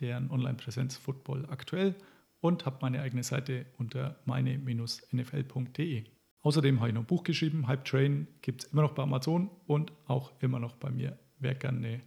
deren 0.00 0.30
Online-Präsenz 0.30 0.96
Football 0.96 1.46
aktuell 1.46 1.94
und 2.40 2.66
habe 2.66 2.78
meine 2.82 3.00
eigene 3.00 3.22
Seite 3.22 3.66
unter 3.78 4.20
meine-nfl.de. 4.24 6.04
Außerdem 6.40 6.80
habe 6.80 6.88
ich 6.88 6.94
noch 6.94 7.02
ein 7.02 7.06
Buch 7.06 7.22
geschrieben, 7.22 7.68
Hype 7.68 7.84
Train, 7.84 8.26
gibt 8.42 8.64
es 8.64 8.72
immer 8.72 8.82
noch 8.82 8.92
bei 8.92 9.04
Amazon 9.04 9.50
und 9.66 9.92
auch 10.06 10.32
immer 10.40 10.58
noch 10.58 10.74
bei 10.74 10.90
mir, 10.90 11.18
wer 11.38 11.54
gerne 11.54 12.02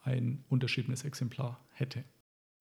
ein 0.00 0.44
unterschriebenes 0.48 1.04
Exemplar 1.04 1.64
hätte. 1.70 2.04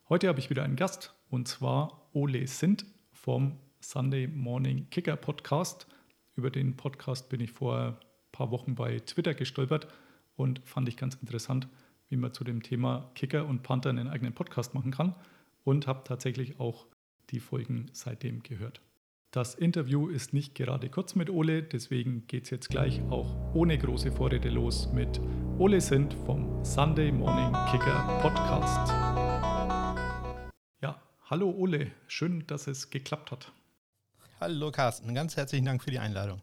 Heute 0.10 0.28
habe 0.28 0.40
ich 0.40 0.50
wieder 0.50 0.64
einen 0.64 0.76
Gast 0.76 1.16
und 1.30 1.48
zwar 1.48 2.10
Ole 2.14 2.48
Sint 2.48 2.86
vom 3.12 3.58
Sunday 3.80 4.28
Morning 4.28 4.90
Kicker 4.90 5.16
Podcast. 5.16 5.88
Über 6.36 6.52
den 6.52 6.78
Podcast 6.78 7.30
bin 7.30 7.42
ich 7.42 7.52
vor 7.52 7.78
ein 7.80 7.98
paar 8.32 8.52
Wochen 8.52 8.76
bei 8.76 9.00
Twitter 9.00 9.34
gestolpert 9.34 9.88
und 10.36 10.62
fand 10.66 10.88
ich 10.88 10.98
ganz 10.98 11.16
interessant, 11.16 11.68
wie 12.10 12.18
man 12.18 12.34
zu 12.34 12.44
dem 12.44 12.64
Thema 12.64 13.12
Kicker 13.16 13.46
und 13.46 13.64
Panther 13.64 13.90
einen 13.90 14.08
eigenen 14.08 14.34
Podcast 14.34 14.74
machen 14.74 14.92
kann 14.92 15.16
und 15.64 15.88
habe 15.88 16.04
tatsächlich 16.04 16.60
auch 16.60 16.88
die 17.30 17.40
Folgen 17.40 17.90
seitdem 17.92 18.44
gehört. 18.44 18.82
Das 19.32 19.56
Interview 19.56 20.08
ist 20.08 20.34
nicht 20.34 20.56
gerade 20.56 20.90
kurz 20.90 21.14
mit 21.16 21.30
Ole, 21.30 21.62
deswegen 21.62 22.26
geht 22.28 22.46
es 22.46 22.50
jetzt 22.50 22.70
gleich 22.70 23.02
auch 23.10 23.36
ohne 23.54 23.78
große 23.78 24.12
Vorrede 24.12 24.50
los 24.50 24.92
mit 24.94 25.20
Ole 25.60 25.82
Sint 25.82 26.14
vom 26.26 26.64
Sunday 26.64 27.12
Morning 27.12 27.52
Kicker 27.70 28.20
Podcast. 28.22 28.90
Ja, 30.82 31.02
hallo 31.26 31.50
Ole, 31.52 31.92
schön, 32.08 32.48
dass 32.48 32.68
es 32.68 32.90
geklappt 32.90 33.32
hat. 33.32 33.52
Hallo 34.40 34.72
Carsten, 34.72 35.14
ganz 35.14 35.36
herzlichen 35.36 35.66
Dank 35.66 35.84
für 35.84 35.92
die 35.92 36.00
Einladung. 36.00 36.42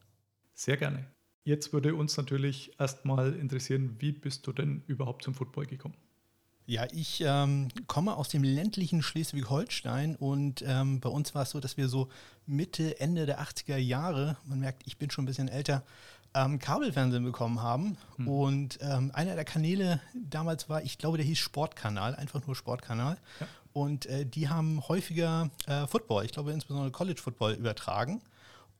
Sehr 0.53 0.77
gerne. 0.77 1.14
Jetzt 1.45 1.73
würde 1.73 1.95
uns 1.95 2.17
natürlich 2.17 2.73
erstmal 2.79 3.35
interessieren, 3.35 3.97
wie 3.99 4.13
bist 4.13 4.47
du 4.47 4.53
denn 4.53 4.83
überhaupt 4.87 5.25
zum 5.25 5.35
Football 5.35 5.67
gekommen? 5.67 5.95
Ja, 6.67 6.87
ich 6.93 7.23
ähm, 7.27 7.69
komme 7.87 8.17
aus 8.17 8.31
dem 8.31 8.43
ländlichen 8.43 9.03
Schleswig-Holstein 9.03 10.17
und 10.17 10.65
ähm, 10.67 11.01
bei 11.01 11.11
uns 11.11 11.35
war 11.35 11.43
es 11.43 11.51
so, 11.51 11.61
dass 11.61 11.77
wir 11.77 11.89
so 11.89 12.09
Mitte, 12.47 12.99
Ende 12.99 13.27
der 13.27 13.43
80er 13.43 13.77
Jahre, 13.77 14.39
man 14.47 14.61
merkt, 14.61 14.83
ich 14.87 14.97
bin 14.97 15.11
schon 15.11 15.25
ein 15.25 15.27
bisschen 15.27 15.49
älter, 15.49 15.85
ähm, 16.33 16.59
Kabelfernsehen 16.59 17.23
bekommen 17.23 17.63
haben. 17.63 17.99
Hm. 18.17 18.29
Und 18.29 18.79
ähm, 18.81 19.11
einer 19.13 19.35
der 19.35 19.45
Kanäle 19.45 20.01
damals 20.15 20.71
war, 20.71 20.83
ich 20.83 20.97
glaube, 20.97 21.19
der 21.19 21.27
hieß 21.27 21.39
Sportkanal, 21.39 22.15
einfach 22.15 22.47
nur 22.47 22.57
Sportkanal. 22.57 23.19
Ja. 23.41 23.47
Und 23.75 24.07
äh, 24.07 24.25
die 24.25 24.49
haben 24.49 24.89
häufiger 24.89 25.51
äh, 25.67 25.87
Football, 25.87 26.25
ich 26.25 26.33
glaube 26.33 26.53
insbesondere 26.53 26.91
College 26.93 27.21
Football 27.21 27.53
übertragen. 27.55 28.23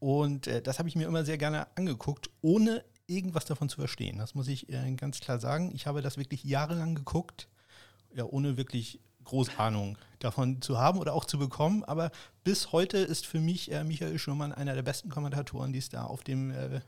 Und 0.01 0.47
äh, 0.47 0.63
das 0.63 0.79
habe 0.79 0.89
ich 0.89 0.97
mir 0.97 1.07
immer 1.07 1.25
sehr 1.25 1.39
gerne 1.39 1.67
angeguckt, 1.77 2.31
ohne 2.43 2.85
irgendwas 3.07 3.45
davon 3.45 3.69
zu 3.69 3.77
verstehen. 3.77 4.19
Das 4.19 4.35
muss 4.35 4.49
ich 4.49 4.69
äh, 4.71 4.95
ganz 4.95 5.21
klar 5.21 5.39
sagen. 5.39 5.73
Ich 5.75 5.87
habe 5.87 6.03
das 6.03 6.17
wirklich 6.17 6.45
jahrelang 6.45 6.95
geguckt 6.95 7.49
ja, 8.15 8.25
ohne 8.25 8.57
wirklich 8.57 9.01
große 9.25 9.59
Ahnung 9.59 9.99
davon 10.19 10.61
zu 10.61 10.79
haben 10.79 10.99
oder 10.99 11.15
auch 11.15 11.25
zu 11.25 11.39
bekommen. 11.39 11.85
Aber 11.85 12.11
bis 12.45 12.73
heute 12.73 12.99
ist 12.99 13.27
für 13.27 13.41
mich 13.41 13.73
äh, 13.73 13.85
Michael 13.85 14.19
Schürmann 14.19 14.53
einer 14.53 14.75
der 14.75 14.83
besten 14.83 15.09
Kommentatoren, 15.09 15.73
die 15.73 15.79
es 15.79 15.89
da 15.89 16.05
auf 16.05 16.23
dem 16.23 16.51
äh, 16.51 16.81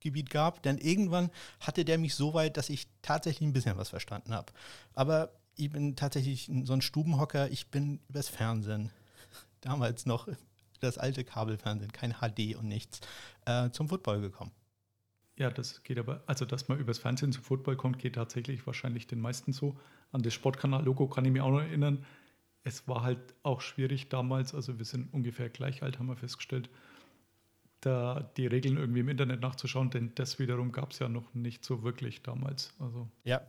Gebiet 0.00 0.30
gab. 0.30 0.62
Denn 0.62 0.78
irgendwann 0.78 1.30
hatte 1.60 1.84
der 1.84 1.98
mich 1.98 2.14
so 2.14 2.34
weit, 2.34 2.56
dass 2.56 2.70
ich 2.70 2.88
tatsächlich 3.02 3.48
ein 3.48 3.52
bisschen 3.52 3.76
was 3.76 3.88
verstanden 3.88 4.34
habe. 4.34 4.52
Aber 4.94 5.32
ich 5.54 5.70
bin 5.70 5.96
tatsächlich 5.96 6.50
so 6.64 6.72
ein 6.72 6.82
Stubenhocker. 6.82 7.50
Ich 7.50 7.70
bin 7.70 8.00
übers 8.08 8.28
Fernsehen, 8.28 8.90
damals 9.60 10.06
noch 10.06 10.28
das 10.78 10.98
alte 10.98 11.24
Kabelfernsehen, 11.24 11.92
kein 11.92 12.14
HD 12.14 12.56
und 12.56 12.68
nichts, 12.68 13.00
äh, 13.46 13.70
zum 13.70 13.88
Football 13.88 14.20
gekommen. 14.20 14.52
Ja, 15.38 15.50
das 15.50 15.82
geht 15.82 15.98
aber, 15.98 16.22
also 16.26 16.44
dass 16.44 16.68
man 16.68 16.78
übers 16.78 16.98
Fernsehen 16.98 17.32
zum 17.32 17.42
Football 17.42 17.76
kommt, 17.76 17.98
geht 17.98 18.14
tatsächlich 18.14 18.66
wahrscheinlich 18.66 19.06
den 19.06 19.20
meisten 19.20 19.52
so. 19.52 19.78
An 20.12 20.22
das 20.22 20.32
Sportkanal-Logo 20.32 21.08
kann 21.08 21.24
ich 21.26 21.32
mich 21.32 21.42
auch 21.42 21.50
noch 21.50 21.60
erinnern. 21.60 22.04
Es 22.64 22.88
war 22.88 23.02
halt 23.02 23.34
auch 23.42 23.60
schwierig 23.60 24.08
damals, 24.08 24.54
also 24.54 24.78
wir 24.78 24.84
sind 24.86 25.12
ungefähr 25.12 25.50
gleich 25.50 25.82
alt, 25.82 25.98
haben 25.98 26.06
wir 26.06 26.16
festgestellt, 26.16 26.70
da 27.80 28.30
die 28.36 28.46
Regeln 28.46 28.78
irgendwie 28.78 29.00
im 29.00 29.08
Internet 29.08 29.40
nachzuschauen, 29.40 29.90
denn 29.90 30.12
das 30.14 30.38
wiederum 30.38 30.72
gab 30.72 30.92
es 30.92 30.98
ja 30.98 31.08
noch 31.08 31.34
nicht 31.34 31.64
so 31.64 31.82
wirklich 31.82 32.22
damals. 32.22 32.72
Also. 32.80 33.08
Ja, 33.24 33.42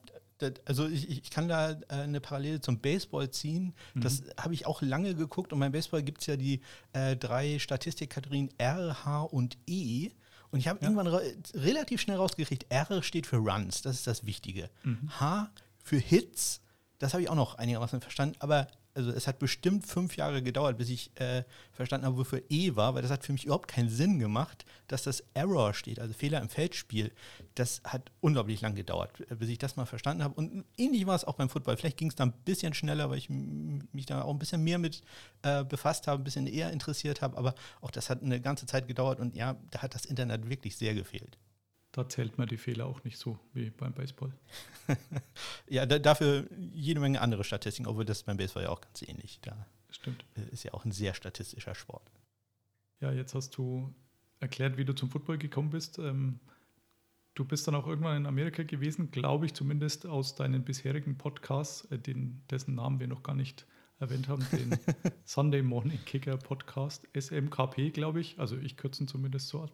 also 0.65 0.87
ich, 0.87 1.09
ich 1.09 1.29
kann 1.29 1.47
da 1.47 1.71
äh, 1.71 1.77
eine 1.89 2.21
Parallele 2.21 2.61
zum 2.61 2.79
Baseball 2.79 3.29
ziehen. 3.31 3.73
Das 3.95 4.21
mhm. 4.21 4.25
habe 4.39 4.53
ich 4.53 4.65
auch 4.65 4.81
lange 4.81 5.15
geguckt 5.15 5.53
und 5.53 5.59
beim 5.59 5.71
Baseball 5.71 6.03
gibt 6.03 6.21
es 6.21 6.27
ja 6.27 6.37
die 6.37 6.61
äh, 6.93 7.15
drei 7.15 7.59
Statistikkategorien 7.59 8.49
R, 8.57 9.05
H 9.05 9.21
und 9.23 9.57
E. 9.67 10.11
Und 10.51 10.59
ich 10.59 10.67
habe 10.67 10.79
ja. 10.81 10.89
irgendwann 10.89 11.07
relativ 11.55 12.01
schnell 12.01 12.17
rausgekriegt, 12.17 12.67
R 12.69 13.03
steht 13.03 13.27
für 13.27 13.37
Runs, 13.37 13.81
das 13.81 13.95
ist 13.97 14.07
das 14.07 14.25
Wichtige. 14.25 14.69
Mhm. 14.83 15.19
H 15.19 15.49
für 15.83 15.97
Hits, 15.97 16.61
das 16.99 17.13
habe 17.13 17.23
ich 17.23 17.29
auch 17.29 17.35
noch 17.35 17.55
einigermaßen 17.55 18.01
verstanden, 18.01 18.35
aber 18.39 18.67
also 18.97 19.11
es 19.11 19.27
hat 19.27 19.37
bestimmt 19.37 19.85
fünf 19.85 20.17
Jahre 20.17 20.41
gedauert, 20.41 20.77
bis 20.77 20.89
ich 20.89 21.11
äh, 21.19 21.43
verstanden 21.71 22.07
habe, 22.07 22.17
wofür 22.17 22.41
E 22.49 22.75
war, 22.75 22.95
weil 22.95 23.03
das 23.03 23.11
hat 23.11 23.23
für 23.23 23.31
mich 23.31 23.45
überhaupt 23.45 23.67
keinen 23.67 23.89
Sinn 23.89 24.17
gemacht, 24.17 24.65
dass 24.87 25.03
das 25.03 25.23
Error 25.35 25.75
steht, 25.75 25.99
also 25.99 26.13
Fehler 26.15 26.41
im 26.41 26.49
Feldspiel. 26.49 27.11
Das 27.53 27.81
hat 27.83 28.11
unglaublich 28.21 28.59
lang 28.61 28.73
gedauert, 28.73 29.11
bis 29.37 29.49
ich 29.49 29.59
das 29.59 29.75
mal 29.75 29.85
verstanden 29.85 30.23
habe. 30.23 30.33
Und 30.33 30.65
ähnlich 30.77 31.05
war 31.05 31.15
es 31.15 31.25
auch 31.25 31.35
beim 31.35 31.49
Football. 31.49 31.77
Vielleicht 31.77 31.97
ging 31.97 32.09
es 32.09 32.15
da 32.15 32.25
ein 32.25 32.33
bisschen 32.43 32.73
schneller, 32.73 33.09
weil 33.11 33.19
ich 33.19 33.29
mich 33.29 34.07
da 34.07 34.23
auch 34.23 34.31
ein 34.31 34.39
bisschen 34.39 34.63
mehr 34.63 34.79
mit 34.79 35.01
äh, 35.43 35.63
befasst 35.63 36.07
habe, 36.07 36.21
ein 36.21 36.23
bisschen 36.23 36.47
eher 36.47 36.71
interessiert 36.71 37.21
habe, 37.21 37.37
aber 37.37 37.53
auch 37.81 37.91
das 37.91 38.09
hat 38.09 38.23
eine 38.23 38.41
ganze 38.41 38.65
Zeit 38.65 38.87
gedauert 38.87 39.19
und 39.19 39.35
ja, 39.35 39.57
da 39.69 39.83
hat 39.83 39.93
das 39.93 40.05
Internet 40.05 40.49
wirklich 40.49 40.75
sehr 40.75 40.95
gefehlt 40.95 41.37
da 41.91 42.07
zählt 42.07 42.37
man 42.37 42.47
die 42.47 42.57
Fehler 42.57 42.85
auch 42.85 43.03
nicht 43.03 43.17
so 43.17 43.39
wie 43.53 43.69
beim 43.69 43.93
Baseball. 43.93 44.31
ja, 45.67 45.85
da, 45.85 45.99
dafür 45.99 46.47
jede 46.73 46.99
Menge 46.99 47.21
andere 47.21 47.43
Statistiken, 47.43 47.87
obwohl 47.87 48.05
das 48.05 48.23
beim 48.23 48.37
Baseball 48.37 48.63
ja 48.63 48.69
auch 48.69 48.81
ganz 48.81 49.01
ähnlich. 49.01 49.39
Da 49.41 49.65
Stimmt. 49.89 50.25
Ist 50.51 50.63
ja 50.63 50.73
auch 50.73 50.85
ein 50.85 50.91
sehr 50.91 51.13
statistischer 51.13 51.75
Sport. 51.75 52.11
Ja, 52.99 53.11
jetzt 53.11 53.35
hast 53.35 53.57
du 53.57 53.93
erklärt, 54.39 54.77
wie 54.77 54.85
du 54.85 54.93
zum 54.93 55.09
Football 55.09 55.37
gekommen 55.37 55.69
bist. 55.69 55.97
Ähm, 55.99 56.39
du 57.35 57.45
bist 57.45 57.67
dann 57.67 57.75
auch 57.75 57.87
irgendwann 57.87 58.17
in 58.17 58.25
Amerika 58.25 58.63
gewesen, 58.63 59.11
glaube 59.11 59.45
ich 59.45 59.53
zumindest 59.53 60.05
aus 60.05 60.35
deinen 60.35 60.63
bisherigen 60.63 61.17
Podcasts, 61.17 61.85
äh, 61.85 61.99
den, 61.99 62.43
dessen 62.49 62.75
Namen 62.75 62.99
wir 62.99 63.07
noch 63.07 63.23
gar 63.23 63.35
nicht 63.35 63.65
erwähnt 63.99 64.27
haben, 64.27 64.45
den 64.51 64.77
Sunday 65.25 65.61
Morning 65.61 65.99
Kicker 66.05 66.37
Podcast, 66.37 67.07
SMKP, 67.19 67.91
glaube 67.91 68.19
ich. 68.19 68.39
Also 68.39 68.57
ich 68.57 68.77
kürze 68.77 69.03
ihn 69.03 69.07
zumindest 69.07 69.47
so 69.47 69.63
ab. 69.63 69.71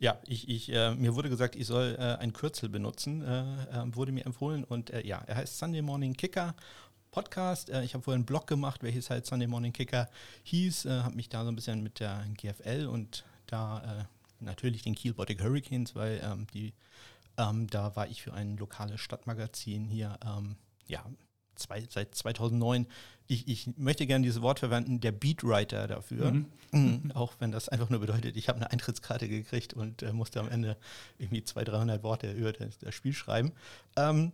Ja, 0.00 0.18
ich, 0.26 0.48
ich, 0.48 0.72
äh, 0.72 0.94
mir 0.94 1.16
wurde 1.16 1.28
gesagt, 1.28 1.56
ich 1.56 1.66
soll 1.66 1.96
äh, 1.98 2.22
ein 2.22 2.32
Kürzel 2.32 2.68
benutzen, 2.68 3.22
äh, 3.22 3.40
äh 3.42 3.96
wurde 3.96 4.12
mir 4.12 4.24
empfohlen 4.26 4.62
und 4.62 4.90
äh, 4.90 5.04
ja, 5.04 5.22
er 5.26 5.36
heißt 5.36 5.58
Sunday 5.58 5.82
Morning 5.82 6.14
Kicker 6.14 6.54
Podcast. 7.10 7.68
Äh, 7.70 7.82
ich 7.82 7.94
habe 7.94 8.04
vorher 8.04 8.16
einen 8.16 8.24
Blog 8.24 8.46
gemacht, 8.46 8.84
welches 8.84 9.10
halt 9.10 9.26
Sunday 9.26 9.48
Morning 9.48 9.72
Kicker 9.72 10.08
hieß, 10.44 10.84
habe 10.84 11.16
mich 11.16 11.28
da 11.28 11.42
so 11.42 11.50
ein 11.50 11.56
bisschen 11.56 11.82
mit 11.82 11.98
der 11.98 12.24
GFL 12.36 12.86
und 12.86 13.24
da 13.46 14.06
natürlich 14.40 14.82
den 14.82 14.94
Kiel 14.94 15.14
Baltic 15.14 15.42
Hurricanes, 15.42 15.94
weil 15.94 16.20
ähm, 16.22 16.46
die, 16.54 16.74
ähm, 17.36 17.66
da 17.68 17.96
war 17.96 18.08
ich 18.08 18.22
für 18.22 18.32
ein 18.32 18.56
lokales 18.56 19.00
Stadtmagazin 19.00 19.88
hier, 19.88 20.18
ähm, 20.24 20.56
ja, 20.86 21.04
zwei, 21.58 21.84
seit 21.88 22.14
2009, 22.14 22.86
ich, 23.26 23.46
ich 23.46 23.70
möchte 23.76 24.06
gerne 24.06 24.24
dieses 24.24 24.40
Wort 24.40 24.58
verwenden, 24.58 25.00
der 25.00 25.12
Beatwriter 25.12 25.86
dafür. 25.86 26.32
Mhm. 26.32 26.46
Mhm. 26.72 27.12
Auch 27.14 27.34
wenn 27.38 27.52
das 27.52 27.68
einfach 27.68 27.90
nur 27.90 28.00
bedeutet, 28.00 28.36
ich 28.36 28.48
habe 28.48 28.56
eine 28.56 28.70
Eintrittskarte 28.70 29.28
gekriegt 29.28 29.74
und 29.74 30.02
äh, 30.02 30.12
musste 30.12 30.40
am 30.40 30.48
Ende 30.48 30.76
irgendwie 31.18 31.42
200, 31.42 31.74
300 31.74 32.02
Worte 32.02 32.32
über 32.32 32.52
das, 32.52 32.78
das 32.78 32.94
Spiel 32.94 33.12
schreiben. 33.12 33.52
Ähm, 33.96 34.32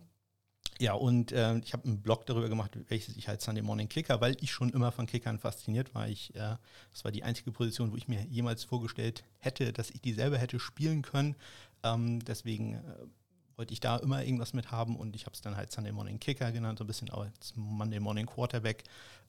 ja, 0.77 0.93
und 0.93 1.31
äh, 1.31 1.57
ich 1.59 1.73
habe 1.73 1.85
einen 1.85 2.01
Blog 2.01 2.25
darüber 2.25 2.49
gemacht, 2.49 2.77
welches 2.89 3.15
ich 3.15 3.29
halt 3.29 3.41
Sunday 3.41 3.63
Morning 3.63 3.87
Kicker, 3.87 4.19
weil 4.19 4.35
ich 4.41 4.51
schon 4.51 4.71
immer 4.71 4.91
von 4.91 5.05
Kickern 5.05 5.39
fasziniert 5.39 5.95
war. 5.95 6.09
Ich, 6.09 6.35
äh, 6.35 6.57
das 6.91 7.05
war 7.05 7.11
die 7.11 7.23
einzige 7.23 7.51
Position, 7.51 7.91
wo 7.91 7.95
ich 7.95 8.09
mir 8.09 8.21
jemals 8.25 8.65
vorgestellt 8.65 9.23
hätte, 9.39 9.71
dass 9.71 9.89
ich 9.89 10.01
die 10.01 10.13
selber 10.13 10.37
hätte 10.37 10.59
spielen 10.59 11.01
können. 11.01 11.35
Ähm, 11.83 12.19
deswegen 12.25 12.75
äh, 12.75 12.79
wollte 13.57 13.73
ich 13.73 13.79
da 13.79 13.97
immer 13.97 14.23
irgendwas 14.23 14.53
mit 14.53 14.71
haben 14.71 14.95
und 14.95 15.15
ich 15.15 15.25
habe 15.25 15.33
es 15.33 15.41
dann 15.41 15.55
halt 15.55 15.71
Sunday 15.71 15.91
Morning 15.91 16.19
Kicker 16.19 16.51
genannt, 16.51 16.79
so 16.79 16.83
ein 16.83 16.87
bisschen 16.87 17.09
als 17.09 17.53
Monday 17.55 17.99
Morning 17.99 18.25
Quarterback 18.25 18.83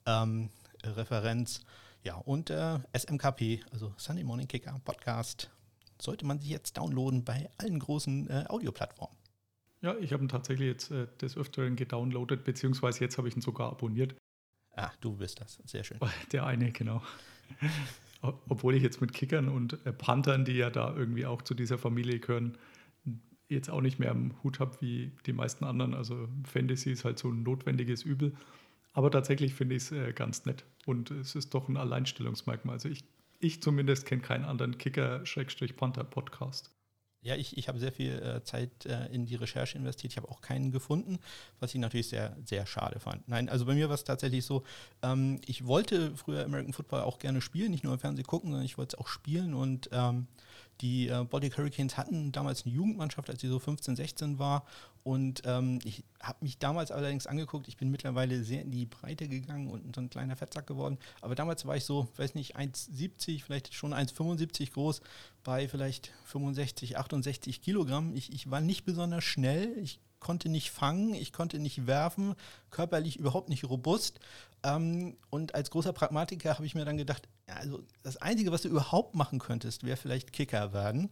ähm, 0.07 0.51
Referenz. 0.85 1.61
Ja, 2.03 2.17
und 2.17 2.51
äh, 2.51 2.79
SMKP, 2.97 3.61
also 3.73 3.93
Sunday 3.97 4.25
Morning 4.25 4.49
Kicker 4.49 4.81
Podcast, 4.85 5.51
sollte 6.01 6.27
man 6.27 6.39
sich 6.39 6.51
jetzt 6.51 6.77
downloaden 6.77 7.25
bei 7.25 7.49
allen 7.59 7.79
großen 7.79 8.31
äh, 8.31 8.45
Audioplattformen. 8.49 9.17
Ja, 9.81 9.97
ich 9.99 10.13
habe 10.13 10.25
ihn 10.25 10.29
tatsächlich 10.29 10.69
jetzt 10.69 10.91
äh, 10.91 11.07
des 11.21 11.37
Öfteren 11.37 11.77
gedownloadet, 11.77 12.45
beziehungsweise 12.45 13.01
jetzt 13.01 13.19
habe 13.19 13.29
ich 13.29 13.37
ihn 13.37 13.43
sogar 13.43 13.71
abonniert. 13.71 14.15
Ah, 14.75 14.91
du 15.01 15.17
bist 15.17 15.41
das. 15.41 15.59
Sehr 15.65 15.85
schön. 15.85 15.99
Der 16.33 16.47
eine, 16.47 16.71
genau. 16.73 17.03
Obwohl 18.49 18.75
ich 18.75 18.83
jetzt 18.83 19.01
mit 19.01 19.13
Kickern 19.13 19.49
und 19.49 19.79
äh, 19.87 19.93
Panthern, 19.93 20.45
die 20.45 20.55
ja 20.55 20.71
da 20.71 20.95
irgendwie 20.95 21.27
auch 21.27 21.43
zu 21.43 21.55
dieser 21.55 21.79
Familie 21.79 22.19
gehören, 22.19 22.59
jetzt 23.49 23.71
auch 23.71 23.81
nicht 23.81 23.99
mehr 23.99 24.11
am 24.11 24.35
Hut 24.43 24.61
habe 24.61 24.77
wie 24.81 25.13
die 25.27 25.33
meisten 25.33 25.65
anderen. 25.65 25.95
Also 25.95 26.29
Fantasy 26.45 26.93
ist 26.93 27.05
halt 27.05 27.19
so 27.19 27.29
ein 27.29 27.43
notwendiges 27.43 28.03
Übel. 28.03 28.35
Aber 28.93 29.11
tatsächlich 29.11 29.55
finde 29.55 29.77
ich 29.77 29.83
es 29.85 29.93
äh, 29.93 30.13
ganz 30.13 30.45
nett. 30.47 30.65
Und 30.87 31.11
es 31.11 31.35
ist 31.35 31.53
doch 31.55 31.69
ein 31.69 31.77
Alleinstellungsmerkmal. 31.77 32.75
Also 32.75 32.89
ich, 32.89 33.05
ich 33.39 33.63
zumindest 33.63 34.07
kenne 34.07 34.23
keinen 34.23 34.45
anderen 34.45 34.79
Kicker-Panther-Podcast. 34.79 36.71
Ja, 37.27 37.35
ich, 37.35 37.59
ich 37.59 37.67
habe 37.67 37.81
sehr 37.81 37.91
viel 37.91 38.13
äh, 38.23 38.45
Zeit 38.45 38.87
äh, 38.87 39.07
in 39.07 39.27
die 39.27 39.35
Recherche 39.35 39.77
investiert. 39.77 40.13
Ich 40.13 40.17
habe 40.17 40.29
auch 40.29 40.41
keinen 40.41 40.71
gefunden, 40.71 41.19
was 41.59 41.75
ich 41.75 41.81
natürlich 41.81 42.09
sehr, 42.09 42.37
sehr 42.45 42.67
schade 42.67 43.01
fand. 43.01 43.29
Nein, 43.29 43.49
also 43.49 43.67
bei 43.67 43.75
mir 43.75 43.89
war 43.89 43.97
es 43.97 44.05
tatsächlich 44.05 44.45
so, 44.45 44.63
ähm, 45.03 45.41
ich 45.45 45.67
wollte 45.67 46.15
früher 46.15 46.45
American 46.45 46.73
Football 46.73 47.01
auch 47.01 47.19
gerne 47.19 47.41
spielen, 47.41 47.73
nicht 47.73 47.83
nur 47.83 47.95
im 47.95 47.99
Fernsehen 47.99 48.27
gucken, 48.27 48.51
sondern 48.51 48.65
ich 48.65 48.79
wollte 48.79 48.97
es 48.97 49.01
auch 49.01 49.09
spielen 49.09 49.55
und 49.55 49.91
ähm, 49.91 50.29
die 50.81 51.09
äh, 51.09 51.25
Baltic 51.25 51.57
Hurricanes 51.57 51.97
hatten 51.97 52.33
damals 52.33 52.65
eine 52.65 52.75
Jugendmannschaft, 52.75 53.31
als 53.31 53.41
sie 53.41 53.49
so 53.49 53.59
15, 53.59 53.97
16 53.97 54.39
war. 54.39 54.65
Und 55.03 55.43
ähm, 55.45 55.79
ich 55.85 56.03
habe 56.21 56.39
mich 56.41 56.59
damals 56.59 56.91
allerdings 56.91 57.27
angeguckt, 57.27 57.69
ich 57.69 57.77
bin 57.77 57.91
mittlerweile 57.91 58.43
sehr 58.43 58.63
in 58.63 58.73
die 58.73 58.87
Breite 58.87 59.29
gegangen 59.29 59.69
und 59.69 59.95
so 59.95 60.01
ein 60.01 60.11
kleiner 60.11 60.35
Fettsack 60.35 60.67
geworden. 60.67 60.99
Aber 61.21 61.37
damals 61.37 61.65
war 61.65 61.77
ich 61.77 61.85
so, 61.85 62.09
weiß 62.17 62.35
nicht, 62.35 62.57
1,70, 62.57 63.43
vielleicht 63.43 63.73
schon 63.73 63.95
1,75 63.95 64.73
groß, 64.73 65.01
bei 65.45 65.69
vielleicht 65.69 66.13
65, 66.25 66.99
68 66.99 67.63
Kilogramm. 67.63 68.15
Ich, 68.15 68.33
ich 68.33 68.51
war 68.51 68.61
nicht 68.61 68.85
besonders 68.85 69.23
schnell, 69.23 69.79
ich 69.79 70.01
konnte 70.27 70.49
nicht 70.49 70.73
fangen, 70.73 71.15
ich 71.15 71.33
konnte 71.33 71.61
nicht 71.61 71.87
werfen, 71.87 72.35
körperlich 72.73 73.17
überhaupt 73.17 73.49
nicht 73.49 73.63
robust. 73.63 74.19
Ähm, 74.65 75.17
und 75.31 75.55
als 75.55 75.71
großer 75.71 75.93
Pragmatiker 75.93 76.55
habe 76.55 76.67
ich 76.67 76.75
mir 76.75 76.85
dann 76.85 76.97
gedacht, 76.97 77.29
also 77.47 77.85
das 78.03 78.17
Einzige, 78.17 78.51
was 78.51 78.63
du 78.63 78.69
überhaupt 78.69 79.15
machen 79.15 79.39
könntest, 79.39 79.85
wäre 79.85 79.97
vielleicht 79.97 80.33
Kicker 80.33 80.73
werden. 80.73 81.11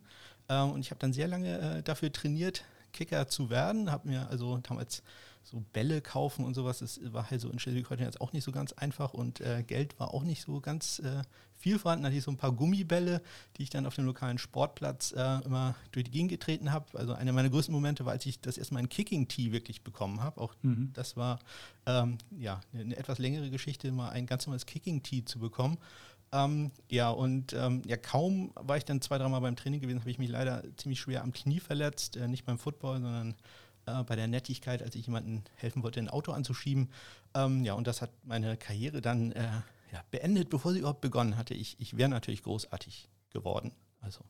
Ähm, 0.49 0.73
und 0.73 0.81
ich 0.81 0.91
habe 0.91 0.99
dann 0.99 1.13
sehr 1.13 1.29
lange 1.29 1.61
äh, 1.61 1.83
dafür 1.85 2.11
trainiert, 2.11 2.65
Kicker 2.93 3.29
zu 3.29 3.51
werden. 3.51 3.93
Habe 3.93 4.09
mir 4.09 4.29
also 4.31 4.59
damals 4.59 5.05
so 5.45 5.63
Bälle 5.73 6.03
kaufen 6.03 6.45
und 6.45 6.55
sowas, 6.55 6.81
das 6.81 6.99
war 7.13 7.31
halt 7.31 7.41
so 7.41 7.51
in 7.51 7.61
Schleswig-Holstein 7.61 8.09
jetzt 8.09 8.21
auch 8.21 8.33
nicht 8.33 8.43
so 8.43 8.51
ganz 8.51 8.73
einfach 8.73 9.15
und 9.15 9.41
äh, 9.41 9.63
Geld 9.63 9.97
war 10.01 10.13
auch 10.13 10.25
nicht 10.25 10.43
so 10.43 10.61
ganz 10.61 10.99
äh, 10.99 11.23
viel 11.65 11.79
vorhanden. 11.79 12.05
Hatte 12.05 12.15
ich 12.15 12.23
so 12.23 12.31
ein 12.31 12.37
paar 12.37 12.53
Gummibälle, 12.53 13.23
die 13.57 13.63
ich 13.63 13.71
dann 13.71 13.87
auf 13.87 13.95
dem 13.95 14.05
lokalen 14.05 14.37
Sportplatz 14.37 15.13
äh, 15.13 15.41
immer 15.45 15.75
durch 15.93 16.05
die 16.05 16.11
Gegend 16.11 16.31
getreten 16.31 16.73
habe. 16.73 16.99
Also 16.99 17.15
einer 17.15 17.33
meiner 17.33 17.49
größten 17.49 17.75
Momente 17.75 18.05
war, 18.05 18.13
als 18.13 18.27
ich 18.27 18.39
das 18.39 18.59
erstmal 18.59 18.83
ein 18.83 18.91
Kicking-Tee 18.91 19.51
wirklich 19.51 19.83
bekommen 19.83 20.21
habe. 20.21 20.43
Auch 20.43 20.55
mhm. 20.61 20.91
das 20.93 21.17
war 21.17 21.39
ähm, 21.87 22.19
ja 22.39 22.61
eine 22.75 22.97
etwas 22.97 23.19
längere 23.19 23.49
Geschichte, 23.49 23.91
mal 23.93 24.11
ein 24.11 24.27
ganz 24.27 24.47
normales 24.47 24.67
Kicking-Tee 24.67 25.25
zu 25.25 25.39
bekommen. 25.39 25.79
Ähm, 26.33 26.71
ja, 26.91 27.09
und 27.09 27.55
ähm, 27.55 27.81
ja, 27.87 27.97
kaum 27.97 28.53
war 28.57 28.77
ich 28.77 28.85
dann 28.85 29.01
zwei, 29.01 29.17
dreimal 29.17 29.41
beim 29.41 29.57
Training 29.57 29.81
gewesen, 29.81 30.01
habe 30.01 30.11
ich 30.11 30.19
mich 30.19 30.29
leider 30.29 30.63
ziemlich 30.77 31.01
schwer 31.01 31.23
am 31.23 31.33
Knie 31.33 31.61
verletzt. 31.61 32.19
Äh, 32.19 32.29
nicht 32.29 32.45
beim 32.45 32.59
Football, 32.59 33.01
sondern 33.01 33.35
äh, 33.87 34.03
bei 34.03 34.17
der 34.17 34.27
Nettigkeit, 34.27 34.83
als 34.83 34.95
ich 34.97 35.07
jemandem 35.07 35.43
helfen 35.57 35.83
wollte, 35.83 35.99
ein 36.01 36.11
Auto 36.11 36.33
anzuschieben. 36.33 36.91
Ähm, 37.35 37.65
ja, 37.65 37.73
und 37.73 37.87
das 37.87 38.03
hat 38.03 38.11
meine 38.25 38.59
Karriere 38.59 39.01
dann 39.01 39.33
äh, 39.33 39.49
ja, 39.95 40.05
beendet, 40.11 40.51
bevor 40.51 40.73
sie 40.73 40.81
überhaupt 40.81 41.01
begonnen 41.01 41.37
hatte. 41.37 41.55
Ich, 41.55 41.77
ich 41.79 41.97
wäre 41.97 42.09
natürlich 42.09 42.43
großartig 42.43 43.09
geworden. 43.31 43.71
Also 44.01 44.25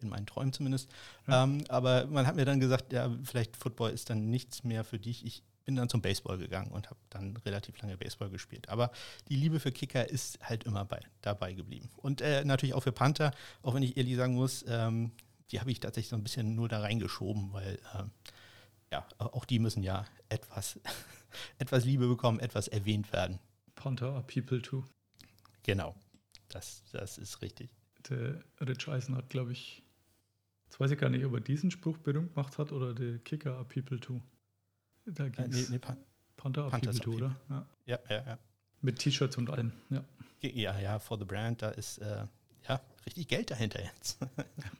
in 0.00 0.08
meinen 0.08 0.26
Träumen 0.26 0.52
zumindest. 0.52 0.88
Ja. 1.26 1.42
Ähm, 1.42 1.64
aber 1.68 2.06
man 2.06 2.26
hat 2.26 2.36
mir 2.36 2.44
dann 2.44 2.60
gesagt, 2.60 2.92
ja, 2.92 3.10
vielleicht 3.24 3.56
Football 3.56 3.90
ist 3.90 4.10
dann 4.10 4.30
nichts 4.30 4.62
mehr 4.62 4.84
für 4.84 5.00
dich. 5.00 5.26
Ich 5.26 5.42
bin 5.64 5.74
dann 5.74 5.88
zum 5.88 6.02
Baseball 6.02 6.38
gegangen 6.38 6.70
und 6.70 6.88
habe 6.88 7.00
dann 7.10 7.36
relativ 7.38 7.80
lange 7.82 7.96
Baseball 7.96 8.30
gespielt. 8.30 8.68
Aber 8.68 8.92
die 9.28 9.36
Liebe 9.36 9.58
für 9.58 9.72
Kicker 9.72 10.08
ist 10.08 10.38
halt 10.40 10.64
immer 10.64 10.84
bei, 10.84 11.00
dabei 11.20 11.52
geblieben. 11.52 11.90
Und 11.96 12.20
äh, 12.20 12.44
natürlich 12.44 12.74
auch 12.74 12.82
für 12.82 12.92
Panther, 12.92 13.32
auch 13.62 13.74
wenn 13.74 13.82
ich 13.82 13.96
ehrlich 13.96 14.16
sagen 14.16 14.34
muss, 14.34 14.64
ähm, 14.68 15.10
die 15.50 15.60
habe 15.60 15.70
ich 15.72 15.80
tatsächlich 15.80 16.10
so 16.10 16.16
ein 16.16 16.22
bisschen 16.22 16.54
nur 16.54 16.68
da 16.68 16.80
reingeschoben, 16.80 17.52
weil 17.52 17.78
ähm, 17.98 18.10
ja, 18.92 19.06
auch 19.18 19.44
die 19.44 19.58
müssen 19.58 19.82
ja 19.82 20.04
etwas, 20.28 20.78
etwas 21.58 21.84
Liebe 21.84 22.06
bekommen, 22.06 22.38
etwas 22.38 22.68
erwähnt 22.68 23.12
werden. 23.12 23.40
Panther 23.82 24.12
are 24.12 24.22
people 24.22 24.62
too. 24.62 24.84
Genau, 25.64 25.96
das, 26.48 26.84
das 26.92 27.18
ist 27.18 27.42
richtig. 27.42 27.74
Der 28.08 28.44
Rich 28.60 28.86
Eisen 28.88 29.16
hat, 29.16 29.28
glaube 29.28 29.50
ich, 29.50 29.82
jetzt 30.66 30.78
weiß 30.78 30.92
ich 30.92 30.98
gar 30.98 31.10
nicht, 31.10 31.24
ob 31.24 31.34
er 31.34 31.40
diesen 31.40 31.72
Spruch 31.72 31.98
berühmt 31.98 32.34
gemacht 32.34 32.58
hat 32.58 32.70
oder 32.70 32.94
der 32.94 33.18
Kicker 33.18 33.56
are 33.56 33.64
people 33.64 33.98
too. 33.98 34.20
Da 35.04 35.28
ging 35.28 35.46
es. 35.46 35.56
Äh, 35.56 35.62
nee, 35.62 35.66
nee, 35.70 35.78
Pan 35.80 35.96
Panther 36.36 36.62
are 36.62 36.70
people 36.70 36.94
too, 37.00 37.14
oder? 37.14 37.36
Ja. 37.50 37.68
ja, 37.86 37.98
ja, 38.08 38.24
ja. 38.24 38.38
Mit 38.82 39.00
T-Shirts 39.00 39.36
und 39.36 39.50
allem, 39.50 39.72
ja. 39.90 40.04
Ja, 40.40 40.78
ja, 40.78 40.98
for 41.00 41.18
the 41.18 41.24
brand, 41.24 41.62
da 41.62 41.70
ist 41.70 41.98
äh, 41.98 42.26
ja 42.68 42.80
richtig 43.04 43.26
Geld 43.26 43.50
dahinter 43.50 43.82
jetzt. 43.82 44.18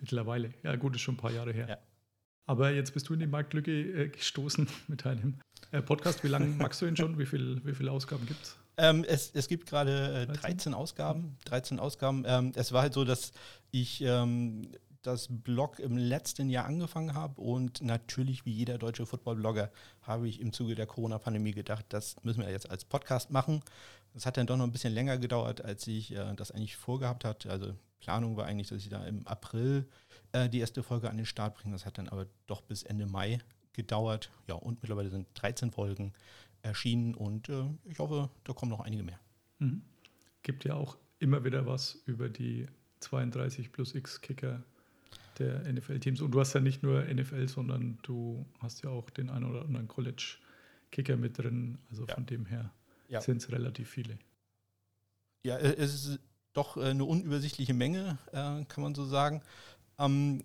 Mittlerweile, 0.01 0.55
ja 0.63 0.77
gut, 0.77 0.95
ist 0.95 1.03
schon 1.03 1.15
ein 1.15 1.19
paar 1.19 1.33
Jahre 1.33 1.53
her. 1.53 1.69
Ja. 1.69 1.79
Aber 2.47 2.71
jetzt 2.71 2.95
bist 2.95 3.09
du 3.09 3.15
in 3.15 3.21
die 3.21 3.27
Marktlücke 3.27 3.73
äh, 3.73 4.09
gestoßen 4.09 4.69
mit 4.87 5.05
deinem 5.05 5.41
äh, 5.73 5.83
Podcast. 5.83 6.23
Wie 6.23 6.29
lange 6.29 6.47
magst 6.47 6.83
du 6.83 6.87
ihn 6.87 6.97
schon? 6.97 7.19
Wie, 7.19 7.27
viel, 7.27 7.65
wie 7.65 7.75
viele 7.75 7.91
Ausgaben 7.91 8.27
gibt 8.27 8.43
es? 8.43 8.57
Ähm, 8.77 9.05
es, 9.07 9.31
es 9.35 9.49
gibt 9.49 9.69
gerade 9.69 10.23
äh, 10.23 10.27
13? 10.27 10.73
13 10.73 10.75
Ausgaben. 10.75 11.37
13 11.45 11.79
Ausgaben. 11.79 12.25
Ähm, 12.27 12.53
es 12.55 12.73
war 12.73 12.83
halt 12.83 12.95
so, 12.95 13.05
dass 13.05 13.33
ich 13.71 14.01
ähm, 14.03 14.71
das 15.03 15.29
Blog 15.29 15.79
im 15.79 15.97
letzten 15.97 16.49
Jahr 16.49 16.67
angefangen 16.67 17.15
habe 17.15 17.41
und 17.41 17.83
natürlich 17.83 18.47
wie 18.47 18.53
jeder 18.53 18.79
deutsche 18.79 19.05
Football-Blogger 19.05 19.71
habe 20.03 20.29
ich 20.29 20.41
im 20.41 20.53
Zuge 20.53 20.75
der 20.75 20.87
Corona-Pandemie 20.87 21.53
gedacht, 21.53 21.87
das 21.89 22.17
müssen 22.23 22.41
wir 22.41 22.51
jetzt 22.51 22.71
als 22.71 22.85
Podcast 22.85 23.31
machen. 23.31 23.63
Das 24.15 24.27
hat 24.27 24.37
dann 24.37 24.47
doch 24.47 24.57
noch 24.57 24.65
ein 24.65 24.73
bisschen 24.73 24.93
länger 24.93 25.19
gedauert, 25.19 25.65
als 25.65 25.87
ich 25.87 26.13
äh, 26.13 26.35
das 26.37 26.53
eigentlich 26.53 26.77
vorgehabt 26.77 27.25
hatte. 27.25 27.51
Also 27.51 27.75
Planung 28.01 28.37
war 28.37 28.47
eigentlich, 28.47 28.69
dass 28.69 28.79
ich 28.79 28.89
da 28.89 29.05
im 29.05 29.27
April 29.27 29.89
äh, 30.33 30.49
die 30.49 30.61
erste 30.61 30.83
Folge 30.83 31.11
an 31.11 31.17
den 31.17 31.27
Start 31.27 31.55
bringe. 31.57 31.73
Das 31.73 31.87
hat 31.87 31.99
dann 31.99 32.09
aber 32.09 32.27
doch 32.47 32.61
bis 32.63 32.83
Ende 32.83 33.07
Mai 33.07 33.39
gedauert. 33.73 34.31
Ja, 34.49 34.55
und 34.55 34.83
mittlerweile 34.83 35.11
sind 35.11 35.27
13 35.35 35.71
Folgen 35.71 36.13
erschienen 36.63 37.15
und 37.15 37.49
äh, 37.49 37.65
ich 37.85 37.99
hoffe, 37.99 38.31
da 38.45 38.53
kommen 38.53 38.71
noch 38.71 38.81
einige 38.81 39.03
mehr. 39.03 39.21
Mhm. 39.59 39.83
Gibt 40.43 40.65
ja 40.65 40.75
auch 40.75 40.97
immer 41.19 41.45
wieder 41.45 41.67
was 41.67 42.03
über 42.07 42.29
die 42.29 42.67
32 43.01 43.73
plus 43.73 43.95
X 43.95 44.21
Kicker 44.21 44.63
der 45.39 45.73
NFL-Teams. 45.73 46.21
Und 46.21 46.33
du 46.33 46.41
hast 46.41 46.53
ja 46.53 46.61
nicht 46.61 46.83
nur 46.83 47.03
NFL, 47.05 47.49
sondern 47.49 47.99
du 48.03 48.47
hast 48.61 48.83
ja 48.83 48.91
auch 48.91 49.11
den 49.11 49.31
einen 49.31 49.45
oder 49.45 49.63
anderen 49.63 49.89
College-Kicker 49.89 51.17
mit 51.17 51.39
drin. 51.39 51.79
Also 51.91 52.07
ja. 52.07 52.15
von 52.15 52.27
dem 52.27 52.47
her 52.47 52.73
ja. 53.09 53.21
sind 53.21 53.39
es 53.39 53.51
relativ 53.51 53.89
viele. 53.89 54.19
Ja, 55.45 55.57
äh, 55.57 55.75
es 55.77 55.95
ist 55.95 56.21
doch 56.53 56.77
äh, 56.77 56.91
eine 56.91 57.05
unübersichtliche 57.05 57.75
Menge, 57.75 58.19
äh, 58.33 58.65
kann 58.65 58.83
man 58.83 58.95
so 58.95 59.05
sagen. 59.05 59.43
Ähm, 59.99 60.45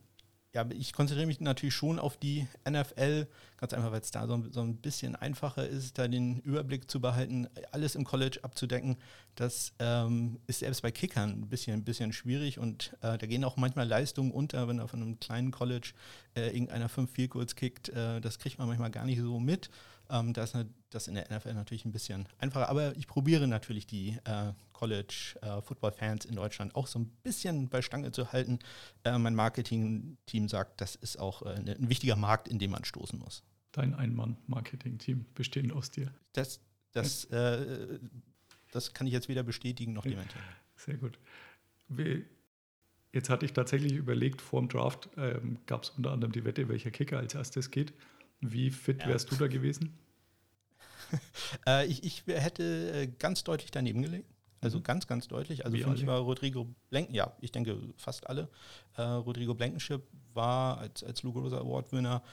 ja, 0.58 0.66
ich 0.72 0.92
konzentriere 0.92 1.28
mich 1.28 1.40
natürlich 1.40 1.76
schon 1.76 2.00
auf 2.00 2.18
die 2.18 2.48
NFL, 2.68 3.28
ganz 3.58 3.74
einfach, 3.74 3.92
weil 3.92 4.02
es 4.02 4.10
da 4.10 4.26
so, 4.26 4.44
so, 4.50 4.62
ein 4.62 4.78
bisschen 4.78 5.16
einfacher 5.16 5.68
ist, 5.68 6.00
da 6.00 6.08
den 6.08 6.40
Überblick 6.40 6.90
zu 6.90 7.00
behalten, 7.00 7.48
alles 7.72 7.94
im 7.94 8.04
College 8.04 8.40
abzudecken. 8.42 8.98
Das 9.36 9.74
ähm, 9.78 10.40
ist 10.48 10.60
selbst 10.60 10.82
bei 10.82 10.90
Kickern 10.90 11.30
ein 11.30 11.48
bisschen, 11.48 11.76
ein 11.76 11.84
bisschen 11.84 12.12
schwierig 12.12 12.58
und 12.58 12.98
äh, 13.02 13.20
da 13.20 13.28
gehen 13.28 13.44
auch 13.44 13.56
manchmal 13.56 13.88
Leistungen 13.88 14.32
unter, 14.32 14.68
wenn 14.68 14.78
da 14.78 14.88
von 14.88 15.00
einem 15.04 15.20
kleinen 15.20 15.52
College 15.52 15.94
äh, 16.36 16.48
irgendeiner 16.48 16.90
fünf 16.90 17.12
Field 17.12 17.30
Goals 17.30 17.56
kickt. 17.56 17.90
Äh, 17.90 18.20
das 18.20 18.40
kriegt 18.40 18.58
man 18.58 18.68
manchmal 18.68 18.90
gar 18.90 19.06
nicht 19.06 19.20
so 19.20 19.40
mit. 19.40 19.70
Ähm, 20.10 20.34
da 20.34 20.44
ist 20.44 20.56
eine, 20.56 20.70
das 20.90 21.08
in 21.08 21.16
der 21.16 21.30
NFL 21.30 21.54
natürlich 21.54 21.86
ein 21.86 21.92
bisschen 21.92 22.28
einfacher, 22.38 22.70
aber 22.70 22.96
ich 22.96 23.08
probiere 23.08 23.48
natürlich 23.48 23.88
die 23.88 24.18
äh, 24.24 24.54
College-Football-Fans 24.74 26.26
äh, 26.26 26.30
in 26.30 26.36
Deutschland 26.36 26.76
auch 26.76 26.88
so 26.88 27.00
ein 27.00 27.08
bisschen 27.24 27.70
bei 27.70 27.82
Stange 27.82 28.12
zu 28.12 28.32
halten. 28.32 28.60
Äh, 29.04 29.18
mein 29.18 29.36
Marketing-Team 29.36 30.48
sagt, 30.48 30.82
das 30.82 30.96
ist 30.96 31.20
auch 31.20 31.42
äh, 31.42 31.62
ne, 31.62 31.76
ein 31.76 31.90
wichtiger 31.90 32.16
Markt, 32.16 32.48
in 32.48 32.60
dem 32.60 32.72
man 32.72 32.86
stoßen 32.86 33.20
muss. 33.20 33.44
Dein 33.72 33.94
Ein-Mann-Marketing-Team 33.94 35.26
bestehend 35.36 35.74
aus 35.74 35.92
dir. 35.92 36.14
Das, 36.34 36.62
das, 36.94 37.26
äh, 37.26 38.00
das 38.72 38.94
kann 38.94 39.08
ich 39.08 39.14
jetzt 39.14 39.30
weder 39.30 39.44
bestätigen 39.44 39.94
noch 39.94 40.04
dementieren. 40.04 40.44
Sehr 40.76 40.98
gut. 40.98 41.20
Wie, 41.90 42.26
jetzt 43.14 43.30
hatte 43.30 43.46
ich 43.46 43.54
tatsächlich 43.54 43.94
überlegt, 43.94 44.42
vor 44.42 44.62
dem 44.62 44.70
Draft 44.70 45.10
ähm, 45.18 45.60
gab 45.66 45.84
es 45.84 45.90
unter 45.92 46.12
anderem 46.12 46.32
die 46.32 46.46
Wette, 46.46 46.70
welcher 46.70 46.92
Kicker 46.92 47.18
als 47.18 47.36
erstes 47.36 47.72
geht. 47.72 47.94
Wie 48.42 48.70
fit 48.72 49.02
ja. 49.02 49.08
wärst 49.08 49.32
du 49.32 49.36
da 49.36 49.48
gewesen? 49.48 49.98
äh, 51.68 51.86
ich, 51.88 52.04
ich, 52.04 52.24
hätte 52.28 52.92
äh, 52.94 53.08
ganz 53.08 53.44
deutlich 53.44 53.72
daneben 53.72 54.02
gelegt. 54.02 54.30
Also 54.60 54.80
mhm. 54.80 54.84
ganz, 54.84 55.08
ganz 55.08 55.28
deutlich. 55.28 55.66
Also 55.66 55.78
Wie 55.78 55.84
für 55.84 55.90
mich 55.90 56.06
war 56.06 56.20
Rodrigo 56.20 56.68
Blanken, 56.90 57.14
ja, 57.14 57.34
ich 57.42 57.52
denke 57.52 57.78
fast 57.96 58.28
alle. 58.28 58.50
Äh, 58.96 59.04
Rodrigo 59.04 59.54
Blankenship 59.54 60.04
war 60.34 60.80
als, 60.80 61.04
als 61.04 61.24
Lugo 61.24 61.42
Rosa 61.42 61.60
Award-Winner 61.60 62.24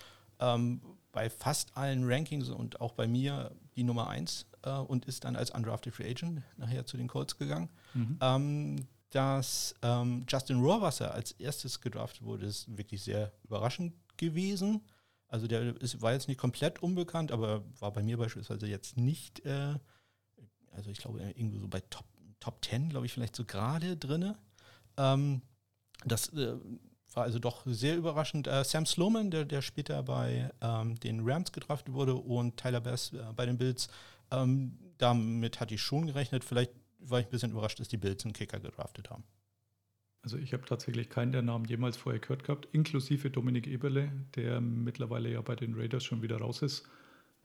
ähm, 0.40 0.80
bei 1.12 1.30
fast 1.30 1.76
allen 1.76 2.10
Rankings 2.10 2.48
und 2.48 2.80
auch 2.80 2.92
bei 2.92 3.06
mir 3.06 3.54
die 3.76 3.84
Nummer 3.84 4.08
1 4.08 4.46
äh, 4.62 4.70
und 4.70 5.04
ist 5.04 5.24
dann 5.24 5.36
als 5.36 5.50
Undrafted 5.50 5.94
Free 5.94 6.10
Agent 6.10 6.42
nachher 6.56 6.86
zu 6.86 6.96
den 6.96 7.08
Colts 7.08 7.36
gegangen. 7.36 7.68
Mhm. 7.92 8.18
Ähm, 8.20 8.76
dass 9.10 9.76
ähm, 9.82 10.26
Justin 10.28 10.60
Rohrwasser 10.60 11.14
als 11.14 11.32
erstes 11.32 11.80
gedraftet 11.80 12.24
wurde, 12.24 12.46
ist 12.46 12.76
wirklich 12.76 13.02
sehr 13.02 13.32
überraschend 13.44 13.94
gewesen. 14.16 14.80
Also 15.28 15.46
der 15.46 15.80
ist, 15.80 16.00
war 16.02 16.12
jetzt 16.12 16.28
nicht 16.28 16.38
komplett 16.38 16.82
unbekannt, 16.82 17.32
aber 17.32 17.64
war 17.80 17.92
bei 17.92 18.02
mir 18.02 18.18
beispielsweise 18.18 18.66
jetzt 18.66 18.96
nicht, 18.96 19.44
äh, 19.44 19.74
also 20.72 20.90
ich 20.90 20.98
glaube, 20.98 21.20
irgendwo 21.20 21.58
so 21.58 21.68
bei 21.68 21.80
Top, 21.90 22.06
Top 22.40 22.64
10, 22.64 22.90
glaube 22.90 23.06
ich, 23.06 23.12
vielleicht 23.12 23.36
so 23.36 23.44
gerade 23.44 23.96
drinne. 23.96 24.38
Ähm, 24.96 25.42
das 26.04 26.28
äh, 26.34 26.56
war 27.14 27.24
also 27.24 27.38
doch 27.38 27.62
sehr 27.66 27.96
überraschend. 27.96 28.46
Äh, 28.46 28.64
Sam 28.64 28.86
Sloman, 28.86 29.30
der, 29.30 29.44
der 29.44 29.62
später 29.62 30.02
bei 30.02 30.50
ähm, 30.60 30.98
den 31.00 31.20
Rams 31.24 31.52
gedraftet 31.52 31.94
wurde, 31.94 32.14
und 32.14 32.56
Tyler 32.56 32.80
Bass 32.80 33.12
äh, 33.12 33.32
bei 33.34 33.46
den 33.46 33.58
Bills, 33.58 33.88
ähm, 34.30 34.78
damit 34.98 35.60
hatte 35.60 35.74
ich 35.74 35.82
schon 35.82 36.06
gerechnet. 36.06 36.44
Vielleicht 36.44 36.72
war 36.98 37.20
ich 37.20 37.26
ein 37.26 37.30
bisschen 37.30 37.50
überrascht, 37.50 37.80
dass 37.80 37.88
die 37.88 37.96
Bills 37.96 38.24
einen 38.24 38.32
Kicker 38.32 38.60
gedraftet 38.60 39.10
haben. 39.10 39.24
Also 40.24 40.38
ich 40.38 40.54
habe 40.54 40.64
tatsächlich 40.64 41.10
keinen 41.10 41.32
der 41.32 41.42
Namen 41.42 41.66
jemals 41.66 41.98
vorher 41.98 42.18
gehört 42.18 42.44
gehabt, 42.44 42.66
inklusive 42.72 43.28
Dominik 43.28 43.66
Eberle, 43.66 44.10
der 44.36 44.58
mittlerweile 44.62 45.30
ja 45.30 45.42
bei 45.42 45.54
den 45.54 45.74
Raiders 45.74 46.02
schon 46.02 46.22
wieder 46.22 46.38
raus 46.38 46.62
ist, 46.62 46.88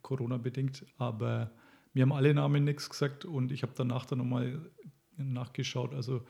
Corona-bedingt. 0.02 0.86
Aber 0.98 1.52
mir 1.94 2.04
haben 2.04 2.14
alle 2.14 2.34
Namen 2.34 2.64
nichts 2.64 2.90
gesagt 2.90 3.26
und 3.26 3.52
ich 3.52 3.64
habe 3.64 3.74
danach 3.76 4.06
dann 4.06 4.20
nochmal 4.20 4.72
nachgeschaut. 5.18 5.94
Also 5.94 6.22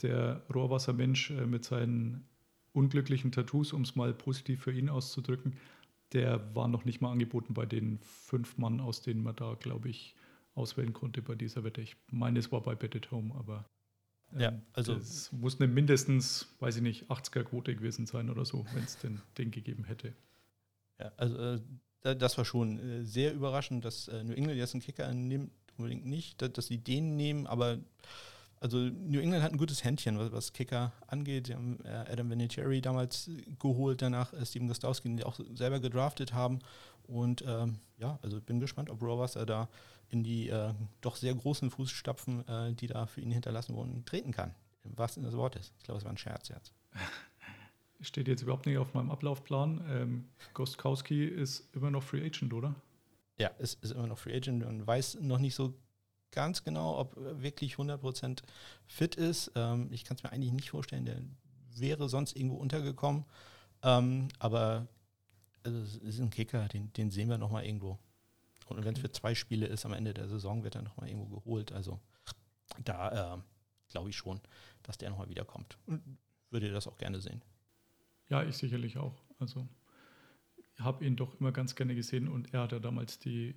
der 0.00 0.42
Rohrwassermensch 0.54 1.32
äh, 1.32 1.44
mit 1.44 1.66
seinen 1.66 2.26
unglücklichen 2.72 3.30
Tattoos, 3.30 3.74
um 3.74 3.82
es 3.82 3.94
mal 3.94 4.14
positiv 4.14 4.62
für 4.62 4.72
ihn 4.72 4.88
auszudrücken, 4.88 5.58
der 6.14 6.54
war 6.56 6.66
noch 6.66 6.86
nicht 6.86 7.02
mal 7.02 7.12
angeboten 7.12 7.52
bei 7.52 7.66
den 7.66 7.98
fünf 7.98 8.56
Mann, 8.56 8.80
aus 8.80 9.02
denen 9.02 9.22
man 9.22 9.36
da, 9.36 9.54
glaube 9.60 9.90
ich, 9.90 10.16
auswählen 10.54 10.94
konnte 10.94 11.20
bei 11.20 11.34
dieser 11.34 11.62
Wette. 11.62 11.82
Ich 11.82 11.98
meine, 12.10 12.38
es 12.38 12.50
war 12.50 12.62
bei 12.62 12.74
Bet 12.74 12.96
at 12.96 13.10
Home, 13.10 13.34
aber 13.34 13.66
ja, 14.38 14.60
also 14.72 14.94
es 14.94 15.32
muss 15.32 15.60
eine 15.60 15.72
mindestens, 15.72 16.48
weiß 16.60 16.76
ich 16.76 16.82
nicht, 16.82 17.10
80er-Quote 17.10 17.74
gewesen 17.74 18.06
sein 18.06 18.30
oder 18.30 18.44
so, 18.44 18.64
wenn 18.74 18.84
es 18.84 18.98
denn 18.98 19.20
den 19.38 19.50
gegeben 19.50 19.84
hätte. 19.84 20.12
Ja, 20.98 21.12
also 21.16 21.60
äh, 22.02 22.16
das 22.16 22.38
war 22.38 22.44
schon 22.44 22.78
äh, 22.78 23.04
sehr 23.04 23.34
überraschend, 23.34 23.84
dass 23.84 24.08
äh, 24.08 24.22
New 24.22 24.34
England 24.34 24.58
jetzt 24.58 24.74
einen 24.74 24.82
Kicker 24.82 25.12
nimmt, 25.12 25.50
unbedingt 25.76 26.06
nicht, 26.06 26.42
dass 26.42 26.66
sie 26.66 26.78
den 26.78 27.16
nehmen, 27.16 27.46
aber 27.46 27.78
also 28.60 28.76
New 28.76 29.20
England 29.20 29.42
hat 29.42 29.52
ein 29.52 29.58
gutes 29.58 29.84
Händchen, 29.84 30.18
was, 30.18 30.32
was 30.32 30.52
Kicker 30.52 30.92
angeht. 31.06 31.46
Sie 31.46 31.54
haben 31.54 31.78
äh, 31.84 31.88
Adam 31.88 32.30
Vinatieri 32.30 32.82
damals 32.82 33.30
geholt, 33.58 34.02
danach 34.02 34.32
äh, 34.34 34.44
Steven 34.44 34.68
Gostowski, 34.68 35.08
den 35.08 35.16
die 35.16 35.24
auch 35.24 35.40
selber 35.54 35.80
gedraftet 35.80 36.34
haben. 36.34 36.60
Und 37.04 37.42
ähm, 37.46 37.78
ja, 37.98 38.18
also 38.22 38.40
bin 38.40 38.60
gespannt, 38.60 38.90
ob 38.90 39.02
Rovers 39.02 39.32
da 39.32 39.68
in 40.10 40.22
die 40.22 40.48
äh, 40.48 40.74
doch 41.00 41.16
sehr 41.16 41.34
großen 41.34 41.70
Fußstapfen, 41.70 42.46
äh, 42.46 42.74
die 42.74 42.86
da 42.86 43.06
für 43.06 43.22
ihn 43.22 43.30
hinterlassen 43.30 43.74
wurden, 43.74 44.04
treten 44.04 44.32
kann. 44.32 44.54
Im 44.84 44.96
wahrsten 44.98 45.22
Sinne 45.22 45.30
des 45.30 45.38
Wortes. 45.38 45.72
Ich 45.78 45.84
glaube, 45.84 45.98
es 45.98 46.04
war 46.04 46.12
ein 46.12 46.18
Scherz 46.18 46.48
jetzt. 46.48 46.74
Steht 48.02 48.28
jetzt 48.28 48.42
überhaupt 48.42 48.66
nicht 48.66 48.78
auf 48.78 48.94
meinem 48.94 49.10
Ablaufplan. 49.10 49.84
Ähm, 49.88 50.24
Gostkowski 50.54 51.24
ist 51.24 51.74
immer 51.74 51.90
noch 51.90 52.02
Free 52.02 52.24
Agent, 52.24 52.52
oder? 52.52 52.74
Ja, 53.38 53.48
ist, 53.58 53.82
ist 53.82 53.92
immer 53.92 54.06
noch 54.06 54.18
Free 54.18 54.36
Agent 54.36 54.64
und 54.64 54.86
weiß 54.86 55.20
noch 55.20 55.38
nicht 55.38 55.54
so 55.54 55.74
ganz 56.30 56.64
genau, 56.64 56.98
ob 56.98 57.14
wirklich 57.16 57.74
100% 57.74 58.42
fit 58.86 59.16
ist. 59.16 59.52
Ähm, 59.54 59.88
ich 59.92 60.04
kann 60.04 60.16
es 60.16 60.22
mir 60.22 60.32
eigentlich 60.32 60.52
nicht 60.52 60.70
vorstellen, 60.70 61.04
der 61.04 61.20
wäre 61.76 62.08
sonst 62.08 62.36
irgendwo 62.36 62.56
untergekommen. 62.56 63.24
Ähm, 63.82 64.28
aber 64.38 64.86
also, 65.62 65.78
es 65.78 65.96
ist 65.96 66.20
ein 66.20 66.30
Kicker, 66.30 66.68
den, 66.68 66.92
den 66.94 67.10
sehen 67.10 67.28
wir 67.28 67.38
nochmal 67.38 67.64
irgendwo. 67.64 67.98
Und 68.68 68.84
wenn 68.84 68.94
es 68.94 69.00
für 69.00 69.10
zwei 69.10 69.34
Spiele 69.34 69.66
ist, 69.66 69.84
am 69.84 69.92
Ende 69.92 70.14
der 70.14 70.28
Saison 70.28 70.62
wird 70.62 70.76
er 70.76 70.82
nochmal 70.82 71.08
irgendwo 71.08 71.40
geholt. 71.40 71.72
Also 71.72 71.98
da 72.84 73.34
äh, 73.34 73.38
glaube 73.88 74.10
ich 74.10 74.16
schon, 74.16 74.40
dass 74.84 74.96
der 74.96 75.10
nochmal 75.10 75.28
wiederkommt. 75.28 75.76
Und 75.86 76.18
würde 76.50 76.70
das 76.70 76.86
auch 76.86 76.96
gerne 76.96 77.20
sehen. 77.20 77.42
Ja, 78.28 78.44
ich 78.44 78.56
sicherlich 78.56 78.96
auch. 78.96 79.24
Also 79.38 79.68
habe 80.78 81.04
ihn 81.04 81.16
doch 81.16 81.38
immer 81.40 81.52
ganz 81.52 81.74
gerne 81.74 81.94
gesehen 81.94 82.28
und 82.28 82.54
er 82.54 82.62
hat 82.62 82.72
ja 82.72 82.78
damals 82.78 83.18
die 83.18 83.54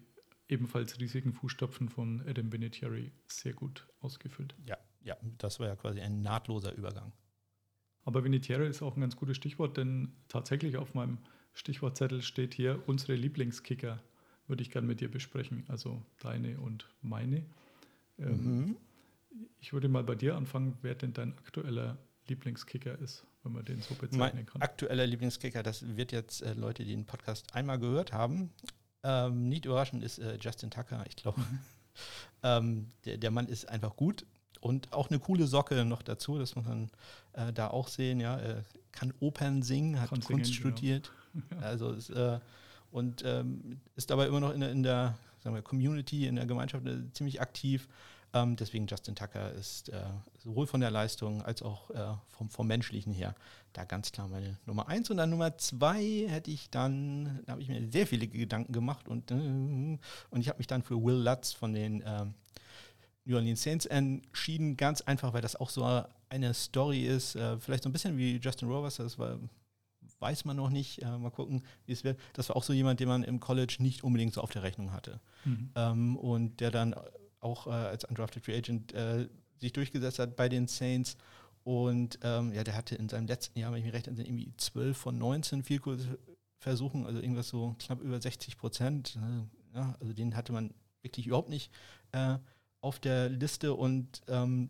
ebenfalls 0.54 1.00
riesigen 1.00 1.34
Fußstapfen 1.34 1.90
von 1.90 2.22
Adam 2.28 2.52
Vinatieri 2.54 3.12
sehr 3.28 3.54
gut 3.54 3.88
ausgefüllt. 4.00 4.56
Ja, 4.66 4.78
ja, 5.02 5.18
das 5.40 5.60
war 5.60 5.68
ja 5.68 5.76
quasi 5.76 6.00
ein 6.00 6.22
nahtloser 6.22 6.74
Übergang. 6.74 7.12
Aber 8.06 8.24
Vinatieri 8.24 8.68
ist 8.68 8.82
auch 8.82 8.96
ein 8.96 9.02
ganz 9.02 9.16
gutes 9.16 9.36
Stichwort, 9.38 9.78
denn 9.78 10.14
tatsächlich 10.28 10.78
auf 10.78 10.94
meinem 10.94 11.18
Stichwortzettel 11.54 12.22
steht 12.22 12.54
hier 12.54 12.82
unsere 12.86 13.16
Lieblingskicker, 13.16 14.02
würde 14.48 14.62
ich 14.62 14.72
gerne 14.72 14.88
mit 14.88 15.00
dir 15.02 15.10
besprechen, 15.10 15.64
also 15.68 16.02
deine 16.20 16.60
und 16.60 16.88
meine. 17.02 17.46
Ähm, 18.20 18.58
mhm. 18.58 18.78
Ich 19.60 19.74
würde 19.74 19.88
mal 19.88 20.04
bei 20.04 20.16
dir 20.16 20.36
anfangen, 20.36 20.78
wer 20.82 20.96
denn 20.96 21.14
dein 21.14 21.36
aktueller 21.38 21.98
Lieblingskicker 22.28 23.00
ist, 23.00 23.26
wenn 23.44 23.54
man 23.54 23.66
den 23.66 23.82
so 23.82 23.96
bezeichnen 23.96 24.18
mein 24.18 24.46
kann. 24.46 24.62
Aktueller 24.62 25.08
Lieblingskicker, 25.08 25.64
das 25.64 25.98
wird 25.98 26.12
jetzt 26.12 26.42
äh, 26.42 26.54
Leute, 26.54 26.84
die 26.84 26.92
den 26.92 27.06
Podcast 27.06 27.56
einmal 27.56 27.80
gehört 27.80 28.14
haben, 28.14 28.52
ähm, 29.04 29.50
nicht 29.50 29.66
überraschend 29.66 30.04
ist 30.04 30.20
äh, 30.20 30.38
Justin 30.40 30.72
Tucker, 30.72 31.04
ich 31.08 31.16
glaube. 31.16 31.42
ähm, 32.44 32.92
der, 33.06 33.18
der 33.18 33.32
Mann 33.32 33.48
ist 33.48 33.70
einfach 33.70 33.96
gut 33.96 34.26
und 34.64 34.94
auch 34.94 35.10
eine 35.10 35.20
coole 35.20 35.46
Socke 35.46 35.84
noch 35.84 36.02
dazu, 36.02 36.40
das 36.40 36.56
muss 36.56 36.66
man 36.66 36.90
äh, 37.34 37.52
da 37.52 37.68
auch 37.68 37.90
sehen. 37.90 38.20
Ja, 38.20 38.38
er 38.38 38.64
kann 38.94 39.14
Opern 39.20 39.62
singen, 39.62 40.00
hat 40.00 40.10
kann 40.10 40.22
Kunst 40.22 40.54
singen, 40.54 40.60
studiert. 40.60 41.12
Genau. 41.50 41.66
Also 41.66 41.90
ist, 41.94 42.12
äh, 42.12 42.40
und 42.92 43.24
ähm, 43.26 43.80
ist 43.96 44.12
dabei 44.12 44.28
immer 44.28 44.40
noch 44.40 44.54
in, 44.54 44.62
in 44.62 44.84
der 44.84 45.18
wir, 45.44 45.64
Community, 45.64 46.28
in 46.28 46.36
der 46.36 46.46
Gemeinschaft 46.46 46.86
äh, 46.86 47.12
ziemlich 47.12 47.42
aktiv. 47.42 47.90
Ähm, 48.34 48.56
deswegen 48.56 48.88
Justin 48.88 49.16
Tucker 49.16 49.52
ist 49.52 49.90
äh, 49.90 50.02
sowohl 50.40 50.66
von 50.66 50.82
der 50.82 50.92
Leistung 50.92 51.44
als 51.44 51.62
auch 51.62 51.90
äh, 51.92 52.16
vom, 52.30 52.50
vom 52.50 52.68
Menschlichen 52.68 53.14
her 53.14 53.36
da 53.74 53.86
ganz 53.86 54.12
klar 54.12 54.28
meine 54.28 54.58
Nummer 54.66 54.88
eins. 54.88 55.10
Und 55.10 55.18
dann 55.18 55.30
Nummer 55.30 55.58
zwei 55.58 56.26
hätte 56.28 56.52
ich 56.52 56.70
dann, 56.70 57.42
da 57.46 57.54
habe 57.54 57.62
ich 57.62 57.68
mir 57.68 57.92
sehr 57.92 58.08
viele 58.08 58.28
Gedanken 58.28 58.74
gemacht 58.74 59.08
und, 59.08 59.32
äh, 59.32 59.36
und 59.36 60.40
ich 60.40 60.50
habe 60.50 60.58
mich 60.58 60.68
dann 60.68 60.84
für 60.84 61.02
Will 61.04 61.16
Lutz 61.16 61.54
von 61.54 61.74
den 61.74 62.04
ähm, 62.06 62.34
New 63.26 63.36
Orleans 63.36 63.62
Saints 63.62 63.86
entschieden. 63.86 64.78
Ganz 64.78 65.02
einfach, 65.02 65.34
weil 65.34 65.42
das 65.42 65.56
auch 65.56 65.70
so 65.70 66.04
eine 66.30 66.54
Story 66.54 67.06
ist, 67.06 67.36
äh, 67.36 67.60
vielleicht 67.60 67.84
so 67.84 67.90
ein 67.90 67.94
bisschen 67.94 68.18
wie 68.18 68.38
Justin 68.38 68.70
Rovers, 68.70 68.96
das 68.96 69.18
war 69.18 69.40
weiß 70.20 70.46
man 70.46 70.56
noch 70.56 70.70
nicht. 70.70 71.02
Äh, 71.02 71.18
mal 71.18 71.32
gucken, 71.32 71.64
wie 71.86 71.92
es 71.92 72.06
wird. 72.06 72.18
Das 72.32 72.48
war 72.48 72.56
auch 72.56 72.64
so 72.64 72.72
jemand, 72.72 73.02
den 73.02 73.10
man 73.10 73.24
im 73.24 73.42
College 73.42 73.76
nicht 73.80 74.06
unbedingt 74.06 74.34
so 74.34 74.40
auf 74.40 74.52
der 74.52 74.64
Rechnung 74.64 74.94
hatte. 74.94 75.20
Mhm. 75.44 75.70
Ähm, 75.76 76.16
und 76.16 76.62
der 76.62 76.72
dann 76.72 76.96
auch 77.44 77.68
äh, 77.68 77.72
als 77.72 78.06
Undrafted 78.06 78.44
Free 78.44 78.58
Agent 78.58 78.94
äh, 78.94 79.28
sich 79.58 79.74
durchgesetzt 79.74 80.20
hat 80.20 80.36
bei 80.36 80.50
den 80.50 80.68
Saints. 80.68 81.18
Und 81.64 82.20
ähm, 82.24 82.52
ja, 82.54 82.64
der 82.64 82.76
hatte 82.76 82.96
in 82.96 83.08
seinem 83.08 83.28
letzten 83.28 83.58
Jahr, 83.60 83.72
wenn 83.72 83.80
ich 83.80 83.86
mich 83.86 83.94
recht 83.94 84.08
erinnere, 84.08 84.28
irgendwie 84.28 84.52
12 84.58 84.98
von 84.98 85.18
19 85.18 85.64
Vielkursversuchen, 85.64 87.06
also 87.06 87.20
irgendwas 87.20 87.48
so 87.48 87.76
knapp 87.80 88.02
über 88.02 88.20
60 88.20 88.58
Prozent. 88.58 89.18
Äh, 89.18 89.78
ja, 89.78 89.96
also 90.00 90.14
den 90.14 90.36
hatte 90.36 90.52
man 90.52 90.74
wirklich 91.02 91.28
überhaupt 91.28 91.50
nicht 91.50 91.72
äh, 92.12 92.38
auf 92.82 93.00
der 93.00 93.30
Liste 93.30 93.74
und 93.74 94.22
ähm, 94.28 94.70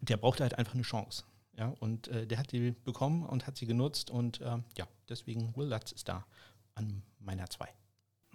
der 0.00 0.16
brauchte 0.16 0.42
halt 0.42 0.58
einfach 0.58 0.74
eine 0.74 0.82
Chance. 0.82 1.24
Ja, 1.56 1.68
und 1.78 2.08
äh, 2.08 2.26
der 2.26 2.38
hat 2.38 2.50
die 2.52 2.72
bekommen 2.72 3.24
und 3.24 3.46
hat 3.46 3.56
sie 3.56 3.66
genutzt 3.66 4.10
und 4.10 4.40
äh, 4.40 4.58
ja, 4.76 4.88
deswegen 5.08 5.54
Will 5.56 5.68
Lutz 5.68 5.92
ist 5.92 6.08
da 6.08 6.26
an 6.74 7.02
meiner 7.20 7.48
2. 7.48 7.68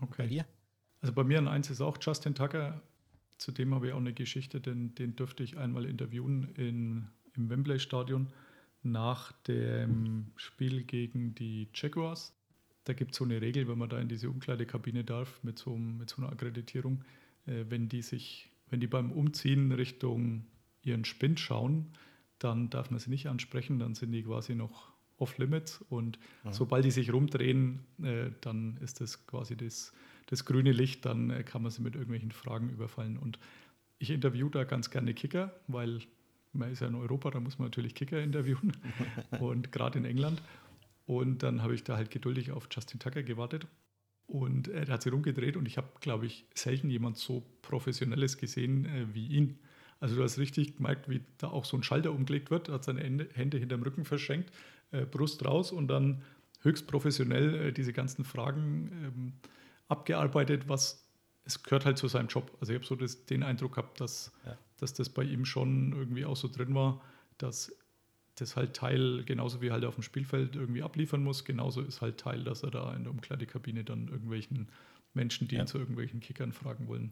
Okay. 0.01 0.23
Bei 0.23 0.27
dir? 0.27 0.45
Also 1.01 1.13
bei 1.13 1.23
mir 1.23 1.39
an 1.39 1.47
1 1.47 1.69
ist 1.69 1.81
auch 1.81 1.97
Justin 1.99 2.35
Tucker, 2.35 2.81
Zudem 3.39 3.73
habe 3.73 3.87
ich 3.87 3.93
auch 3.93 3.99
eine 3.99 4.13
Geschichte, 4.13 4.59
denn 4.59 4.93
den 4.95 5.15
dürfte 5.15 5.43
ich 5.43 5.57
einmal 5.57 5.85
interviewen 5.85 6.49
in, 6.55 7.07
im 7.35 7.49
Wembley-Stadion 7.49 8.27
nach 8.83 9.31
dem 9.43 10.27
Spiel 10.35 10.83
gegen 10.83 11.35
die 11.35 11.69
Jaguars. 11.73 12.35
Da 12.83 12.93
gibt 12.93 13.11
es 13.11 13.17
so 13.17 13.23
eine 13.23 13.41
Regel, 13.41 13.67
wenn 13.67 13.77
man 13.77 13.89
da 13.89 13.99
in 13.99 14.09
diese 14.09 14.29
Umkleidekabine 14.29 15.05
darf 15.05 15.41
mit 15.43 15.57
so, 15.57 15.77
mit 15.77 16.09
so 16.09 16.21
einer 16.21 16.31
Akkreditierung, 16.31 17.05
äh, 17.45 17.65
wenn 17.69 17.87
die 17.87 18.01
sich, 18.01 18.51
wenn 18.69 18.81
die 18.81 18.87
beim 18.87 19.11
Umziehen 19.11 19.71
Richtung 19.71 20.45
ihren 20.83 21.05
Spind 21.05 21.39
schauen, 21.39 21.93
dann 22.39 22.69
darf 22.69 22.91
man 22.91 22.99
sie 22.99 23.09
nicht 23.09 23.27
ansprechen, 23.27 23.79
dann 23.79 23.95
sind 23.95 24.11
die 24.11 24.23
quasi 24.23 24.53
noch 24.53 24.91
off-limits 25.17 25.81
und 25.89 26.19
ja. 26.43 26.51
sobald 26.51 26.83
die 26.83 26.91
sich 26.91 27.13
rumdrehen, 27.13 27.85
äh, 28.01 28.31
dann 28.41 28.77
ist 28.77 28.99
das 29.01 29.25
quasi 29.27 29.55
das 29.55 29.93
das 30.29 30.45
grüne 30.45 30.71
Licht, 30.71 31.05
dann 31.05 31.31
äh, 31.31 31.43
kann 31.43 31.63
man 31.63 31.71
sie 31.71 31.81
mit 31.81 31.95
irgendwelchen 31.95 32.31
Fragen 32.31 32.69
überfallen. 32.69 33.17
Und 33.17 33.39
ich 33.97 34.11
interviewe 34.11 34.51
da 34.51 34.63
ganz 34.63 34.91
gerne 34.91 35.13
Kicker, 35.13 35.53
weil 35.67 36.01
man 36.53 36.71
ist 36.71 36.81
ja 36.81 36.87
in 36.87 36.95
Europa, 36.95 37.31
da 37.31 37.39
muss 37.39 37.57
man 37.57 37.67
natürlich 37.67 37.95
Kicker 37.95 38.21
interviewen 38.21 38.73
und 39.39 39.71
gerade 39.71 39.97
in 39.97 40.05
England. 40.05 40.41
Und 41.05 41.41
dann 41.41 41.63
habe 41.63 41.73
ich 41.73 41.83
da 41.83 41.97
halt 41.97 42.11
geduldig 42.11 42.51
auf 42.51 42.67
Justin 42.71 42.99
Tucker 42.99 43.23
gewartet. 43.23 43.65
Und 44.27 44.67
er 44.67 44.87
hat 44.87 45.01
sich 45.01 45.11
rumgedreht 45.11 45.57
und 45.57 45.65
ich 45.65 45.77
habe, 45.77 45.87
glaube 46.01 46.27
ich, 46.27 46.45
selten 46.53 46.91
jemand 46.91 47.17
so 47.17 47.43
professionelles 47.63 48.37
gesehen 48.37 48.85
äh, 48.85 49.07
wie 49.13 49.27
ihn. 49.27 49.57
Also 49.99 50.15
du 50.15 50.23
hast 50.23 50.37
richtig 50.37 50.77
gemerkt, 50.77 51.09
wie 51.09 51.21
da 51.39 51.47
auch 51.47 51.65
so 51.65 51.75
ein 51.75 51.81
Schalter 51.81 52.11
umgelegt 52.11 52.51
wird, 52.51 52.69
hat 52.69 52.83
seine 52.83 53.01
Hände, 53.01 53.27
Hände 53.33 53.57
hinterm 53.57 53.81
Rücken 53.81 54.05
verschenkt, 54.05 54.51
äh, 54.91 55.05
Brust 55.05 55.43
raus 55.43 55.71
und 55.71 55.87
dann 55.87 56.21
höchst 56.61 56.87
professionell 56.87 57.55
äh, 57.55 57.73
diese 57.73 57.91
ganzen 57.91 58.23
Fragen 58.23 58.91
ähm, 59.03 59.33
abgearbeitet, 59.89 60.69
was 60.69 61.05
es 61.43 61.63
gehört 61.63 61.85
halt 61.85 61.97
zu 61.97 62.07
seinem 62.07 62.27
Job. 62.27 62.55
Also 62.61 62.71
ich 62.71 62.77
habe 62.77 62.85
so 62.85 62.95
das, 62.95 63.25
den 63.25 63.43
Eindruck 63.43 63.73
gehabt, 63.73 63.99
dass, 63.99 64.31
ja. 64.45 64.57
dass 64.77 64.93
das 64.93 65.09
bei 65.09 65.23
ihm 65.23 65.45
schon 65.45 65.93
irgendwie 65.93 66.25
auch 66.25 66.35
so 66.35 66.47
drin 66.47 66.73
war, 66.75 67.01
dass 67.37 67.75
das 68.35 68.55
halt 68.55 68.75
Teil, 68.75 69.23
genauso 69.25 69.61
wie 69.61 69.71
halt 69.71 69.83
auf 69.83 69.95
dem 69.95 70.03
Spielfeld 70.03 70.55
irgendwie 70.55 70.83
abliefern 70.83 71.23
muss, 71.23 71.43
genauso 71.43 71.81
ist 71.81 72.01
halt 72.01 72.19
Teil, 72.19 72.43
dass 72.43 72.63
er 72.63 72.71
da 72.71 72.93
in 72.93 73.03
der 73.03 73.11
Umkleidekabine 73.11 73.83
dann 73.83 74.07
irgendwelchen 74.07 74.69
Menschen, 75.13 75.47
die 75.47 75.55
ja. 75.55 75.61
ihn 75.61 75.67
zu 75.67 75.77
irgendwelchen 75.77 76.19
Kickern 76.19 76.53
fragen 76.53 76.87
wollen, 76.87 77.11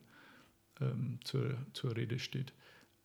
ähm, 0.80 1.20
zur, 1.24 1.56
zur 1.74 1.96
Rede 1.96 2.20
steht. 2.20 2.54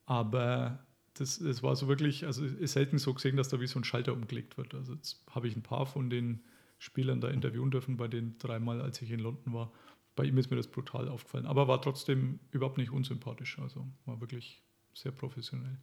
Aber 0.05 0.85
das, 1.14 1.38
das 1.38 1.62
war 1.62 1.75
so 1.76 1.88
wirklich, 1.88 2.26
also 2.26 2.45
ist 2.45 2.73
selten 2.73 2.99
so 2.99 3.14
gesehen, 3.14 3.37
dass 3.37 3.49
da 3.49 3.61
wie 3.61 3.67
so 3.67 3.81
ein 3.81 3.85
Schalter 3.85 4.12
umgelegt 4.12 4.57
wird. 4.57 4.75
Also 4.75 4.95
jetzt 4.95 5.25
habe 5.31 5.49
ich 5.49 5.57
ein 5.57 5.62
paar 5.62 5.87
von 5.87 6.11
den 6.11 6.41
Spielern 6.82 7.20
da 7.20 7.28
interviewen 7.28 7.70
dürfen, 7.70 7.96
bei 7.96 8.08
den 8.08 8.38
dreimal, 8.38 8.80
als 8.80 9.00
ich 9.00 9.12
in 9.12 9.20
London 9.20 9.54
war. 9.54 9.72
Bei 10.16 10.24
ihm 10.24 10.36
ist 10.36 10.50
mir 10.50 10.56
das 10.56 10.66
brutal 10.66 11.08
aufgefallen, 11.08 11.46
aber 11.46 11.68
war 11.68 11.80
trotzdem 11.80 12.40
überhaupt 12.50 12.76
nicht 12.76 12.90
unsympathisch. 12.90 13.60
Also 13.60 13.86
war 14.04 14.20
wirklich 14.20 14.64
sehr 14.92 15.12
professionell. 15.12 15.78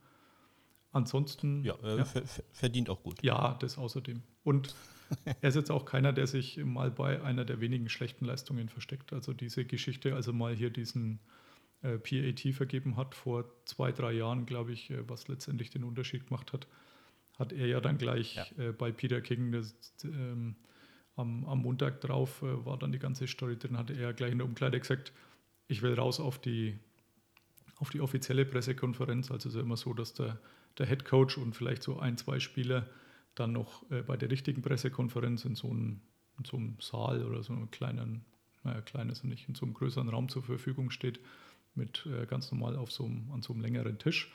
Ansonsten. 0.92 1.64
Ja, 1.64 1.76
äh, 1.84 2.00
ja. 2.00 2.06
verdient 2.52 2.90
auch 2.90 3.02
gut. 3.02 3.24
Ja, 3.24 3.54
das 3.62 3.78
außerdem. 3.78 4.22
Und 4.44 4.76
er 5.24 5.48
ist 5.48 5.56
jetzt 5.56 5.72
auch 5.72 5.86
keiner, 5.86 6.12
der 6.12 6.28
sich 6.28 6.58
mal 6.58 6.92
bei 6.92 7.24
einer 7.24 7.46
der 7.46 7.62
wenigen 7.62 7.88
schlechten 7.88 8.26
Leistungen 8.26 8.68
versteckt. 8.68 9.14
Also 9.14 9.32
diese 9.32 9.64
Geschichte, 9.64 10.16
also 10.16 10.34
mal 10.34 10.54
hier 10.54 10.70
diesen 10.70 11.22
äh, 11.82 11.98
PAT 11.98 12.54
vergeben 12.54 12.98
hat 12.98 13.16
vor 13.16 13.46
zwei, 13.64 13.94
drei 13.94 14.12
Jahren, 14.12 14.46
glaube 14.46 14.74
ich, 14.74 14.90
äh, 14.90 15.08
was 15.08 15.30
letztendlich 15.30 15.70
den 15.70 15.86
Unterschied 15.86 16.28
gemacht 16.28 16.52
hat, 16.52 16.68
hat 17.38 17.54
er 17.54 17.68
ja 17.68 17.80
dann 17.80 17.98
gleich 17.98 18.36
ja. 18.36 18.66
Äh, 18.66 18.74
bei 18.74 18.92
Peter 18.92 19.22
King 19.22 19.54
das, 19.54 19.74
ähm, 20.04 20.58
am, 21.20 21.46
am, 21.46 21.60
Montag 21.60 22.02
drauf 22.02 22.42
äh, 22.42 22.66
war 22.66 22.78
dann 22.78 22.92
die 22.92 23.00
ganze 23.00 23.28
Story 23.28 23.58
drin, 23.58 23.78
hatte 23.78 23.94
er 23.94 24.14
gleich 24.14 24.32
in 24.32 24.40
der 24.40 24.48
Umkleide 24.48 24.80
gesagt, 24.80 25.12
ich 25.68 25.82
will 25.82 25.94
raus 25.94 26.20
auf 26.20 26.40
die, 26.40 26.78
auf 27.78 27.90
die 27.90 28.02
offizielle 28.02 28.46
Pressekonferenz. 28.46 29.32
Also 29.32 29.50
es 29.50 29.54
ist 29.54 29.60
ja 29.60 29.62
immer 29.62 29.78
so, 29.78 29.94
dass 29.94 30.14
der, 30.14 30.40
der 30.78 30.88
Head 30.88 31.06
Coach 31.06 31.38
und 31.38 31.56
vielleicht 31.56 31.84
so 31.84 32.00
ein, 32.00 32.18
zwei 32.18 32.40
Spieler 32.40 32.88
dann 33.36 33.54
noch 33.54 33.90
äh, 33.92 34.02
bei 34.02 34.18
der 34.18 34.32
richtigen 34.32 34.62
Pressekonferenz 34.62 35.46
in 35.46 35.56
so, 35.56 35.70
einem, 35.70 36.02
in 36.38 36.46
so 36.46 36.60
Saal 36.80 37.24
oder 37.24 37.44
so 37.44 37.54
einem 37.54 37.70
kleinen, 37.72 38.26
naja, 38.64 38.82
klein 38.82 39.10
ist 39.10 39.24
er 39.24 39.28
nicht, 39.28 39.48
in 39.48 39.56
so 39.56 39.66
einem 39.66 39.74
größeren 39.74 40.10
Raum 40.10 40.30
zur 40.30 40.44
Verfügung 40.44 40.90
steht, 40.90 41.20
mit 41.76 42.08
äh, 42.08 42.26
ganz 42.26 42.52
normal 42.52 42.76
auf 42.76 42.92
so 42.92 43.06
einem, 43.06 43.32
an 43.32 43.42
so 43.42 43.54
einem 43.54 43.62
längeren 43.62 44.00
Tisch. 44.00 44.32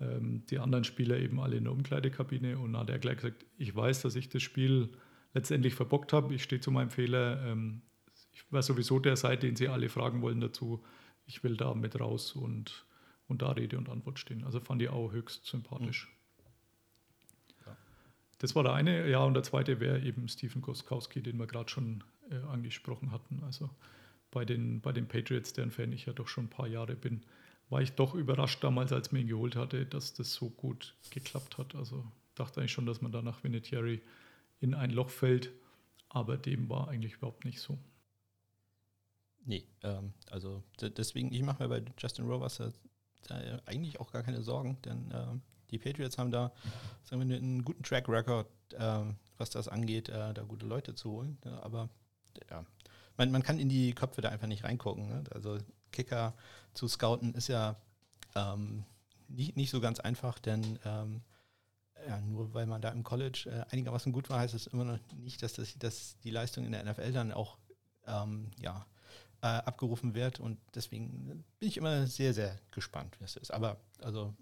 Ähm, 0.00 0.44
die 0.46 0.58
anderen 0.58 0.84
Spieler 0.84 1.18
eben 1.18 1.40
alle 1.40 1.56
in 1.56 1.64
der 1.64 1.72
Umkleidekabine 1.72 2.58
und 2.58 2.72
dann 2.72 2.82
hat 2.82 2.90
er 2.90 2.98
gleich 2.98 3.16
gesagt, 3.16 3.44
ich 3.58 3.74
weiß, 3.74 4.02
dass 4.02 4.16
ich 4.16 4.28
das 4.28 4.42
Spiel 4.42 4.88
letztendlich 5.34 5.74
verbockt 5.74 6.12
habe, 6.12 6.34
ich 6.34 6.42
stehe 6.42 6.60
zu 6.60 6.70
meinem 6.70 6.90
Fehler, 6.90 7.44
ähm, 7.46 7.82
ich 8.32 8.50
war 8.52 8.62
sowieso 8.62 8.98
der 8.98 9.16
Seite, 9.16 9.46
den 9.46 9.56
sie 9.56 9.68
alle 9.68 9.88
fragen 9.88 10.22
wollen 10.22 10.40
dazu, 10.40 10.84
ich 11.26 11.44
will 11.44 11.56
da 11.56 11.74
mit 11.74 11.98
raus 11.98 12.32
und, 12.32 12.84
und 13.28 13.42
da 13.42 13.52
Rede 13.52 13.78
und 13.78 13.88
Antwort 13.88 14.18
stehen. 14.18 14.44
Also 14.44 14.60
fand 14.60 14.82
ich 14.82 14.88
auch 14.88 15.12
höchst 15.12 15.46
sympathisch. 15.46 16.06
Mhm. 16.06 16.20
Das 18.40 18.54
war 18.54 18.62
der 18.62 18.72
eine. 18.72 19.08
Ja, 19.08 19.22
und 19.22 19.34
der 19.34 19.42
zweite 19.42 19.80
wäre 19.80 20.00
eben 20.00 20.26
Stephen 20.26 20.62
Goskowski, 20.62 21.22
den 21.22 21.36
wir 21.36 21.46
gerade 21.46 21.68
schon 21.68 22.02
äh, 22.30 22.36
angesprochen 22.50 23.12
hatten. 23.12 23.42
Also 23.44 23.68
bei 24.30 24.46
den, 24.46 24.80
bei 24.80 24.92
den 24.92 25.06
Patriots, 25.06 25.52
deren 25.52 25.70
Fan 25.70 25.92
ich 25.92 26.06
ja 26.06 26.14
doch 26.14 26.26
schon 26.26 26.44
ein 26.44 26.50
paar 26.50 26.66
Jahre 26.66 26.96
bin, 26.96 27.22
war 27.68 27.82
ich 27.82 27.92
doch 27.92 28.14
überrascht 28.14 28.64
damals, 28.64 28.92
als 28.92 29.12
man 29.12 29.20
ihn 29.20 29.28
geholt 29.28 29.56
hatte, 29.56 29.84
dass 29.84 30.14
das 30.14 30.32
so 30.32 30.48
gut 30.48 30.94
geklappt 31.10 31.58
hat. 31.58 31.74
Also 31.74 32.04
dachte 32.34 32.60
eigentlich 32.60 32.72
schon, 32.72 32.86
dass 32.86 33.02
man 33.02 33.12
da 33.12 33.20
nach 33.20 33.44
Vinatieri 33.44 34.00
in 34.60 34.74
ein 34.74 34.90
Loch 34.90 35.10
fällt, 35.10 35.52
aber 36.08 36.36
dem 36.36 36.68
war 36.68 36.88
eigentlich 36.88 37.14
überhaupt 37.14 37.44
nicht 37.44 37.60
so. 37.60 37.78
Nee, 39.44 39.66
ähm, 39.82 40.12
also 40.30 40.62
deswegen, 40.80 41.32
ich 41.32 41.42
mache 41.42 41.62
mir 41.62 41.68
bei 41.68 41.82
Justin 41.98 42.28
da 43.26 43.60
eigentlich 43.66 44.00
auch 44.00 44.12
gar 44.12 44.22
keine 44.22 44.42
Sorgen, 44.42 44.80
denn 44.82 45.10
ähm, 45.12 45.42
die 45.70 45.78
Patriots 45.78 46.18
haben 46.18 46.30
da 46.30 46.52
sagen 47.04 47.28
wir, 47.28 47.36
einen 47.36 47.64
guten 47.64 47.82
Track 47.82 48.08
Record, 48.08 48.46
äh, 48.74 49.04
was 49.38 49.50
das 49.50 49.68
angeht, 49.68 50.08
äh, 50.08 50.34
da 50.34 50.42
gute 50.42 50.66
Leute 50.66 50.94
zu 50.94 51.10
holen. 51.10 51.38
Ja, 51.44 51.62
aber 51.62 51.88
ja, 52.50 52.64
man, 53.16 53.30
man 53.30 53.42
kann 53.42 53.58
in 53.58 53.68
die 53.68 53.94
Köpfe 53.94 54.20
da 54.20 54.28
einfach 54.30 54.46
nicht 54.46 54.64
reingucken. 54.64 55.08
Ne? 55.08 55.24
Also 55.30 55.58
Kicker 55.92 56.34
zu 56.74 56.88
scouten 56.88 57.34
ist 57.34 57.48
ja 57.48 57.76
ähm, 58.34 58.84
nicht, 59.28 59.56
nicht 59.56 59.70
so 59.70 59.80
ganz 59.80 60.00
einfach, 60.00 60.38
denn 60.38 60.78
ähm, 60.84 61.22
ja, 62.06 62.20
nur 62.20 62.52
weil 62.54 62.66
man 62.66 62.80
da 62.80 62.90
im 62.90 63.02
College 63.02 63.44
äh, 63.46 63.72
einigermaßen 63.72 64.12
gut 64.12 64.30
war, 64.30 64.40
heißt 64.40 64.54
es 64.54 64.66
immer 64.66 64.84
noch 64.84 64.98
nicht, 65.16 65.42
dass, 65.42 65.54
das, 65.54 65.78
dass 65.78 66.18
die 66.20 66.30
Leistung 66.30 66.64
in 66.64 66.72
der 66.72 66.84
NFL 66.84 67.12
dann 67.12 67.32
auch 67.32 67.58
ähm, 68.06 68.50
ja, 68.58 68.86
äh, 69.42 69.46
abgerufen 69.46 70.14
wird. 70.14 70.40
Und 70.40 70.58
deswegen 70.74 71.26
bin 71.58 71.68
ich 71.68 71.76
immer 71.76 72.06
sehr, 72.06 72.34
sehr 72.34 72.58
gespannt, 72.70 73.18
wie 73.20 73.24
es 73.24 73.36
ist. 73.36 73.52
Aber 73.52 73.80
also 74.00 74.34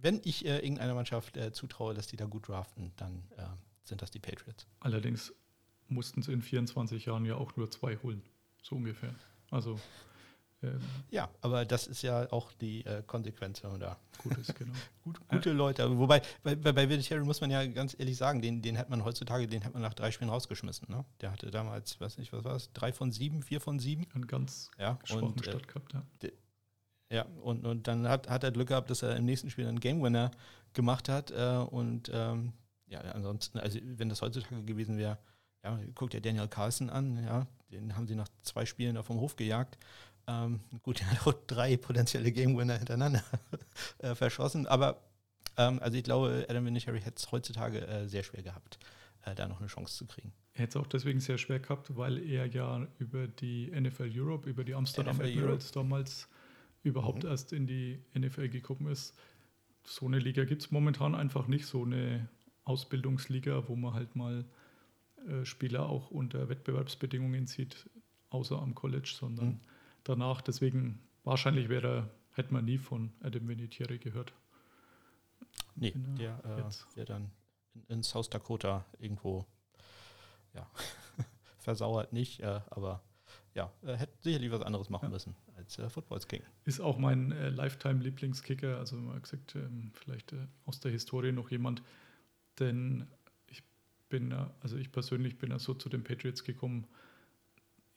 wenn 0.00 0.20
ich 0.24 0.44
äh, 0.44 0.58
irgendeiner 0.58 0.94
Mannschaft 0.94 1.36
äh, 1.36 1.52
zutraue, 1.52 1.94
dass 1.94 2.06
die 2.06 2.16
da 2.16 2.26
gut 2.26 2.48
draften, 2.48 2.92
dann 2.96 3.24
äh, 3.36 3.42
sind 3.84 4.02
das 4.02 4.10
die 4.10 4.18
Patriots. 4.18 4.66
Allerdings 4.80 5.32
mussten 5.88 6.22
sie 6.22 6.32
in 6.32 6.42
24 6.42 7.06
Jahren 7.06 7.24
ja 7.24 7.34
auch 7.34 7.56
nur 7.56 7.70
zwei 7.70 7.96
holen, 7.96 8.22
so 8.62 8.76
ungefähr. 8.76 9.14
Also 9.50 9.78
ähm, 10.62 10.80
ja, 11.10 11.30
aber 11.40 11.64
das 11.64 11.86
ist 11.86 12.02
ja 12.02 12.30
auch 12.32 12.52
die 12.52 12.84
äh, 12.84 13.02
Konsequenz, 13.06 13.62
wenn 13.62 13.70
man 13.72 13.80
da 13.80 13.96
gut 14.18 14.36
ist, 14.36 14.54
genau. 14.54 14.74
gut, 15.04 15.18
gute 15.28 15.52
Leute. 15.52 15.98
Wobei 15.98 16.20
bei, 16.42 16.54
bei, 16.54 16.88
Vinatieri 16.88 17.24
muss 17.24 17.40
man 17.40 17.50
ja 17.50 17.64
ganz 17.66 17.96
ehrlich 17.98 18.16
sagen, 18.16 18.42
den, 18.42 18.60
den 18.60 18.76
hat 18.76 18.90
man 18.90 19.04
heutzutage, 19.04 19.46
den 19.46 19.64
hat 19.64 19.72
man 19.72 19.82
nach 19.82 19.94
drei 19.94 20.10
Spielen 20.10 20.30
rausgeschmissen. 20.30 20.86
Ne? 20.90 21.04
Der 21.22 21.32
hatte 21.32 21.50
damals, 21.50 21.98
weiß 22.00 22.18
nicht, 22.18 22.32
was 22.32 22.44
war 22.44 22.56
es, 22.56 22.70
drei 22.72 22.92
von 22.92 23.10
sieben, 23.10 23.42
vier 23.42 23.60
von 23.60 23.78
sieben. 23.78 24.06
Einen 24.14 24.26
ganz 24.26 24.70
ja, 24.78 24.98
und, 25.14 25.40
äh, 25.40 25.50
Start 25.50 25.68
gehabt, 25.68 25.94
ja. 25.94 26.02
Ja, 27.12 27.26
und, 27.42 27.66
und 27.66 27.88
dann 27.88 28.06
hat, 28.06 28.28
hat 28.28 28.44
er 28.44 28.52
Glück 28.52 28.68
gehabt, 28.68 28.88
dass 28.88 29.02
er 29.02 29.16
im 29.16 29.24
nächsten 29.24 29.50
Spiel 29.50 29.66
einen 29.66 29.80
Game 29.80 30.00
Winner 30.02 30.30
gemacht 30.74 31.08
hat. 31.08 31.32
Äh, 31.32 31.56
und 31.70 32.10
ähm, 32.14 32.52
ja, 32.86 33.00
ansonsten, 33.00 33.58
also 33.58 33.78
wenn 33.82 34.08
das 34.08 34.22
heutzutage 34.22 34.62
gewesen 34.62 34.96
wäre, 34.96 35.18
ja, 35.64 35.78
guckt 35.94 36.14
ja 36.14 36.20
Daniel 36.20 36.48
Carlson 36.48 36.88
an, 36.88 37.22
ja, 37.24 37.46
den 37.70 37.96
haben 37.96 38.06
sie 38.06 38.14
nach 38.14 38.28
zwei 38.42 38.64
Spielen 38.64 38.94
da 38.94 39.02
vom 39.02 39.20
Hof 39.20 39.36
gejagt. 39.36 39.78
Ähm, 40.26 40.60
gut, 40.82 41.00
er 41.00 41.10
hat 41.10 41.26
auch 41.26 41.34
drei 41.46 41.76
potenzielle 41.76 42.32
Game 42.32 42.56
Winner 42.56 42.78
hintereinander 42.78 43.22
äh, 43.98 44.14
verschossen, 44.14 44.66
aber 44.66 45.00
ähm, 45.56 45.78
also 45.80 45.96
ich 45.96 46.04
glaube, 46.04 46.46
Adam 46.48 46.64
Vinatieri 46.66 47.00
hätte 47.00 47.16
es 47.16 47.32
heutzutage 47.32 47.86
äh, 47.86 48.06
sehr 48.08 48.22
schwer 48.22 48.42
gehabt, 48.42 48.78
äh, 49.24 49.34
da 49.34 49.48
noch 49.48 49.60
eine 49.60 49.68
Chance 49.68 49.96
zu 49.96 50.06
kriegen. 50.06 50.32
Er 50.54 50.62
hätte 50.62 50.78
es 50.78 50.84
auch 50.84 50.86
deswegen 50.86 51.20
sehr 51.20 51.38
schwer 51.38 51.60
gehabt, 51.60 51.96
weil 51.96 52.18
er 52.18 52.46
ja 52.46 52.86
über 52.98 53.26
die 53.26 53.70
NFL 53.70 54.10
Europe, 54.14 54.48
über 54.48 54.64
die 54.64 54.74
Amsterdam 54.74 55.16
NFL 55.16 55.26
Admirals 55.26 55.72
damals 55.72 56.28
überhaupt 56.82 57.24
mhm. 57.24 57.30
erst 57.30 57.52
in 57.52 57.66
die 57.66 58.02
NFL 58.18 58.48
gekommen 58.48 58.90
ist. 58.90 59.14
So 59.84 60.06
eine 60.06 60.18
Liga 60.18 60.44
gibt 60.44 60.62
es 60.62 60.70
momentan 60.70 61.14
einfach 61.14 61.46
nicht, 61.46 61.66
so 61.66 61.84
eine 61.84 62.28
Ausbildungsliga, 62.64 63.68
wo 63.68 63.76
man 63.76 63.94
halt 63.94 64.16
mal 64.16 64.44
äh, 65.28 65.44
Spieler 65.44 65.88
auch 65.88 66.10
unter 66.10 66.48
Wettbewerbsbedingungen 66.48 67.46
sieht, 67.46 67.88
außer 68.30 68.60
am 68.60 68.74
College, 68.74 69.12
sondern 69.18 69.48
mhm. 69.48 69.60
Danach. 70.04 70.40
Deswegen 70.40 71.00
wahrscheinlich 71.24 71.68
wäre, 71.68 72.10
hätte 72.32 72.52
man 72.52 72.64
nie 72.64 72.78
von 72.78 73.12
Adam 73.22 73.48
Vinatieri 73.48 73.98
gehört. 73.98 74.32
Nee, 75.74 75.94
der 76.18 76.40
äh, 76.44 76.96
wäre 76.96 77.06
dann 77.06 77.30
in, 77.74 77.84
in, 77.88 78.02
South 78.02 78.28
Dakota 78.30 78.84
irgendwo, 78.98 79.46
ja, 80.54 80.68
versauert 81.58 82.12
nicht, 82.12 82.40
äh, 82.40 82.60
aber 82.70 83.02
ja, 83.54 83.72
hätte 83.82 84.12
sicherlich 84.20 84.50
was 84.50 84.62
anderes 84.62 84.90
machen 84.90 85.06
ja. 85.06 85.10
müssen 85.10 85.34
als 85.56 85.78
äh, 85.78 85.88
Footballs 85.88 86.28
King. 86.28 86.42
Ist 86.64 86.80
auch 86.80 86.98
mein 86.98 87.32
äh, 87.32 87.48
Lifetime-Lieblingskicker, 87.50 88.78
also 88.78 88.96
mal 88.96 89.20
gesagt, 89.20 89.54
ähm, 89.54 89.92
vielleicht 89.94 90.32
äh, 90.32 90.46
aus 90.66 90.80
der 90.80 90.90
Historie 90.90 91.32
noch 91.32 91.50
jemand, 91.50 91.82
denn 92.58 93.06
ich 93.48 93.62
bin, 94.08 94.32
also 94.60 94.76
ich 94.76 94.92
persönlich 94.92 95.38
bin 95.38 95.50
ja 95.50 95.58
so 95.58 95.74
zu 95.74 95.88
den 95.88 96.04
Patriots 96.04 96.44
gekommen 96.44 96.86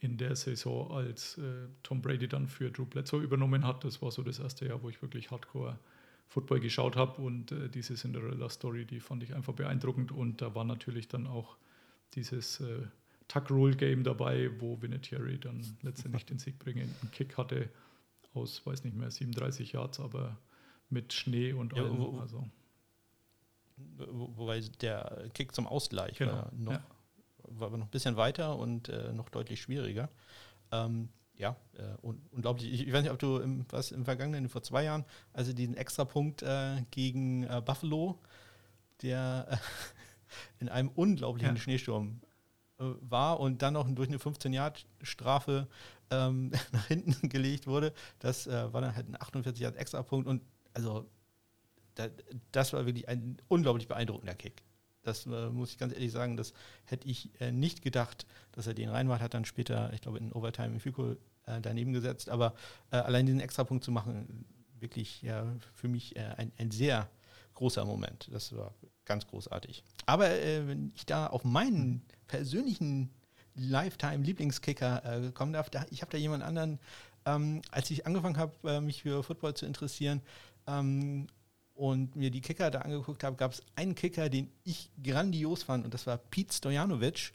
in 0.03 0.17
der 0.17 0.35
Saison, 0.35 0.91
als 0.91 1.37
äh, 1.37 1.67
Tom 1.81 2.01
Brady 2.01 2.27
dann 2.27 2.47
für 2.47 2.69
Drew 2.69 2.85
Bledsoe 2.85 3.21
übernommen 3.21 3.65
hat. 3.65 3.85
Das 3.85 4.01
war 4.01 4.11
so 4.11 4.21
das 4.21 4.39
erste 4.39 4.67
Jahr, 4.67 4.83
wo 4.83 4.89
ich 4.89 5.01
wirklich 5.01 5.31
Hardcore 5.31 5.79
Football 6.27 6.59
geschaut 6.59 6.95
habe 6.95 7.21
und 7.21 7.51
äh, 7.51 7.69
diese 7.69 7.95
Cinderella-Story, 7.95 8.85
die 8.85 8.99
fand 8.99 9.23
ich 9.23 9.33
einfach 9.33 9.53
beeindruckend 9.53 10.11
und 10.11 10.41
da 10.41 10.53
war 10.55 10.65
natürlich 10.65 11.07
dann 11.07 11.25
auch 11.25 11.57
dieses 12.15 12.59
äh, 12.59 12.81
Tuck-Rule-Game 13.29 14.03
dabei, 14.03 14.49
wo 14.59 14.81
Vinatieri 14.81 15.39
dann 15.39 15.63
letztendlich 15.81 16.25
den 16.25 16.39
Sieg 16.39 16.59
bringen. 16.59 16.93
Ein 17.01 17.11
Kick 17.11 17.37
hatte 17.37 17.69
aus, 18.33 18.65
weiß 18.65 18.83
nicht 18.83 18.97
mehr, 18.97 19.09
37 19.09 19.71
Yards, 19.71 19.99
aber 19.99 20.37
mit 20.89 21.13
Schnee 21.13 21.53
und 21.53 21.73
ja, 21.73 21.83
allem. 21.83 21.97
Wo, 21.97 22.19
also. 22.19 22.45
wo, 23.97 24.37
wobei 24.37 24.59
der 24.81 25.29
Kick 25.33 25.55
zum 25.55 25.67
Ausgleich 25.67 26.17
genau, 26.17 26.33
war, 26.33 26.51
noch, 26.53 26.73
ja. 26.73 26.85
War 27.59 27.69
noch 27.71 27.85
ein 27.85 27.91
bisschen 27.91 28.15
weiter 28.15 28.57
und 28.57 28.89
äh, 28.89 29.13
noch 29.13 29.29
deutlich 29.29 29.61
schwieriger. 29.61 30.09
Ähm, 30.71 31.09
ja, 31.35 31.55
äh, 31.73 32.05
un 32.05 32.21
unglaublich. 32.31 32.71
Ich, 32.71 32.87
ich, 32.87 32.93
weiß 32.93 33.03
nicht, 33.03 33.11
ob 33.11 33.19
du 33.19 33.37
im, 33.37 33.65
was 33.69 33.91
im 33.91 34.05
vergangenen, 34.05 34.49
vor 34.49 34.61
zwei 34.61 34.83
Jahren, 34.83 35.05
also 35.33 35.53
diesen 35.53 35.75
Extrapunkt 35.75 36.43
äh, 36.43 36.83
gegen 36.91 37.43
äh, 37.43 37.61
Buffalo, 37.63 38.19
der 39.01 39.47
äh, 39.49 39.57
in 40.59 40.69
einem 40.69 40.89
unglaublichen 40.89 41.55
ja. 41.55 41.61
Schneesturm 41.61 42.21
äh, 42.79 42.85
war 43.01 43.39
und 43.39 43.61
dann 43.61 43.73
noch 43.73 43.89
durch 43.89 44.09
eine 44.09 44.17
15-Yard-Strafe 44.17 45.67
ähm, 46.11 46.51
nach 46.71 46.87
hinten 46.87 47.29
gelegt 47.29 47.67
wurde. 47.67 47.93
Das 48.19 48.47
war 48.47 48.81
dann 48.81 48.95
halt 48.95 49.09
ein 49.09 49.19
48 49.19 49.61
Yard 49.61 49.75
Extra-Punkt 49.75 50.27
und 50.27 50.43
also 50.73 51.09
da, 51.95 52.07
das 52.51 52.73
war 52.73 52.85
wirklich 52.85 53.07
ein 53.07 53.37
unglaublich 53.47 53.87
beeindruckender 53.87 54.35
Kick. 54.35 54.63
Das 55.03 55.25
äh, 55.25 55.49
muss 55.49 55.71
ich 55.71 55.77
ganz 55.77 55.93
ehrlich 55.93 56.11
sagen, 56.11 56.37
das 56.37 56.53
hätte 56.85 57.07
ich 57.07 57.29
äh, 57.39 57.51
nicht 57.51 57.81
gedacht, 57.81 58.25
dass 58.53 58.67
er 58.67 58.73
den 58.73 58.89
reinmacht. 58.89 59.21
Hat 59.21 59.33
dann 59.33 59.45
später, 59.45 59.91
ich 59.93 60.01
glaube, 60.01 60.17
in 60.17 60.31
Overtime 60.31 60.73
im 60.73 60.79
Fico 60.79 61.11
äh, 61.45 61.61
daneben 61.61 61.93
gesetzt. 61.93 62.29
Aber 62.29 62.53
äh, 62.91 62.97
allein 62.97 63.25
diesen 63.25 63.41
Extrapunkt 63.41 63.83
zu 63.83 63.91
machen, 63.91 64.45
wirklich 64.79 65.21
ja, 65.21 65.45
für 65.73 65.87
mich 65.87 66.15
äh, 66.15 66.21
ein, 66.37 66.51
ein 66.57 66.71
sehr 66.71 67.09
großer 67.53 67.85
Moment. 67.85 68.29
Das 68.31 68.55
war 68.55 68.73
ganz 69.05 69.27
großartig. 69.27 69.83
Aber 70.05 70.29
äh, 70.29 70.67
wenn 70.67 70.91
ich 70.95 71.05
da 71.05 71.27
auf 71.27 71.43
meinen 71.43 72.01
persönlichen 72.27 73.09
Lifetime-Lieblingskicker 73.55 75.31
kommen 75.35 75.53
darf, 75.53 75.69
da, 75.69 75.85
ich 75.91 76.01
habe 76.01 76.11
da 76.11 76.17
jemand 76.17 76.41
anderen, 76.41 76.79
ähm, 77.25 77.61
als 77.69 77.91
ich 77.91 78.07
angefangen 78.07 78.37
habe, 78.37 78.81
mich 78.81 79.03
für 79.03 79.21
Football 79.21 79.53
zu 79.53 79.67
interessieren 79.67 80.21
ähm, 80.65 81.27
und 81.75 82.15
mir 82.15 82.29
die 82.29 82.41
Kicker 82.41 82.71
da 82.71 82.79
angeguckt 82.79 83.23
habe, 83.23 83.35
gab 83.35 83.51
es 83.51 83.63
einen 83.75 83.95
Kicker, 83.95 84.29
den 84.29 84.49
ich 84.63 84.89
grandios 85.03 85.63
fand 85.63 85.85
und 85.85 85.93
das 85.93 86.05
war 86.07 86.17
Pete 86.17 86.53
Stojanovic. 86.53 87.33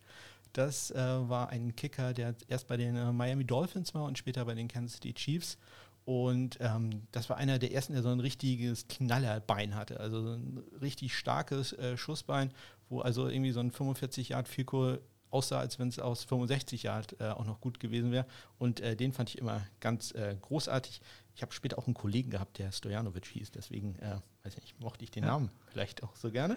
Das 0.53 0.90
äh, 0.90 0.96
war 0.96 1.51
ein 1.51 1.77
Kicker, 1.77 2.14
der 2.14 2.35
erst 2.48 2.68
bei 2.68 2.77
den 2.77 2.96
äh, 2.96 3.12
Miami 3.12 3.44
Dolphins 3.44 3.94
war 3.94 4.05
und 4.05 4.18
später 4.18 4.44
bei 4.44 4.55
den 4.55 4.68
Kansas 4.68 4.94
City 4.94 5.12
Chiefs. 5.12 5.59
Und 6.05 6.57
ähm, 6.61 7.03
das 7.12 7.29
war 7.29 7.37
einer 7.37 7.59
der 7.59 7.72
ersten, 7.72 7.92
der 7.92 8.03
so 8.03 8.09
ein 8.09 8.20
richtiges 8.20 8.88
Knallerbein 8.88 9.74
hatte. 9.74 10.01
Also 10.01 10.22
so 10.22 10.33
ein 10.33 10.64
richtig 10.81 11.14
starkes 11.14 11.74
äh, 11.74 11.98
Schussbein, 11.98 12.51
wo 12.88 13.01
also 13.01 13.29
irgendwie 13.29 13.51
so 13.53 13.61
ein 13.61 13.70
45 13.70 14.31
Yard 14.31 14.48
Fico 14.48 14.96
aussah, 15.31 15.59
als 15.59 15.79
wenn 15.79 15.88
es 15.88 15.98
aus 15.98 16.24
65 16.24 16.85
Yard 16.85 17.20
äh, 17.20 17.29
auch 17.29 17.44
noch 17.44 17.61
gut 17.61 17.79
gewesen 17.79 18.11
wäre. 18.11 18.27
Und 18.59 18.81
äh, 18.81 18.96
den 18.96 19.12
fand 19.12 19.29
ich 19.29 19.38
immer 19.38 19.61
ganz 19.81 20.12
äh, 20.12 20.35
großartig. 20.40 21.03
Ich 21.38 21.42
habe 21.42 21.53
später 21.53 21.79
auch 21.79 21.87
einen 21.87 21.94
Kollegen 21.94 22.31
gehabt, 22.31 22.59
der 22.59 22.72
Stojanovic 22.72 23.27
hieß. 23.27 23.53
Deswegen, 23.53 23.94
äh, 24.01 24.16
weiß 24.42 24.55
ich 24.57 24.61
nicht, 24.61 24.81
mochte 24.81 25.05
ich 25.05 25.12
den 25.12 25.22
Ja. 25.22 25.31
Namen 25.31 25.51
vielleicht 25.68 26.03
auch 26.03 26.16
so 26.16 26.33
gerne. 26.33 26.57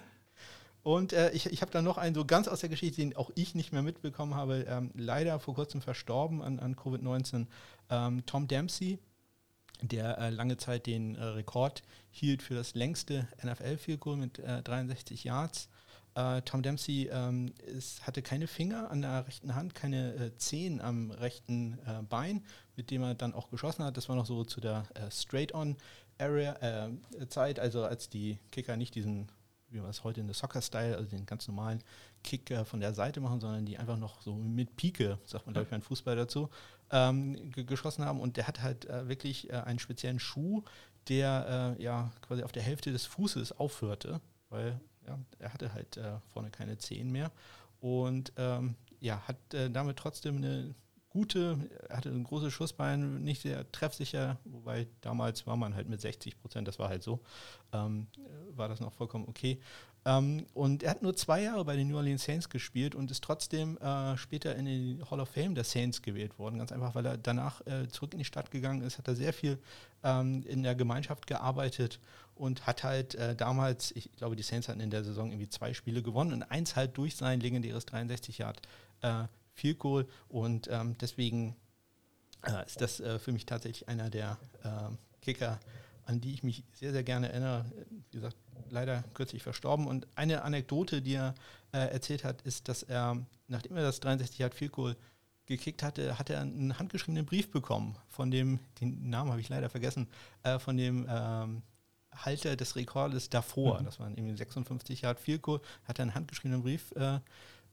Und 0.82 1.12
äh, 1.12 1.30
ich, 1.30 1.46
ich 1.46 1.62
habe 1.62 1.70
dann 1.70 1.84
noch 1.84 1.98
einen 1.98 2.16
so 2.16 2.24
ganz 2.24 2.48
aus 2.48 2.58
der 2.58 2.68
Geschichte, 2.68 2.96
den 2.96 3.14
auch 3.14 3.30
ich 3.36 3.54
nicht 3.54 3.72
mehr 3.72 3.82
mitbekommen 3.82 4.34
habe, 4.34 4.66
ähm, 4.68 4.90
leider 4.96 5.38
vor 5.38 5.54
kurzem 5.54 5.82
verstorben 5.82 6.42
an, 6.42 6.58
an 6.58 6.74
Covid-19, 6.74 7.46
ähm, 7.90 8.26
Tom 8.26 8.48
Dempsey, 8.48 8.98
der 9.82 10.18
äh, 10.18 10.30
lange 10.30 10.56
Zeit 10.56 10.86
den 10.86 11.14
äh, 11.14 11.22
Rekord 11.22 11.84
hielt 12.10 12.42
für 12.42 12.54
das 12.54 12.74
längste 12.74 13.28
NFL-Field 13.40 14.04
mit 14.16 14.40
äh, 14.40 14.64
63 14.64 15.22
Yards. 15.22 15.68
Äh, 16.14 16.42
Tom 16.42 16.62
Dempsey 16.62 17.08
ähm, 17.10 17.54
ist, 17.66 18.06
hatte 18.06 18.20
keine 18.20 18.46
Finger 18.46 18.90
an 18.90 19.02
der 19.02 19.26
rechten 19.26 19.54
Hand, 19.54 19.74
keine 19.74 20.14
äh, 20.14 20.36
Zehen 20.36 20.80
am 20.80 21.10
rechten 21.10 21.78
äh, 21.86 22.02
Bein, 22.02 22.44
mit 22.76 22.90
dem 22.90 23.02
er 23.02 23.14
dann 23.14 23.34
auch 23.34 23.50
geschossen 23.50 23.84
hat. 23.84 23.96
Das 23.96 24.08
war 24.08 24.16
noch 24.16 24.26
so 24.26 24.44
zu 24.44 24.60
der 24.60 24.84
äh, 24.94 25.10
Straight-On-Area-Zeit, 25.10 27.58
also 27.58 27.84
als 27.84 28.08
die 28.08 28.38
Kicker 28.50 28.76
nicht 28.76 28.94
diesen, 28.94 29.28
wie 29.68 29.80
man 29.80 29.90
es 29.90 30.04
heute 30.04 30.20
in 30.20 30.26
der 30.26 30.34
Soccer-Style, 30.34 30.96
also 30.96 31.10
den 31.10 31.26
ganz 31.26 31.48
normalen 31.48 31.82
Kick 32.22 32.50
äh, 32.50 32.64
von 32.64 32.80
der 32.80 32.94
Seite 32.94 33.20
machen, 33.20 33.40
sondern 33.40 33.66
die 33.66 33.78
einfach 33.78 33.98
noch 33.98 34.22
so 34.22 34.34
mit 34.34 34.76
Pike, 34.76 35.18
sagt 35.24 35.46
man 35.46 35.54
glaube 35.54 35.64
ich 35.64 35.70
beim 35.70 35.82
Fußball 35.82 36.16
dazu, 36.16 36.48
ähm, 36.90 37.50
ge- 37.50 37.64
geschossen 37.64 38.04
haben. 38.04 38.20
Und 38.20 38.36
der 38.36 38.46
hat 38.46 38.62
halt 38.62 38.84
äh, 38.86 39.08
wirklich 39.08 39.50
äh, 39.50 39.54
einen 39.54 39.78
speziellen 39.78 40.18
Schuh, 40.18 40.62
der 41.08 41.76
äh, 41.78 41.82
ja 41.82 42.12
quasi 42.20 42.42
auf 42.42 42.52
der 42.52 42.62
Hälfte 42.62 42.92
des 42.92 43.06
Fußes 43.06 43.58
aufhörte, 43.58 44.20
weil 44.50 44.78
ja, 45.06 45.18
er 45.40 45.52
hatte 45.52 45.74
halt 45.74 45.96
äh, 45.96 46.18
vorne 46.32 46.50
keine 46.50 46.78
Zehen 46.78 47.10
mehr. 47.10 47.32
Und 47.80 48.32
ähm, 48.36 48.76
ja, 49.00 49.20
hat 49.26 49.36
äh, 49.52 49.68
damit 49.68 49.96
trotzdem 49.96 50.36
eine 50.36 50.76
gute, 51.12 51.58
hatte 51.90 52.08
ein 52.08 52.24
großes 52.24 52.52
Schussbein, 52.52 53.22
nicht 53.22 53.42
sehr 53.42 53.70
treffsicher, 53.70 54.38
wobei 54.44 54.86
damals 55.02 55.46
war 55.46 55.56
man 55.56 55.74
halt 55.74 55.88
mit 55.88 56.00
60 56.00 56.40
Prozent, 56.40 56.66
das 56.66 56.78
war 56.78 56.88
halt 56.88 57.02
so, 57.02 57.20
ähm, 57.72 58.06
äh, 58.16 58.56
war 58.56 58.68
das 58.68 58.80
noch 58.80 58.92
vollkommen 58.94 59.26
okay. 59.28 59.58
Ähm, 60.04 60.46
und 60.54 60.82
er 60.82 60.90
hat 60.90 61.02
nur 61.02 61.14
zwei 61.14 61.42
Jahre 61.42 61.64
bei 61.64 61.76
den 61.76 61.88
New 61.88 61.96
Orleans 61.96 62.24
Saints 62.24 62.48
gespielt 62.48 62.94
und 62.94 63.10
ist 63.10 63.22
trotzdem 63.22 63.76
äh, 63.78 64.16
später 64.16 64.56
in 64.56 64.64
die 64.64 64.98
Hall 65.08 65.20
of 65.20 65.28
Fame 65.28 65.54
der 65.54 65.64
Saints 65.64 66.02
gewählt 66.02 66.38
worden. 66.38 66.58
Ganz 66.58 66.72
einfach, 66.72 66.94
weil 66.94 67.06
er 67.06 67.18
danach 67.18 67.64
äh, 67.66 67.86
zurück 67.88 68.12
in 68.14 68.18
die 68.18 68.24
Stadt 68.24 68.50
gegangen 68.50 68.82
ist, 68.82 68.98
hat 68.98 69.06
er 69.06 69.14
sehr 69.14 69.32
viel 69.32 69.58
ähm, 70.02 70.42
in 70.48 70.62
der 70.62 70.74
Gemeinschaft 70.74 71.26
gearbeitet 71.26 72.00
und 72.34 72.66
hat 72.66 72.82
halt 72.82 73.14
äh, 73.14 73.36
damals, 73.36 73.92
ich 73.92 74.10
glaube, 74.16 74.34
die 74.34 74.42
Saints 74.42 74.68
hatten 74.68 74.80
in 74.80 74.90
der 74.90 75.04
Saison 75.04 75.30
irgendwie 75.30 75.48
zwei 75.48 75.72
Spiele 75.74 76.02
gewonnen 76.02 76.32
und 76.32 76.42
eins 76.42 76.74
halt 76.74 76.96
durch 76.96 77.14
sein 77.14 77.38
legendäres 77.38 77.86
63 77.86 78.38
Yard 78.38 78.60
Field 79.54 79.78
Goal 79.78 80.06
und 80.28 80.68
ähm, 80.70 80.96
deswegen 80.98 81.56
äh, 82.46 82.64
ist 82.66 82.80
das 82.80 83.00
äh, 83.00 83.18
für 83.18 83.32
mich 83.32 83.46
tatsächlich 83.46 83.88
einer 83.88 84.10
der 84.10 84.38
ähm, 84.64 84.98
Kicker, 85.20 85.60
an 86.06 86.20
die 86.20 86.34
ich 86.34 86.42
mich 86.42 86.64
sehr, 86.72 86.92
sehr 86.92 87.04
gerne 87.04 87.30
erinnere. 87.30 87.64
Wie 88.10 88.18
gesagt, 88.18 88.36
leider 88.70 89.04
kürzlich 89.14 89.42
verstorben. 89.42 89.86
Und 89.86 90.06
eine 90.16 90.42
Anekdote, 90.42 91.02
die 91.02 91.14
er 91.14 91.34
äh, 91.72 91.78
erzählt 91.78 92.24
hat, 92.24 92.42
ist, 92.42 92.68
dass 92.68 92.82
er, 92.82 93.24
nachdem 93.48 93.76
er 93.76 93.82
das 93.82 94.00
63 94.00 94.38
Yard 94.38 94.54
Field 94.54 94.72
Goal 94.72 94.96
gekickt 95.46 95.82
hatte, 95.82 96.18
hat 96.18 96.30
er 96.30 96.40
einen 96.40 96.78
handgeschriebenen 96.78 97.26
Brief 97.26 97.50
bekommen 97.50 97.96
von 98.08 98.30
dem, 98.30 98.58
den 98.80 99.10
Namen 99.10 99.30
habe 99.30 99.40
ich 99.40 99.48
leider 99.48 99.68
vergessen, 99.68 100.08
äh, 100.42 100.58
von 100.58 100.76
dem 100.76 101.06
ähm, 101.08 101.62
Halter 102.14 102.56
des 102.56 102.76
Rekordes 102.76 103.28
davor. 103.30 103.80
Mhm. 103.80 103.84
Das 103.84 104.00
waren 104.00 104.16
irgendwie 104.16 104.36
56 104.36 105.02
Yard 105.02 105.18
Field 105.18 105.42
Goal, 105.42 105.60
hat 105.84 105.98
er 105.98 106.04
einen 106.04 106.14
handgeschriebenen 106.14 106.62
Brief 106.62 106.92
äh, 106.92 107.20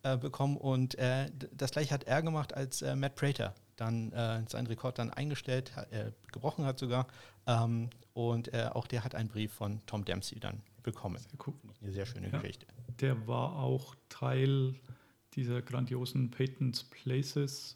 äh, 0.04 0.18
bekommen 0.18 0.58
und 0.58 0.96
äh, 0.96 1.30
das 1.52 1.72
gleiche 1.72 1.94
hat 1.94 2.04
er 2.06 2.22
gemacht, 2.22 2.54
als 2.54 2.82
äh, 2.82 2.96
Matt 2.96 3.16
Prater 3.16 3.54
dann 3.76 4.12
äh, 4.12 4.44
seinen 4.48 4.68
Rekord 4.68 5.00
dann 5.00 5.10
eingestellt, 5.10 5.72
äh, 5.92 6.12
gebrochen 6.32 6.66
hat 6.66 6.80
sogar. 6.80 7.08
Ähm, 7.48 7.90
und 8.14 8.54
äh, 8.54 8.70
auch 8.74 8.88
der 8.88 9.04
hat 9.04 9.16
einen 9.16 9.30
Brief 9.30 9.54
von 9.54 9.82
Tom 9.86 10.04
Dempsey 10.04 10.40
dann 10.40 10.62
bekommen. 10.84 11.18
Sehr 11.18 11.40
cool. 11.48 11.54
Eine 11.82 11.92
sehr 11.92 12.06
schöne 12.06 12.30
Ja. 12.30 12.38
Geschichte. 12.40 12.66
Der 13.00 13.28
war 13.28 13.58
auch 13.58 13.96
Teil 14.10 14.76
dieser 15.36 15.62
grandiosen 15.62 16.30
Peyton's 16.32 16.84
Places 16.84 17.76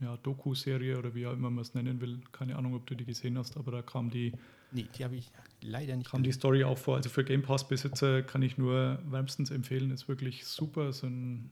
ja, 0.00 0.16
Doku-Serie 0.18 0.98
oder 0.98 1.14
wie 1.14 1.26
auch 1.26 1.32
immer 1.32 1.50
man 1.50 1.62
es 1.62 1.74
nennen 1.74 2.00
will. 2.00 2.20
Keine 2.32 2.56
Ahnung, 2.56 2.74
ob 2.74 2.86
du 2.86 2.94
die 2.94 3.04
gesehen 3.04 3.38
hast, 3.38 3.56
aber 3.56 3.70
da 3.72 3.82
kam 3.82 4.10
die, 4.10 4.32
Nee, 4.72 4.86
die 4.96 5.04
habe 5.04 5.16
ich 5.16 5.30
leider 5.60 5.96
nicht 5.96 6.10
kam 6.10 6.22
die 6.22 6.32
Story 6.32 6.64
auch 6.64 6.78
vor. 6.78 6.96
Also 6.96 7.08
für 7.08 7.24
Game 7.24 7.42
Pass-Besitzer 7.42 8.22
kann 8.22 8.42
ich 8.42 8.58
nur 8.58 8.98
wärmstens 9.08 9.50
empfehlen. 9.50 9.90
Ist 9.90 10.08
wirklich 10.08 10.44
super. 10.46 10.88
Es 10.88 11.00
sind 11.00 11.50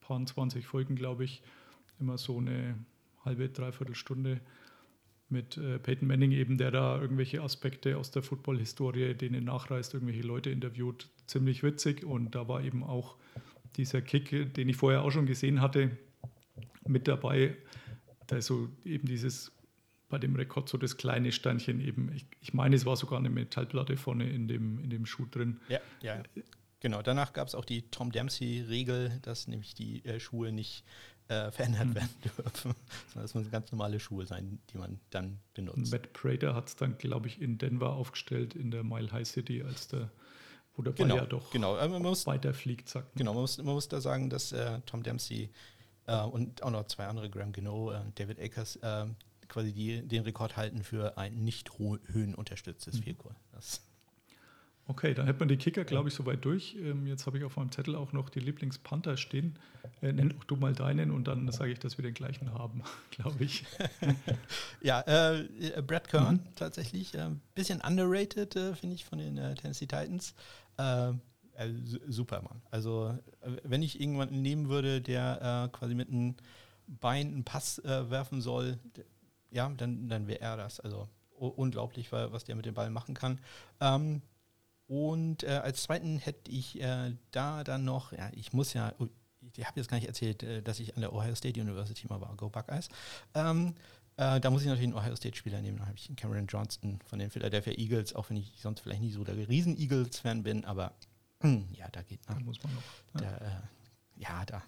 paar 0.00 0.24
20 0.24 0.66
Folgen, 0.66 0.96
glaube 0.96 1.24
ich. 1.24 1.42
Immer 2.00 2.18
so 2.18 2.38
eine 2.38 2.76
halbe, 3.24 3.48
dreiviertel 3.48 3.94
Stunde 3.94 4.40
mit 5.28 5.58
äh, 5.58 5.78
Peyton 5.78 6.08
Manning 6.08 6.32
eben, 6.32 6.56
der 6.56 6.70
da 6.70 6.98
irgendwelche 7.00 7.42
Aspekte 7.42 7.98
aus 7.98 8.10
der 8.10 8.22
Football-Historie 8.22 9.14
denen 9.14 9.44
nachreist, 9.44 9.92
irgendwelche 9.92 10.22
Leute 10.22 10.50
interviewt. 10.50 11.08
Ziemlich 11.26 11.62
witzig. 11.62 12.04
Und 12.04 12.34
da 12.34 12.48
war 12.48 12.62
eben 12.62 12.82
auch 12.82 13.16
dieser 13.76 14.00
Kick, 14.00 14.54
den 14.54 14.68
ich 14.68 14.76
vorher 14.76 15.02
auch 15.02 15.10
schon 15.10 15.26
gesehen 15.26 15.60
hatte, 15.60 15.90
mit 16.86 17.06
dabei. 17.06 17.56
Da 18.26 18.36
ist 18.36 18.46
so 18.46 18.68
eben 18.84 19.06
dieses 19.06 19.52
bei 20.08 20.18
dem 20.18 20.34
Rekord 20.36 20.68
so 20.68 20.78
das 20.78 20.96
kleine 20.96 21.32
Steinchen 21.32 21.80
eben. 21.80 22.12
Ich, 22.14 22.26
ich 22.40 22.54
meine, 22.54 22.76
es 22.76 22.86
war 22.86 22.96
sogar 22.96 23.18
eine 23.18 23.30
Metallplatte 23.30 23.96
vorne 23.96 24.28
in 24.28 24.48
dem, 24.48 24.78
in 24.78 24.90
dem 24.90 25.06
Schuh 25.06 25.26
drin. 25.26 25.60
Ja, 25.68 25.80
ja. 26.02 26.22
Genau, 26.80 27.02
danach 27.02 27.32
gab 27.32 27.48
es 27.48 27.54
auch 27.54 27.64
die 27.64 27.90
Tom 27.90 28.12
Dempsey-Regel, 28.12 29.18
dass 29.22 29.48
nämlich 29.48 29.74
die 29.74 30.04
äh, 30.04 30.20
Schuhe 30.20 30.52
nicht 30.52 30.84
äh, 31.28 31.50
verändert 31.50 31.82
Hm. 31.82 31.94
werden 31.94 32.14
dürfen, 32.24 32.74
sondern 33.08 33.24
es 33.24 33.34
müssen 33.34 33.50
ganz 33.50 33.70
normale 33.72 34.00
Schuhe 34.00 34.26
sein, 34.26 34.60
die 34.72 34.78
man 34.78 35.00
dann 35.10 35.40
benutzt. 35.54 35.92
Matt 35.92 36.12
Prater 36.12 36.54
hat 36.54 36.68
es 36.68 36.76
dann, 36.76 36.96
glaube 36.98 37.28
ich, 37.28 37.40
in 37.40 37.58
Denver 37.58 37.92
aufgestellt, 37.92 38.54
in 38.54 38.70
der 38.70 38.84
Mile 38.84 39.10
High 39.12 39.26
City, 39.26 39.62
als 39.62 39.88
der, 39.88 40.10
wo 40.74 40.82
der 40.82 40.92
Ball 40.92 41.08
Genau, 41.08 41.16
ja 41.16 41.26
doch 41.26 41.50
genau. 41.50 41.74
Man 41.88 42.02
muss, 42.02 42.26
weiter 42.26 42.54
fliegt, 42.54 42.88
sagt 42.88 43.14
man. 43.14 43.18
genau, 43.18 43.34
man 43.34 43.42
muss, 43.42 43.58
man 43.58 43.74
muss 43.74 43.88
da 43.88 44.00
sagen, 44.00 44.30
dass 44.30 44.52
äh, 44.52 44.80
Tom 44.86 45.02
Dempsey 45.02 45.50
äh, 46.06 46.22
und 46.22 46.62
auch 46.62 46.70
noch 46.70 46.86
zwei 46.86 47.06
andere, 47.06 47.28
Graham 47.28 47.52
Gino, 47.52 47.90
äh, 47.90 48.00
David 48.14 48.40
Akers, 48.40 48.76
äh, 48.76 49.06
quasi 49.48 49.72
die, 49.72 50.06
den 50.06 50.22
Rekord 50.22 50.56
halten 50.56 50.82
für 50.82 51.16
ein 51.18 51.34
nicht 51.44 51.70
höhenunterstütztes 51.78 53.04
Mhm. 53.04 53.18
Goal. 53.18 53.34
Das 53.52 53.82
Okay, 54.90 55.12
dann 55.12 55.26
hätte 55.26 55.40
man 55.40 55.48
die 55.48 55.58
Kicker, 55.58 55.84
glaube 55.84 56.08
ich, 56.08 56.14
soweit 56.14 56.42
durch. 56.46 56.74
Ähm, 56.76 57.06
jetzt 57.06 57.26
habe 57.26 57.36
ich 57.36 57.44
auf 57.44 57.58
meinem 57.58 57.70
Zettel 57.70 57.94
auch 57.94 58.14
noch 58.14 58.30
die 58.30 58.40
Lieblingspanther 58.40 59.18
stehen. 59.18 59.58
Äh, 60.00 60.14
nenn 60.14 60.30
doch 60.30 60.44
du 60.44 60.56
mal 60.56 60.72
deinen 60.74 61.10
und 61.10 61.28
dann 61.28 61.50
sage 61.52 61.72
ich, 61.72 61.78
dass 61.78 61.98
wir 61.98 62.04
den 62.04 62.14
gleichen 62.14 62.54
haben, 62.54 62.82
glaube 63.10 63.44
ich. 63.44 63.64
Ja, 64.80 65.00
äh, 65.02 65.40
äh, 65.42 65.82
Brad 65.82 66.08
Kern 66.08 66.36
Mhm. 66.36 66.54
tatsächlich. 66.54 67.18
Ein 67.18 67.42
bisschen 67.54 67.82
underrated, 67.82 68.56
äh, 68.56 68.74
finde 68.74 68.94
ich, 68.94 69.04
von 69.04 69.18
den 69.18 69.36
äh, 69.36 69.54
Tennessee 69.56 69.86
Titans. 69.86 70.34
Äh, 70.78 71.10
äh, 71.10 71.14
su- 71.84 71.98
super, 72.06 72.40
Mann. 72.40 72.62
Also, 72.70 73.08
äh, 73.42 73.50
wenn 73.64 73.82
ich 73.82 74.00
irgendjemanden 74.00 74.40
nehmen 74.40 74.70
würde, 74.70 75.02
der 75.02 75.66
äh, 75.66 75.76
quasi 75.76 75.94
mit 75.94 76.08
einem 76.08 76.34
Bein 76.86 77.26
einen 77.26 77.44
Pass 77.44 77.78
äh, 77.80 78.08
werfen 78.10 78.40
soll, 78.40 78.78
ja, 79.50 79.68
dann, 79.68 80.08
dann 80.08 80.26
wäre 80.26 80.40
er 80.40 80.56
das. 80.56 80.80
Also, 80.80 81.08
unglaublich, 81.38 82.10
wa- 82.12 82.32
was 82.32 82.44
der 82.44 82.56
mit 82.56 82.66
dem 82.66 82.74
Ball 82.74 82.90
machen 82.90 83.14
kann. 83.14 83.40
Ähm, 83.80 84.22
und 84.86 85.44
äh, 85.44 85.48
als 85.62 85.82
zweiten 85.82 86.18
hätte 86.18 86.50
ich 86.50 86.80
äh, 86.80 87.14
da 87.30 87.62
dann 87.62 87.84
noch, 87.84 88.12
ja, 88.12 88.30
ich 88.34 88.52
muss 88.52 88.72
ja, 88.72 88.92
ich 89.56 89.64
habe 89.66 89.78
jetzt 89.78 89.88
gar 89.88 89.98
nicht 89.98 90.06
erzählt, 90.08 90.42
äh, 90.42 90.62
dass 90.62 90.80
ich 90.80 90.94
an 90.96 91.02
der 91.02 91.12
Ohio 91.12 91.34
State 91.34 91.60
University 91.60 92.06
mal 92.08 92.20
war, 92.20 92.34
Go 92.36 92.48
Buckeyes. 92.48 92.88
Ähm, 93.34 93.74
äh, 94.16 94.40
da 94.40 94.50
muss 94.50 94.62
ich 94.62 94.66
natürlich 94.68 94.88
einen 94.88 94.98
Ohio 94.98 95.14
State-Spieler 95.14 95.60
nehmen. 95.60 95.78
Da 95.78 95.86
habe 95.86 95.96
ich 95.96 96.10
Cameron 96.16 96.46
Johnston 96.46 96.98
von 97.06 97.18
den 97.18 97.30
Philadelphia 97.30 97.74
Eagles, 97.74 98.14
auch 98.14 98.30
wenn 98.30 98.36
ich 98.38 98.52
sonst 98.60 98.80
vielleicht 98.80 99.02
nicht 99.02 99.14
so 99.14 99.22
der 99.24 99.36
Riesen-Eagles-Fan 99.36 100.42
bin, 100.42 100.64
aber 100.64 100.94
ja, 101.44 101.88
da 101.92 102.02
geht 102.02 102.20
Da 102.26 102.34
man. 102.34 102.44
muss 102.44 102.60
man 102.64 102.74
noch. 102.74 102.82
Da, 103.22 103.36
äh, 103.36 103.50
ja, 104.16 104.44
da, 104.46 104.62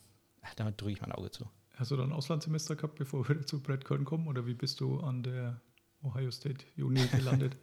da 0.56 0.70
drücke 0.70 0.92
ich 0.92 1.00
mein 1.00 1.12
Auge 1.12 1.30
zu. 1.30 1.48
Hast 1.80 1.90
du 1.92 1.96
dann 1.96 2.10
ein 2.10 2.12
Auslandssemester 2.12 2.76
gehabt, 2.76 2.96
bevor 2.96 3.26
wir 3.26 3.46
zu 3.46 3.62
Brad 3.62 3.86
Kern 3.86 4.04
kommen? 4.04 4.26
Oder 4.28 4.44
wie 4.44 4.52
bist 4.52 4.80
du 4.80 5.00
an 5.00 5.22
der 5.22 5.62
Ohio 6.02 6.30
State 6.30 6.62
Uni 6.76 7.00
gelandet? 7.12 7.56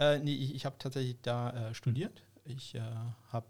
Äh, 0.00 0.18
nee, 0.18 0.34
ich, 0.34 0.52
ich 0.52 0.66
habe 0.66 0.74
tatsächlich 0.80 1.16
da 1.22 1.68
äh, 1.70 1.74
studiert. 1.74 2.24
Ich 2.44 2.74
äh, 2.74 2.80
habe 3.28 3.46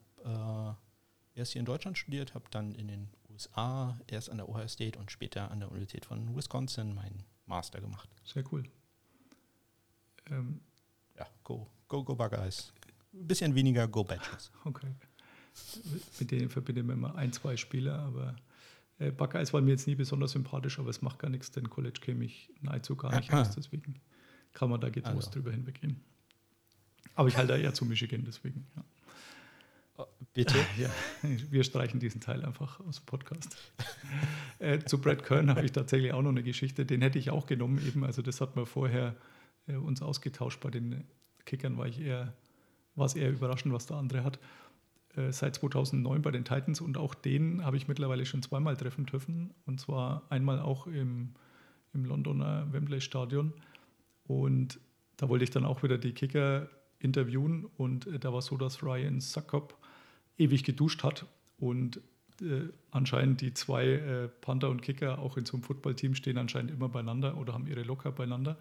äh, 1.34 1.38
erst 1.38 1.52
hier 1.52 1.61
in 1.61 1.64
Deutschland 1.64 1.96
studiert, 1.96 2.34
habe 2.34 2.44
dann 2.50 2.74
in 2.74 2.88
den 2.88 3.08
USA 3.30 3.98
erst 4.06 4.28
an 4.28 4.37
der 4.37 4.50
Ohio 4.50 4.68
State 4.68 4.98
und 4.98 5.11
später 5.11 5.50
an 5.50 5.61
der 5.61 5.70
Universität 5.70 6.04
von 6.04 6.37
Wisconsin 6.37 6.94
meinen 6.94 7.24
Master 7.46 7.80
gemacht. 7.80 8.11
Sehr 8.24 8.44
cool. 8.52 8.64
Ähm, 10.26 10.61
Ja, 11.18 11.26
go, 11.42 11.66
go, 11.88 12.04
go 12.04 12.14
Buckeyes. 12.14 12.74
Ein 13.14 13.26
bisschen 13.26 13.54
weniger 13.54 13.88
Go 13.88 14.04
Badgers. 14.04 14.50
okay. 14.66 14.92
Mit 16.20 16.30
denen 16.32 16.50
verbinde 16.50 16.82
ich 16.82 16.87
mir 16.87 16.92
immer 16.92 17.14
ein, 17.14 17.32
zwei 17.32 17.56
Spieler, 17.56 17.98
aber 18.00 18.37
äh, 18.98 19.11
Buckeyes 19.11 19.52
war 19.52 19.61
mir 19.61 19.70
jetzt 19.70 19.87
nie 19.87 19.94
besonders 19.94 20.32
sympathisch, 20.32 20.78
aber 20.78 20.90
es 20.90 21.02
macht 21.02 21.18
gar 21.18 21.30
nichts, 21.30 21.50
denn 21.50 21.70
College 21.70 22.00
käme 22.00 22.24
ich 22.24 22.50
nahezu 22.61 22.96
gar 22.96 23.16
nicht 23.16 23.32
aus, 23.32 23.54
deswegen 23.54 24.00
kann 24.52 24.70
man 24.70 24.80
da 24.80 24.88
getrost 24.88 25.28
Also. 25.28 25.30
drüber 25.30 25.52
hinweggehen. 25.52 26.00
Aber 27.14 27.28
ich 27.28 27.37
halte 27.37 27.54
da 27.54 27.58
eher 27.58 27.74
zu 27.74 27.84
Michigan, 27.84 28.24
deswegen. 28.24 28.66
Ja. 28.76 28.84
Oh, 29.98 30.06
bitte? 30.32 30.54
Ja, 30.78 30.90
wir 31.22 31.64
streichen 31.64 31.98
diesen 31.98 32.20
Teil 32.20 32.44
einfach 32.44 32.78
aus 32.80 32.96
dem 33.00 33.06
Podcast. 33.06 33.56
äh, 34.61 34.78
zu 34.80 35.00
Brad 35.00 35.24
Kern 35.24 35.50
habe 35.50 35.64
ich 35.64 35.72
tatsächlich 35.72 36.12
auch 36.12 36.22
noch 36.22 36.30
eine 36.30 36.44
Geschichte. 36.44 36.87
Den 36.87 37.02
hätte 37.02 37.18
ich 37.18 37.30
auch 37.30 37.46
genommen 37.46 37.84
eben. 37.84 38.04
Also 38.04 38.22
das 38.22 38.40
hat 38.40 38.54
man 38.54 38.66
vorher 38.66 39.16
äh, 39.66 39.74
uns 39.74 40.00
ausgetauscht. 40.00 40.61
Bei 40.61 40.70
den 40.70 41.04
Kickern 41.44 41.76
war 41.76 41.88
ich 41.88 42.00
eher, 42.00 42.32
war 42.94 43.06
es 43.06 43.16
eher 43.16 43.30
überraschend, 43.30 43.74
was 43.74 43.87
der 43.87 43.96
andere 43.96 44.22
hat. 44.22 44.38
Äh, 45.18 45.33
seit 45.33 45.57
2009 45.57 46.22
bei 46.22 46.31
den 46.31 46.44
Titans 46.44 46.81
und 46.81 46.96
auch 46.96 47.14
den 47.14 47.64
habe 47.64 47.76
ich 47.76 47.88
mittlerweile 47.88 48.24
schon 48.24 48.42
zweimal 48.42 48.76
treffen 48.76 49.07
dürfen. 49.07 49.50
Und 49.66 49.81
zwar 49.81 50.22
einmal 50.31 50.61
auch 50.61 50.87
im, 50.87 51.31
im 51.92 52.04
Londoner 52.04 52.72
Wembley 52.72 53.00
Stadion. 53.00 53.52
Und 54.26 54.78
da 55.16 55.28
wollte 55.28 55.44
ich 55.44 55.50
dann 55.50 55.64
auch 55.64 55.83
wieder 55.83 55.98
die 55.98 56.12
Kicker 56.12 56.68
interviewen 57.00 57.66
und 57.76 58.07
äh, 58.07 58.18
da 58.18 58.33
war 58.33 58.42
so, 58.42 58.57
dass 58.57 58.83
Ryan 58.83 59.20
Suckup 59.20 59.76
ewig 60.37 60.64
geduscht 60.64 61.02
hat 61.02 61.26
und 61.59 62.00
äh, 62.40 62.68
anscheinend 62.90 63.40
die 63.40 63.54
zwei 63.54 63.87
äh, 63.87 64.28
Panther 64.28 64.68
und 64.68 64.83
Kicker 64.83 65.18
auch 65.18 65.37
in 65.37 65.44
so 65.44 65.57
einem 65.57 65.64
Footballteam 65.64 66.14
stehen 66.14 66.38
anscheinend 66.38 66.70
immer 66.70 66.88
beieinander 66.88 67.37
oder 67.37 67.54
haben 67.54 67.66
ihre 67.66 67.83
Locker 67.83 68.12
beieinander. 68.12 68.57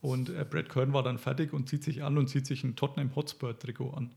Und 0.00 0.28
äh, 0.28 0.44
Brad 0.48 0.68
Kern 0.68 0.92
war 0.92 1.02
dann 1.02 1.18
fertig 1.18 1.52
und 1.52 1.68
zieht 1.68 1.84
sich 1.84 2.02
an 2.02 2.18
und 2.18 2.28
zieht 2.28 2.46
sich 2.46 2.64
ein 2.64 2.76
Tottenham 2.76 3.14
Hotspur 3.14 3.58
Trikot 3.58 3.90
an. 3.90 4.10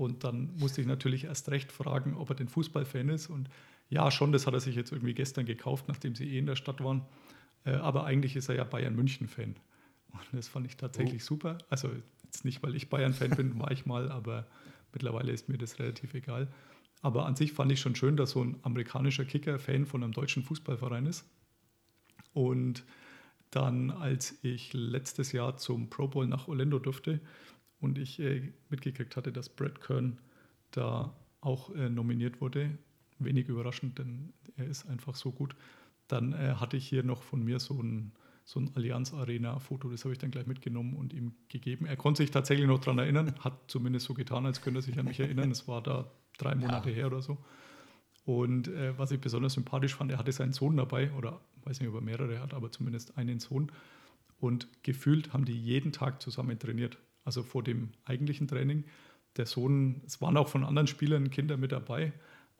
Und 0.00 0.24
dann 0.24 0.56
musste 0.56 0.80
ich 0.80 0.86
natürlich 0.86 1.24
erst 1.24 1.50
recht 1.50 1.70
fragen, 1.70 2.14
ob 2.14 2.30
er 2.30 2.34
den 2.34 2.48
Fußballfan 2.48 3.10
ist. 3.10 3.28
Und 3.28 3.50
ja, 3.90 4.10
schon, 4.10 4.32
das 4.32 4.46
hat 4.46 4.54
er 4.54 4.60
sich 4.60 4.74
jetzt 4.74 4.92
irgendwie 4.92 5.12
gestern 5.12 5.44
gekauft, 5.44 5.88
nachdem 5.88 6.14
sie 6.14 6.24
eh 6.24 6.38
in 6.38 6.46
der 6.46 6.56
Stadt 6.56 6.82
waren. 6.82 7.02
Äh, 7.66 7.72
aber 7.72 8.04
eigentlich 8.06 8.34
ist 8.34 8.48
er 8.48 8.54
ja 8.54 8.64
Bayern 8.64 8.96
München-Fan. 8.96 9.56
Und 10.12 10.22
das 10.32 10.48
fand 10.48 10.64
ich 10.64 10.78
tatsächlich 10.78 11.22
super. 11.22 11.58
Also 11.68 11.90
jetzt 12.24 12.46
nicht, 12.46 12.62
weil 12.62 12.74
ich 12.76 12.88
Bayern-Fan 12.88 13.36
bin, 13.36 13.60
war 13.60 13.72
ich 13.72 13.84
mal, 13.84 14.10
aber 14.10 14.46
mittlerweile 14.94 15.32
ist 15.32 15.50
mir 15.50 15.58
das 15.58 15.78
relativ 15.78 16.14
egal. 16.14 16.48
Aber 17.02 17.26
an 17.26 17.36
sich 17.36 17.52
fand 17.52 17.70
ich 17.70 17.80
schon 17.80 17.94
schön, 17.94 18.16
dass 18.16 18.30
so 18.30 18.42
ein 18.42 18.56
amerikanischer 18.62 19.26
Kicker 19.26 19.58
Fan 19.58 19.84
von 19.84 20.02
einem 20.02 20.12
deutschen 20.12 20.42
Fußballverein 20.42 21.04
ist. 21.04 21.26
Und 22.32 22.84
dann, 23.50 23.90
als 23.90 24.38
ich 24.42 24.72
letztes 24.72 25.32
Jahr 25.32 25.58
zum 25.58 25.90
Pro 25.90 26.08
Bowl 26.08 26.26
nach 26.26 26.48
Orlando 26.48 26.78
durfte 26.78 27.20
und 27.80 27.98
ich 27.98 28.20
äh, 28.20 28.52
mitgekriegt 28.68 29.16
hatte, 29.16 29.32
dass 29.32 29.48
Brad 29.48 29.80
Kern 29.80 30.18
da 30.70 31.14
auch 31.40 31.74
äh, 31.74 31.88
nominiert 31.88 32.40
wurde, 32.40 32.78
wenig 33.18 33.48
überraschend, 33.48 33.98
denn 33.98 34.32
er 34.56 34.66
ist 34.66 34.88
einfach 34.88 35.14
so 35.14 35.32
gut, 35.32 35.54
dann 36.08 36.32
äh, 36.32 36.54
hatte 36.56 36.76
ich 36.76 36.88
hier 36.88 37.02
noch 37.02 37.22
von 37.22 37.42
mir 37.42 37.58
so 37.60 37.80
ein, 37.80 38.12
so 38.44 38.60
ein 38.60 38.70
Allianz 38.74 39.14
Arena-Foto, 39.14 39.88
das 39.90 40.04
habe 40.04 40.12
ich 40.12 40.18
dann 40.18 40.30
gleich 40.30 40.46
mitgenommen 40.46 40.94
und 40.94 41.12
ihm 41.12 41.32
gegeben. 41.48 41.86
Er 41.86 41.96
konnte 41.96 42.22
sich 42.22 42.30
tatsächlich 42.30 42.66
noch 42.66 42.80
daran 42.80 42.98
erinnern, 42.98 43.34
hat 43.40 43.70
zumindest 43.70 44.06
so 44.06 44.14
getan, 44.14 44.46
als 44.46 44.60
könnte 44.60 44.80
er 44.80 44.82
sich 44.82 44.98
an 44.98 45.06
mich 45.06 45.20
erinnern. 45.20 45.50
Es 45.50 45.68
war 45.68 45.82
da 45.82 46.10
drei 46.38 46.54
Monate 46.54 46.90
her 46.90 47.06
oder 47.06 47.22
so. 47.22 47.38
Und 48.24 48.68
äh, 48.68 48.96
was 48.98 49.10
ich 49.12 49.20
besonders 49.20 49.54
sympathisch 49.54 49.94
fand, 49.94 50.10
er 50.10 50.18
hatte 50.18 50.32
seinen 50.32 50.52
Sohn 50.52 50.76
dabei, 50.76 51.10
oder 51.12 51.40
weiß 51.64 51.80
nicht, 51.80 51.88
ob 51.88 51.94
er 51.94 52.00
mehrere 52.00 52.40
hat, 52.40 52.54
aber 52.54 52.70
zumindest 52.70 53.16
einen 53.16 53.40
Sohn. 53.40 53.70
Und 54.38 54.68
gefühlt 54.82 55.32
haben 55.32 55.44
die 55.44 55.58
jeden 55.58 55.92
Tag 55.92 56.22
zusammen 56.22 56.58
trainiert. 56.58 56.98
Also 57.24 57.42
vor 57.42 57.62
dem 57.62 57.90
eigentlichen 58.04 58.48
Training. 58.48 58.84
Der 59.36 59.46
Sohn, 59.46 60.02
es 60.06 60.20
waren 60.20 60.36
auch 60.36 60.48
von 60.48 60.64
anderen 60.64 60.86
Spielern 60.86 61.30
Kinder 61.30 61.56
mit 61.56 61.72
dabei, 61.72 62.12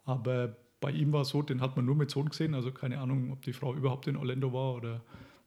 aber 0.05 0.57
bei 0.81 0.91
ihm 0.91 1.13
war 1.13 1.23
es 1.23 1.29
so, 1.29 1.43
den 1.43 1.61
hat 1.61 1.77
man 1.77 1.85
nur 1.85 1.95
mit 1.95 2.11
Sohn 2.11 2.29
gesehen. 2.31 2.55
Also 2.55 2.73
keine 2.73 2.99
Ahnung, 2.99 3.33
ob 3.33 3.43
die 3.43 3.53
Frau 3.53 3.75
überhaupt 3.75 4.07
in 4.07 4.17
Orlando 4.17 4.53
war 4.53 4.75
oder 4.75 5.03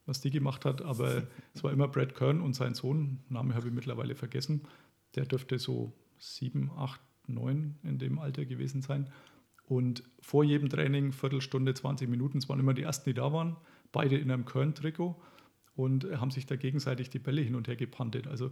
was 0.05 0.21
die 0.21 0.29
gemacht 0.29 0.65
hat. 0.65 0.81
Aber 0.81 1.23
es 1.53 1.63
war 1.63 1.71
immer 1.71 1.87
Brad 1.87 2.15
Kern 2.15 2.41
und 2.41 2.53
sein 2.53 2.75
Sohn, 2.75 3.19
Name 3.29 3.55
habe 3.55 3.67
ich 3.67 3.73
mittlerweile 3.73 4.15
vergessen. 4.15 4.67
Der 5.15 5.25
dürfte 5.25 5.57
so 5.57 5.93
sieben, 6.17 6.71
acht, 6.77 7.01
neun 7.27 7.75
in 7.83 7.97
dem 7.97 8.19
Alter 8.19 8.45
gewesen 8.45 8.81
sein. 8.81 9.09
Und 9.65 10.03
vor 10.19 10.43
jedem 10.43 10.69
Training, 10.69 11.13
Viertelstunde, 11.13 11.73
20 11.73 12.09
Minuten, 12.09 12.37
es 12.37 12.49
waren 12.49 12.59
immer 12.59 12.73
die 12.73 12.83
ersten, 12.83 13.09
die 13.09 13.13
da 13.13 13.31
waren, 13.31 13.55
beide 13.91 14.17
in 14.17 14.29
einem 14.29 14.45
Kern-Trikot 14.45 15.19
und 15.75 16.05
haben 16.19 16.31
sich 16.31 16.45
da 16.45 16.55
gegenseitig 16.57 17.09
die 17.09 17.19
Bälle 17.19 17.41
hin 17.41 17.55
und 17.55 17.67
her 17.67 17.75
gepantet. 17.75 18.27
Also 18.27 18.51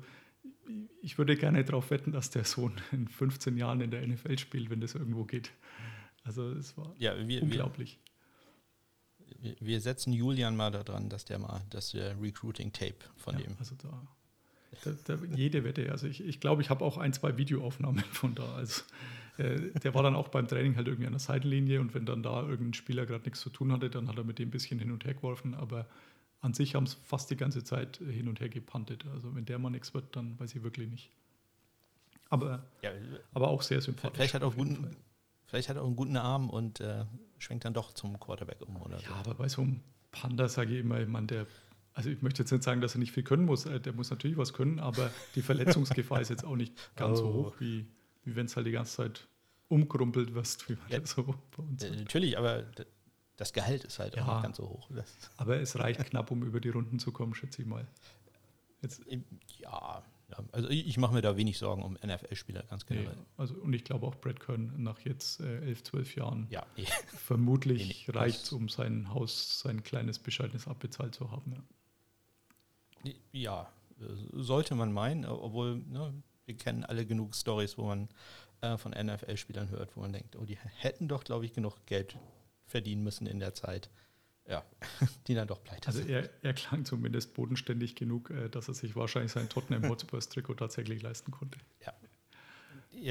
ich 1.01 1.17
würde 1.17 1.35
gerne 1.35 1.63
darauf 1.63 1.89
wetten, 1.91 2.11
dass 2.11 2.29
der 2.29 2.43
Sohn 2.45 2.73
in 2.91 3.07
15 3.07 3.57
Jahren 3.57 3.81
in 3.81 3.91
der 3.91 4.05
NFL 4.07 4.37
spielt, 4.37 4.69
wenn 4.69 4.81
das 4.81 4.95
irgendwo 4.95 5.23
geht. 5.25 5.51
Also 6.23 6.49
es 6.51 6.77
war 6.77 6.93
Ja, 6.97 7.13
wir, 7.27 7.41
unglaublich. 7.43 7.99
wir- 9.39 9.55
wir 9.59 9.81
setzen 9.81 10.13
Julian 10.13 10.55
mal 10.55 10.71
daran, 10.71 11.09
dass 11.09 11.25
der 11.25 11.39
mal 11.39 11.61
das 11.69 11.93
Recruiting-Tape 11.95 12.95
von 13.17 13.35
Ja, 13.37 13.41
dem. 13.45 13.55
also 13.59 13.75
da, 13.75 14.07
da, 14.83 15.15
da 15.15 15.25
jede 15.35 15.63
Wette. 15.63 15.91
Also 15.91 16.07
ich, 16.07 16.21
ich 16.23 16.39
glaube, 16.39 16.61
ich 16.61 16.69
habe 16.69 16.83
auch 16.85 16.97
ein, 16.97 17.13
zwei 17.13 17.37
Videoaufnahmen 17.37 18.03
von 18.11 18.35
da. 18.35 18.53
Also 18.55 18.83
äh, 19.37 19.71
der 19.79 19.93
war 19.93 20.03
dann 20.03 20.15
auch 20.15 20.27
beim 20.29 20.47
Training 20.47 20.75
halt 20.75 20.87
irgendwie 20.87 21.07
an 21.07 21.13
der 21.13 21.19
Seitenlinie 21.19 21.81
und 21.81 21.93
wenn 21.93 22.05
dann 22.05 22.21
da 22.23 22.41
irgendein 22.41 22.73
Spieler 22.73 23.05
gerade 23.05 23.23
nichts 23.23 23.41
zu 23.41 23.49
tun 23.49 23.71
hatte, 23.71 23.89
dann 23.89 24.07
hat 24.07 24.17
er 24.17 24.23
mit 24.23 24.37
dem 24.39 24.49
ein 24.49 24.51
bisschen 24.51 24.79
hin 24.79 24.91
und 24.91 25.05
her 25.05 25.13
geworfen. 25.15 25.53
Aber 25.55 25.87
an 26.41 26.53
sich 26.53 26.75
haben 26.75 26.83
es 26.85 26.95
fast 26.95 27.29
die 27.29 27.37
ganze 27.37 27.63
Zeit 27.63 28.01
äh, 28.01 28.11
hin 28.11 28.27
und 28.27 28.39
her 28.39 28.49
gepantet. 28.49 29.05
Also 29.13 29.33
wenn 29.35 29.45
der 29.45 29.59
mal 29.59 29.69
nichts 29.69 29.93
wird, 29.93 30.15
dann 30.15 30.39
weiß 30.39 30.55
ich 30.55 30.63
wirklich 30.63 30.89
nicht. 30.89 31.11
Aber, 32.29 32.63
Ja, 32.81 32.91
aber 33.33 33.49
auch 33.49 33.61
sehr 33.61 33.81
sympathisch. 33.81 34.15
vielleicht 34.15 34.33
hat 34.33 34.41
er 34.41 34.47
auch 34.47 34.55
guten, 34.55 34.95
vielleicht 35.45 35.69
hat 35.69 35.75
er 35.75 35.81
auch 35.83 35.87
einen 35.87 35.95
guten 35.95 36.17
Arm 36.17 36.49
und 36.49 36.79
äh, 36.79 37.05
schwenkt 37.39 37.65
dann 37.65 37.73
doch 37.73 37.93
zum 37.93 38.19
Quarterback 38.19 38.61
um 38.61 38.77
oder 38.81 38.99
so. 38.99 39.05
Ja, 39.05 39.15
aber 39.15 39.33
bei 39.35 39.49
so 39.49 39.61
einem 39.61 39.81
Panda 40.11 40.47
sage 40.47 40.73
ich 40.73 40.79
immer, 40.79 40.99
ich 41.01 41.07
meine, 41.07 41.27
der, 41.27 41.47
also 41.93 42.09
ich 42.09 42.21
möchte 42.21 42.41
jetzt 42.43 42.51
nicht 42.51 42.63
sagen, 42.63 42.79
dass 42.81 42.95
er 42.95 42.99
nicht 42.99 43.11
viel 43.11 43.23
können 43.23 43.45
muss, 43.45 43.65
äh, 43.65 43.79
der 43.79 43.93
muss 43.93 44.09
natürlich 44.09 44.37
was 44.37 44.53
können, 44.53 44.79
aber 44.79 45.11
die 45.35 45.41
Verletzungsgefahr 45.41 46.21
ist 46.21 46.29
jetzt 46.29 46.45
auch 46.45 46.55
nicht 46.55 46.73
ganz 46.95 47.19
so 47.19 47.25
Oh. 47.27 47.33
hoch, 47.33 47.55
wie, 47.59 47.85
wie 48.23 48.35
wenn 48.35 48.45
es 48.45 48.55
halt 48.55 48.65
die 48.65 48.71
ganze 48.71 48.95
Zeit 48.95 49.27
umkrumpelt 49.67 50.33
wirst, 50.33 50.69
wie 50.69 50.73
man 50.75 50.89
Ja. 50.89 50.99
das 50.99 51.11
so 51.11 51.23
bei 51.23 51.63
uns 51.63 51.83
Äh, 51.83 51.95
natürlich, 51.97 52.37
aber 52.37 52.63
das 53.37 53.53
Gehalt 53.53 53.83
ist 53.83 53.99
halt 53.99 54.13
auch 54.17 54.27
Ja. 54.27 54.33
nicht 54.35 54.43
ganz 54.43 54.57
so 54.57 54.69
hoch. 54.69 54.89
Das, 54.91 55.11
Aber 55.37 55.59
es 55.59 55.77
reicht 55.77 56.03
knapp, 56.05 56.31
um 56.31 56.43
über 56.43 56.59
die 56.59 56.69
Runden 56.69 56.99
zu 56.99 57.11
kommen, 57.11 57.33
schätze 57.33 57.61
ich 57.61 57.67
mal. 57.67 57.87
Jetzt, 58.81 59.01
ja, 59.59 60.03
also 60.51 60.69
ich, 60.69 60.97
mache 60.97 61.13
mir 61.13 61.21
da 61.21 61.35
wenig 61.37 61.57
Sorgen 61.57 61.83
um 61.83 61.93
NFL-Spieler 62.03 62.63
ganz 62.63 62.85
nee, 62.89 62.95
generell. 62.97 63.17
also, 63.37 63.53
und 63.55 63.73
ich 63.73 63.83
glaube 63.83 64.07
auch 64.07 64.15
Brad 64.15 64.39
Kern 64.39 64.71
nach 64.77 64.99
jetzt 65.01 65.39
äh, 65.41 65.59
elf, 65.61 65.83
zwölf 65.83 66.15
Jahren 66.15 66.47
Ja, 66.49 66.65
nee. 66.77 66.85
vermutlich 67.07 67.87
Nee, 67.87 67.95
nee, 68.07 68.17
reicht 68.17 68.43
es, 68.43 68.51
um 68.53 68.69
sein 68.69 69.13
Haus, 69.13 69.59
sein 69.59 69.83
kleines, 69.83 70.19
bescheidenes 70.19 70.67
abbezahlt 70.67 71.15
zu 71.15 71.31
haben. 71.31 71.53
Ja. 73.03 73.13
Ja, 73.33 73.69
sollte 74.31 74.75
man 74.75 74.91
meinen, 74.93 75.25
obwohl 75.25 75.77
ne, 75.77 76.13
wir 76.45 76.55
kennen 76.57 76.83
alle 76.85 77.05
genug 77.05 77.35
Stories, 77.35 77.77
wo 77.77 77.85
man 77.85 78.09
äh, 78.61 78.77
von 78.77 78.91
NFL-Spielern 78.91 79.69
hört, 79.69 79.95
wo 79.95 80.01
man 80.01 80.13
denkt, 80.13 80.35
oh, 80.35 80.45
die 80.45 80.57
hätten 80.57 81.07
doch, 81.07 81.23
glaube 81.23 81.45
ich, 81.45 81.53
genug 81.53 81.85
Geld 81.85 82.17
verdienen 82.71 83.03
müssen 83.03 83.27
in 83.27 83.39
der 83.39 83.53
Zeit. 83.53 83.89
Ja, 84.47 84.65
die 85.27 85.35
dann 85.35 85.47
doch 85.47 85.63
pleite 85.63 85.87
Also 85.87 85.99
sind. 85.99 86.09
er, 86.09 86.29
er 86.41 86.53
klang 86.53 86.83
zumindest 86.83 87.33
bodenständig 87.35 87.95
genug, 87.95 88.31
äh, 88.31 88.49
dass 88.49 88.67
er 88.67 88.73
sich 88.73 88.95
wahrscheinlich 88.95 89.31
sein 89.31 89.47
Tottenham 89.49 89.87
Hotspurs 89.87 90.29
Trikot 90.29 90.55
tatsächlich 90.55 91.01
leisten 91.01 91.31
konnte. 91.31 91.59
Ja, 91.79 91.93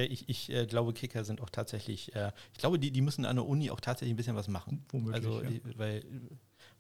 ich 0.03 0.29
ich 0.29 0.51
äh, 0.51 0.67
glaube, 0.67 0.93
Kicker 0.93 1.25
sind 1.25 1.41
auch 1.41 1.51
tatsächlich, 1.51 2.15
äh, 2.15 2.33
ich 2.53 2.59
glaube, 2.59 2.79
die, 2.79 2.91
die 2.91 3.01
müssen 3.01 3.25
an 3.25 3.37
der 3.37 3.47
Uni 3.47 3.71
auch 3.71 3.81
tatsächlich 3.81 4.13
ein 4.13 4.17
bisschen 4.17 4.37
was 4.37 4.49
machen. 4.49 4.85
Womöglich, 4.91 5.27
also, 5.27 5.43
ja. 5.43 5.61
weil, 5.77 6.05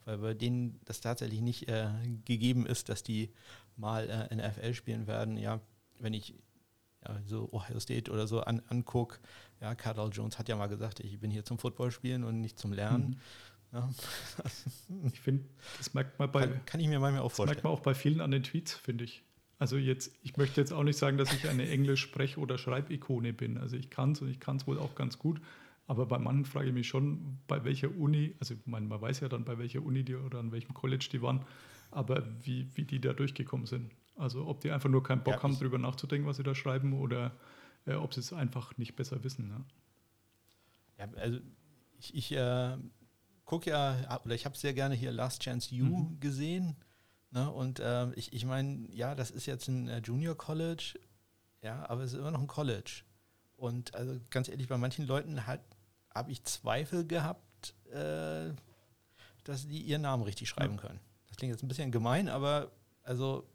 weil 0.04 0.18
bei 0.18 0.34
denen 0.34 0.80
das 0.84 1.00
tatsächlich 1.00 1.40
nicht 1.40 1.68
äh, 1.68 1.88
gegeben 2.24 2.66
ist, 2.66 2.88
dass 2.88 3.02
die 3.02 3.30
mal 3.76 4.08
äh, 4.30 4.34
NFL 4.34 4.74
spielen 4.74 5.06
werden. 5.06 5.36
Ja, 5.36 5.60
wenn 5.98 6.12
ich 6.12 6.34
ja, 7.06 7.20
so 7.26 7.48
Ohio 7.52 7.80
State 7.80 8.10
oder 8.10 8.26
so 8.26 8.40
an, 8.40 8.62
angucke, 8.68 9.18
ja, 9.60 9.74
Cardell 9.74 10.10
Jones 10.12 10.38
hat 10.38 10.48
ja 10.48 10.56
mal 10.56 10.68
gesagt, 10.68 11.00
ich 11.00 11.18
bin 11.18 11.30
hier 11.30 11.44
zum 11.44 11.58
Football 11.58 11.90
spielen 11.90 12.24
und 12.24 12.40
nicht 12.40 12.58
zum 12.58 12.72
Lernen. 12.72 13.20
Ja, 13.72 13.88
Ich 15.12 15.20
finde, 15.20 15.44
das 15.78 15.94
merkt 15.94 16.18
man 16.18 16.30
bei, 16.32 16.46
kann, 16.46 16.64
kann 16.66 16.80
ich 16.80 16.88
mir 16.88 16.98
manchmal 16.98 17.22
auch 17.22 17.30
das 17.30 17.38
merkt 17.38 17.48
vorstellen. 17.50 17.64
man 17.64 17.72
auch 17.72 17.80
bei 17.80 17.94
vielen 17.94 18.20
an 18.20 18.30
den 18.30 18.42
Tweets, 18.42 18.74
finde 18.74 19.04
ich. 19.04 19.22
Also 19.58 19.76
jetzt, 19.76 20.12
ich 20.22 20.36
möchte 20.38 20.60
jetzt 20.60 20.72
auch 20.72 20.82
nicht 20.82 20.98
sagen, 20.98 21.18
dass 21.18 21.32
ich 21.32 21.48
eine 21.48 21.68
Englisch-Sprech- 21.68 22.38
oder 22.38 22.56
Schreibikone 22.56 23.32
bin. 23.32 23.58
Also 23.58 23.76
ich 23.76 23.90
kann 23.90 24.12
es 24.12 24.22
und 24.22 24.30
ich 24.30 24.40
kann 24.40 24.56
es 24.56 24.66
wohl 24.66 24.78
auch 24.78 24.94
ganz 24.94 25.18
gut. 25.18 25.40
Aber 25.86 26.06
bei 26.06 26.18
manchen 26.18 26.46
frage 26.46 26.68
ich 26.68 26.72
mich 26.74 26.88
schon, 26.88 27.38
bei 27.46 27.62
welcher 27.64 27.90
Uni, 27.94 28.34
also 28.40 28.54
meine, 28.64 28.86
man 28.86 29.00
weiß 29.00 29.20
ja 29.20 29.28
dann, 29.28 29.44
bei 29.44 29.58
welcher 29.58 29.82
Uni 29.82 30.02
die 30.04 30.14
oder 30.14 30.38
an 30.38 30.50
welchem 30.52 30.72
College 30.72 31.08
die 31.12 31.20
waren, 31.20 31.44
aber 31.90 32.26
wie, 32.42 32.68
wie 32.74 32.84
die 32.84 33.00
da 33.00 33.12
durchgekommen 33.12 33.66
sind. 33.66 33.90
Also 34.20 34.46
ob 34.46 34.60
die 34.60 34.70
einfach 34.70 34.88
nur 34.88 35.02
keinen 35.02 35.22
Bock 35.22 35.34
Ja, 35.34 35.42
haben, 35.42 35.58
drüber 35.58 35.78
nachzudenken, 35.78 36.26
was 36.28 36.36
sie 36.36 36.42
da 36.42 36.54
schreiben, 36.54 36.92
oder 36.92 37.32
äh, 37.86 37.94
ob 37.94 38.14
sie 38.14 38.20
es 38.20 38.32
einfach 38.32 38.76
nicht 38.78 38.94
besser 38.96 39.22
wissen. 39.24 39.48
Ne? 39.48 39.64
Ja, 40.98 41.08
also 41.16 41.38
ich, 41.98 42.14
ich 42.14 42.32
äh, 42.32 42.76
gucke 43.44 43.70
ja, 43.70 44.20
oder 44.24 44.34
ich 44.34 44.44
habe 44.44 44.56
sehr 44.56 44.74
gerne 44.74 44.94
hier 44.94 45.12
Last 45.12 45.42
Chance 45.42 45.74
You 45.74 45.86
Mhm. 45.86 46.20
gesehen. 46.20 46.76
Ne? 47.30 47.50
Und 47.50 47.80
äh, 47.80 48.12
ich, 48.14 48.32
ich 48.32 48.44
meine, 48.44 48.86
ja, 48.92 49.14
das 49.14 49.30
ist 49.30 49.46
jetzt 49.46 49.68
ein 49.68 49.88
äh, 49.88 49.98
Junior 49.98 50.36
College, 50.36 50.98
ja, 51.62 51.88
aber 51.88 52.02
es 52.02 52.12
ist 52.12 52.18
immer 52.18 52.30
noch 52.30 52.40
ein 52.40 52.46
College. 52.46 53.02
Und 53.56 53.94
also 53.94 54.18
ganz 54.30 54.48
ehrlich, 54.48 54.68
bei 54.68 54.78
manchen 54.78 55.06
Leuten 55.06 55.46
halt 55.46 55.60
habe 56.14 56.32
ich 56.32 56.42
Zweifel 56.44 57.06
gehabt, 57.06 57.74
äh, 57.92 58.52
dass 59.44 59.66
die 59.68 59.82
ihren 59.82 60.02
Namen 60.02 60.22
richtig 60.22 60.48
schreiben 60.48 60.76
können. 60.76 60.98
Das 61.28 61.36
klingt 61.36 61.52
jetzt 61.52 61.62
ein 61.62 61.68
bisschen 61.68 61.92
gemein, 61.92 62.28
aber 62.28 62.70
also 63.02 63.46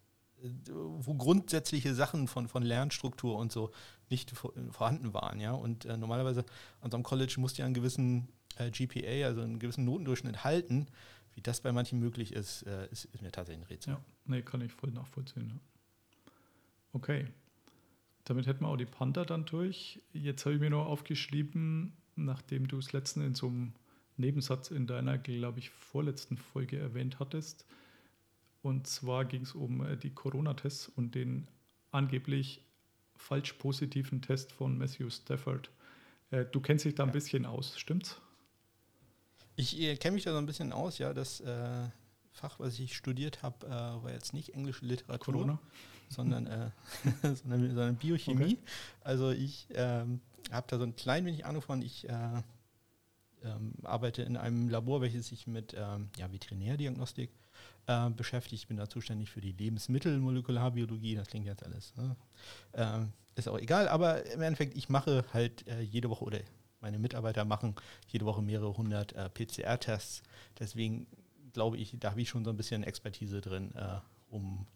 wo 0.70 1.14
grundsätzliche 1.16 1.94
Sachen 1.96 2.28
von, 2.28 2.48
von 2.48 2.64
Lernstruktur 2.64 3.38
und 3.38 3.52
so 3.52 3.72
nicht 4.10 4.32
vor, 4.32 4.54
vorhanden 4.72 5.14
waren, 5.14 5.40
ja. 5.40 5.54
Und 5.54 5.86
äh, 5.86 5.98
normalerweise 5.98 6.46
an 6.82 6.92
so 6.92 6.98
einem 6.98 7.04
College 7.04 7.36
musst 7.38 7.58
du 7.58 7.62
ja 7.62 7.66
einen 7.66 7.74
gewissen 7.74 8.28
äh, 8.58 8.70
GPA, 8.70 9.28
also 9.28 9.42
einen 9.42 9.60
gewissen 9.60 9.86
Notendurchschnitt 9.86 10.44
halten. 10.44 10.88
Wie 11.34 11.42
das 11.42 11.62
bei 11.62 11.72
manchen 11.72 12.00
möglich 12.00 12.34
ist, 12.34 12.64
äh, 12.64 12.88
ist, 12.92 13.06
ist 13.06 13.22
mir 13.22 13.32
tatsächlich 13.32 13.66
ein 13.66 13.68
Rätsel. 13.68 13.94
Ja, 13.94 14.02
nee, 14.26 14.42
kann 14.42 14.62
ich 14.62 14.72
voll 14.72 14.92
nachvollziehen. 14.92 15.50
Ja. 15.50 16.32
Okay. 16.94 17.28
Damit 18.24 18.48
hätten 18.48 18.62
wir 18.62 18.70
auch 18.70 18.78
die 18.78 18.86
Panther 18.86 19.26
dann 19.26 19.46
durch. 19.46 20.02
Jetzt 20.12 20.46
habe 20.46 20.56
ich 20.56 20.62
mir 20.62 20.70
noch 20.70 20.86
aufgeschrieben, 20.86 21.94
nachdem 22.16 22.68
du 22.68 22.80
es 22.80 22.92
letzten 22.94 23.22
in 23.22 23.36
so 23.36 23.48
einem 23.48 23.74
Nebensatz 24.18 24.72
in 24.72 24.88
deiner, 24.88 25.18
glaube 25.18 25.60
ich, 25.60 25.70
vorletzten 25.70 26.38
Folge 26.38 26.80
erwähnt 26.80 27.20
hattest. 27.20 27.66
Und 28.66 28.88
zwar 28.88 29.26
ging 29.26 29.44
es 29.44 29.54
um 29.54 29.86
äh, 29.86 29.96
die 29.96 30.10
Corona-Tests 30.10 30.88
und 30.88 31.14
den 31.14 31.48
angeblich 31.92 32.64
falsch 33.16 33.54
positiven 33.54 34.24
Test 34.24 34.52
von 34.52 34.76
Matthew 34.76 35.12
Stafford. 35.12 35.70
Äh, 36.32 36.46
du 36.46 36.60
kennst 36.62 36.84
dich 36.84 36.96
da 36.96 37.04
ein 37.04 37.12
bisschen 37.12 37.46
aus, 37.46 37.78
stimmt's? 37.78 38.20
Ich 39.56 39.80
äh, 39.80 39.96
kenne 39.98 40.16
mich 40.16 40.24
da 40.24 40.32
so 40.32 40.40
ein 40.40 40.48
bisschen 40.48 40.74
aus, 40.74 40.98
ja. 40.98 41.14
Das 41.14 41.42
äh, 41.42 41.90
Fach, 42.32 42.60
was 42.60 42.80
ich 42.80 42.96
studiert 42.98 43.44
habe, 43.44 43.68
äh, 43.68 43.70
war 43.70 44.12
jetzt 44.12 44.34
nicht 44.34 44.56
englische 44.56 44.84
Literatur, 44.84 45.34
Corona? 45.36 45.60
sondern, 46.10 46.48
äh, 46.48 46.72
sondern, 47.22 47.68
sondern 47.68 47.96
Biochemie. 47.98 48.44
Okay. 48.44 48.58
Also 49.02 49.30
ich 49.30 49.68
ähm, 49.76 50.22
habe 50.50 50.66
da 50.68 50.80
so 50.80 50.86
ein 50.86 50.96
klein 50.96 51.24
wenig 51.26 51.46
Ahnung 51.46 51.62
von. 51.62 51.84
Ich 51.84 52.10
äh, 52.10 52.42
ähm, 53.44 53.74
arbeite 53.84 54.24
in 54.24 54.38
einem 54.38 54.70
Labor, 54.70 55.02
welches 55.02 55.28
sich 55.28 55.46
mit 55.46 55.76
ähm, 55.78 56.10
ja, 56.18 56.32
Veterinärdiagnostik 56.32 57.30
äh, 57.88 58.10
beschäftigt. 58.10 58.64
Ich 58.64 58.68
bin 58.68 58.78
da 58.78 58.90
zuständig 58.90 59.30
für 59.30 59.42
die 59.42 59.52
Lebensmittelmolekularbiologie. 59.52 61.16
Das 61.16 61.28
klingt 61.28 61.46
jetzt 61.46 61.64
alles. 61.64 61.94
Ne? 61.96 62.16
Ähm, 62.74 63.12
ist 63.36 63.48
auch 63.50 63.60
egal, 63.60 63.88
aber 63.88 64.26
im 64.32 64.42
Endeffekt, 64.42 64.78
ich 64.78 64.90
mache 64.90 65.26
halt 65.34 65.68
äh, 65.68 65.82
jede 65.82 66.10
Woche 66.10 66.24
oder 66.24 66.40
meine 66.80 67.00
Mitarbeiter 67.00 67.46
machen 67.46 67.76
jede 68.08 68.26
Woche 68.26 68.42
mehrere 68.42 68.78
hundert 68.78 69.14
äh, 69.14 69.30
PCR-Tests. 69.30 70.24
Deswegen 70.60 71.08
glaube 71.52 71.78
ich, 71.78 71.96
da 72.00 72.12
habe 72.12 72.22
ich 72.22 72.30
schon 72.30 72.46
so 72.46 72.52
ein 72.52 72.58
bisschen 72.58 72.84
Expertise 72.84 73.42
drin, 73.42 73.74
äh, 73.76 74.00
um 74.30 74.68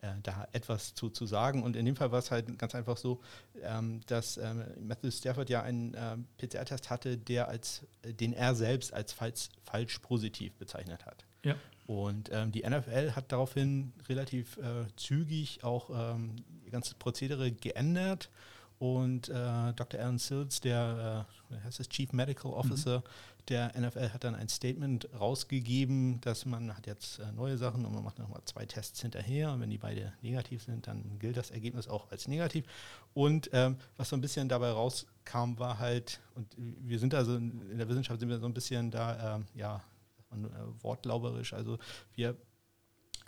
äh, 0.00 0.14
da 0.22 0.48
etwas 0.52 0.94
zu, 0.94 1.10
zu 1.10 1.26
sagen. 1.26 1.62
Und 1.62 1.76
in 1.76 1.84
dem 1.84 1.96
Fall 1.96 2.10
war 2.12 2.18
es 2.18 2.30
halt 2.30 2.58
ganz 2.58 2.74
einfach 2.74 2.96
so, 2.96 3.20
ähm, 3.62 4.00
dass 4.06 4.38
ähm, 4.38 4.64
Matthew 4.80 5.10
Stafford 5.10 5.50
ja 5.50 5.62
einen 5.62 5.94
ähm, 5.96 6.26
PCR-Test 6.38 6.88
hatte, 6.88 7.18
der 7.18 7.48
als, 7.48 7.86
äh, 8.02 8.14
den 8.14 8.32
er 8.32 8.54
selbst 8.54 8.94
als 8.94 9.12
falsch, 9.12 9.50
falsch 9.62 9.98
positiv 9.98 10.54
bezeichnet 10.54 11.04
hat. 11.04 11.26
Ja. 11.44 11.56
Und 11.90 12.30
ähm, 12.30 12.52
die 12.52 12.62
NFL 12.62 13.16
hat 13.16 13.32
daraufhin 13.32 13.92
relativ 14.08 14.58
äh, 14.58 14.86
zügig 14.94 15.64
auch 15.64 15.90
ähm, 15.92 16.36
ihr 16.64 16.70
ganzes 16.70 16.94
Prozedere 16.94 17.50
geändert. 17.50 18.30
Und 18.78 19.28
äh, 19.28 19.72
Dr. 19.74 19.98
Alan 19.98 20.18
Sills, 20.18 20.60
der 20.60 21.26
äh, 21.50 21.56
heißt 21.64 21.80
das, 21.80 21.88
Chief 21.88 22.12
Medical 22.12 22.52
Officer 22.52 23.02
der 23.48 23.72
NFL, 23.76 24.10
hat 24.10 24.22
dann 24.22 24.36
ein 24.36 24.48
Statement 24.48 25.08
rausgegeben, 25.18 26.20
dass 26.20 26.46
man 26.46 26.76
hat 26.76 26.86
jetzt 26.86 27.18
äh, 27.18 27.32
neue 27.32 27.58
Sachen 27.58 27.84
und 27.84 27.92
man 27.92 28.04
macht 28.04 28.20
nochmal 28.20 28.40
zwei 28.44 28.66
Tests 28.66 29.02
hinterher. 29.02 29.50
Und 29.52 29.60
wenn 29.60 29.70
die 29.70 29.78
beide 29.78 30.12
negativ 30.22 30.62
sind, 30.62 30.86
dann 30.86 31.18
gilt 31.18 31.36
das 31.36 31.50
Ergebnis 31.50 31.88
auch 31.88 32.08
als 32.12 32.28
negativ. 32.28 32.66
Und 33.14 33.50
ähm, 33.52 33.74
was 33.96 34.10
so 34.10 34.16
ein 34.16 34.20
bisschen 34.20 34.48
dabei 34.48 34.70
rauskam, 34.70 35.58
war 35.58 35.80
halt, 35.80 36.20
und 36.36 36.46
wir 36.56 37.00
sind 37.00 37.14
also 37.14 37.34
in 37.34 37.68
in 37.68 37.78
der 37.78 37.88
Wissenschaft 37.88 38.20
sind 38.20 38.28
wir 38.28 38.38
so 38.38 38.46
ein 38.46 38.54
bisschen 38.54 38.92
da, 38.92 39.34
ähm, 39.34 39.46
ja, 39.56 39.82
und, 40.30 40.46
äh, 40.46 40.48
wortlauberisch. 40.82 41.52
Also 41.52 41.78
wir 42.14 42.36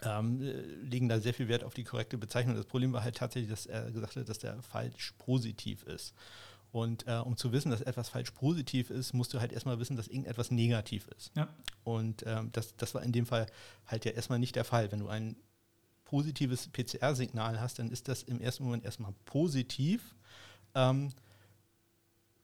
ähm, 0.03 0.41
äh, 0.43 0.53
legen 0.83 1.09
da 1.09 1.21
sehr 1.21 1.35
viel 1.35 1.49
Wert 1.49 1.65
auf 1.65 1.75
die 1.75 1.85
korrekte 1.85 2.19
Bezeichnung. 2.19 2.57
Das 2.57 2.67
Problem 2.67 2.93
war 2.93 3.03
halt 3.03 3.17
tatsächlich, 3.17 3.51
dass 3.51 3.67
er 3.67 3.91
gesagt 3.91 4.17
hat, 4.17 4.29
dass 4.29 4.38
der 4.38 4.62
falsch 4.62 5.15
positiv 5.19 5.83
ist. 5.85 6.15
Und 6.73 7.07
äh, 7.07 7.17
um 7.17 7.37
zu 7.37 7.53
wissen, 7.53 7.71
dass 7.71 7.83
etwas 7.83 8.09
falsch 8.09 8.31
positiv 8.31 8.88
ist, 8.88 9.12
musst 9.12 9.35
du 9.35 9.41
halt 9.41 9.53
erstmal 9.53 9.79
wissen, 9.79 9.97
dass 9.97 10.09
irgendetwas 10.09 10.51
negativ 10.51 11.07
ist. 11.19 11.31
Ja. 11.37 11.49
Und 11.85 12.25
ähm, 12.27 12.49
das, 12.53 12.75
das 12.77 12.95
war 12.95 13.03
in 13.03 13.12
dem 13.12 13.27
Fall 13.27 13.47
halt 13.87 14.07
ja 14.07 14.12
erstmal 14.12 14.38
nicht 14.38 14.57
der 14.57 14.65
Fall. 14.65 14.91
Wenn 14.91 15.01
du 15.01 15.09
ein 15.09 15.37
positives 16.05 16.69
PCR-Signal 16.69 17.61
hast, 17.61 17.79
dann 17.79 17.91
ist 17.91 18.09
das 18.09 18.23
im 18.23 18.41
ersten 18.41 18.65
Moment 18.65 18.85
erstmal 18.85 19.12
positiv. 19.27 20.15
Ähm, 20.75 21.11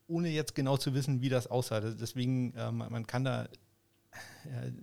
ohne 0.06 0.28
jetzt 0.28 0.54
genau 0.54 0.76
zu 0.76 0.94
wissen, 0.94 1.22
wie 1.22 1.28
das 1.30 1.46
aussah. 1.46 1.80
Deswegen, 1.80 2.52
ähm, 2.56 2.78
man 2.78 3.06
kann 3.06 3.24
da, 3.24 3.48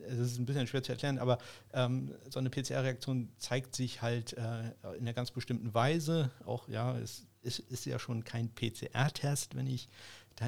es 0.07 0.17
ist 0.19 0.39
ein 0.39 0.45
bisschen 0.45 0.67
schwer 0.67 0.83
zu 0.83 0.91
erklären, 0.91 1.17
aber 1.17 1.37
ähm, 1.73 2.13
so 2.29 2.39
eine 2.39 2.49
PCR-Reaktion 2.49 3.29
zeigt 3.37 3.75
sich 3.75 4.01
halt 4.01 4.33
äh, 4.33 4.71
in 4.95 5.01
einer 5.01 5.13
ganz 5.13 5.31
bestimmten 5.31 5.73
Weise. 5.73 6.31
Auch, 6.45 6.67
ja, 6.67 6.97
es 6.97 7.25
ist, 7.41 7.59
ist 7.59 7.85
ja 7.85 7.99
schon 7.99 8.23
kein 8.23 8.49
PCR-Test, 8.53 9.55
wenn 9.55 9.67
ich 9.67 9.87
da 10.35 10.47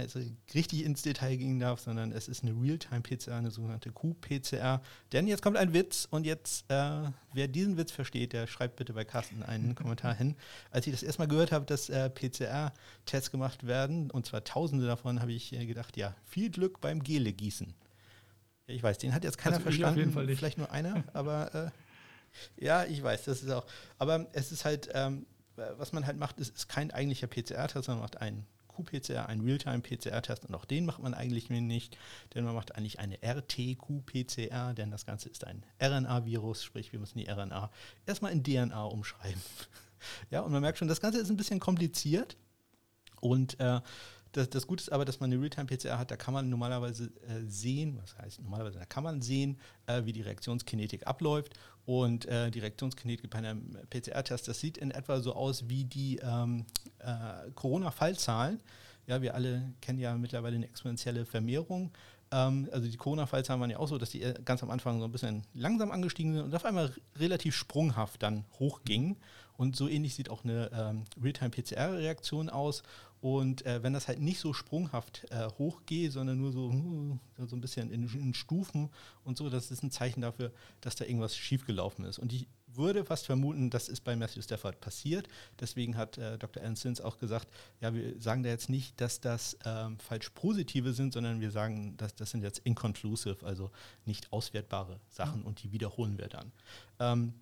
richtig 0.53 0.83
ins 0.83 1.01
Detail 1.01 1.37
gehen 1.37 1.59
darf, 1.59 1.79
sondern 1.79 2.11
es 2.11 2.27
ist 2.27 2.43
eine 2.43 2.51
Realtime-PCR, 2.51 3.35
eine 3.35 3.51
sogenannte 3.51 3.91
Q-PCR. 3.91 4.81
Denn 5.13 5.27
jetzt 5.27 5.41
kommt 5.41 5.55
ein 5.55 5.73
Witz 5.73 6.07
und 6.11 6.25
jetzt, 6.25 6.69
äh, 6.69 7.09
wer 7.33 7.47
diesen 7.47 7.77
Witz 7.77 7.91
versteht, 7.91 8.33
der 8.33 8.47
schreibt 8.47 8.75
bitte 8.75 8.93
bei 8.93 9.05
Carsten 9.05 9.43
einen 9.43 9.75
Kommentar 9.75 10.13
hin. 10.13 10.35
Als 10.71 10.87
ich 10.87 10.93
das 10.93 11.03
erstmal 11.03 11.29
gehört 11.29 11.51
habe, 11.51 11.65
dass 11.65 11.89
äh, 11.89 12.09
PCR-Tests 12.09 13.31
gemacht 13.31 13.65
werden, 13.65 14.11
und 14.11 14.25
zwar 14.25 14.43
tausende 14.43 14.85
davon, 14.85 15.21
habe 15.21 15.31
ich 15.31 15.53
äh, 15.53 15.65
gedacht, 15.65 15.95
ja, 15.95 16.13
viel 16.25 16.49
Glück 16.49 16.81
beim 16.81 17.01
Gele 17.01 17.31
gießen. 17.31 17.73
Ich 18.67 18.83
weiß, 18.83 18.97
den 18.97 19.13
hat 19.13 19.23
jetzt 19.23 19.37
keiner 19.37 19.55
Also 19.55 19.63
verstanden, 19.63 20.11
vielleicht 20.35 20.57
nur 20.57 20.71
einer, 20.71 21.03
aber 21.13 21.55
äh, 21.55 22.63
ja, 22.63 22.83
ich 22.83 23.01
weiß, 23.01 23.23
das 23.23 23.41
ist 23.41 23.49
auch. 23.49 23.65
Aber 23.97 24.27
es 24.33 24.51
ist 24.51 24.65
halt, 24.65 24.89
ähm, 24.93 25.25
was 25.55 25.93
man 25.93 26.05
halt 26.05 26.17
macht, 26.17 26.39
ist, 26.39 26.55
ist 26.55 26.67
kein 26.67 26.91
eigentlicher 26.91 27.27
PCR-Test, 27.27 27.85
sondern 27.85 27.99
man 27.99 28.03
macht 28.03 28.21
einen 28.21 28.45
Q-PCR, 28.67 29.27
einen 29.27 29.41
Realtime-PCR-Test 29.41 30.45
und 30.45 30.53
auch 30.53 30.65
den 30.65 30.85
macht 30.85 31.01
man 31.01 31.13
eigentlich 31.13 31.49
nicht, 31.49 31.97
denn 32.35 32.43
man 32.43 32.53
macht 32.53 32.75
eigentlich 32.75 32.99
eine 32.99 33.17
RT-Q-PCR, 33.23 34.73
denn 34.73 34.91
das 34.91 35.05
Ganze 35.05 35.29
ist 35.29 35.45
ein 35.45 35.63
RNA-Virus, 35.81 36.63
sprich 36.63 36.91
wir 36.91 36.99
müssen 36.99 37.17
die 37.17 37.27
RNA 37.27 37.71
erstmal 38.05 38.31
in 38.31 38.43
DNA 38.43 38.83
umschreiben. 38.83 39.41
ja, 40.29 40.41
und 40.41 40.51
man 40.51 40.61
merkt 40.61 40.77
schon, 40.77 40.87
das 40.87 41.01
Ganze 41.01 41.19
ist 41.19 41.29
ein 41.29 41.37
bisschen 41.37 41.59
kompliziert 41.59 42.37
und 43.19 43.59
äh, 43.59 43.81
das, 44.31 44.49
das 44.49 44.67
Gute 44.67 44.81
ist 44.81 44.91
aber, 44.91 45.05
dass 45.05 45.19
man 45.19 45.31
eine 45.31 45.41
Realtime-PCR 45.41 45.97
hat, 45.97 46.11
da 46.11 46.17
kann 46.17 46.33
man 46.33 46.49
normalerweise 46.49 47.05
äh, 47.27 47.45
sehen, 47.47 47.97
was 48.01 48.17
heißt 48.17 48.41
normalerweise, 48.41 48.79
da 48.79 48.85
kann 48.85 49.03
man 49.03 49.21
sehen, 49.21 49.59
äh, 49.85 50.05
wie 50.05 50.13
die 50.13 50.21
Reaktionskinetik 50.21 51.07
abläuft. 51.07 51.53
Und 51.85 52.25
äh, 52.25 52.51
die 52.51 52.59
Reaktionskinetik 52.59 53.29
bei 53.29 53.37
einem 53.37 53.77
PCR-Test, 53.89 54.47
das 54.47 54.59
sieht 54.59 54.77
in 54.77 54.91
etwa 54.91 55.21
so 55.21 55.33
aus 55.33 55.69
wie 55.69 55.85
die 55.85 56.19
ähm, 56.21 56.65
äh, 56.99 57.49
Corona-Fallzahlen. 57.55 58.61
Ja, 59.05 59.21
wir 59.21 59.35
alle 59.35 59.73
kennen 59.79 59.99
ja 59.99 60.13
mittlerweile 60.15 60.57
eine 60.57 60.65
exponentielle 60.65 61.25
Vermehrung. 61.25 61.91
Ähm, 62.31 62.67
also 62.71 62.89
die 62.89 62.97
Corona-Fallzahlen 62.97 63.61
waren 63.61 63.69
ja 63.69 63.79
auch 63.79 63.87
so, 63.87 63.97
dass 63.97 64.09
die 64.09 64.21
äh, 64.21 64.33
ganz 64.43 64.63
am 64.63 64.69
Anfang 64.69 64.99
so 64.99 65.05
ein 65.05 65.11
bisschen 65.11 65.43
langsam 65.53 65.91
angestiegen 65.91 66.33
sind 66.33 66.43
und 66.43 66.55
auf 66.55 66.65
einmal 66.65 66.93
relativ 67.15 67.55
sprunghaft 67.55 68.21
dann 68.21 68.43
hochgingen. 68.59 69.15
Und 69.55 69.75
so 69.75 69.87
ähnlich 69.87 70.13
sieht 70.13 70.29
auch 70.29 70.43
eine 70.43 70.69
ähm, 70.71 71.03
Realtime-PCR-Reaktion 71.21 72.49
aus. 72.49 72.83
Und 73.19 73.65
äh, 73.65 73.81
wenn 73.81 73.93
das 73.93 74.07
halt 74.07 74.19
nicht 74.19 74.39
so 74.39 74.53
sprunghaft 74.53 75.25
äh, 75.31 75.47
hochgeht, 75.57 76.11
sondern 76.11 76.37
nur 76.37 76.51
so, 76.51 76.69
hm, 76.69 77.19
so 77.47 77.55
ein 77.55 77.61
bisschen 77.61 77.91
in, 77.91 78.07
in 78.13 78.33
Stufen 78.33 78.89
und 79.23 79.37
so, 79.37 79.49
das 79.49 79.71
ist 79.71 79.83
ein 79.83 79.91
Zeichen 79.91 80.21
dafür, 80.21 80.51
dass 80.81 80.95
da 80.95 81.05
irgendwas 81.05 81.35
schiefgelaufen 81.35 82.05
ist. 82.05 82.19
Und 82.19 82.31
ich 82.31 82.47
würde 82.67 83.03
fast 83.05 83.25
vermuten, 83.25 83.71
das 83.71 83.89
ist 83.89 84.01
bei 84.03 84.15
Matthew 84.15 84.43
Stafford 84.43 84.79
passiert. 84.79 85.27
Deswegen 85.59 85.97
hat 85.97 86.19
äh, 86.19 86.37
Dr. 86.37 86.61
Alan 86.61 86.75
Sins 86.75 87.01
auch 87.01 87.17
gesagt, 87.17 87.47
ja, 87.81 87.91
wir 87.91 88.19
sagen 88.21 88.43
da 88.43 88.49
jetzt 88.49 88.69
nicht, 88.69 89.01
dass 89.01 89.19
das 89.19 89.57
ähm, 89.65 89.97
falsch 89.97 90.29
positive 90.31 90.93
sind, 90.93 91.13
sondern 91.13 91.41
wir 91.41 91.49
sagen, 91.49 91.97
dass 91.97 92.13
das 92.13 92.29
sind 92.29 92.43
jetzt 92.43 92.59
inconclusive, 92.59 93.43
also 93.43 93.71
nicht 94.05 94.31
auswertbare 94.31 94.99
Sachen 95.09 95.41
und 95.41 95.63
die 95.63 95.71
wiederholen 95.71 96.19
wir 96.19 96.27
dann. 96.27 96.51
Ähm, 96.99 97.33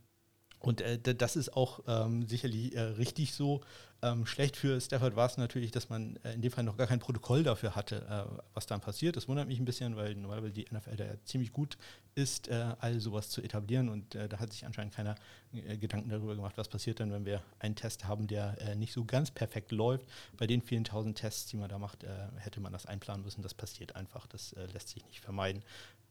Und 0.60 0.82
äh, 0.82 0.98
das 1.16 1.36
ist 1.36 1.54
auch 1.54 1.82
ähm, 1.86 2.26
sicherlich 2.28 2.74
äh, 2.76 2.82
richtig 2.82 3.34
so. 3.34 3.62
Ähm, 4.06 4.28
schlecht 4.28 4.56
für 4.56 4.80
Stafford 4.80 5.16
war 5.16 5.26
es 5.26 5.38
natürlich, 5.38 5.72
dass 5.72 5.89
man 5.89 6.18
äh, 6.18 6.34
in 6.34 6.41
dem 6.41 6.51
Fall 6.51 6.64
noch 6.64 6.78
gar 6.78 6.86
kein 6.86 6.99
Protokoll 6.99 7.41
dafür 7.41 7.76
hatte, 7.76 8.06
äh, 8.08 8.39
was 8.53 8.68
dann 8.68 8.80
passiert. 8.80 9.16
Das 9.16 9.28
wundert 9.28 9.47
mich 9.47 9.58
ein 9.58 9.66
bisschen, 9.66 9.95
weil 9.95 10.14
normalerweise 10.14 10.53
die 10.53 10.68
NFL 10.70 10.95
da 10.95 11.06
ja 11.06 11.14
ziemlich 11.24 11.51
gut 11.51 11.76
ist, 12.14 12.47
äh, 12.47 12.76
all 12.80 12.99
sowas 12.99 13.30
zu 13.30 13.41
etablieren. 13.41 13.89
Und 13.89 14.14
äh, 14.14 14.30
da 14.30 14.38
hat 14.38 14.53
sich 14.53 14.64
anscheinend 14.64 14.93
keiner 14.93 15.16
Gedanken 15.51 16.10
darüber 16.10 16.36
gemacht, 16.36 16.56
was 16.58 16.68
passiert 16.68 16.99
dann, 16.99 17.12
wenn 17.12 17.26
wir 17.26 17.41
einen 17.58 17.76
Test 17.76 18.06
haben, 18.06 18.28
der 18.28 18.76
nicht 18.76 18.91
so 18.91 19.06
ganz 19.06 19.32
perfekt 19.32 19.72
läuft. 19.72 20.06
Bei 20.38 20.45
den 20.45 20.62
vielen 20.62 20.84
tausend 20.84 21.18
Tests, 21.18 21.45
die 21.47 21.56
man 21.56 21.70
da 21.70 21.80
macht, 21.80 22.06
hätte 22.36 22.60
man 22.60 22.74
das 22.74 22.86
einplanen 22.86 23.24
müssen. 23.24 23.41
Das 23.41 23.53
passiert 23.53 23.95
einfach. 23.95 24.28
Das 24.28 24.53
lässt 24.74 24.89
sich 24.89 25.06
nicht 25.06 25.22
vermeiden. 25.22 25.64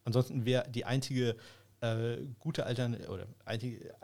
Ansonsten 0.04 0.46
wäre 0.46 0.66
die 0.70 0.86
einzige 0.86 1.36
gute 2.38 2.64
Altern 2.64 2.94
oder 2.94 3.26
einzige 3.44 3.94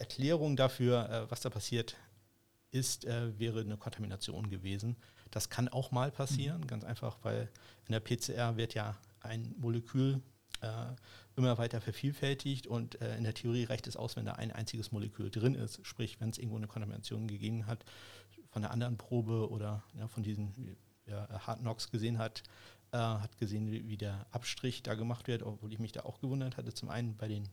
Erklärung 0.00 0.56
dafür, 0.56 1.08
äh, 1.10 1.30
was 1.30 1.42
da 1.42 1.50
passiert 1.50 1.96
ist, 2.70 3.04
äh, 3.04 3.38
wäre 3.38 3.60
eine 3.60 3.76
Kontamination 3.76 4.48
gewesen. 4.48 4.96
Das 5.30 5.48
kann 5.48 5.68
auch 5.68 5.90
mal 5.90 6.10
passieren, 6.10 6.62
mhm. 6.62 6.66
ganz 6.66 6.84
einfach, 6.84 7.18
weil 7.22 7.48
in 7.86 7.92
der 7.92 8.00
PCR 8.00 8.56
wird 8.56 8.74
ja 8.74 8.96
ein 9.20 9.54
Molekül 9.58 10.22
äh, 10.60 10.86
immer 11.36 11.58
weiter 11.58 11.80
vervielfältigt 11.80 12.66
und 12.66 13.00
äh, 13.00 13.16
in 13.16 13.24
der 13.24 13.34
Theorie 13.34 13.64
reicht 13.64 13.86
es 13.86 13.96
aus, 13.96 14.16
wenn 14.16 14.26
da 14.26 14.32
ein 14.32 14.52
einziges 14.52 14.92
Molekül 14.92 15.30
drin 15.30 15.54
ist. 15.54 15.84
Sprich, 15.86 16.20
wenn 16.20 16.30
es 16.30 16.38
irgendwo 16.38 16.56
eine 16.56 16.66
Kontamination 16.66 17.28
gegeben 17.28 17.66
hat 17.66 17.84
von 18.50 18.64
einer 18.64 18.72
anderen 18.72 18.96
Probe 18.96 19.50
oder 19.50 19.82
ja, 19.94 20.08
von 20.08 20.22
diesen 20.22 20.76
ja, 21.06 21.28
Hard 21.46 21.60
Knocks 21.60 21.90
gesehen 21.90 22.18
hat, 22.18 22.42
äh, 22.92 22.98
hat 22.98 23.38
gesehen, 23.38 23.70
wie, 23.70 23.88
wie, 23.88 23.96
der 23.96 24.26
Abstrich 24.32 24.82
da 24.82 24.94
gemacht 24.94 25.28
wird, 25.28 25.42
obwohl 25.42 25.72
ich 25.72 25.78
mich 25.78 25.92
da 25.92 26.00
auch 26.00 26.20
gewundert 26.20 26.56
hatte. 26.56 26.74
Zum 26.74 26.90
einen 26.90 27.16
bei 27.16 27.28
den 27.28 27.48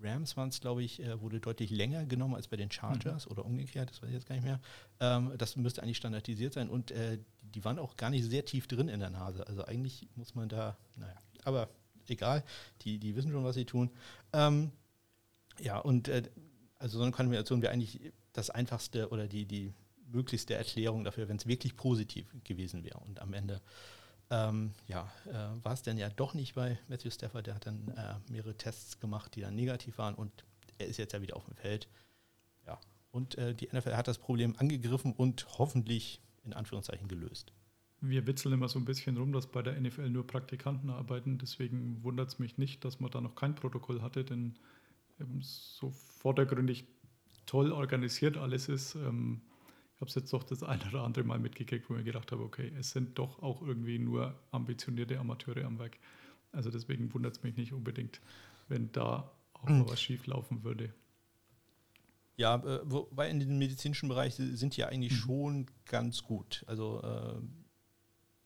Rams 0.00 0.36
waren 0.36 0.48
es, 0.48 0.60
glaube 0.60 0.82
ich, 0.82 1.00
äh, 1.00 1.20
wurde 1.20 1.40
deutlich 1.40 1.70
länger 1.70 2.04
genommen 2.04 2.34
als 2.34 2.48
bei 2.48 2.56
den 2.56 2.70
Chargers 2.70 3.26
mhm. 3.26 3.32
oder 3.32 3.44
umgekehrt, 3.44 3.90
das 3.90 4.02
weiß 4.02 4.08
ich 4.08 4.14
jetzt 4.14 4.26
gar 4.26 4.34
nicht 4.34 4.44
mehr. 4.44 4.60
Ähm, 5.00 5.32
das 5.38 5.56
müsste 5.56 5.82
eigentlich 5.82 5.96
standardisiert 5.96 6.54
sein 6.54 6.68
und 6.68 6.90
äh, 6.90 7.18
die 7.42 7.64
waren 7.64 7.78
auch 7.78 7.96
gar 7.96 8.10
nicht 8.10 8.24
sehr 8.24 8.44
tief 8.44 8.66
drin 8.66 8.88
in 8.88 9.00
der 9.00 9.10
Nase. 9.10 9.46
Also 9.46 9.64
eigentlich 9.64 10.08
muss 10.16 10.34
man 10.34 10.48
da, 10.48 10.76
naja, 10.96 11.16
aber 11.44 11.68
egal, 12.08 12.42
die, 12.82 12.98
die 12.98 13.14
wissen 13.16 13.30
schon, 13.30 13.44
was 13.44 13.54
sie 13.54 13.64
tun. 13.64 13.90
Ähm, 14.32 14.72
ja, 15.60 15.78
und 15.78 16.08
äh, 16.08 16.22
also 16.78 16.98
so 16.98 17.04
eine 17.04 17.12
Kombination 17.12 17.62
wäre 17.62 17.72
eigentlich 17.72 18.12
das 18.32 18.50
einfachste 18.50 19.08
oder 19.10 19.28
die, 19.28 19.46
die 19.46 19.72
möglichste 20.10 20.54
Erklärung 20.54 21.04
dafür, 21.04 21.28
wenn 21.28 21.36
es 21.36 21.46
wirklich 21.46 21.76
positiv 21.76 22.34
gewesen 22.44 22.84
wäre. 22.84 22.98
Und 22.98 23.20
am 23.20 23.32
Ende 23.32 23.60
ähm, 24.30 24.72
ja, 24.88 25.10
äh, 25.26 25.64
war 25.64 25.72
es 25.72 25.82
denn 25.82 25.98
ja 25.98 26.08
doch 26.10 26.34
nicht 26.34 26.54
bei 26.54 26.78
Matthew 26.88 27.10
Stafford. 27.10 27.46
Der 27.46 27.54
hat 27.54 27.66
dann 27.66 27.88
äh, 27.88 28.14
mehrere 28.30 28.54
Tests 28.54 29.00
gemacht, 29.00 29.34
die 29.34 29.40
dann 29.40 29.54
negativ 29.54 29.98
waren 29.98 30.14
und 30.14 30.44
er 30.78 30.86
ist 30.86 30.96
jetzt 30.96 31.12
ja 31.12 31.22
wieder 31.22 31.36
auf 31.36 31.44
dem 31.44 31.56
Feld. 31.56 31.88
Ja, 32.66 32.80
und 33.10 33.36
äh, 33.38 33.54
die 33.54 33.68
NFL 33.68 33.96
hat 33.96 34.08
das 34.08 34.18
Problem 34.18 34.54
angegriffen 34.58 35.12
und 35.12 35.46
hoffentlich 35.58 36.20
in 36.44 36.52
Anführungszeichen 36.52 37.08
gelöst. 37.08 37.52
Wir 38.00 38.26
witzeln 38.26 38.52
immer 38.52 38.68
so 38.68 38.78
ein 38.78 38.84
bisschen 38.84 39.16
rum, 39.16 39.32
dass 39.32 39.46
bei 39.46 39.62
der 39.62 39.80
NFL 39.80 40.10
nur 40.10 40.26
Praktikanten 40.26 40.90
arbeiten. 40.90 41.38
Deswegen 41.38 42.02
wundert 42.02 42.28
es 42.28 42.38
mich 42.38 42.58
nicht, 42.58 42.84
dass 42.84 43.00
man 43.00 43.10
da 43.10 43.20
noch 43.20 43.34
kein 43.34 43.54
Protokoll 43.54 44.02
hatte, 44.02 44.24
denn 44.24 44.58
ähm, 45.20 45.40
so 45.40 45.90
vordergründig 45.90 46.84
toll 47.46 47.72
organisiert 47.72 48.36
alles 48.36 48.68
ist. 48.68 48.94
Ähm, 48.94 49.42
habe 50.04 50.10
es 50.10 50.14
jetzt 50.16 50.32
doch 50.34 50.44
das 50.44 50.62
eine 50.62 50.82
oder 50.88 51.02
andere 51.02 51.24
Mal 51.24 51.38
mitgekriegt, 51.38 51.88
wo 51.88 51.94
ich 51.94 52.00
mir 52.00 52.04
gedacht 52.04 52.30
habe, 52.30 52.42
okay, 52.42 52.70
es 52.78 52.90
sind 52.90 53.18
doch 53.18 53.42
auch 53.42 53.62
irgendwie 53.62 53.98
nur 53.98 54.34
ambitionierte 54.50 55.18
Amateure 55.18 55.64
am 55.64 55.78
Werk. 55.78 55.98
Also 56.52 56.70
deswegen 56.70 57.12
wundert 57.14 57.36
es 57.36 57.42
mich 57.42 57.56
nicht 57.56 57.72
unbedingt, 57.72 58.20
wenn 58.68 58.92
da 58.92 59.30
auch 59.54 59.68
mhm. 59.68 59.88
was 59.88 60.00
schief 60.00 60.26
laufen 60.26 60.62
würde. 60.62 60.92
Ja, 62.36 62.56
äh, 62.56 62.80
wobei 62.84 63.30
in 63.30 63.40
dem 63.40 63.58
medizinischen 63.58 64.10
Bereich 64.10 64.34
sind 64.34 64.76
die 64.76 64.82
ja 64.82 64.88
eigentlich 64.88 65.12
mhm. 65.12 65.16
schon 65.16 65.66
ganz 65.86 66.22
gut. 66.22 66.64
Also 66.66 67.00
äh, 67.02 67.40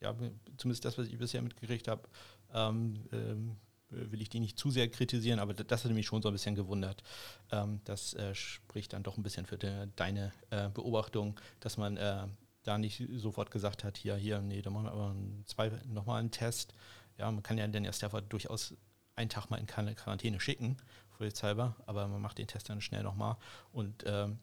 ja, 0.04 0.14
zumindest 0.58 0.84
das, 0.84 0.96
was 0.96 1.08
ich 1.08 1.18
bisher 1.18 1.42
mitgekriegt 1.42 1.88
habe, 1.88 2.08
ähm, 2.54 2.94
ähm, 3.12 3.56
will 3.90 4.20
ich 4.20 4.28
die 4.28 4.40
nicht 4.40 4.58
zu 4.58 4.70
sehr 4.70 4.88
kritisieren, 4.88 5.38
aber 5.38 5.54
das 5.54 5.84
hat 5.84 5.92
mich 5.92 6.06
schon 6.06 6.22
so 6.22 6.28
ein 6.28 6.32
bisschen 6.32 6.54
gewundert. 6.54 7.02
Ähm, 7.50 7.80
das 7.84 8.14
äh, 8.14 8.34
spricht 8.34 8.92
dann 8.92 9.02
doch 9.02 9.16
ein 9.16 9.22
bisschen 9.22 9.46
für 9.46 9.58
de, 9.58 9.88
deine 9.96 10.32
äh, 10.50 10.68
Beobachtung, 10.68 11.38
dass 11.60 11.76
man 11.76 11.96
äh, 11.96 12.26
da 12.64 12.78
nicht 12.78 13.02
sofort 13.16 13.50
gesagt 13.50 13.84
hat, 13.84 13.96
hier, 13.96 14.16
hier, 14.16 14.40
nee, 14.40 14.62
da 14.62 14.70
machen 14.70 14.86
wir 14.86 14.92
aber 14.92 15.16
zwei, 15.46 15.70
nochmal 15.86 16.20
einen 16.20 16.30
Test. 16.30 16.74
Ja, 17.16 17.30
man 17.30 17.42
kann 17.42 17.58
ja 17.58 17.66
dann 17.66 17.84
erst 17.84 18.04
einfach 18.04 18.20
durchaus 18.20 18.74
einen 19.16 19.30
Tag 19.30 19.50
mal 19.50 19.56
in 19.56 19.66
Quarantäne 19.66 20.38
schicken, 20.38 20.76
vorsichtshalber, 21.10 21.74
aber 21.86 22.06
man 22.06 22.20
macht 22.20 22.38
den 22.38 22.46
Test 22.46 22.68
dann 22.68 22.80
schnell 22.80 23.02
nochmal 23.02 23.36
und 23.72 24.04
ähm, 24.06 24.38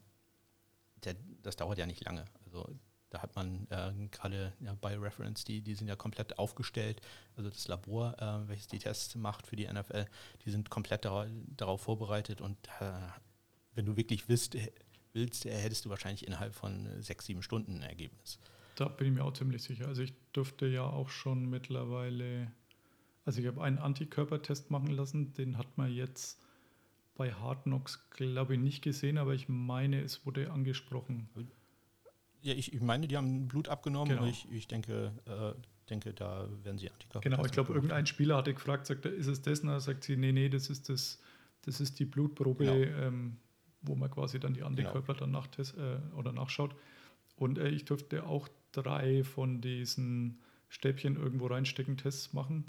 der, 1.03 1.15
das 1.43 1.55
dauert 1.55 1.77
ja 1.77 1.85
nicht 1.85 2.03
lange. 2.03 2.25
Also 2.45 2.67
da 3.15 3.21
hat 3.21 3.35
man 3.37 3.65
äh, 3.69 3.93
gerade 4.11 4.51
ja, 4.59 4.73
Bioreference, 4.73 5.45
die, 5.45 5.61
die 5.61 5.73
sind 5.73 5.87
ja 5.87 5.95
komplett 5.95 6.37
aufgestellt. 6.37 7.01
Also 7.37 7.49
das 7.49 7.67
Labor, 7.69 8.13
äh, 8.19 8.49
welches 8.49 8.67
die 8.67 8.77
Tests 8.77 9.15
macht 9.15 9.47
für 9.47 9.55
die 9.55 9.67
NFL, 9.67 10.05
die 10.43 10.51
sind 10.51 10.69
komplett 10.69 11.05
darauf, 11.05 11.27
darauf 11.55 11.81
vorbereitet. 11.81 12.41
Und 12.41 12.57
äh, 12.81 12.91
wenn 13.73 13.85
du 13.85 13.95
wirklich 13.95 14.27
willst, 14.27 14.57
willst, 15.13 15.45
hättest 15.45 15.85
du 15.85 15.89
wahrscheinlich 15.89 16.27
innerhalb 16.27 16.53
von 16.53 16.89
sechs, 17.01 17.25
sieben 17.25 17.41
Stunden 17.41 17.77
ein 17.77 17.83
Ergebnis. 17.83 18.37
Da 18.75 18.89
bin 18.89 19.07
ich 19.07 19.13
mir 19.13 19.23
auch 19.23 19.31
ziemlich 19.31 19.63
sicher. 19.63 19.87
Also 19.87 20.01
ich 20.01 20.13
durfte 20.33 20.67
ja 20.67 20.83
auch 20.83 21.07
schon 21.07 21.49
mittlerweile, 21.49 22.51
also 23.23 23.39
ich 23.39 23.47
habe 23.47 23.63
einen 23.63 23.77
Antikörpertest 23.77 24.71
machen 24.71 24.89
lassen, 24.89 25.33
den 25.35 25.57
hat 25.57 25.77
man 25.77 25.89
jetzt 25.89 26.41
bei 27.15 27.31
Hard 27.31 27.63
Knocks, 27.63 28.09
glaube 28.09 28.55
ich, 28.55 28.59
nicht 28.59 28.81
gesehen, 28.83 29.17
aber 29.17 29.33
ich 29.33 29.47
meine, 29.47 30.01
es 30.01 30.25
wurde 30.25 30.51
angesprochen. 30.51 31.29
Ja, 32.45 32.53
ich, 32.53 32.73
ich 32.73 32.81
meine, 32.81 33.07
die 33.07 33.17
haben 33.17 33.47
Blut 33.47 33.69
abgenommen 33.69 34.09
genau. 34.09 34.21
und 34.21 34.29
ich, 34.29 34.47
ich 34.51 34.67
denke, 34.67 35.11
äh, 35.25 35.59
denke, 35.89 36.13
da 36.13 36.47
werden 36.63 36.77
sie 36.77 36.91
Antikörper. 36.91 37.27
Genau, 37.27 37.43
ich 37.43 37.51
glaube, 37.51 37.73
irgendein 37.73 38.05
Spieler 38.05 38.37
hatte 38.37 38.53
gefragt, 38.53 38.85
sagt, 38.85 39.03
ist 39.07 39.25
es 39.25 39.41
das? 39.41 39.61
Und 39.61 39.69
dann 39.69 39.79
sagt 39.79 40.03
sie, 40.03 40.15
nee, 40.15 40.31
nee, 40.31 40.47
das 40.47 40.69
ist 40.69 40.87
das, 40.89 41.19
das 41.63 41.81
ist 41.81 41.97
die 41.97 42.05
Blutprobe, 42.05 42.65
genau. 42.65 43.01
ähm, 43.01 43.37
wo 43.81 43.95
man 43.95 44.11
quasi 44.11 44.39
dann 44.39 44.53
die 44.53 44.61
Antikörper 44.61 45.13
genau. 45.13 45.19
dann 45.21 45.31
nachtest, 45.31 45.75
äh, 45.75 45.97
oder 46.15 46.31
nachschaut. 46.33 46.75
Und 47.35 47.57
äh, 47.57 47.69
ich 47.69 47.85
durfte 47.85 48.27
auch 48.27 48.47
drei 48.71 49.23
von 49.23 49.59
diesen 49.59 50.39
Stäbchen 50.69 51.15
irgendwo 51.15 51.47
reinstecken, 51.47 51.97
Tests 51.97 52.31
machen, 52.31 52.65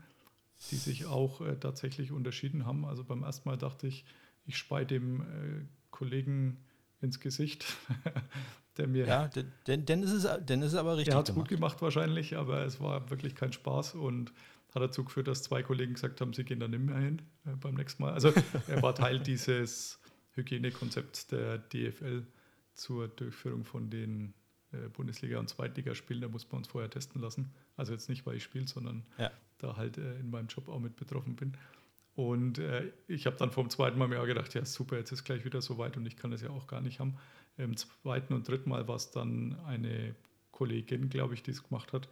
die 0.71 0.77
sich 0.77 1.05
auch 1.05 1.43
äh, 1.43 1.57
tatsächlich 1.57 2.13
unterschieden 2.13 2.65
haben. 2.65 2.87
Also 2.87 3.05
beim 3.05 3.25
ersten 3.25 3.47
Mal 3.47 3.59
dachte 3.59 3.89
ich, 3.89 4.07
ich 4.47 4.57
spei 4.57 4.87
dem 4.87 5.21
äh, 5.21 5.25
Kollegen 5.91 6.65
ins 7.07 7.21
Gesicht. 7.21 7.65
der 8.77 8.87
mir. 8.87 9.07
Ja, 9.07 9.29
denn, 9.67 9.87
denn, 9.87 10.03
ist, 10.03 10.13
es, 10.13 10.29
denn 10.45 10.63
ist 10.63 10.73
es 10.73 10.79
aber 10.79 10.97
richtig. 10.97 11.15
Er 11.15 11.19
hat 11.19 11.29
es 11.29 11.35
gut 11.35 11.49
gemacht 11.49 11.81
wahrscheinlich, 11.81 12.37
aber 12.37 12.65
es 12.65 12.81
war 12.81 13.11
wirklich 13.11 13.35
kein 13.35 13.53
Spaß 13.53 13.95
und 13.95 14.33
hat 14.75 14.83
dazu 14.83 15.05
geführt, 15.05 15.29
dass 15.29 15.43
zwei 15.43 15.63
Kollegen 15.63 15.95
gesagt 15.95 16.21
haben, 16.21 16.33
sie 16.35 16.45
gehen 16.45 16.61
da 16.61 16.69
nicht 16.69 16.83
mehr 16.83 16.99
hin 16.99 17.23
äh, 17.47 17.57
beim 17.57 17.75
nächsten 17.75 18.03
Mal. 18.03 18.13
Also 18.13 18.33
er 18.69 18.83
war 18.83 18.95
Teil 18.95 19.21
dieses 19.21 19.99
Hygienekonzepts 20.33 21.29
der 21.29 21.59
DFL 21.59 22.27
zur 22.75 23.09
Durchführung 23.09 23.65
von 23.65 23.89
den 23.89 24.35
äh, 24.73 24.89
Bundesliga- 24.89 25.39
und 25.39 25.49
Zweitligaspielen. 25.49 26.21
Da 26.21 26.29
muss 26.29 26.51
man 26.51 26.59
uns 26.59 26.69
vorher 26.69 26.91
testen 26.91 27.23
lassen. 27.23 27.53
Also 27.77 27.93
jetzt 27.93 28.09
nicht, 28.09 28.27
weil 28.27 28.37
ich 28.37 28.43
spiele, 28.43 28.69
sondern 28.69 29.07
ja. 29.17 29.31
da 29.59 29.77
halt 29.77 29.97
äh, 29.97 30.19
in 30.19 30.31
meinem 30.31 30.49
Job 30.49 30.69
auch 30.69 30.81
mit 30.81 30.97
betroffen 30.97 31.37
bin. 31.37 31.57
Und 32.17 32.59
äh, 32.59 32.91
ich 33.09 33.27
habe 33.27 33.37
dann 33.37 33.51
vom 33.51 33.69
zweiten 33.69 33.99
Mal 33.99 34.09
mir 34.09 34.21
auch 34.21 34.27
gedacht, 34.27 34.55
ja 34.55 34.65
super, 34.65 34.97
jetzt 34.97 35.13
ist 35.13 35.25
gleich 35.25 35.45
wieder 35.45 35.61
so 35.61 35.77
weit 35.77 35.99
und 35.99 36.07
ich 36.07 36.17
kann 36.17 36.31
das 36.31 36.41
ja 36.41 36.49
auch 36.49 36.67
gar 36.67 36.81
nicht 36.81 36.99
haben. 36.99 37.19
Im 37.59 37.77
zweiten 37.77 38.33
und 38.33 38.49
dritten 38.49 38.71
Mal 38.71 38.89
war 38.89 38.97
es 38.97 39.11
dann 39.11 39.59
eine 39.67 40.15
Kollegin, 40.51 41.11
glaube 41.11 41.35
ich, 41.35 41.43
die 41.43 41.51
es 41.51 41.63
gemacht 41.63 41.93
hat. 41.93 42.09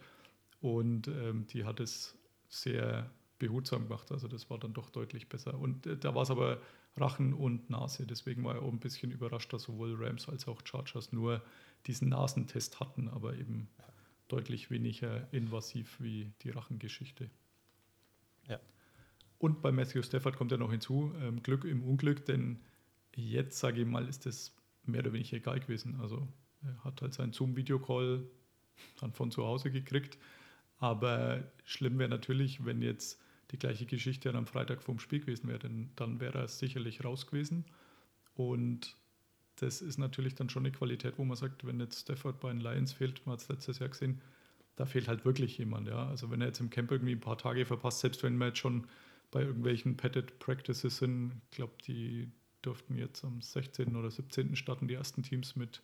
Und 0.61 1.07
ähm, 1.07 1.47
die 1.47 1.65
hat 1.65 1.79
es 1.79 2.17
sehr 2.49 3.09
behutsam 3.39 3.87
gemacht. 3.87 4.11
Also 4.11 4.27
das 4.27 4.49
war 4.51 4.59
dann 4.59 4.73
doch 4.73 4.91
deutlich 4.91 5.27
besser. 5.27 5.59
Und 5.59 5.87
äh, 5.87 5.97
da 5.97 6.13
war 6.13 6.21
es 6.21 6.29
aber 6.29 6.61
Rachen 6.97 7.33
und 7.33 7.71
Nase. 7.71 8.05
Deswegen 8.05 8.43
war 8.43 8.55
er 8.55 8.61
auch 8.61 8.71
ein 8.71 8.79
bisschen 8.79 9.11
überrascht, 9.11 9.51
dass 9.53 9.63
sowohl 9.63 9.95
Rams 9.95 10.29
als 10.29 10.47
auch 10.47 10.61
Chargers 10.63 11.11
nur 11.11 11.41
diesen 11.87 12.09
Nasentest 12.09 12.79
hatten, 12.79 13.09
aber 13.09 13.35
eben 13.35 13.69
deutlich 14.27 14.69
weniger 14.69 15.27
invasiv 15.33 15.99
wie 15.99 16.31
die 16.41 16.51
Rachengeschichte. 16.51 17.29
Ja. 18.47 18.59
Und 19.45 19.61
bei 19.61 19.71
Matthew 19.71 20.01
Stafford 20.01 20.37
kommt 20.37 20.51
ja 20.51 20.57
noch 20.57 20.71
hinzu, 20.71 21.13
ähm, 21.21 21.43
Glück 21.43 21.65
im 21.65 21.83
Unglück, 21.83 22.25
denn 22.25 22.61
jetzt, 23.15 23.59
sage 23.59 23.81
ich 23.81 23.87
mal, 23.87 24.07
ist 24.07 24.25
es 24.25 24.55
mehr 24.85 25.01
oder 25.01 25.13
weniger 25.13 25.37
egal 25.37 25.59
gewesen. 25.59 25.99
Also 26.01 26.27
er 26.63 26.83
hat 26.83 27.03
halt 27.03 27.13
seinen 27.13 27.31
Zoom-Videocall 27.31 28.25
dann 28.99 29.13
von 29.13 29.29
zu 29.29 29.45
Hause 29.45 29.69
gekriegt. 29.69 30.17
Aber 30.79 31.43
schlimm 31.63 31.99
wäre 31.99 32.09
natürlich, 32.09 32.65
wenn 32.65 32.81
jetzt 32.81 33.21
die 33.51 33.59
gleiche 33.59 33.85
Geschichte 33.85 34.33
am 34.33 34.47
Freitag 34.47 34.81
vom 34.81 34.97
Spiel 34.97 35.19
gewesen 35.19 35.47
wäre, 35.47 35.59
denn 35.59 35.91
dann 35.95 36.19
wäre 36.19 36.39
er 36.39 36.47
sicherlich 36.47 37.05
raus 37.05 37.27
gewesen. 37.27 37.65
Und 38.33 38.97
das 39.57 39.83
ist 39.83 39.99
natürlich 39.99 40.33
dann 40.33 40.49
schon 40.49 40.65
eine 40.65 40.71
Qualität, 40.71 41.19
wo 41.19 41.23
man 41.23 41.37
sagt, 41.37 41.67
wenn 41.67 41.79
jetzt 41.79 42.01
Stafford 42.01 42.39
bei 42.39 42.49
den 42.49 42.61
Lions 42.61 42.93
fehlt, 42.93 43.23
man 43.27 43.33
hat 43.33 43.41
es 43.41 43.47
letztes 43.47 43.77
Jahr 43.77 43.89
gesehen, 43.89 44.23
da 44.75 44.87
fehlt 44.87 45.07
halt 45.07 45.23
wirklich 45.23 45.55
jemand. 45.59 45.87
Ja? 45.87 46.07
Also 46.07 46.31
wenn 46.31 46.41
er 46.41 46.47
jetzt 46.47 46.61
im 46.61 46.71
Camp 46.71 46.89
irgendwie 46.89 47.13
ein 47.13 47.21
paar 47.21 47.37
Tage 47.37 47.67
verpasst, 47.67 47.99
selbst 47.99 48.23
wenn 48.23 48.37
wir 48.37 48.47
jetzt 48.47 48.57
schon 48.57 48.87
bei 49.31 49.41
irgendwelchen 49.41 49.97
Petted 49.97 50.39
Practices 50.39 50.97
sind, 50.97 51.41
ich 51.51 51.57
glaube, 51.57 51.73
die 51.85 52.31
durften 52.61 52.97
jetzt 52.97 53.23
am 53.23 53.41
16. 53.41 53.95
oder 53.95 54.09
17. 54.09 54.55
starten 54.55 54.87
die 54.87 54.95
ersten 54.95 55.23
Teams 55.23 55.55
mit, 55.55 55.81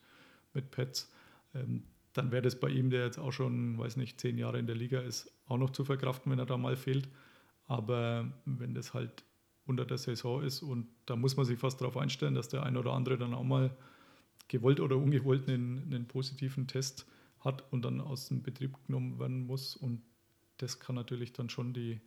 mit 0.54 0.72
Pets. 0.72 1.12
Ähm, 1.54 1.84
dann 2.14 2.32
wäre 2.32 2.42
das 2.42 2.60
bei 2.60 2.70
ihm, 2.70 2.90
der 2.90 3.06
jetzt 3.06 3.20
auch 3.20 3.32
schon, 3.32 3.78
weiß 3.78 3.98
nicht, 3.98 4.20
zehn 4.20 4.38
Jahre 4.38 4.60
in 4.60 4.68
der 4.68 4.76
Liga 4.76 5.00
ist, 5.00 5.32
auch 5.46 5.58
noch 5.58 5.70
zu 5.70 5.86
verkraften, 5.86 6.32
wenn 6.32 6.40
er 6.40 6.46
da 6.46 6.58
mal 6.58 6.76
fehlt. 6.76 7.08
Aber 7.66 8.32
wenn 8.46 8.74
das 8.74 8.94
halt 8.94 9.24
unter 9.66 9.86
der 9.86 9.98
Saison 9.98 10.44
ist 10.44 10.62
und 10.62 10.88
da 11.06 11.16
muss 11.16 11.38
man 11.38 11.46
sich 11.46 11.58
fast 11.58 11.80
darauf 11.80 11.96
einstellen, 11.96 12.36
dass 12.36 12.50
der 12.50 12.64
ein 12.64 12.76
oder 12.76 12.94
andere 12.94 13.18
dann 13.18 13.34
auch 13.34 13.44
mal 13.44 13.76
gewollt 14.48 14.82
oder 14.82 14.98
ungewollt 14.98 15.48
einen, 15.48 15.84
einen 15.84 16.08
positiven 16.08 16.68
Test 16.68 17.06
hat 17.40 17.72
und 17.72 17.84
dann 17.84 18.02
aus 18.02 18.28
dem 18.28 18.44
Betrieb 18.44 18.76
genommen 18.86 19.20
werden 19.20 19.46
muss. 19.46 19.76
Und 19.76 20.02
das 20.58 20.80
kann 20.80 20.96
natürlich 20.96 21.32
dann 21.32 21.50
schon 21.50 21.74
die, 21.74 22.02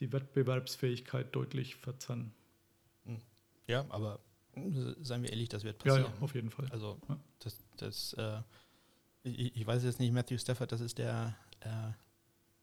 die 0.00 0.12
Wettbewerbsfähigkeit 0.12 1.34
deutlich 1.34 1.76
verzerren. 1.76 2.32
Ja, 3.66 3.84
aber 3.90 4.18
äh, 4.54 4.94
seien 5.00 5.22
wir 5.22 5.30
ehrlich, 5.30 5.48
das 5.48 5.62
wird 5.62 5.78
passieren. 5.78 6.02
Ja, 6.02 6.08
ja 6.08 6.22
auf 6.22 6.34
jeden 6.34 6.50
Fall. 6.50 6.66
Also 6.70 6.98
das, 7.38 7.58
das 7.76 8.12
äh, 8.14 8.40
ich, 9.22 9.54
ich 9.56 9.66
weiß 9.66 9.84
jetzt 9.84 10.00
nicht, 10.00 10.12
Matthew 10.12 10.38
Stafford, 10.38 10.72
das 10.72 10.80
ist 10.80 10.98
der 10.98 11.36
äh, 11.60 11.92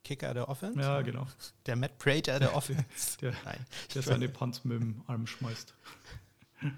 Kicker 0.03 0.33
der 0.33 0.49
Offense? 0.49 0.79
Ja, 0.79 1.01
genau. 1.01 1.27
Der 1.65 1.75
Matt 1.75 1.97
Prater 1.97 2.39
der 2.39 2.55
Offense? 2.55 3.17
Der- 3.21 3.33
Nein. 3.45 3.65
Der 3.93 4.01
seine 4.01 4.29
Punts 4.29 4.63
mit 4.65 4.81
dem 4.81 5.03
Arm 5.07 5.27
schmeißt. 5.27 5.73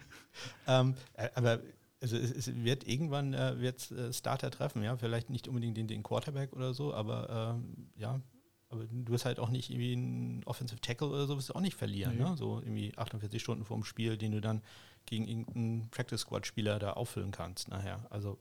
Ähm, 0.67 0.95
äh, 1.13 1.29
aber 1.35 1.59
also 2.01 2.15
es, 2.15 2.31
es 2.31 2.63
wird 2.63 2.87
irgendwann 2.87 3.33
äh, 3.33 3.59
wird's, 3.59 3.91
äh, 3.91 4.13
Starter 4.13 4.51
treffen, 4.51 4.83
ja, 4.83 4.95
vielleicht 4.95 5.29
nicht 5.29 5.49
unbedingt 5.49 5.75
den, 5.75 5.87
den 5.87 6.01
Quarterback 6.01 6.53
oder 6.53 6.73
so, 6.73 6.93
aber 6.93 7.55
ähm, 7.57 7.89
ja, 7.97 8.21
aber 8.69 8.85
du 8.85 9.11
wirst 9.11 9.25
halt 9.25 9.39
auch 9.39 9.49
nicht 9.49 9.69
irgendwie 9.69 9.93
einen 9.93 10.43
Offensive 10.45 10.79
Tackle 10.81 11.07
oder 11.07 11.25
so, 11.27 11.35
wirst 11.37 11.49
du 11.49 11.53
auch 11.55 11.61
nicht 11.61 11.75
verlieren, 11.75 12.17
Nee. 12.17 12.23
ne? 12.23 12.37
So 12.37 12.59
irgendwie 12.61 12.95
48 12.97 13.41
Stunden 13.41 13.65
vorm 13.65 13.83
Spiel, 13.83 14.17
den 14.17 14.31
du 14.31 14.41
dann 14.41 14.61
gegen 15.05 15.27
irgendeinen 15.27 15.89
Practice 15.89 16.21
Squad 16.21 16.45
Spieler 16.45 16.77
da 16.79 16.93
auffüllen 16.93 17.31
kannst 17.31 17.67
nachher. 17.69 18.05
Also, 18.11 18.37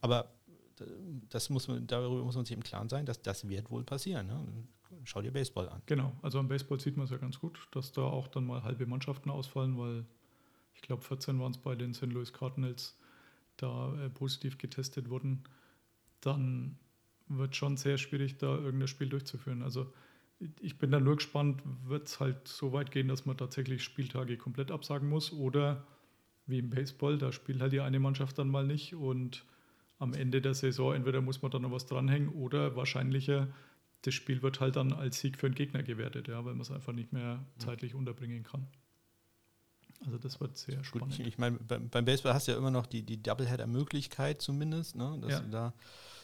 aber 0.00 0.30
d- 0.80 0.84
das 1.28 1.50
muss 1.50 1.68
man, 1.68 1.86
darüber 1.86 2.24
muss 2.24 2.34
man 2.36 2.44
sich 2.46 2.56
im 2.56 2.62
Klaren 2.62 2.88
sein, 2.88 3.04
dass 3.04 3.20
das 3.20 3.46
wird 3.48 3.70
wohl 3.70 3.84
passieren. 3.84 4.26
Ne? 4.26 4.46
Schau 5.04 5.20
dir 5.20 5.30
Baseball 5.32 5.68
an. 5.68 5.82
Genau, 5.84 6.12
also 6.22 6.38
am 6.38 6.48
Baseball 6.48 6.80
sieht 6.80 6.96
man 6.96 7.04
es 7.04 7.10
ja 7.10 7.18
ganz 7.18 7.38
gut, 7.38 7.68
dass 7.72 7.92
da 7.92 8.02
auch 8.02 8.28
dann 8.28 8.46
mal 8.46 8.62
halbe 8.62 8.86
Mannschaften 8.86 9.28
ausfallen, 9.28 9.76
weil 9.78 10.06
ich 10.74 10.80
glaube 10.80 11.02
14 11.02 11.38
waren 11.40 11.52
es 11.52 11.58
bei 11.58 11.74
den 11.74 11.92
St. 11.92 12.06
Louis 12.06 12.32
Cardinals, 12.32 12.96
da 13.58 13.92
äh, 14.02 14.08
positiv 14.08 14.56
getestet 14.56 15.10
wurden. 15.10 15.44
Dann 16.22 16.78
wird 17.28 17.56
schon 17.56 17.76
sehr 17.76 17.98
schwierig, 17.98 18.38
da 18.38 18.56
irgendein 18.56 18.88
Spiel 18.88 19.08
durchzuführen. 19.08 19.62
Also 19.62 19.92
ich 20.60 20.78
bin 20.78 20.90
da 20.90 21.00
nur 21.00 21.16
gespannt, 21.16 21.62
wird 21.84 22.06
es 22.06 22.20
halt 22.20 22.46
so 22.46 22.72
weit 22.72 22.90
gehen, 22.90 23.08
dass 23.08 23.26
man 23.26 23.36
tatsächlich 23.36 23.82
Spieltage 23.82 24.36
komplett 24.36 24.70
absagen 24.70 25.08
muss 25.08 25.32
oder 25.32 25.84
wie 26.46 26.58
im 26.58 26.70
Baseball, 26.70 27.18
da 27.18 27.32
spielt 27.32 27.60
halt 27.60 27.72
die 27.72 27.80
eine 27.80 28.00
Mannschaft 28.00 28.38
dann 28.38 28.48
mal 28.48 28.66
nicht 28.66 28.94
und 28.94 29.44
am 29.98 30.14
Ende 30.14 30.40
der 30.40 30.54
Saison 30.54 30.94
entweder 30.94 31.20
muss 31.20 31.42
man 31.42 31.50
dann 31.50 31.62
noch 31.62 31.72
was 31.72 31.86
dranhängen 31.86 32.28
oder 32.30 32.76
wahrscheinlicher, 32.76 33.48
das 34.02 34.14
Spiel 34.14 34.42
wird 34.42 34.60
halt 34.60 34.76
dann 34.76 34.92
als 34.92 35.20
Sieg 35.20 35.38
für 35.38 35.50
den 35.50 35.56
Gegner 35.56 35.82
gewertet, 35.82 36.28
ja, 36.28 36.44
weil 36.44 36.54
man 36.54 36.60
es 36.62 36.70
einfach 36.70 36.92
nicht 36.92 37.12
mehr 37.12 37.44
zeitlich 37.58 37.94
unterbringen 37.94 38.44
kann. 38.44 38.68
Also 40.06 40.18
das 40.18 40.40
wird 40.40 40.56
sehr 40.56 40.76
Gut, 40.76 40.84
spannend. 40.84 41.18
ich, 41.18 41.26
ich 41.26 41.38
meine, 41.38 41.58
beim, 41.58 41.88
beim 41.88 42.04
Baseball 42.04 42.32
hast 42.32 42.46
du 42.46 42.52
ja 42.52 42.58
immer 42.58 42.70
noch 42.70 42.86
die, 42.86 43.02
die 43.02 43.20
Doubleheader-Möglichkeit 43.20 44.40
zumindest, 44.40 44.94
ne? 44.94 45.18
dass 45.20 45.32
Ja. 45.32 45.40
du 45.40 45.50
da 45.50 45.74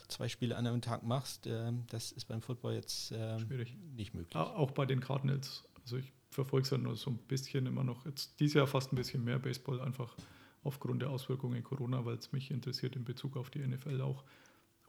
zwei 0.09 0.28
Spiele 0.28 0.57
an 0.57 0.66
einem 0.66 0.80
Tag 0.82 1.02
machst. 1.02 1.46
Ähm, 1.46 1.84
das 1.88 2.12
ist 2.12 2.26
beim 2.26 2.42
Football 2.42 2.74
jetzt 2.74 3.09
Schwierig. 3.09 3.76
nicht 3.96 4.14
möglich. 4.14 4.34
Au- 4.36 4.55
Auch 4.57 4.70
bei 4.72 4.86
den 4.86 5.00
Cardinals. 5.00 5.64
Also 5.82 5.96
ich 5.98 6.12
verfolge 6.30 6.64
es 6.64 6.70
ja 6.70 6.78
nur 6.78 6.96
so 6.96 7.11
ein 7.11 7.18
bisschen 7.18 7.66
immer 7.66 7.84
noch. 7.84 8.07
Jetzt 8.07 8.38
dieses 8.40 8.55
Jahr 8.55 8.66
fast 8.66 8.92
ein 8.92 8.96
bisschen 8.96 9.22
mehr 9.24 9.38
Baseball, 9.38 9.80
einfach 9.80 10.16
aufgrund 10.62 11.02
der 11.02 11.11
Auswirkungen 11.11 11.62
Corona, 11.62 12.05
weil 12.05 12.16
es 12.16 12.32
mich 12.32 12.50
interessiert 12.50 12.96
in 12.96 13.05
Bezug 13.05 13.36
auf 13.36 13.50
die 13.50 13.59
NFL 13.66 14.00
auch. 14.00 14.24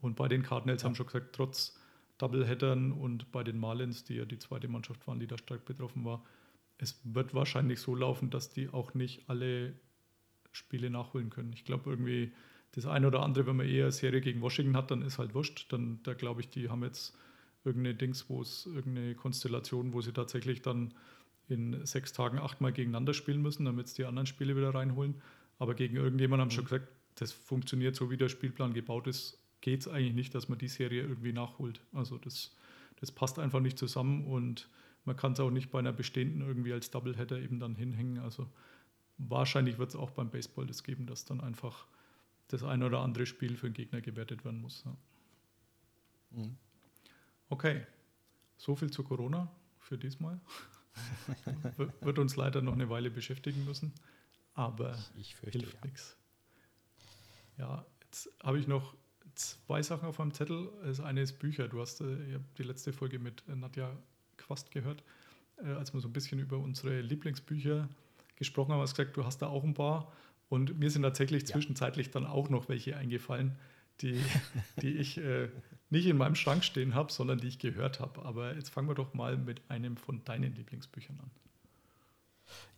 Und 0.01 0.16
bei 0.16 0.28
den 0.28 0.41
Cardinals 0.43 0.84
haben 0.84 0.95
schon 0.95 1.05
gesagt, 1.05 1.36
trotz 1.36 1.78
Doubleheadern 2.18 2.91
und 2.93 3.32
bei 3.32 3.43
den 3.43 3.57
Marlins, 3.59 4.03
die 4.05 4.16
ja 4.16 4.26
die 4.26 4.39
zweite 4.39 4.68
Mannschaft 4.70 5.05
waren, 5.07 5.20
die 5.20 5.28
da 5.28 5.38
stark 5.38 5.66
betroffen 5.66 6.05
war, 6.05 6.24
es 6.78 6.99
wird 7.03 7.34
wahrscheinlich 7.34 7.80
so 7.80 7.93
laufen, 7.95 8.30
dass 8.30 8.49
die 8.49 8.70
auch 8.70 8.93
nicht 8.93 9.30
alle 9.30 9.74
Spiele 10.51 10.89
nachholen 10.89 11.30
können. 11.30 11.51
Ich 11.53 11.66
glaube 11.66 11.89
irgendwie 11.89 12.34
das 12.76 12.86
eine 12.86 13.07
oder 13.07 13.23
andere, 13.23 13.47
wenn 13.47 13.55
man 13.55 13.67
eher 13.67 13.86
eine 13.86 13.91
Serie 13.91 14.21
gegen 14.21 14.41
Washington 14.41 14.76
hat, 14.76 14.91
dann 14.91 15.01
ist 15.01 15.17
halt 15.17 15.34
wurscht. 15.34 15.71
Dann, 15.71 15.99
da 16.03 16.13
glaube 16.13 16.41
ich, 16.41 16.49
die 16.49 16.69
haben 16.69 16.84
jetzt 16.84 17.17
irgendeine 17.63 17.95
Dings, 17.95 18.30
wo 18.30 18.41
es 18.41 18.65
irgendeine 18.65 19.15
Konstellation, 19.15 19.93
wo 19.93 20.01
sie 20.01 20.11
tatsächlich 20.11 20.61
dann 20.61 20.93
in 21.47 21.86
sechs 21.86 22.11
Tagen 22.11 22.39
achtmal 22.39 22.73
gegeneinander 22.73 23.13
spielen 23.13 23.41
müssen, 23.41 23.65
damit 23.65 23.88
sie 23.88 23.95
die 23.97 24.05
anderen 24.05 24.26
Spiele 24.26 24.55
wieder 24.55 24.73
reinholen. 24.73 25.15
Aber 25.57 25.73
gegen 25.73 25.95
irgendjemanden 25.95 26.41
haben 26.41 26.51
schon 26.51 26.65
gesagt, 26.65 26.88
das 27.15 27.32
funktioniert 27.32 27.95
so, 27.95 28.11
wie 28.11 28.17
der 28.17 28.30
Spielplan 28.30 28.73
gebaut 28.73 29.07
ist, 29.07 29.39
geht 29.61 29.82
es 29.82 29.88
eigentlich 29.88 30.13
nicht, 30.13 30.36
dass 30.36 30.49
man 30.49 30.57
die 30.57 30.67
Serie 30.67 31.01
irgendwie 31.03 31.32
nachholt. 31.32 31.80
Also 31.93 32.17
das, 32.17 32.55
das 32.99 33.11
passt 33.11 33.39
einfach 33.39 33.61
nicht 33.61 33.80
zusammen 33.80 34.26
und 34.26 34.67
man 35.05 35.15
kann 35.15 35.32
es 35.32 35.39
auch 35.39 35.51
nicht 35.51 35.71
bei 35.71 35.80
einer 35.80 35.93
bestehenden 35.93 36.41
irgendwie 36.41 36.73
als 36.73 36.91
Doubleheader 36.91 37.39
eben 37.39 37.59
dann 37.59 37.76
hinhängen. 37.76 38.19
Also 38.19 38.47
wahrscheinlich 39.17 39.78
wird 39.78 39.89
es 39.89 39.95
auch 39.95 40.11
beim 40.11 40.30
Baseball 40.30 40.65
das 40.65 40.84
geben, 40.84 41.05
dass 41.05 41.26
dann 41.26 41.39
einfach 41.39 41.86
das 42.48 42.64
ein 42.64 42.84
oder 42.84 43.00
andere 43.00 43.26
Spiel 43.26 43.58
für 43.58 43.68
den 43.68 43.74
Gegner 43.74 44.02
gewertet 44.02 44.46
werden 44.46 44.62
muss. 44.62 44.84
Ja. 44.86 44.98
Mhm. 46.32 46.58
Okay, 47.50 47.86
so 48.58 48.76
viel 48.76 48.91
zu 48.91 49.04
Corona 49.04 49.52
für 49.80 49.98
diesmal. 49.98 50.39
Wird 52.02 52.20
uns 52.20 52.36
leider 52.36 52.62
noch 52.62 52.74
eine 52.74 52.89
Weile 52.89 53.12
beschäftigen 53.12 53.66
müssen, 53.66 53.93
aber 54.54 54.98
Ich 55.18 55.36
fürchte, 55.36 55.60
hilft 55.60 55.76
ja. 55.76 55.82
nichts. 55.86 56.18
Ja, 57.58 57.86
jetzt 58.02 58.30
habe 58.41 58.60
ich 58.60 58.68
noch 58.68 58.96
zwei 59.36 59.82
Sachen 59.82 60.08
auf 60.08 60.20
meinem 60.20 60.34
Zettel. 60.34 60.70
Das 60.84 61.00
eine 61.00 61.22
ist 61.22 61.39
Bücher. 61.39 61.68
Du 61.68 61.82
hast 61.82 62.02
äh, 62.02 62.36
ich 62.36 62.41
die 62.58 62.64
letzte 62.64 62.93
Folge 62.93 63.20
mit 63.20 63.43
Nadja 63.48 63.91
Quast 64.38 64.72
gehört, 64.72 65.04
äh, 65.58 65.68
als 65.70 65.93
wir 65.93 66.02
so 66.02 66.08
ein 66.08 66.14
bisschen 66.14 66.39
über 66.39 66.58
unsere 66.58 67.02
Lieblingsbücher 67.02 67.89
gesprochen 68.36 68.74
haben, 68.74 68.82
hast 68.82 68.96
gesagt, 68.96 69.16
du 69.16 69.26
hast 69.26 69.41
da 69.41 69.48
auch 69.48 69.64
ein 69.64 69.74
paar. 69.74 70.12
Und 70.50 70.78
mir 70.80 70.91
sind 70.91 71.02
tatsächlich 71.02 71.43
Ja. 71.43 71.50
zwischenzeitlich 71.56 72.12
dann 72.12 72.26
auch 72.26 72.50
noch 72.50 72.70
welche 72.70 72.96
eingefallen, 72.98 73.58
die, 74.02 74.20
die 74.82 74.98
ich 74.98 75.18
äh, 75.18 75.50
nicht 75.89 76.06
in 76.06 76.18
meinem 76.18 76.36
Schrank 76.36 76.64
stehen 76.64 76.96
habe, 76.96 77.12
sondern 77.12 77.39
die 77.39 77.48
ich 77.48 77.60
gehört 77.60 78.00
habe. 78.00 78.24
Aber 78.24 78.56
jetzt 78.56 78.70
fangen 78.70 78.88
wir 78.88 78.96
doch 78.96 79.14
mal 79.14 79.38
mit 79.38 79.62
einem 79.70 79.98
von 79.98 80.24
deinen 80.26 80.54
Lieblingsbüchern 80.56 81.20
an. 81.20 81.32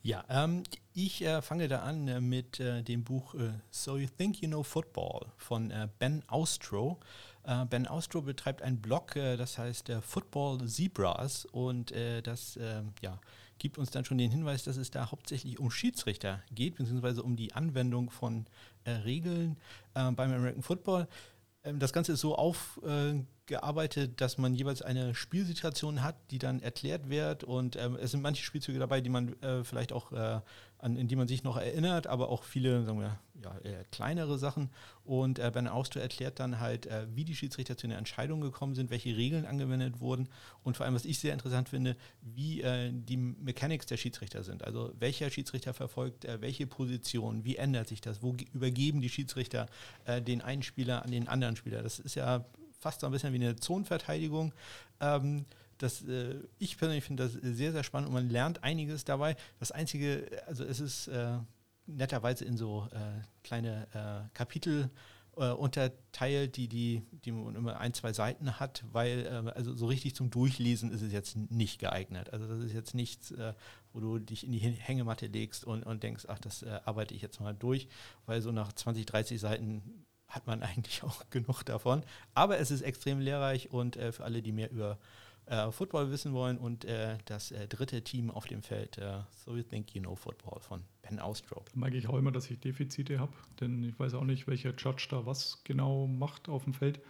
Ja, 0.02 0.24
ähm, 0.30 0.62
ich 0.94 1.22
äh, 1.22 1.42
fange 1.42 1.68
da 1.68 1.80
an 1.80 2.08
äh, 2.08 2.20
mit 2.20 2.60
äh, 2.60 2.82
dem 2.82 3.04
Buch 3.04 3.34
äh, 3.34 3.50
So 3.70 3.96
You 3.98 4.08
Think 4.16 4.40
You 4.40 4.48
Know 4.48 4.62
Football 4.62 5.26
von 5.36 5.70
äh, 5.70 5.88
Ben 5.98 6.22
Austro. 6.28 6.98
Äh, 7.42 7.66
ben 7.66 7.86
Austro 7.86 8.22
betreibt 8.22 8.62
einen 8.62 8.80
Blog, 8.80 9.14
das 9.14 9.58
heißt 9.58 9.90
Football 10.02 10.66
Zebras 10.66 11.46
und 11.46 11.92
das 12.22 12.56
äh, 12.56 12.82
ja, 13.02 13.18
gibt 13.58 13.78
uns 13.78 13.90
dann 13.90 14.04
schon 14.04 14.18
den 14.18 14.30
Hinweis, 14.30 14.64
dass 14.64 14.76
es 14.76 14.90
da 14.90 15.10
hauptsächlich 15.10 15.58
um 15.58 15.70
Schiedsrichter 15.70 16.42
geht, 16.54 16.76
beziehungsweise 16.76 17.22
um 17.22 17.36
die 17.36 17.54
Anwendung 17.54 18.10
von 18.10 18.46
äh, 18.84 18.90
Regeln 18.90 19.56
äh, 19.94 20.10
beim 20.12 20.32
American 20.32 20.62
Football. 20.62 21.08
Ähm, 21.64 21.78
Das 21.78 21.92
Ganze 21.92 22.12
ist 22.12 22.20
so 22.20 22.36
aufgearbeitet, 23.48 24.20
dass 24.20 24.36
man 24.38 24.54
jeweils 24.54 24.82
eine 24.82 25.14
Spielsituation 25.14 26.02
hat, 26.02 26.16
die 26.30 26.38
dann 26.38 26.60
erklärt 26.60 27.08
wird. 27.08 27.44
Und 27.44 27.76
ähm, 27.76 27.96
es 28.00 28.10
sind 28.10 28.22
manche 28.22 28.44
Spielzüge 28.44 28.78
dabei, 28.78 29.00
die 29.00 29.10
man 29.10 29.40
äh, 29.42 29.64
vielleicht 29.64 29.92
auch, 29.92 30.12
äh, 30.12 30.40
an, 30.78 30.96
in 30.96 31.08
die 31.08 31.16
man 31.16 31.26
sich 31.26 31.42
noch 31.42 31.56
erinnert, 31.56 32.06
aber 32.06 32.28
auch 32.28 32.44
viele, 32.44 32.84
sagen 32.84 33.00
wir, 33.00 33.18
ja, 33.42 33.58
eher 33.64 33.84
kleinere 33.84 34.38
Sachen. 34.38 34.70
Und 35.04 35.38
äh, 35.38 35.50
Ben 35.52 35.66
Auster 35.66 36.00
erklärt 36.00 36.38
dann 36.38 36.60
halt, 36.60 36.86
äh, 36.86 37.06
wie 37.14 37.24
die 37.24 37.34
Schiedsrichter 37.34 37.76
zu 37.76 37.86
einer 37.86 37.96
Entscheidung 37.96 38.40
gekommen 38.40 38.74
sind, 38.74 38.90
welche 38.90 39.16
Regeln 39.16 39.46
angewendet 39.46 40.00
wurden 40.00 40.28
und 40.62 40.76
vor 40.76 40.84
allem, 40.86 40.94
was 40.94 41.04
ich 41.04 41.18
sehr 41.18 41.32
interessant 41.32 41.68
finde, 41.70 41.96
wie 42.20 42.60
äh, 42.60 42.92
die 42.92 43.16
Mechanics 43.16 43.86
der 43.86 43.96
Schiedsrichter 43.96 44.44
sind. 44.44 44.62
Also 44.62 44.92
welcher 44.98 45.30
Schiedsrichter 45.30 45.72
verfolgt 45.72 46.24
äh, 46.26 46.40
welche 46.40 46.66
Position, 46.66 47.44
wie 47.44 47.56
ändert 47.56 47.88
sich 47.88 48.00
das, 48.00 48.22
wo 48.22 48.34
ge- 48.34 48.46
übergeben 48.52 49.00
die 49.00 49.08
Schiedsrichter 49.08 49.66
äh, 50.04 50.20
den 50.20 50.42
einen 50.42 50.62
Spieler 50.62 51.02
an 51.02 51.10
den 51.10 51.28
anderen 51.28 51.56
Spieler. 51.56 51.82
Das 51.82 51.98
ist 51.98 52.14
ja 52.14 52.44
fast 52.78 53.00
so 53.00 53.06
ein 53.06 53.12
bisschen 53.12 53.32
wie 53.32 53.36
eine 53.36 53.56
Zonenverteidigung. 53.56 54.54
Ähm, 55.00 55.44
das, 55.78 56.02
äh, 56.02 56.40
ich 56.58 56.76
persönlich 56.76 57.04
finde 57.04 57.24
das 57.24 57.32
sehr, 57.32 57.72
sehr 57.72 57.84
spannend 57.84 58.08
und 58.08 58.14
man 58.14 58.28
lernt 58.28 58.64
einiges 58.64 59.04
dabei. 59.04 59.36
Das 59.58 59.70
Einzige, 59.72 60.26
also 60.46 60.64
es 60.64 60.80
ist 60.80 61.08
äh, 61.08 61.38
netterweise 61.86 62.44
in 62.44 62.56
so 62.56 62.88
äh, 62.92 63.22
kleine 63.42 63.86
äh, 63.94 64.28
Kapitel 64.34 64.90
äh, 65.36 65.50
unterteilt, 65.50 66.56
die, 66.56 66.68
die, 66.68 67.02
die 67.24 67.32
man 67.32 67.54
immer 67.54 67.78
ein, 67.78 67.94
zwei 67.94 68.12
Seiten 68.12 68.58
hat, 68.58 68.84
weil 68.92 69.26
äh, 69.26 69.50
also 69.52 69.74
so 69.74 69.86
richtig 69.86 70.16
zum 70.16 70.30
Durchlesen 70.30 70.90
ist 70.90 71.02
es 71.02 71.12
jetzt 71.12 71.36
nicht 71.36 71.78
geeignet. 71.78 72.32
Also 72.32 72.48
das 72.48 72.64
ist 72.64 72.74
jetzt 72.74 72.94
nichts, 72.94 73.32
wo 73.92 74.00
du 74.00 74.18
dich 74.18 74.44
in 74.44 74.52
die 74.52 74.58
Hängematte 74.58 75.26
legst 75.26 75.64
und, 75.64 75.84
und 75.84 76.02
denkst, 76.02 76.26
ach, 76.28 76.40
das 76.40 76.64
arbeite 76.64 77.14
ich 77.14 77.22
jetzt 77.22 77.40
mal 77.40 77.54
durch, 77.54 77.88
weil 78.26 78.42
so 78.42 78.52
nach 78.52 78.72
20, 78.72 79.06
30 79.06 79.40
Seiten 79.40 80.04
hat 80.28 80.46
man 80.46 80.62
eigentlich 80.62 81.02
auch 81.02 81.28
genug 81.30 81.62
davon. 81.64 82.02
Aber 82.34 82.58
es 82.58 82.70
ist 82.70 82.82
extrem 82.82 83.20
lehrreich 83.20 83.70
und 83.70 83.96
äh, 83.96 84.12
für 84.12 84.24
alle, 84.24 84.42
die 84.42 84.52
mehr 84.52 84.70
über 84.70 84.98
äh, 85.46 85.70
Football 85.70 86.10
wissen 86.10 86.32
wollen 86.32 86.58
und 86.58 86.84
äh, 86.84 87.18
das 87.24 87.50
äh, 87.50 87.66
dritte 87.68 88.02
Team 88.02 88.30
auf 88.30 88.46
dem 88.46 88.62
Feld, 88.62 88.98
äh, 88.98 89.20
So 89.44 89.56
You 89.56 89.62
Think 89.62 89.94
You 89.94 90.02
Know 90.02 90.14
Football 90.14 90.60
von 90.60 90.84
Ben 91.02 91.18
Austro. 91.18 91.64
Da 91.72 91.78
merke 91.78 91.96
ich 91.96 92.08
auch 92.08 92.18
immer, 92.18 92.32
dass 92.32 92.50
ich 92.50 92.60
Defizite 92.60 93.18
habe, 93.18 93.32
denn 93.60 93.82
ich 93.82 93.98
weiß 93.98 94.14
auch 94.14 94.24
nicht, 94.24 94.46
welcher 94.46 94.74
Judge 94.74 95.08
da 95.10 95.24
was 95.26 95.64
genau 95.64 96.06
macht 96.06 96.48
auf 96.48 96.64
dem 96.64 96.74
Feld. 96.74 97.00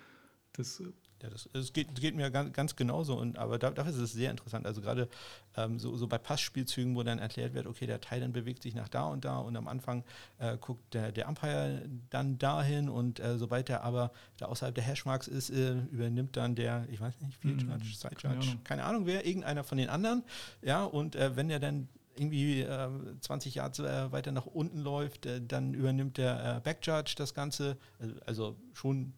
Das 0.52 0.82
Ja, 1.22 1.30
das, 1.30 1.48
das 1.52 1.72
geht, 1.72 1.94
geht 2.00 2.14
mir 2.14 2.30
ganz, 2.30 2.52
ganz 2.52 2.76
genauso, 2.76 3.16
und, 3.18 3.38
aber 3.38 3.58
da, 3.58 3.70
dafür 3.70 3.92
ist 3.92 3.98
es 3.98 4.12
sehr 4.12 4.30
interessant. 4.30 4.66
Also 4.66 4.80
gerade 4.80 5.08
ähm, 5.56 5.78
so, 5.78 5.96
so 5.96 6.06
bei 6.06 6.18
Passspielzügen, 6.18 6.94
wo 6.94 7.02
dann 7.02 7.18
erklärt 7.18 7.54
wird, 7.54 7.66
okay, 7.66 7.86
der 7.86 8.00
Teil 8.00 8.20
dann 8.20 8.32
bewegt 8.32 8.62
sich 8.62 8.74
nach 8.74 8.88
da 8.88 9.04
und 9.06 9.24
da 9.24 9.38
und 9.38 9.56
am 9.56 9.66
Anfang 9.68 10.04
äh, 10.38 10.56
guckt 10.58 10.94
der, 10.94 11.10
der 11.12 11.28
Umpire 11.28 11.82
dann 12.10 12.38
dahin 12.38 12.88
und 12.88 13.18
äh, 13.20 13.36
sobald 13.38 13.68
der 13.68 13.82
aber 13.82 14.12
da 14.36 14.46
außerhalb 14.46 14.74
der 14.74 14.84
Hashmarks 14.84 15.26
ist, 15.28 15.50
äh, 15.50 15.74
übernimmt 15.90 16.36
dann 16.36 16.54
der, 16.54 16.86
ich 16.90 17.00
weiß 17.00 17.20
nicht, 17.20 17.36
Field 17.38 17.62
Hm, 17.62 17.70
Judge, 17.70 17.94
Side 17.96 18.14
keine 18.14 18.34
Judge, 18.34 18.48
Ahnung. 18.50 18.64
keine 18.64 18.84
Ahnung 18.84 19.06
wer, 19.06 19.26
irgendeiner 19.26 19.64
von 19.64 19.78
den 19.78 19.88
anderen. 19.88 20.22
Ja, 20.62 20.84
und 20.84 21.16
äh, 21.16 21.34
wenn 21.36 21.48
der 21.48 21.58
dann 21.58 21.88
irgendwie 22.16 22.62
äh, 22.62 22.88
20 23.20 23.54
Yards 23.54 23.78
äh, 23.78 24.10
weiter 24.12 24.32
nach 24.32 24.46
unten 24.46 24.80
läuft, 24.80 25.26
äh, 25.26 25.40
dann 25.40 25.74
übernimmt 25.74 26.16
der 26.18 26.56
äh, 26.56 26.60
Backjudge 26.60 27.14
das 27.16 27.32
Ganze. 27.34 27.76
Also, 28.00 28.14
also 28.26 28.56
schon 28.72 29.14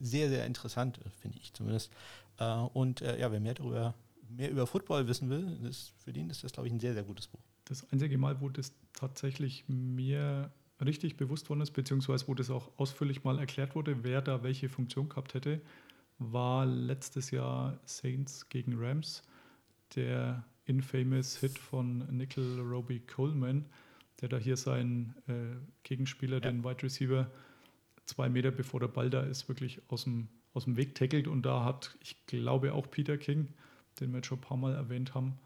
sehr, 0.00 0.28
sehr 0.28 0.46
interessant, 0.46 0.98
äh, 0.98 1.10
finde 1.20 1.38
ich 1.38 1.52
zumindest. 1.52 1.92
Äh, 2.38 2.44
und 2.54 3.02
äh, 3.02 3.18
ja, 3.18 3.30
wer 3.32 3.40
mehr 3.40 3.54
darüber, 3.54 3.94
mehr 4.28 4.50
über 4.50 4.66
Football 4.66 5.06
wissen 5.08 5.28
will, 5.30 5.58
das, 5.62 5.92
für 5.98 6.12
den 6.12 6.30
ist 6.30 6.44
das, 6.44 6.52
glaube 6.52 6.68
ich, 6.68 6.72
ein 6.74 6.80
sehr, 6.80 6.94
sehr 6.94 7.02
gutes 7.04 7.26
Buch. 7.28 7.40
das 7.64 7.90
einzige 7.92 8.18
Mal, 8.18 8.40
wo 8.40 8.48
das 8.48 8.72
tatsächlich 8.92 9.64
mir 9.68 10.50
richtig 10.84 11.16
bewusst 11.16 11.48
worden 11.50 11.60
ist, 11.60 11.72
beziehungsweise 11.72 12.26
wo 12.28 12.34
das 12.34 12.48
auch 12.50 12.70
ausführlich 12.78 13.22
mal 13.24 13.38
erklärt 13.38 13.74
wurde, 13.74 14.02
wer 14.02 14.22
da 14.22 14.42
welche 14.42 14.68
Funktion 14.68 15.08
gehabt 15.08 15.34
hätte, 15.34 15.60
war 16.18 16.66
letztes 16.66 17.30
Jahr 17.30 17.78
Saints 17.84 18.48
gegen 18.48 18.74
Rams, 18.78 19.22
der 19.94 20.44
infamous 20.64 21.36
Hit 21.38 21.58
von 21.58 21.98
Nickel 22.16 22.60
Roby 22.60 23.00
Coleman, 23.00 23.66
der 24.20 24.28
da 24.28 24.36
hier 24.38 24.56
seinen 24.56 25.14
äh, 25.28 25.56
Gegenspieler, 25.82 26.36
Ja. 26.36 26.50
den 26.50 26.62
Wide 26.64 26.82
Receiver, 26.82 27.30
zwei 28.10 28.28
Meter 28.28 28.50
bevor 28.50 28.80
der 28.80 28.88
Ball 28.88 29.08
da 29.10 29.22
ist, 29.22 29.48
wirklich 29.48 29.80
aus 29.88 30.04
dem, 30.04 30.28
aus 30.52 30.64
dem 30.64 30.76
Weg 30.76 30.94
tackelt. 30.94 31.26
Und 31.28 31.42
da 31.42 31.64
hat, 31.64 31.96
ich 32.02 32.26
glaube, 32.26 32.74
auch 32.74 32.90
Peter 32.90 33.16
King, 33.16 33.48
den 33.98 34.10
wir 34.10 34.18
jetzt 34.18 34.26
schon 34.26 34.38
ein 34.38 34.42
paar 34.42 34.56
Mal 34.56 34.74
erwähnt 34.74 35.14
haben, 35.14 35.38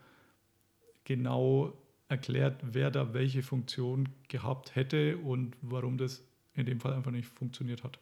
genau 1.04 1.72
erklärt, 2.08 2.60
wer 2.62 2.90
da 2.90 3.14
welche 3.14 3.42
Funktion 3.42 4.08
gehabt 4.28 4.74
hätte 4.76 5.16
und 5.18 5.56
warum 5.62 5.98
das 5.98 6.22
in 6.54 6.66
dem 6.66 6.80
Fall 6.80 6.92
einfach 6.92 7.10
nicht 7.10 7.26
funktioniert 7.28 7.82
hat. 7.82 7.98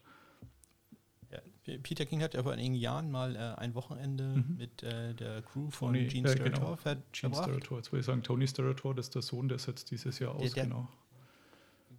Ja, 1.30 1.38
Peter 1.82 2.04
King 2.04 2.20
hat 2.22 2.34
ja 2.34 2.42
vor 2.42 2.52
einigen 2.52 2.74
Jahren 2.74 3.10
mal 3.10 3.36
äh, 3.36 3.38
ein 3.60 3.74
Wochenende 3.74 4.24
Mhm. 4.36 4.56
mit 4.58 4.82
äh, 4.82 5.14
der 5.14 5.42
Crew 5.42 5.70
von 5.70 5.94
Tony, 5.94 6.06
Gene 6.08 6.28
äh, 6.28 6.32
Steratore 6.32 6.76
genau. 6.82 7.02
Gene. 7.12 7.34
Steratore, 7.34 7.80
jetzt 7.80 7.92
würde 7.92 8.00
ich 8.00 8.06
sagen, 8.06 8.22
Tony 8.22 8.46
Steratore, 8.46 8.94
das 8.96 9.06
ist 9.06 9.14
der 9.14 9.22
Sohn, 9.22 9.48
der 9.48 9.58
setzt 9.58 9.90
dieses 9.90 10.18
Jahr 10.18 10.34
aus, 10.34 10.52
der- 10.52 10.64
genau. 10.64 10.88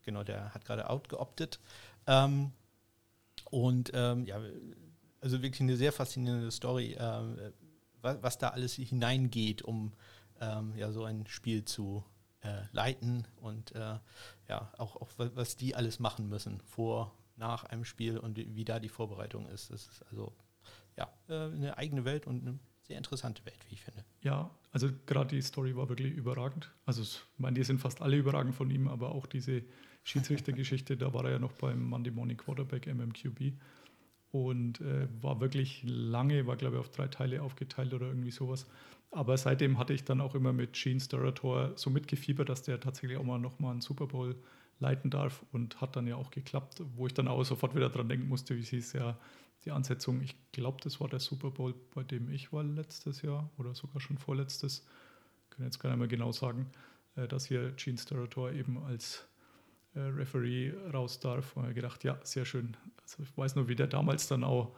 genau, 0.03 0.23
der 0.23 0.53
hat 0.53 0.65
gerade 0.65 0.89
outgeoptet. 0.89 1.59
Ähm, 2.07 2.51
und 3.49 3.91
ähm, 3.93 4.25
ja, 4.25 4.39
also 5.21 5.41
wirklich 5.41 5.61
eine 5.61 5.77
sehr 5.77 5.91
faszinierende 5.91 6.51
Story, 6.51 6.95
ähm, 6.99 7.37
was, 8.01 8.21
was 8.21 8.37
da 8.37 8.49
alles 8.49 8.73
hineingeht, 8.75 9.61
um 9.61 9.93
ähm, 10.41 10.73
ja 10.75 10.91
so 10.91 11.03
ein 11.03 11.25
Spiel 11.27 11.63
zu 11.65 12.03
äh, 12.41 12.63
leiten 12.71 13.27
und 13.37 13.73
äh, 13.75 13.99
ja 14.49 14.71
auch, 14.77 14.95
auch 14.97 15.09
wa- 15.17 15.31
was 15.35 15.55
die 15.55 15.75
alles 15.75 15.99
machen 15.99 16.27
müssen 16.29 16.59
vor, 16.61 17.13
nach 17.35 17.63
einem 17.65 17.85
Spiel 17.85 18.17
und 18.17 18.37
wie, 18.37 18.55
wie 18.55 18.65
da 18.65 18.79
die 18.79 18.89
Vorbereitung 18.89 19.47
ist. 19.47 19.71
Das 19.71 19.87
ist 19.87 20.03
also 20.09 20.33
ja 20.97 21.07
äh, 21.29 21.51
eine 21.51 21.77
eigene 21.77 22.05
Welt 22.05 22.27
und 22.27 22.41
eine 22.45 22.59
sehr 22.81 22.97
interessante 22.97 23.45
Welt, 23.45 23.59
wie 23.69 23.75
ich 23.75 23.81
finde. 23.81 24.03
Ja, 24.21 24.51
also 24.71 24.89
gerade 25.05 25.35
die 25.35 25.41
Story 25.41 25.75
war 25.75 25.87
wirklich 25.89 26.13
überragend. 26.13 26.69
Also 26.85 27.01
ich 27.01 27.21
meine, 27.37 27.55
die 27.55 27.63
sind 27.63 27.79
fast 27.79 28.01
alle 28.01 28.17
überragend 28.17 28.55
von 28.55 28.69
ihm, 28.69 28.87
aber 28.87 29.13
auch 29.13 29.25
diese 29.25 29.63
Schiedsrichtergeschichte, 30.03 30.97
da 30.97 31.13
war 31.13 31.25
er 31.25 31.31
ja 31.31 31.39
noch 31.39 31.53
beim 31.53 31.83
Monday 31.83 32.11
Morning 32.11 32.37
Quarterback 32.37 32.87
MMQB 32.87 33.53
und 34.31 34.81
äh, 34.81 35.07
war 35.21 35.39
wirklich 35.39 35.83
lange, 35.85 36.45
war 36.47 36.57
glaube 36.57 36.75
ich 36.75 36.79
auf 36.79 36.89
drei 36.89 37.07
Teile 37.07 37.41
aufgeteilt 37.41 37.93
oder 37.93 38.07
irgendwie 38.07 38.31
sowas. 38.31 38.67
Aber 39.11 39.37
seitdem 39.37 39.77
hatte 39.77 39.93
ich 39.93 40.03
dann 40.03 40.21
auch 40.21 40.33
immer 40.33 40.53
mit 40.53 40.73
Gene 40.73 40.99
Steratore 40.99 41.73
so 41.75 41.89
mitgefiebert, 41.91 42.49
dass 42.49 42.63
der 42.63 42.79
tatsächlich 42.79 43.17
auch 43.17 43.23
mal 43.23 43.37
nochmal 43.37 43.71
einen 43.71 43.81
Super 43.81 44.07
Bowl 44.07 44.35
leiten 44.79 45.11
darf. 45.11 45.45
Und 45.51 45.81
hat 45.81 45.95
dann 45.95 46.07
ja 46.07 46.15
auch 46.15 46.31
geklappt, 46.31 46.81
wo 46.95 47.05
ich 47.05 47.13
dann 47.13 47.27
auch 47.27 47.43
sofort 47.43 47.75
wieder 47.75 47.89
dran 47.89 48.09
denken 48.09 48.27
musste, 48.27 48.55
wie 48.55 48.61
es 48.61 48.69
hieß 48.69 48.93
ja 48.93 49.17
die 49.65 49.71
Ansetzung, 49.71 50.21
ich 50.21 50.35
glaube, 50.51 50.77
das 50.83 50.99
war 50.99 51.07
der 51.07 51.19
Super 51.19 51.51
Bowl, 51.51 51.73
bei 51.93 52.03
dem 52.03 52.29
ich 52.29 52.51
war 52.51 52.63
letztes 52.63 53.21
Jahr 53.21 53.49
oder 53.57 53.73
sogar 53.73 54.01
schon 54.01 54.17
vorletztes, 54.17 54.85
kann 55.49 55.65
jetzt 55.65 55.79
gar 55.79 55.89
nicht 55.89 55.99
mehr 55.99 56.07
genau 56.07 56.31
sagen, 56.31 56.69
äh, 57.15 57.27
dass 57.27 57.45
hier 57.45 57.71
Gene 57.71 57.97
Steratore 57.97 58.53
eben 58.55 58.77
als 58.83 59.25
äh, 59.95 59.99
Referee 59.99 60.73
raus 60.93 61.19
darf. 61.19 61.55
Und 61.55 61.69
ich 61.69 61.75
gedacht, 61.75 62.03
ja, 62.03 62.19
sehr 62.23 62.45
schön. 62.45 62.75
Also 63.01 63.23
ich 63.23 63.37
weiß 63.37 63.55
nur, 63.55 63.67
wie 63.67 63.75
der 63.75 63.87
damals 63.87 64.27
dann 64.27 64.43
auch 64.43 64.75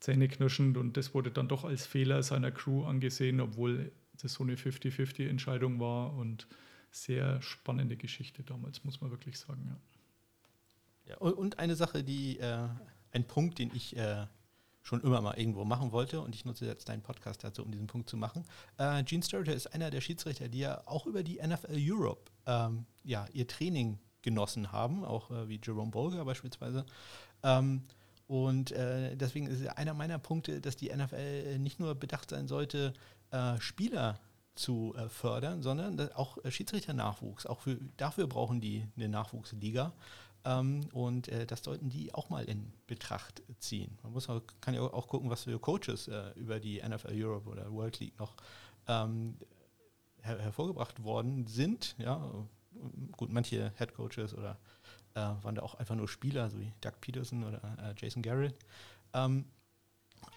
zähneknirschend 0.00 0.76
und 0.76 0.96
das 0.96 1.14
wurde 1.14 1.30
dann 1.30 1.48
doch 1.48 1.64
als 1.64 1.86
Fehler 1.86 2.22
seiner 2.22 2.50
Crew 2.50 2.84
angesehen, 2.84 3.40
obwohl 3.40 3.92
das 4.20 4.34
so 4.34 4.44
eine 4.44 4.54
50-50-Entscheidung 4.56 5.80
war 5.80 6.12
und 6.14 6.46
sehr 6.90 7.40
spannende 7.42 7.96
Geschichte 7.96 8.42
damals, 8.42 8.84
muss 8.84 9.00
man 9.00 9.10
wirklich 9.10 9.38
sagen. 9.38 9.66
Ja. 9.68 9.76
Ja, 11.06 11.16
und- 11.18 11.58
eine 11.58 11.76
Sache, 11.76 12.02
die, 12.04 12.38
äh, 12.38 12.68
ein 13.12 13.26
Punkt, 13.26 13.58
den 13.58 13.70
ich 13.74 13.96
äh, 13.96 14.26
schon 14.82 15.00
immer 15.02 15.20
mal 15.20 15.34
irgendwo 15.38 15.64
machen 15.64 15.92
wollte 15.92 16.20
und 16.20 16.34
ich 16.34 16.44
nutze 16.44 16.66
jetzt 16.66 16.88
deinen 16.88 17.02
Podcast 17.02 17.42
dazu, 17.42 17.62
um 17.62 17.70
diesen 17.70 17.86
Punkt 17.86 18.08
zu 18.08 18.16
machen. 18.16 18.44
Äh, 18.78 19.02
Gene 19.04 19.22
Steratore 19.22 19.56
ist 19.56 19.66
einer 19.74 19.90
der 19.90 20.00
Schiedsrichter, 20.00 20.48
die 20.48 20.60
ja 20.60 20.82
auch 20.86 21.06
über 21.06 21.22
die 21.22 21.38
NFL 21.38 21.76
Europe 21.78 22.30
ähm, 22.46 22.86
ja, 23.02 23.26
ihr 23.32 23.46
Training 23.46 23.98
genossen 24.24 24.72
haben, 24.72 25.04
auch 25.04 25.30
äh, 25.30 25.48
wie 25.48 25.60
Jerome 25.62 25.92
Bolger 25.92 26.24
beispielsweise. 26.24 26.84
Ähm, 27.44 27.84
und 28.26 28.72
äh, 28.72 29.16
deswegen 29.16 29.46
ist 29.46 29.66
einer 29.76 29.94
meiner 29.94 30.18
Punkte, 30.18 30.60
dass 30.60 30.76
die 30.76 30.92
NFL 30.92 31.58
nicht 31.58 31.78
nur 31.78 31.94
bedacht 31.94 32.30
sein 32.30 32.48
sollte, 32.48 32.94
äh, 33.30 33.60
Spieler 33.60 34.18
zu 34.54 34.94
äh, 34.96 35.08
fördern, 35.08 35.62
sondern 35.62 36.12
auch 36.12 36.38
äh, 36.44 36.50
Schiedsrichter-Nachwuchs. 36.50 37.46
Auch 37.46 37.60
für, 37.60 37.78
dafür 37.96 38.26
brauchen 38.26 38.60
die 38.60 38.86
eine 38.96 39.08
Nachwuchsliga. 39.08 39.92
Ähm, 40.44 40.88
und 40.92 41.28
äh, 41.28 41.46
das 41.46 41.62
sollten 41.62 41.90
die 41.90 42.14
auch 42.14 42.30
mal 42.30 42.44
in 42.44 42.72
Betracht 42.86 43.42
ziehen. 43.58 43.98
Man 44.02 44.12
muss 44.12 44.28
auch, 44.28 44.42
kann 44.60 44.74
ja 44.74 44.82
auch 44.82 45.08
gucken, 45.08 45.30
was 45.30 45.44
für 45.44 45.58
Coaches 45.58 46.08
äh, 46.08 46.30
über 46.36 46.60
die 46.60 46.82
NFL 46.82 47.12
Europe 47.12 47.48
oder 47.48 47.70
World 47.72 48.00
League 48.00 48.18
noch 48.18 48.36
ähm, 48.86 49.36
her 50.22 50.38
hervorgebracht 50.38 51.02
worden 51.02 51.46
sind. 51.46 51.94
Ja, 51.98 52.30
gut, 53.12 53.30
manche 53.30 53.72
Head 53.78 53.94
Coaches 53.94 54.34
oder 54.34 54.58
äh, 55.14 55.20
waren 55.20 55.54
da 55.54 55.62
auch 55.62 55.74
einfach 55.76 55.94
nur 55.94 56.08
Spieler, 56.08 56.50
so 56.50 56.58
wie 56.60 56.72
Doug 56.80 56.92
Peterson 57.00 57.44
oder 57.44 57.60
äh, 57.78 57.94
Jason 57.96 58.22
Garrett. 58.22 58.54
Ähm, 59.12 59.44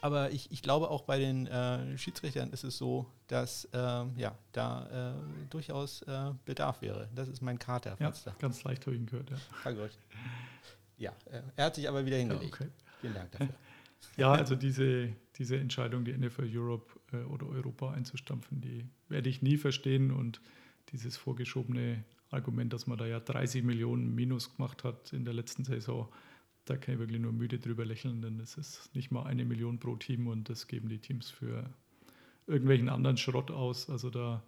aber 0.02 0.32
ich, 0.32 0.52
ich 0.52 0.62
glaube 0.62 0.90
auch 0.90 1.04
bei 1.04 1.18
den 1.18 1.48
äh, 1.48 1.98
Schiedsrichtern 1.98 2.52
ist 2.52 2.64
es 2.64 2.78
so, 2.78 3.10
dass 3.28 3.68
ähm, 3.74 4.14
ja, 4.18 4.38
da 4.52 5.14
äh, 5.14 5.46
durchaus 5.50 6.02
äh, 6.04 6.34
Bedarf 6.46 6.82
wäre. 6.82 7.10
Das 7.16 7.28
ist 7.30 7.42
mein 7.42 7.58
Kater. 7.58 7.96
ja, 8.00 8.12
da- 8.26 8.36
ganz 8.40 8.64
leicht 8.64 8.86
habe 8.86 8.96
ich 8.96 9.02
ihn 9.02 9.06
gehört. 9.08 9.30
Ja, 9.32 9.38
Ah, 9.64 9.72
gut. 9.72 9.92
Ja, 10.98 11.12
äh, 11.32 11.42
er 11.56 11.66
hat 11.66 11.76
sich 11.76 11.88
aber 11.88 12.06
wieder 12.06 12.18
ja 12.18 12.22
hingelegt. 12.24 12.54
okay. 12.54 12.70
Vielen 13.02 13.14
Dank 13.14 13.32
dafür. 13.32 13.50
Ja, 14.16 14.32
also 14.32 14.56
diese, 14.56 15.10
diese 15.38 15.58
Entscheidung, 15.58 16.06
die 16.06 16.16
NFL 16.16 16.48
Europe 16.56 16.86
äh, 17.14 17.18
oder 17.24 17.48
Europa 17.48 17.92
einzustampfen, 17.94 18.62
die 18.62 18.88
werde 19.10 19.28
ich 19.28 19.42
nie 19.42 19.58
verstehen. 19.58 20.12
Und 20.12 20.40
dieses 20.92 21.18
vorgeschobene 21.18 22.04
Argument, 22.30 22.74
dass 22.74 22.88
man 22.88 22.98
da 22.98 23.06
ja 23.06 23.20
30 23.20 23.64
Millionen 23.64 24.14
Minus 24.14 24.56
gemacht 24.56 24.84
hat 24.84 25.14
in 25.14 25.26
der 25.26 25.34
letzten 25.34 25.64
Saison, 25.64 26.10
da 26.66 26.76
kann 26.76 26.96
ich 26.96 27.00
wirklich 27.00 27.22
nur 27.22 27.32
müde 27.32 27.60
drüber 27.60 27.86
lächeln, 27.86 28.22
denn 28.22 28.40
es 28.40 28.58
ist 28.58 28.94
nicht 28.94 29.12
mal 29.12 29.24
eine 29.24 29.46
Million 29.46 29.80
pro 29.80 29.96
Team 29.96 30.28
und 30.28 30.50
das 30.50 30.68
geben 30.68 30.90
die 30.90 31.00
Teams 31.00 31.30
für 31.30 31.70
irgendwelchen 32.46 32.90
anderen 32.90 33.18
Schrott 33.18 33.52
aus. 33.52 33.90
Also 33.90 34.10
da, 34.10 34.44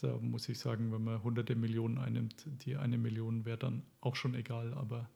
da 0.00 0.16
muss 0.18 0.48
ich 0.48 0.58
sagen, 0.58 0.92
wenn 0.92 1.04
man 1.04 1.22
hunderte 1.22 1.54
Millionen 1.54 1.98
einnimmt, 1.98 2.46
die 2.64 2.76
eine 2.76 2.98
Million 2.98 3.44
wäre 3.44 3.58
dann 3.58 3.82
auch 4.00 4.16
schon 4.16 4.34
egal, 4.34 4.74
aber 4.74 5.08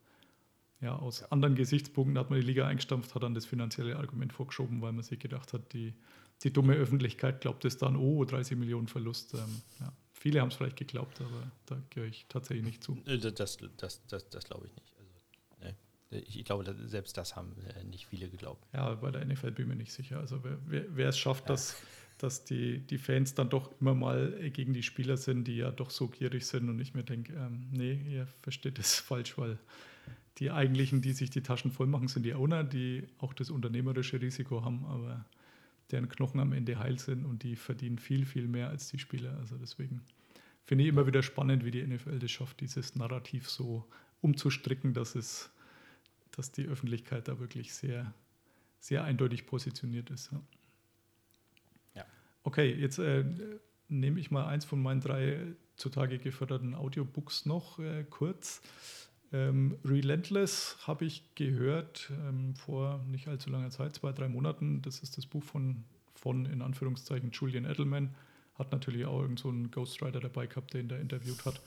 ja, 0.81 0.97
aus 0.97 1.31
anderen 1.31 1.57
Gesichtspunkten 1.57 2.17
hat 2.17 2.31
man 2.31 2.41
die 2.41 2.47
Liga 2.47 2.67
eingestampft, 2.67 3.15
hat 3.15 3.23
dann 3.23 3.35
das 3.35 3.45
finanzielle 3.45 3.97
Argument 3.97 4.33
vorgeschoben, 4.33 4.81
weil 4.81 4.93
man 4.93 5.03
sich 5.03 5.19
gedacht 5.19 5.53
hat, 5.53 5.73
die, 5.75 5.95
die 6.43 6.53
dumme 6.53 6.75
Öffentlichkeit 6.75 7.43
glaubt 7.43 7.65
es 7.67 7.77
dann, 7.77 7.97
oh, 7.97 8.25
30 8.25 8.57
Millionen 8.57 8.87
Verlust. 8.87 9.35
Ähm, 9.35 9.63
ja. 9.81 9.93
Viele 10.21 10.43
haben 10.43 10.49
es 10.49 10.55
vielleicht 10.55 10.77
geglaubt, 10.77 11.19
aber 11.23 11.51
da 11.65 11.83
gehöre 11.89 12.07
ich 12.07 12.27
tatsächlich 12.29 12.63
nicht 12.63 12.85
zu. 12.85 13.03
Äh, 13.07 13.17
Das, 13.17 13.57
das, 13.79 14.07
das, 14.07 14.29
das, 14.29 14.45
glaube 14.45 14.67
ich 14.67 14.77
nicht. 14.77 14.93
Also, 14.99 15.75
nee. 16.11 16.19
ich, 16.19 16.39
ich 16.41 16.45
glaube, 16.45 16.77
selbst 16.89 17.17
das 17.17 17.37
haben 17.37 17.57
äh, 17.75 17.85
nicht 17.85 18.07
viele 18.07 18.29
geglaubt. 18.29 18.63
Ja, 18.75 18.95
bei 18.97 19.11
der 19.11 19.25
NFL 19.25 19.53
bin 19.53 19.65
ich 19.65 19.69
mir 19.71 19.77
nicht 19.77 19.95
sicher. 19.95 20.19
Also 20.19 20.45
wer, 20.45 20.59
wer, 20.67 20.85
wer 20.95 21.09
es 21.09 21.19
schafft, 21.19 21.49
dass, 21.49 21.75
dass 22.19 22.45
die, 22.45 22.81
die 22.81 22.99
Fans 22.99 23.33
dann 23.33 23.49
doch 23.49 23.71
immer 23.81 23.95
mal 23.95 24.37
äh, 24.39 24.51
gegen 24.51 24.75
die 24.75 24.83
Spieler 24.83 25.17
sind, 25.17 25.45
die 25.45 25.57
ja 25.57 25.71
doch 25.71 25.89
so 25.89 26.09
gierig 26.09 26.47
sind 26.47 26.69
und 26.69 26.79
ich 26.81 26.93
mir 26.93 27.03
denke, 27.03 27.33
ähm, 27.33 27.69
nee, 27.71 27.95
ihr 28.07 28.27
versteht 28.43 28.79
das 28.79 28.95
falsch, 29.01 29.39
weil 29.39 29.59
die 30.37 30.51
eigentlichen, 30.51 31.01
die 31.01 31.15
sich 31.15 31.31
die 31.31 31.43
Taschen 31.43 31.71
voll 31.71 31.87
machen, 31.87 32.09
sind 32.09 32.25
die 32.25 32.35
Owner, 32.35 32.63
die 32.63 33.07
auch 33.17 33.33
das 33.33 33.49
unternehmerische 33.49 34.21
Risiko 34.21 34.67
haben, 34.67 34.85
aber 34.85 35.25
deren 35.93 36.09
Knochen 36.09 36.41
am 36.41 36.53
Ende 36.53 36.79
heil 36.79 36.99
sind 36.99 37.25
und 37.25 37.43
die 37.43 37.57
verdienen 37.57 37.99
viel, 37.99 38.27
viel 38.27 38.49
mehr 38.49 38.69
als 38.69 38.89
die 38.89 38.99
Spieler. 38.99 39.37
Also 39.39 39.57
deswegen 39.57 40.03
finde 40.65 40.85
ich 40.85 40.91
immer 40.91 41.07
wieder 41.07 41.23
spannend, 41.23 41.65
wie 41.65 41.71
die 41.71 41.87
NFL 41.87 42.19
das 42.19 42.31
schafft, 42.31 42.61
dieses 42.61 42.95
Narrativ 42.97 43.49
so 43.49 43.87
umzustricken, 44.21 44.95
dass 44.95 45.15
es, 45.15 45.51
dass 46.33 46.53
die 46.53 46.67
Öffentlichkeit 46.67 47.29
da 47.29 47.39
wirklich 47.41 47.73
sehr, 47.73 48.13
sehr 48.79 49.05
eindeutig 49.05 49.47
positioniert 49.47 50.11
ist. 50.11 50.31
Ja. 50.33 50.43
Ja. 51.97 52.07
Okay, 52.45 52.73
jetzt 52.73 52.99
äh, 52.99 53.25
nehme 53.89 54.21
ich 54.21 54.31
mal 54.31 54.47
eins 54.47 54.65
von 54.65 54.81
meinen 54.81 55.01
drei 55.01 55.55
zutage 55.77 56.19
geförderten 56.19 56.75
Audiobooks 56.75 57.47
noch 57.47 57.79
äh, 57.79 58.05
kurz. 58.09 58.63
Ähm, 59.33 59.79
Relentless 59.85 60.77
habe 60.87 61.05
ich 61.05 61.35
gehört 61.37 62.11
ähm, 62.27 62.55
vor 62.57 62.99
nicht 63.09 63.29
allzu 63.29 63.51
langer 63.51 63.71
Zeit, 63.71 63.95
zwei, 63.95 64.13
drei 64.13 64.29
Monaten. 64.29 64.83
Das 64.83 65.01
ist 65.01 65.17
das 65.17 65.27
Buch 65.27 65.45
von, 65.45 65.85
von 66.15 66.47
in 66.47 66.63
Anführungszeichen, 66.63 67.31
Julian 67.31 67.65
Edelman. 67.65 68.15
Hat 68.57 68.73
natürlich 68.73 69.07
auch 69.07 69.23
irgend 69.23 69.39
so 69.39 69.53
Ghostwriter 69.71 70.21
dabei 70.21 70.47
gehabt, 70.47 70.75
den 70.75 70.89
der 70.89 71.01
interviewt 71.01 71.45
hat. 71.45 71.61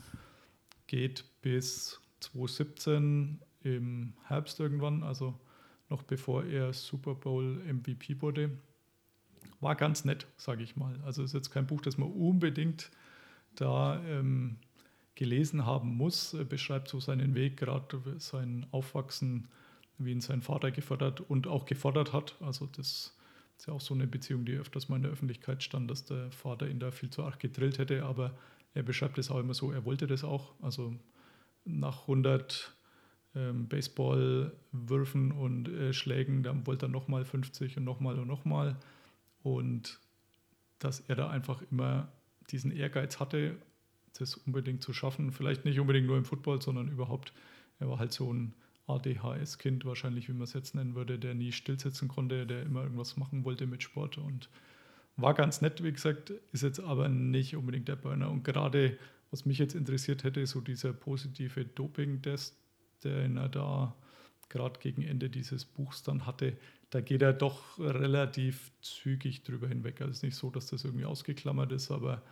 Geht 0.86 1.24
bis 1.40 2.00
2017 2.20 3.40
im 3.62 4.12
Herbst 4.24 4.60
irgendwann, 4.60 5.02
also 5.02 5.34
noch 5.88 6.02
bevor 6.02 6.44
er 6.44 6.72
Super 6.72 7.14
Bowl 7.14 7.62
MVP 7.64 8.20
wurde. 8.20 8.50
War 9.60 9.74
ganz 9.74 10.04
nett, 10.04 10.26
sage 10.36 10.62
ich 10.62 10.76
mal. 10.76 11.00
Also 11.04 11.22
ist 11.22 11.32
jetzt 11.32 11.50
kein 11.50 11.66
Buch, 11.66 11.80
das 11.80 11.96
man 11.96 12.12
unbedingt 12.12 12.90
da 13.54 14.02
ähm, 14.04 14.58
gelesen 15.14 15.66
haben 15.66 15.96
muss. 15.96 16.36
Beschreibt 16.48 16.88
so 16.88 17.00
seinen 17.00 17.34
Weg, 17.34 17.56
gerade 17.56 18.00
sein 18.18 18.66
Aufwachsen, 18.70 19.48
wie 19.98 20.12
ihn 20.12 20.20
sein 20.20 20.42
Vater 20.42 20.70
gefördert 20.70 21.20
und 21.20 21.46
auch 21.46 21.66
gefordert 21.66 22.12
hat. 22.12 22.36
Also 22.40 22.66
das 22.66 23.16
ist 23.56 23.66
ja 23.66 23.72
auch 23.72 23.80
so 23.80 23.94
eine 23.94 24.06
Beziehung, 24.06 24.44
die 24.44 24.54
öfters 24.54 24.88
mal 24.88 24.96
in 24.96 25.02
der 25.02 25.12
Öffentlichkeit 25.12 25.62
stand, 25.62 25.90
dass 25.90 26.04
der 26.04 26.30
Vater 26.32 26.68
ihn 26.68 26.80
da 26.80 26.90
viel 26.90 27.10
zu 27.10 27.22
arg 27.22 27.38
gedrillt 27.38 27.78
hätte, 27.78 28.04
aber 28.04 28.36
er 28.74 28.82
beschreibt 28.82 29.18
es 29.18 29.30
auch 29.30 29.38
immer 29.38 29.54
so, 29.54 29.70
er 29.70 29.84
wollte 29.84 30.06
das 30.06 30.24
auch. 30.24 30.54
Also 30.60 30.94
nach 31.64 32.02
100 32.02 32.74
ähm, 33.36 33.68
Baseballwürfen 33.68 35.32
und 35.32 35.68
äh, 35.68 35.92
Schlägen, 35.92 36.42
dann 36.42 36.66
wollte 36.66 36.86
er 36.86 36.88
nochmal 36.88 37.24
50 37.24 37.76
und 37.76 37.84
nochmal 37.84 38.18
und 38.18 38.26
nochmal. 38.26 38.76
Und 39.42 40.00
dass 40.78 41.00
er 41.00 41.14
da 41.14 41.30
einfach 41.30 41.62
immer 41.70 42.08
diesen 42.50 42.72
Ehrgeiz 42.72 43.20
hatte, 43.20 43.56
das 44.18 44.34
unbedingt 44.34 44.82
zu 44.82 44.92
schaffen. 44.92 45.32
Vielleicht 45.32 45.64
nicht 45.64 45.80
unbedingt 45.80 46.06
nur 46.06 46.16
im 46.16 46.24
Football, 46.24 46.62
sondern 46.62 46.88
überhaupt. 46.88 47.32
Er 47.78 47.88
war 47.88 47.98
halt 47.98 48.12
so 48.12 48.32
ein 48.32 48.54
ADHS-Kind, 48.86 49.84
wahrscheinlich, 49.84 50.28
wie 50.28 50.32
man 50.32 50.42
es 50.42 50.52
jetzt 50.52 50.74
nennen 50.74 50.94
würde, 50.94 51.18
der 51.18 51.34
nie 51.34 51.52
stillsitzen 51.52 52.08
konnte, 52.08 52.46
der 52.46 52.62
immer 52.62 52.82
irgendwas 52.82 53.16
machen 53.16 53.44
wollte 53.44 53.66
mit 53.66 53.82
Sport 53.82 54.18
und 54.18 54.48
war 55.16 55.34
ganz 55.34 55.60
nett, 55.60 55.82
wie 55.82 55.92
gesagt, 55.92 56.30
ist 56.52 56.62
jetzt 56.62 56.80
aber 56.80 57.08
nicht 57.08 57.54
unbedingt 57.56 57.88
der 57.88 57.96
Burner. 57.96 58.30
Und 58.30 58.42
gerade, 58.42 58.98
was 59.30 59.46
mich 59.46 59.58
jetzt 59.58 59.74
interessiert 59.74 60.24
hätte, 60.24 60.44
so 60.46 60.60
dieser 60.60 60.92
positive 60.92 61.64
Doping-Test, 61.64 62.56
den 63.04 63.36
er 63.36 63.48
da 63.48 63.94
gerade 64.48 64.80
gegen 64.80 65.02
Ende 65.02 65.30
dieses 65.30 65.64
Buchs 65.64 66.02
dann 66.02 66.26
hatte, 66.26 66.56
da 66.90 67.00
geht 67.00 67.22
er 67.22 67.32
doch 67.32 67.78
relativ 67.78 68.70
zügig 68.80 69.42
drüber 69.44 69.68
hinweg. 69.68 70.00
Also 70.00 70.10
es 70.10 70.16
ist 70.18 70.22
nicht 70.22 70.36
so, 70.36 70.50
dass 70.50 70.66
das 70.66 70.84
irgendwie 70.84 71.06
ausgeklammert 71.06 71.72
ist, 71.72 71.90
aber 71.90 72.22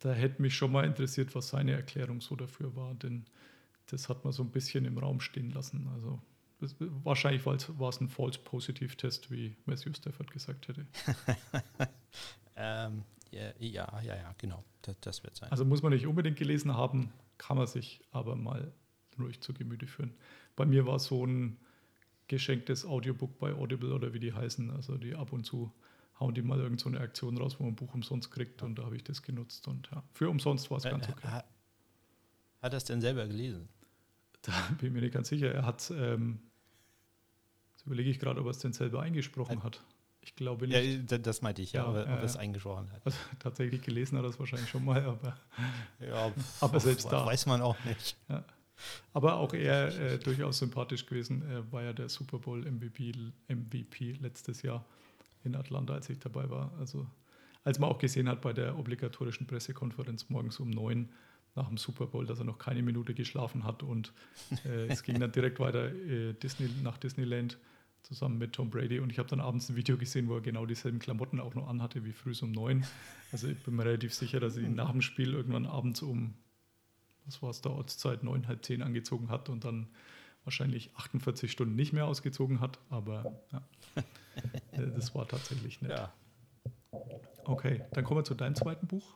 da 0.00 0.12
hätte 0.12 0.42
mich 0.42 0.54
schon 0.56 0.72
mal 0.72 0.84
interessiert, 0.84 1.34
was 1.34 1.48
seine 1.48 1.72
Erklärung 1.72 2.20
so 2.20 2.36
dafür 2.36 2.74
war, 2.76 2.94
denn 2.94 3.24
das 3.86 4.08
hat 4.08 4.24
man 4.24 4.32
so 4.32 4.42
ein 4.42 4.50
bisschen 4.50 4.84
im 4.84 4.98
Raum 4.98 5.20
stehen 5.20 5.50
lassen. 5.50 5.88
Also 5.94 6.20
das, 6.60 6.74
wahrscheinlich 6.78 7.44
war 7.44 7.88
es 7.88 8.00
ein 8.00 8.08
False 8.08 8.38
Positive 8.38 8.96
Test, 8.96 9.30
wie 9.30 9.56
Matthew 9.66 9.94
Stafford 9.94 10.30
gesagt 10.30 10.68
hätte. 10.68 10.86
ähm, 12.56 13.02
ja, 13.30 13.52
ja, 13.58 14.00
ja, 14.02 14.16
ja, 14.16 14.34
genau. 14.38 14.64
Das, 14.82 14.96
das, 15.00 15.22
wird 15.24 15.36
sein. 15.36 15.50
Also 15.50 15.64
muss 15.64 15.82
man 15.82 15.92
nicht 15.92 16.06
unbedingt 16.06 16.36
gelesen 16.36 16.74
haben, 16.74 17.12
kann 17.38 17.56
man 17.56 17.66
sich 17.66 18.00
aber 18.10 18.36
mal 18.36 18.72
ruhig 19.18 19.40
zu 19.40 19.52
Gemüte 19.52 19.86
führen. 19.86 20.14
Bei 20.56 20.64
mir 20.64 20.86
war 20.86 20.98
so 20.98 21.26
ein 21.26 21.58
geschenktes 22.28 22.84
Audiobook 22.84 23.38
bei 23.38 23.52
Audible 23.52 23.92
oder 23.92 24.14
wie 24.14 24.20
die 24.20 24.32
heißen, 24.32 24.70
also 24.70 24.96
die 24.96 25.14
ab 25.14 25.32
und 25.32 25.44
zu 25.44 25.72
hauen 26.20 26.34
die 26.34 26.42
mal 26.42 26.60
irgend 26.60 26.80
so 26.80 26.88
eine 26.88 27.00
Aktion 27.00 27.36
raus, 27.38 27.56
wo 27.58 27.64
man 27.64 27.72
ein 27.72 27.76
Buch 27.76 27.94
umsonst 27.94 28.30
kriegt 28.30 28.62
und 28.62 28.78
da 28.78 28.84
habe 28.84 28.96
ich 28.96 29.04
das 29.04 29.22
genutzt 29.22 29.66
und 29.68 29.88
ja, 29.92 30.02
für 30.12 30.28
umsonst 30.28 30.70
war 30.70 30.78
es 30.78 30.84
ganz 30.84 31.08
okay. 31.08 31.28
Hat 31.28 32.72
er 32.72 32.76
es 32.76 32.84
denn 32.84 33.00
selber 33.00 33.26
gelesen? 33.26 33.68
Da 34.42 34.52
bin 34.78 34.88
ich 34.88 34.92
mir 34.94 35.00
nicht 35.00 35.14
ganz 35.14 35.28
sicher. 35.28 35.52
Er 35.52 35.66
hat, 35.66 35.92
ähm, 35.94 36.40
jetzt 37.72 37.86
überlege 37.86 38.10
ich 38.10 38.18
gerade, 38.18 38.40
ob 38.40 38.46
er 38.46 38.50
es 38.50 38.58
denn 38.58 38.72
selber 38.72 39.02
eingesprochen 39.02 39.62
hat. 39.62 39.82
Ich 40.20 40.36
glaube 40.36 40.66
nicht. 40.66 41.10
Ja, 41.10 41.18
das 41.18 41.42
meinte 41.42 41.60
ich, 41.60 41.72
ja, 41.72 41.82
ja 41.82 41.90
ob, 41.90 41.96
er 41.96 42.22
es 42.22 42.36
eingesprochen 42.36 42.90
hat. 42.92 43.02
Also, 43.04 43.18
tatsächlich 43.38 43.82
gelesen 43.82 44.16
hat 44.16 44.24
er 44.24 44.30
es 44.30 44.38
wahrscheinlich 44.38 44.70
schon 44.70 44.84
mal, 44.84 45.04
aber, 45.04 45.36
ja, 46.00 46.32
aber 46.60 46.80
selbst 46.80 47.12
da. 47.12 47.26
Weiß 47.26 47.44
man 47.46 47.60
auch 47.60 47.76
nicht. 47.84 48.16
Ja. 48.28 48.44
Aber 49.12 49.34
auch 49.36 49.52
er 49.52 49.94
äh, 50.00 50.18
durchaus 50.18 50.58
sympathisch 50.58 51.06
gewesen. 51.06 51.42
Er 51.48 51.70
war 51.70 51.82
ja 51.82 51.92
der 51.92 52.08
Super 52.08 52.38
Bowl 52.38 52.60
MVP, 52.60 53.12
MVP 53.48 54.12
letztes 54.20 54.62
Jahr 54.62 54.84
in 55.44 55.54
Atlanta, 55.56 55.94
als 55.94 56.08
ich 56.10 56.18
dabei 56.18 56.50
war. 56.50 56.72
Also 56.78 57.06
als 57.62 57.78
man 57.78 57.90
auch 57.90 57.98
gesehen 57.98 58.28
hat 58.28 58.42
bei 58.42 58.52
der 58.52 58.78
obligatorischen 58.78 59.46
Pressekonferenz 59.46 60.28
morgens 60.28 60.60
um 60.60 60.70
neun 60.70 61.08
nach 61.54 61.68
dem 61.68 61.76
Super 61.76 62.06
Bowl, 62.06 62.26
dass 62.26 62.38
er 62.38 62.44
noch 62.44 62.58
keine 62.58 62.82
Minute 62.82 63.14
geschlafen 63.14 63.64
hat 63.64 63.82
und 63.82 64.12
äh, 64.64 64.86
es 64.88 65.02
ging 65.02 65.18
dann 65.20 65.32
direkt 65.32 65.60
weiter 65.60 65.92
äh, 65.92 66.34
Disney, 66.34 66.68
nach 66.82 66.98
Disneyland 66.98 67.58
zusammen 68.02 68.36
mit 68.36 68.52
Tom 68.52 68.70
Brady 68.70 68.98
und 68.98 69.10
ich 69.10 69.18
habe 69.18 69.28
dann 69.28 69.40
abends 69.40 69.70
ein 69.70 69.76
Video 69.76 69.96
gesehen, 69.96 70.28
wo 70.28 70.34
er 70.34 70.40
genau 70.42 70.66
dieselben 70.66 70.98
Klamotten 70.98 71.40
auch 71.40 71.54
noch 71.54 71.68
anhatte 71.68 72.04
wie 72.04 72.12
früh 72.12 72.34
um 72.42 72.52
neun. 72.52 72.84
Also 73.32 73.48
ich 73.48 73.62
bin 73.62 73.76
mir 73.76 73.84
relativ 73.84 74.12
sicher, 74.12 74.40
dass 74.40 74.56
er 74.56 74.64
ihn 74.64 74.74
nach 74.74 74.90
dem 74.90 75.00
Spiel 75.00 75.32
irgendwann 75.32 75.64
abends 75.64 76.02
um, 76.02 76.34
was 77.24 77.40
war 77.40 77.50
es 77.50 77.62
da, 77.62 77.70
Ortszeit, 77.70 78.22
neun, 78.22 78.46
halb 78.46 78.64
zehn 78.64 78.82
angezogen 78.82 79.30
hat 79.30 79.48
und 79.48 79.64
dann 79.64 79.88
wahrscheinlich 80.44 80.94
48 80.96 81.50
Stunden 81.50 81.74
nicht 81.74 81.92
mehr 81.92 82.06
ausgezogen 82.06 82.60
hat, 82.60 82.78
aber 82.90 83.40
ja. 83.52 83.62
Äh, 84.72 84.90
das 84.96 85.14
war 85.14 85.28
tatsächlich 85.28 85.80
nett. 85.80 85.92
Ja. 85.92 86.12
Okay, 87.44 87.84
dann 87.92 88.02
kommen 88.02 88.18
wir 88.18 88.24
zu 88.24 88.34
deinem 88.34 88.56
zweiten 88.56 88.88
Buch. 88.88 89.14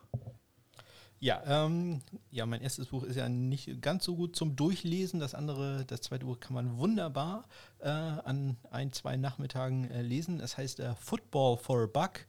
Ja, 1.21 1.65
ähm, 1.65 2.01
ja, 2.31 2.45
mein 2.45 2.61
erstes 2.61 2.87
Buch 2.87 3.03
ist 3.03 3.17
ja 3.17 3.27
nicht 3.27 3.81
ganz 3.81 4.05
so 4.05 4.15
gut 4.15 4.37
zum 4.37 4.55
Durchlesen. 4.55 5.19
Das 5.19 5.35
andere, 5.35 5.83
das 5.85 6.01
zweite 6.01 6.25
Buch 6.25 6.39
kann 6.39 6.53
man 6.53 6.77
wunderbar 6.77 7.45
äh, 7.79 7.89
an 7.89 8.55
ein, 8.71 8.93
zwei 8.93 9.17
Nachmittagen 9.17 9.91
äh, 9.91 10.01
lesen. 10.01 10.39
Es 10.39 10.57
heißt 10.57 10.79
äh, 10.79 10.95
Football 10.95 11.57
for 11.57 11.83
a 11.83 11.87
Buck, 11.87 12.25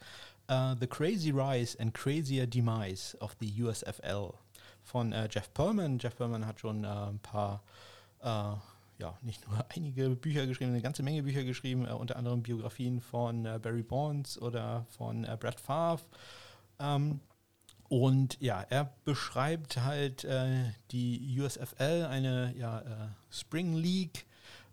uh, 0.51 0.74
The 0.80 0.88
Crazy 0.88 1.30
Rise 1.30 1.78
and 1.78 1.94
Crazier 1.94 2.48
Demise 2.48 3.16
of 3.20 3.36
the 3.38 3.62
USFL 3.62 4.32
von 4.82 5.12
äh, 5.12 5.28
Jeff 5.30 5.55
Perlman. 5.55 6.01
Jeff 6.01 6.16
Perlman 6.16 6.44
hat 6.44 6.59
schon 6.59 6.84
ein 6.84 7.20
paar 7.20 7.62
ja, 9.01 9.18
nicht 9.22 9.46
nur 9.48 9.64
einige 9.74 10.11
Bücher 10.11 10.46
geschrieben, 10.46 10.72
eine 10.72 10.82
ganze 10.82 11.03
Menge 11.03 11.22
Bücher 11.22 11.44
geschrieben, 11.44 11.86
äh, 11.86 11.92
unter 11.92 12.16
anderem 12.16 12.42
Biografien 12.42 13.01
von 13.01 13.46
äh, 13.46 13.59
Barry 13.61 13.82
Bonds 13.82 14.40
oder 14.40 14.86
von 14.90 15.24
äh, 15.24 15.36
Brad 15.38 15.61
Favre. 15.61 16.05
Ähm, 16.78 17.20
und 17.88 18.40
ja, 18.40 18.62
er 18.68 18.92
beschreibt 19.05 19.78
halt 19.78 20.24
äh, 20.24 20.70
die 20.92 21.40
USFL, 21.40 22.07
eine 22.09 22.55
ja, 22.57 22.80
äh, 22.80 23.09
Spring 23.30 23.74
League, 23.74 24.26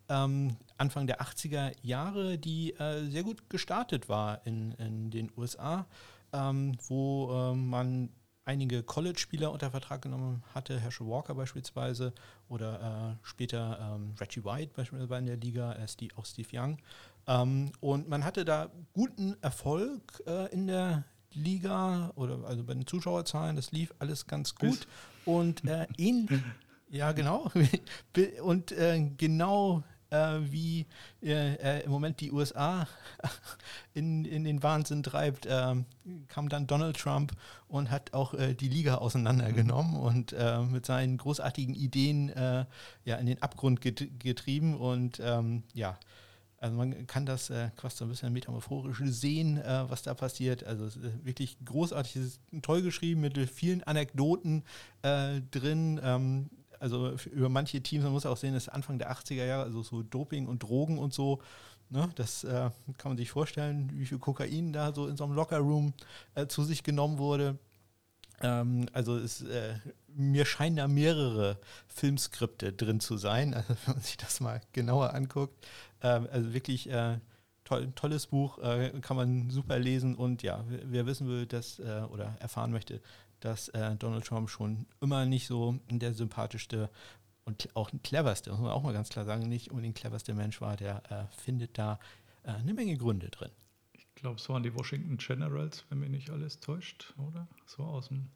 ähm, 0.09 0.55
Anfang 0.77 1.07
der 1.07 1.21
80er 1.21 1.73
Jahre, 1.81 2.37
die 2.37 2.73
äh, 2.73 3.09
sehr 3.09 3.23
gut 3.23 3.49
gestartet 3.49 4.07
war 4.07 4.45
in, 4.45 4.71
in 4.73 5.09
den 5.09 5.31
USA, 5.35 5.87
ähm, 6.31 6.77
wo 6.87 7.53
man 7.55 8.09
einige 8.47 8.81
College-Spieler 8.81 9.51
unter 9.51 9.71
Vertrag 9.71 10.01
genommen 10.01 10.41
hatte, 10.55 10.79
Herschel 10.79 11.07
Walker 11.07 11.35
beispielsweise 11.35 12.13
oder 12.49 13.17
äh, 13.21 13.25
später 13.27 13.95
ähm, 13.95 14.13
Reggie 14.19 14.43
White 14.43 14.71
beispielsweise 14.75 15.19
in 15.19 15.25
der 15.25 15.37
Liga, 15.37 15.73
äh, 15.73 15.87
Steve, 15.87 16.13
auch 16.17 16.25
Steve 16.25 16.47
Young. 16.53 16.77
Ähm, 17.27 17.71
und 17.81 18.07
man 18.07 18.23
hatte 18.23 18.45
da 18.45 18.69
guten 18.93 19.35
Erfolg 19.41 20.23
äh, 20.25 20.51
in 20.53 20.67
der 20.67 21.03
Liga 21.33 22.11
oder 22.15 22.39
also 22.45 22.63
bei 22.63 22.73
den 22.73 22.87
Zuschauerzahlen, 22.87 23.55
das 23.55 23.71
lief 23.71 23.93
alles 23.99 24.27
ganz 24.27 24.55
gut. 24.55 24.87
Und 25.25 25.65
äh, 25.65 25.85
ihn, 25.97 26.43
ja 26.89 27.11
genau, 27.11 27.51
und 28.41 28.71
äh, 28.71 29.11
genau 29.17 29.83
äh, 30.09 30.39
wie 30.41 30.85
äh, 31.21 31.83
im 31.83 31.91
Moment 31.91 32.19
die 32.21 32.31
USA 32.31 32.87
in, 33.93 34.25
in 34.25 34.43
den 34.43 34.63
Wahnsinn 34.63 35.03
treibt, 35.03 35.45
äh, 35.45 35.75
kam 36.27 36.49
dann 36.49 36.67
Donald 36.67 36.97
Trump 36.97 37.33
und 37.67 37.91
hat 37.91 38.13
auch 38.13 38.33
äh, 38.33 38.53
die 38.53 38.69
Liga 38.69 38.95
auseinandergenommen 38.95 39.93
mhm. 39.93 39.99
und 39.99 40.33
äh, 40.33 40.59
mit 40.61 40.85
seinen 40.85 41.17
großartigen 41.17 41.75
Ideen 41.75 42.29
äh, 42.29 42.65
ja, 43.05 43.15
in 43.17 43.25
den 43.25 43.41
Abgrund 43.41 43.81
get 43.81 44.19
getrieben. 44.19 44.75
Und 44.77 45.19
ähm, 45.23 45.63
ja, 45.73 45.97
also 46.59 46.75
man 46.75 47.05
kann 47.05 47.25
das 47.25 47.49
äh, 47.49 47.69
quasi 47.75 47.97
so 47.97 48.05
ein 48.05 48.09
bisschen 48.09 48.33
metaphorisch 48.33 49.01
sehen, 49.05 49.57
äh, 49.57 49.89
was 49.89 50.01
da 50.01 50.13
passiert. 50.13 50.63
Also 50.63 50.85
es 50.85 50.95
ist 50.95 51.25
wirklich 51.25 51.57
großartig, 51.63 52.15
es 52.15 52.25
ist 52.25 52.41
toll 52.63 52.81
geschrieben 52.81 53.21
mit 53.21 53.37
vielen 53.49 53.83
Anekdoten 53.83 54.63
äh, 55.03 55.41
drin. 55.51 55.99
Ähm, 56.03 56.49
also 56.79 57.15
über 57.31 57.49
manche 57.49 57.81
Teams, 57.81 58.03
man 58.03 58.13
muss 58.13 58.25
auch 58.25 58.37
sehen, 58.37 58.53
das 58.53 58.69
Anfang 58.69 58.99
der 58.99 59.11
80er 59.11 59.45
Jahre, 59.45 59.63
also 59.63 59.83
so 59.83 60.03
Doping 60.03 60.47
und 60.47 60.63
Drogen 60.63 60.97
und 60.97 61.13
so, 61.13 61.41
ne, 61.89 62.09
das 62.15 62.43
äh, 62.43 62.69
kann 62.97 63.11
man 63.11 63.17
sich 63.17 63.31
vorstellen, 63.31 63.89
wie 63.93 64.05
viel 64.05 64.19
Kokain 64.19 64.73
da 64.73 64.93
so 64.93 65.07
in 65.07 65.17
so 65.17 65.23
einem 65.23 65.33
Lockerroom 65.33 65.93
äh, 66.35 66.47
zu 66.47 66.63
sich 66.63 66.83
genommen 66.83 67.17
wurde. 67.17 67.57
Ähm, 68.41 68.87
also 68.93 69.17
es, 69.17 69.41
äh, 69.41 69.75
mir 70.07 70.45
scheinen 70.45 70.75
da 70.75 70.87
mehrere 70.87 71.59
Filmskripte 71.87 72.73
drin 72.73 72.99
zu 72.99 73.17
sein, 73.17 73.53
also 73.55 73.69
wenn 73.69 73.95
man 73.95 74.03
sich 74.03 74.17
das 74.17 74.39
mal 74.39 74.61
genauer 74.73 75.13
anguckt. 75.13 75.65
Ähm, 76.01 76.27
also 76.31 76.53
wirklich 76.53 76.89
äh, 76.89 77.19
toll, 77.63 77.91
tolles 77.95 78.27
Buch, 78.27 78.59
äh, 78.59 78.91
kann 79.01 79.17
man 79.17 79.49
super 79.49 79.79
lesen 79.79 80.15
und 80.15 80.43
ja, 80.43 80.63
wer, 80.67 80.79
wer 80.85 81.05
wissen 81.05 81.27
will, 81.27 81.45
dass 81.45 81.79
äh, 81.79 82.03
oder 82.09 82.35
erfahren 82.39 82.71
möchte, 82.71 83.01
dass 83.39 83.69
äh, 83.69 83.95
Donald 83.95 84.25
Trump 84.25 84.49
schon 84.49 84.85
immer 85.01 85.25
nicht 85.25 85.47
so 85.47 85.79
der 85.89 86.13
sympathischste 86.13 86.89
und 87.45 87.69
auch 87.75 87.89
cleverste, 88.03 88.51
muss 88.51 88.59
man 88.59 88.71
auch 88.71 88.83
mal 88.83 88.93
ganz 88.93 89.09
klar 89.09 89.23
sagen, 89.25 89.47
nicht 89.47 89.71
unbedingt 89.71 89.95
cleverste 89.95 90.33
Mensch 90.33 90.59
war, 90.59 90.75
der 90.75 91.01
äh, 91.09 91.41
findet 91.41 91.77
da 91.77 91.99
äh, 92.43 92.51
eine 92.51 92.73
Menge 92.73 92.97
Gründe 92.97 93.29
drin. 93.29 93.51
Ich 93.93 94.05
glaube, 94.15 94.37
es 94.37 94.49
waren 94.49 94.63
die 94.63 94.73
Washington 94.73 95.17
Generals, 95.17 95.85
wenn 95.89 95.99
mich 95.99 96.09
nicht 96.09 96.29
alles 96.29 96.59
täuscht, 96.59 97.13
oder? 97.17 97.47
So 97.65 97.83
aus 97.83 98.09
dem 98.09 98.29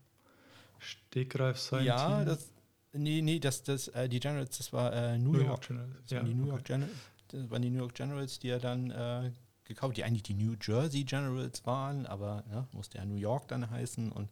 Stegreif 0.79 1.57
sein 1.57 1.85
Ja, 1.85 2.17
Team. 2.17 2.25
das, 2.27 2.51
nee, 2.93 3.21
nee, 3.21 3.39
das, 3.39 3.63
das, 3.63 3.87
äh, 3.89 4.07
die 4.07 4.19
Generals, 4.19 4.57
das 4.57 4.71
war 4.71 4.93
äh, 4.93 5.17
New, 5.17 5.31
New 5.31 5.39
York. 5.39 5.47
York 5.47 5.67
Generals. 5.67 5.95
Das 6.07 6.17
waren 6.17 6.25
die 6.27 6.33
New 6.33 6.45
York 6.47 6.59
okay. 6.61 6.73
Generals, 6.73 6.97
das 7.27 7.49
waren 7.49 7.61
die 7.61 7.69
New 7.69 7.79
York 7.79 7.93
Generals, 7.95 8.39
die 8.39 8.49
er 8.49 8.59
dann 8.59 8.91
äh, 8.91 9.31
gekauft, 9.65 9.97
die 9.97 10.03
eigentlich 10.03 10.23
die 10.23 10.33
New 10.33 10.55
Jersey 10.61 11.03
Generals 11.03 11.65
waren, 11.65 12.05
aber 12.05 12.43
ja, 12.51 12.67
musste 12.71 12.97
ja 12.97 13.05
New 13.05 13.15
York 13.15 13.47
dann 13.47 13.69
heißen. 13.69 14.11
Und 14.11 14.29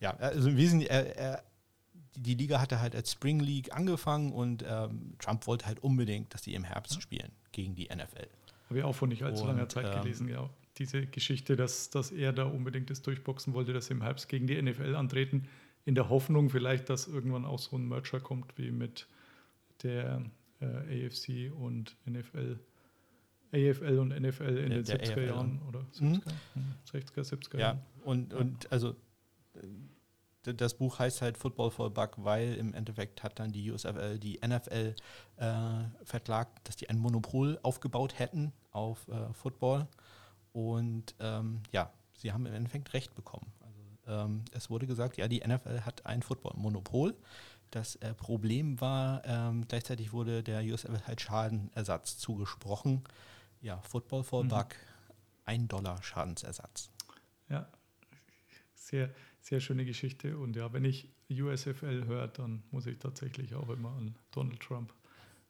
ja, 0.00 0.10
also 0.16 0.48
im 0.48 0.56
Wesentlichen, 0.56 0.90
er, 0.90 1.16
er, 1.16 1.42
die, 2.16 2.34
Liga 2.34 2.60
hatte 2.60 2.80
halt 2.80 2.94
als 2.94 3.12
Spring 3.12 3.40
League 3.40 3.74
angefangen 3.74 4.32
und 4.32 4.64
ähm, 4.66 5.14
Trump 5.18 5.46
wollte 5.46 5.66
halt 5.66 5.80
unbedingt, 5.80 6.32
dass 6.34 6.42
sie 6.42 6.54
im 6.54 6.64
Herbst 6.64 7.00
spielen 7.00 7.32
gegen 7.52 7.74
die 7.74 7.84
NFL. 7.84 8.28
Habe 8.68 8.78
ich 8.78 8.84
auch 8.84 8.94
vor 8.94 9.08
nicht 9.08 9.22
allzu 9.22 9.42
Und, 9.42 9.48
langer 9.48 9.68
Zeit 9.68 9.86
ähm, 9.86 10.02
gelesen, 10.02 10.28
ja. 10.28 10.48
Diese 10.78 11.06
Geschichte, 11.06 11.54
dass, 11.54 11.90
dass 11.90 12.10
er 12.10 12.32
da 12.32 12.44
unbedingt 12.44 12.88
das 12.88 13.02
durchboxen 13.02 13.52
wollte, 13.52 13.72
dass 13.74 13.86
sie 13.86 13.92
im 13.92 14.02
Herbst 14.02 14.28
gegen 14.28 14.46
die 14.46 14.60
NFL 14.60 14.94
antreten, 14.94 15.48
in 15.84 15.94
der 15.94 16.08
Hoffnung 16.08 16.48
vielleicht, 16.48 16.88
dass 16.88 17.08
irgendwann 17.08 17.44
auch 17.44 17.58
so 17.58 17.76
ein 17.76 17.86
Merger 17.86 18.20
kommt 18.20 18.56
wie 18.56 18.70
mit 18.70 19.06
der 19.82 20.22
äh, 20.60 21.06
AFC 21.06 21.52
und 21.52 21.96
NFL. 22.06 22.58
AFL 23.52 23.98
und 23.98 24.12
NFL 24.12 24.42
in 24.58 24.70
Der- 24.70 24.82
den 24.82 24.84
der 24.84 24.98
70er 25.00 25.12
AFL. 25.12 25.26
Jahren 25.26 25.62
oder 25.68 25.80
Mhm. 25.80 26.14
70er, 26.14 26.32
hm, 26.54 26.74
60er, 26.84 27.24
70er 27.24 27.58
Ja, 27.58 27.66
Jahren. 27.68 27.82
und, 28.04 28.34
und 28.34 28.72
also 28.72 28.94
das 30.44 30.74
Buch 30.74 30.98
heißt 30.98 31.22
halt 31.22 31.38
Football 31.38 31.70
for 31.70 31.86
a 31.86 31.88
Buck, 31.88 32.12
weil 32.24 32.54
im 32.54 32.74
Endeffekt 32.74 33.22
hat 33.22 33.38
dann 33.38 33.52
die 33.52 33.70
USFL 33.70 34.18
die 34.18 34.40
NFL 34.44 34.94
äh, 35.36 35.44
verklagt, 36.04 36.66
dass 36.68 36.76
die 36.76 36.88
ein 36.90 36.98
Monopol 36.98 37.58
aufgebaut 37.62 38.18
hätten 38.18 38.52
auf 38.72 39.06
äh, 39.08 39.32
Football. 39.34 39.86
Und 40.52 41.14
ähm, 41.20 41.60
ja, 41.70 41.92
sie 42.16 42.32
haben 42.32 42.46
im 42.46 42.54
Endeffekt 42.54 42.92
recht 42.92 43.14
bekommen. 43.14 43.52
Also, 43.60 43.80
ähm, 44.24 44.44
es 44.52 44.68
wurde 44.68 44.86
gesagt, 44.86 45.16
ja, 45.16 45.28
die 45.28 45.40
NFL 45.46 45.82
hat 45.82 46.04
ein 46.06 46.22
Football-Monopol. 46.22 47.14
Das 47.70 47.96
äh, 47.96 48.12
Problem 48.14 48.80
war, 48.80 49.22
ähm, 49.24 49.64
gleichzeitig 49.68 50.12
wurde 50.12 50.42
der 50.42 50.62
USFL 50.62 51.02
halt 51.06 51.20
Schadenersatz 51.20 52.18
zugesprochen. 52.18 53.02
Ja, 53.62 53.80
Football 53.80 54.24
for 54.24 54.44
Mhm. 54.44 54.48
Buck, 54.48 54.74
ein 55.44 55.68
Dollar 55.68 56.02
Schadensersatz. 56.02 56.90
Ja, 57.48 57.68
sehr, 58.74 59.10
sehr 59.40 59.60
schöne 59.60 59.84
Geschichte. 59.84 60.36
Und 60.38 60.56
ja, 60.56 60.72
wenn 60.72 60.84
ich 60.84 61.08
USFL 61.30 62.04
höre, 62.06 62.28
dann 62.28 62.62
muss 62.70 62.86
ich 62.86 62.98
tatsächlich 62.98 63.54
auch 63.54 63.68
immer 63.70 63.90
an 63.96 64.14
Donald 64.32 64.60
Trump 64.60 64.92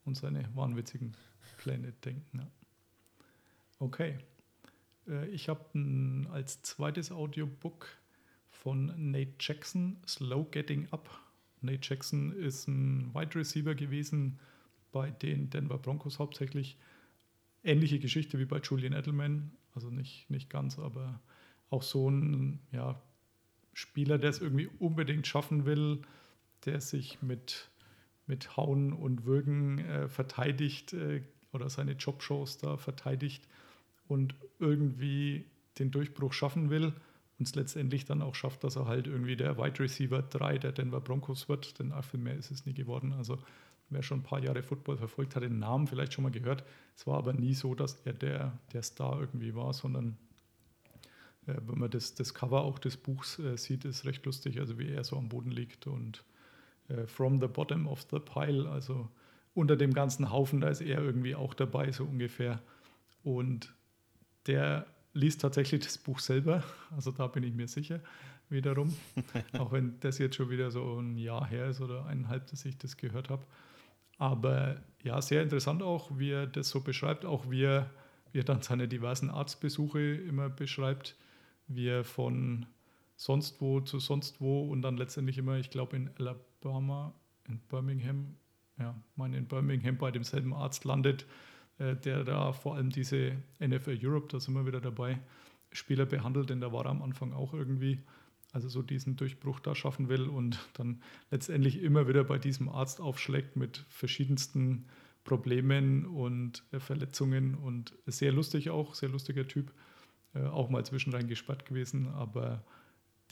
und 0.05 0.17
seine 0.17 0.49
wahnwitzigen 0.55 1.17
Pläne 1.57 1.93
denken. 2.05 2.39
Ja. 2.39 2.51
Okay. 3.79 4.19
Äh, 5.09 5.27
Ich 5.29 5.49
habe 5.49 6.27
als 6.31 6.63
zweites 6.63 7.11
Audiobook 7.11 7.89
von 8.51 8.87
Nate 9.11 9.35
Jackson, 9.41 9.97
Slow 10.07 10.47
Getting 10.51 10.89
Up. 10.93 11.11
Nate 11.63 11.81
Jackson 11.83 12.33
ist 12.33 12.69
ein 12.69 13.13
Wide 13.15 13.35
Receiver 13.35 13.75
gewesen 13.75 14.39
bei 14.93 15.11
den 15.11 15.49
Denver 15.51 15.79
Broncos 15.79 16.19
hauptsächlich. 16.19 16.77
Ähnliche 17.65 17.99
Geschichte 17.99 18.39
wie 18.39 18.45
bei 18.45 18.59
Julian 18.59 18.93
Edelman, 18.93 19.53
also 19.75 19.91
nicht, 19.91 20.29
nicht 20.31 20.51
ganz, 20.51 20.79
aber 20.79 21.21
auch 21.71 21.83
so 21.83 22.11
ein 22.11 22.61
ja, 22.73 23.01
Spieler, 23.73 24.19
der 24.19 24.31
es 24.31 24.41
irgendwie 24.41 24.69
unbedingt 24.79 25.27
schaffen 25.27 25.65
will, 25.65 26.03
der 26.65 26.81
sich 26.81 27.23
mit, 27.23 27.71
mit 28.27 28.57
Hauen 28.57 28.93
und 28.93 29.25
Würgen 29.25 29.79
äh, 29.79 30.09
verteidigt 30.09 30.93
äh, 30.93 31.23
oder 31.53 31.69
seine 31.71 31.93
Jobshows 31.93 32.59
da 32.59 32.77
verteidigt 32.77 33.47
und 34.09 34.35
irgendwie 34.59 35.47
den 35.79 35.91
Durchbruch 35.91 36.33
schaffen 36.33 36.71
will 36.71 36.93
und 37.39 37.49
es 37.49 37.55
letztendlich 37.55 38.05
dann 38.05 38.23
auch 38.23 38.35
schafft, 38.35 38.63
dass 38.65 38.77
er 38.77 38.87
halt 38.87 39.07
irgendwie 39.07 39.37
der 39.37 39.57
Wide 39.59 39.81
Receiver 39.81 40.23
3 40.23 40.59
der 40.59 40.73
Denver 40.73 41.01
Broncos 41.01 41.49
wird, 41.49 41.79
denn 41.79 41.93
viel 42.03 42.21
mehr 42.21 42.37
ist 42.37 42.51
es 42.51 42.67
nie 42.67 42.75
geworden. 42.75 43.13
Also 43.13 43.39
wer 43.93 44.03
schon 44.03 44.21
ein 44.21 44.23
paar 44.23 44.43
Jahre 44.43 44.63
Football 44.63 44.97
verfolgt 44.97 45.37
hat, 45.37 45.43
den 45.43 45.59
Namen 45.59 45.87
vielleicht 45.87 46.13
schon 46.13 46.25
mal 46.25 46.31
gehört. 46.31 46.65
Es 46.97 47.07
war 47.07 47.19
aber 47.19 47.33
nie 47.33 47.55
so, 47.55 47.75
dass 47.75 48.01
er 48.05 48.13
der, 48.13 48.59
der 48.73 48.83
Star 48.83 49.21
irgendwie 49.21 49.55
war, 49.55 49.73
sondern 49.73 50.17
äh, 51.47 51.55
wenn 51.67 51.79
man 51.79 51.91
das, 51.91 52.15
das 52.15 52.35
Cover 52.35 52.63
auch 52.63 52.79
des 52.79 52.97
Buchs 52.97 53.39
äh, 53.39 53.57
sieht, 53.57 53.85
ist 53.85 54.05
recht 54.05 54.25
lustig, 54.25 54.59
also 54.59 54.79
wie 54.79 54.91
er 54.91 55.05
so 55.05 55.17
am 55.17 55.29
Boden 55.29 55.51
liegt 55.51 55.87
und 55.87 56.25
äh, 56.89 57.07
from 57.07 57.41
the 57.41 57.49
bottom 57.49 57.87
of 57.87 58.07
the 58.11 58.19
pile, 58.19 58.69
also 58.69 59.09
unter 59.55 59.77
dem 59.77 59.93
ganzen 59.93 60.31
Haufen, 60.31 60.61
da 60.61 60.69
ist 60.69 60.81
er 60.81 61.03
irgendwie 61.03 61.35
auch 61.35 61.55
dabei, 61.55 61.93
so 61.93 62.05
ungefähr. 62.05 62.63
Und 63.23 63.75
der 64.47 64.87
liest 65.13 65.43
tatsächlich 65.43 65.85
das 65.85 65.99
Buch 65.99 66.21
selber, 66.21 66.65
also 66.91 67.11
da 67.11 67.27
bin 67.27 67.43
ich 67.43 67.55
mir 67.55 67.69
sicher 67.69 68.01
wiederum, 68.49 68.95
auch 69.59 69.73
wenn 69.73 69.99
das 70.01 70.19
jetzt 70.19 70.37
schon 70.37 70.51
wieder 70.51 70.71
so 70.71 71.01
ein 71.01 71.17
Jahr 71.17 71.47
her 71.47 71.69
ist 71.69 71.81
oder 71.81 72.07
eineinhalb, 72.07 72.47
dass 72.49 72.65
ich 72.65 72.79
das 72.79 72.97
gehört 72.97 73.31
habe. 73.31 73.45
Aber 74.19 74.77
ja, 75.03 75.21
sehr 75.21 75.43
interessant 75.43 75.83
auch, 75.83 76.11
wie 76.19 76.31
er 76.31 76.47
das 76.47 76.69
so 76.69 76.81
beschreibt, 76.81 77.25
auch 77.25 77.51
wie 77.51 77.65
er, 77.65 77.91
wie 78.33 78.41
er 78.41 78.45
dann 78.45 78.63
seine 78.63 78.89
diversen 78.89 79.31
Arztbesuche 79.31 80.01
immer 80.01 80.49
beschreibt, 80.49 81.17
wie 81.67 81.89
er 81.89 82.05
von 82.05 82.67
sonst 83.17 83.61
wo 83.61 83.81
zu 83.81 83.99
sonst 83.99 84.41
wo 84.41 84.63
und 84.69 84.83
dann 84.83 84.97
letztendlich 84.97 85.39
immer, 85.39 85.57
ich 85.57 85.71
glaube 85.71 85.97
in 85.97 86.11
Alabama, 86.19 87.15
in 87.49 87.59
Birmingham, 87.69 88.37
ja, 88.79 88.95
meine 89.17 89.37
in 89.37 89.47
Birmingham 89.47 89.97
bei 89.97 90.11
demselben 90.11 90.55
Arzt 90.55 90.85
landet, 90.85 91.27
äh, 91.79 91.95
der 91.97 92.25
da 92.25 92.53
vor 92.53 92.77
allem 92.77 92.91
diese 92.91 93.37
NFL 93.61 93.99
Europe, 94.03 94.29
da 94.29 94.41
sind 94.41 94.55
wir 94.55 94.67
wieder 94.67 94.81
dabei, 94.81 95.21
Spieler 95.73 96.07
behandelt, 96.07 96.51
denn 96.51 96.61
da 96.61 96.73
war 96.73 96.85
er 96.85 96.91
am 96.91 97.03
Anfang 97.03 97.33
auch 97.33 97.55
irgendwie, 97.55 98.03
also 98.53 98.69
so 98.69 98.83
diesen 98.83 99.17
Durchbruch 99.17 99.61
da 99.61 99.75
schaffen 99.75 100.09
will 100.09 100.29
und 100.29 100.59
dann 100.75 101.03
letztendlich 101.31 101.83
immer 101.83 102.07
wieder 102.07 102.23
bei 102.23 102.39
diesem 102.39 102.69
Arzt 102.69 103.01
aufschlägt 103.01 103.57
mit 103.57 103.85
verschiedensten 103.89 104.87
Problemen 105.25 106.07
und 106.07 106.63
äh, 106.73 106.81
Verletzungen 106.81 107.55
und 107.55 107.95
sehr 108.07 108.33
lustig 108.33 108.71
auch, 108.71 108.95
sehr 108.95 109.09
lustiger 109.09 109.49
Typ, 109.49 109.73
äh, 110.35 110.45
auch 110.45 110.69
mal 110.69 110.85
zwischenrein 110.85 111.29
gesperrt 111.29 111.65
gewesen, 111.65 112.09
aber 112.09 112.65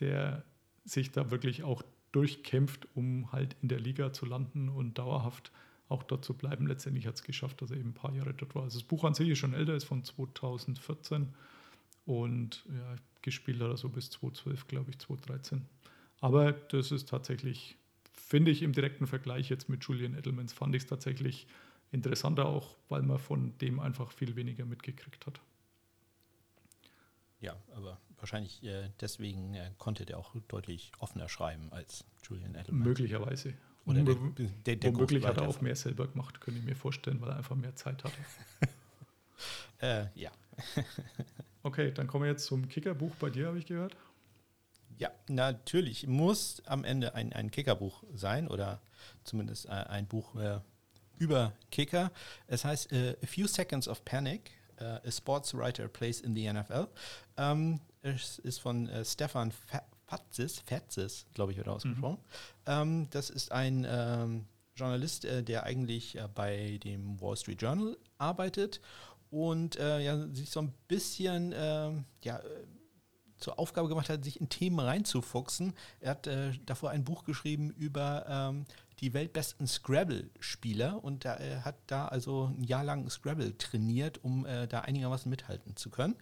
der 0.00 0.44
sich 0.84 1.12
da 1.12 1.30
wirklich 1.30 1.62
auch 1.62 1.82
durchkämpft, 2.12 2.88
um 2.94 3.30
halt 3.32 3.56
in 3.60 3.68
der 3.68 3.80
Liga 3.80 4.12
zu 4.12 4.24
landen 4.26 4.68
und 4.68 4.98
dauerhaft 4.98 5.52
auch 5.88 6.02
dort 6.02 6.24
zu 6.24 6.34
bleiben. 6.34 6.66
Letztendlich 6.66 7.06
hat 7.06 7.16
es 7.16 7.22
geschafft, 7.22 7.60
dass 7.60 7.70
er 7.70 7.76
eben 7.76 7.90
ein 7.90 7.94
paar 7.94 8.14
Jahre 8.14 8.32
dort 8.32 8.54
war. 8.54 8.62
Also 8.62 8.78
das 8.78 8.86
Buch 8.86 9.04
an 9.04 9.14
sich 9.14 9.28
ist 9.28 9.38
schon 9.38 9.54
älter, 9.54 9.74
ist 9.74 9.84
von 9.84 10.04
2014 10.04 11.34
und 12.06 12.64
ja, 12.68 12.96
gespielt 13.22 13.60
hat 13.60 13.68
er 13.68 13.76
so 13.76 13.88
bis 13.88 14.10
2012, 14.10 14.66
glaube 14.66 14.90
ich, 14.90 14.98
2013. 14.98 15.66
Aber 16.20 16.52
das 16.52 16.92
ist 16.92 17.08
tatsächlich, 17.08 17.76
finde 18.12 18.50
ich 18.50 18.62
im 18.62 18.72
direkten 18.72 19.06
Vergleich 19.06 19.48
jetzt 19.48 19.68
mit 19.68 19.84
Julian 19.84 20.14
Edelmans, 20.14 20.52
fand 20.52 20.74
ich 20.74 20.82
es 20.82 20.88
tatsächlich 20.88 21.46
interessanter 21.92 22.46
auch, 22.46 22.76
weil 22.88 23.02
man 23.02 23.18
von 23.18 23.56
dem 23.58 23.80
einfach 23.80 24.12
viel 24.12 24.36
weniger 24.36 24.64
mitgekriegt 24.64 25.26
hat. 25.26 25.40
Ja, 27.40 27.56
aber 27.74 27.98
wahrscheinlich 28.18 28.62
äh, 28.62 28.90
deswegen 29.00 29.54
äh, 29.54 29.70
konnte 29.78 30.04
der 30.04 30.18
auch 30.18 30.34
deutlich 30.48 30.92
offener 30.98 31.28
schreiben 31.28 31.72
als 31.72 32.04
Julian 32.28 32.54
Edelman. 32.54 32.82
Möglicherweise. 32.82 33.54
Oder 33.86 34.02
der, 34.02 34.14
der, 34.66 34.76
der 34.76 34.94
Womöglich 34.94 35.24
hat 35.24 35.38
er 35.38 35.48
auch 35.48 35.62
mehr 35.62 35.74
selber 35.74 36.06
gemacht, 36.06 36.40
könnte 36.40 36.60
ich 36.60 36.66
mir 36.66 36.76
vorstellen, 36.76 37.20
weil 37.22 37.30
er 37.30 37.36
einfach 37.36 37.56
mehr 37.56 37.74
Zeit 37.76 38.04
hatte. 38.04 38.18
Äh, 39.82 40.08
ja. 40.14 40.30
Okay, 41.62 41.92
dann 41.92 42.06
kommen 42.06 42.24
wir 42.24 42.30
jetzt 42.30 42.46
zum 42.46 42.68
Kickerbuch 42.68 43.14
bei 43.16 43.28
dir, 43.28 43.48
habe 43.48 43.58
ich 43.58 43.66
gehört. 43.66 43.94
ja, 44.96 45.10
natürlich 45.28 46.06
muss 46.06 46.62
am 46.64 46.84
Ende 46.84 47.14
ein, 47.14 47.32
ein 47.34 47.50
Kickerbuch 47.50 48.02
sein 48.14 48.48
oder 48.48 48.80
zumindest 49.24 49.66
äh, 49.66 49.70
ein 49.70 50.06
Buch 50.06 50.34
äh, 50.36 50.60
über 51.18 51.52
Kicker. 51.70 52.12
Es 52.46 52.64
heißt 52.64 52.92
äh, 52.92 53.16
A 53.22 53.26
Few 53.26 53.46
Seconds 53.46 53.88
of 53.88 54.04
Panic, 54.06 54.50
äh, 54.78 54.84
A 55.06 55.10
Sports 55.10 55.54
Writer 55.54 55.86
Plays 55.88 56.20
in 56.22 56.34
the 56.34 56.50
NFL. 56.50 56.86
Ähm, 57.36 57.80
es 58.00 58.38
ist 58.38 58.58
von 58.58 58.88
äh, 58.88 59.04
Stefan 59.04 59.52
Fa- 59.52 59.84
Fatzis, 60.06 60.60
Fatzis, 60.60 61.26
glaube 61.34 61.52
ich, 61.52 61.58
wird 61.58 61.66
er 61.68 61.74
ausgesprochen. 61.74 62.18
Ähm, 62.66 63.06
das 63.10 63.28
ist 63.28 63.52
ein 63.52 63.86
ähm, 63.86 64.46
Journalist, 64.74 65.26
äh, 65.26 65.42
der 65.42 65.64
eigentlich 65.64 66.18
bei 66.34 66.78
dem 66.82 67.20
Wall 67.20 67.36
Street 67.36 67.60
Journal 67.60 67.98
arbeitet 68.16 68.80
und 69.30 69.76
äh, 69.76 70.00
ja, 70.00 70.26
sich 70.28 70.50
so 70.50 70.60
ein 70.60 70.72
bisschen 70.88 71.54
ähm, 71.56 72.04
ja, 72.22 72.38
äh, 72.38 72.42
zur 73.38 73.58
Aufgabe 73.58 73.88
gemacht 73.88 74.08
hat, 74.08 74.24
sich 74.24 74.40
in 74.40 74.48
Themen 74.48 74.78
reinzufuchsen. 74.78 75.72
Er 76.00 76.10
hat 76.10 76.26
äh, 76.26 76.52
davor 76.66 76.90
ein 76.90 77.04
Buch 77.04 77.24
geschrieben 77.24 77.70
über 77.70 78.26
ähm, 78.28 78.64
die 79.00 79.14
weltbesten 79.14 79.66
Scrabble-Spieler 79.66 81.02
und 81.02 81.24
er 81.24 81.40
äh, 81.40 81.60
hat 81.60 81.76
da 81.86 82.06
also 82.08 82.52
ein 82.56 82.64
Jahr 82.64 82.84
lang 82.84 83.08
Scrabble 83.08 83.56
trainiert, 83.56 84.22
um 84.22 84.44
äh, 84.44 84.68
da 84.68 84.80
einigermaßen 84.80 85.30
mithalten 85.30 85.74
zu 85.74 85.90
können. 85.90 86.16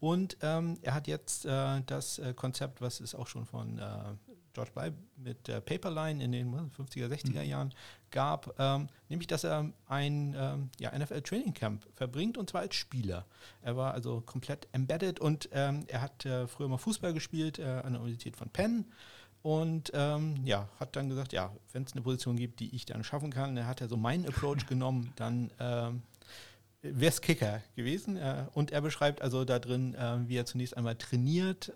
Und 0.00 0.36
ähm, 0.42 0.78
er 0.82 0.94
hat 0.94 1.06
jetzt 1.06 1.46
äh, 1.46 1.82
das 1.86 2.18
äh, 2.18 2.34
Konzept, 2.34 2.80
was 2.80 3.00
es 3.00 3.14
auch 3.14 3.28
schon 3.28 3.46
von 3.46 3.78
äh, 3.78 3.84
George 4.54 4.70
Bly 4.74 4.92
mit 5.16 5.46
der 5.48 5.60
Paperline 5.60 6.22
in 6.22 6.32
den 6.32 6.54
50er, 6.54 7.08
60er 7.08 7.42
Jahren 7.42 7.74
gab, 8.10 8.54
ähm, 8.58 8.88
nämlich 9.08 9.26
dass 9.26 9.44
er 9.44 9.70
ein 9.86 10.34
ähm, 10.38 10.70
ja, 10.78 10.96
NFL 10.96 11.22
Training 11.22 11.52
Camp 11.52 11.86
verbringt 11.92 12.38
und 12.38 12.48
zwar 12.48 12.62
als 12.62 12.76
Spieler. 12.76 13.26
Er 13.62 13.76
war 13.76 13.92
also 13.92 14.20
komplett 14.20 14.68
embedded 14.72 15.20
und 15.20 15.48
ähm, 15.52 15.84
er 15.88 16.00
hat 16.00 16.24
äh, 16.24 16.46
früher 16.46 16.68
mal 16.68 16.78
Fußball 16.78 17.12
gespielt 17.12 17.58
äh, 17.58 17.64
an 17.64 17.92
der 17.92 18.00
Universität 18.00 18.36
von 18.36 18.48
Penn 18.48 18.86
und 19.44 19.90
ähm, 19.92 20.40
ja, 20.46 20.70
hat 20.80 20.96
dann 20.96 21.10
gesagt, 21.10 21.34
ja, 21.34 21.54
wenn 21.72 21.82
es 21.82 21.92
eine 21.92 22.00
Position 22.00 22.36
gibt, 22.36 22.60
die 22.60 22.74
ich 22.74 22.86
dann 22.86 23.04
schaffen 23.04 23.30
kann, 23.30 23.54
dann 23.54 23.66
hat 23.66 23.82
er 23.82 23.88
so 23.88 23.96
meinen 23.98 24.26
Approach 24.26 24.66
genommen, 24.68 25.12
dann 25.16 25.50
ähm, 25.60 26.02
wäre 26.80 27.10
es 27.10 27.20
Kicker 27.20 27.60
gewesen. 27.76 28.16
Äh, 28.16 28.46
und 28.54 28.70
er 28.70 28.80
beschreibt 28.80 29.20
also 29.20 29.44
da 29.44 29.58
drin, 29.58 29.94
äh, 29.94 30.28
wie 30.28 30.36
er 30.36 30.46
zunächst 30.46 30.76
einmal 30.76 30.96
trainiert 30.96 31.70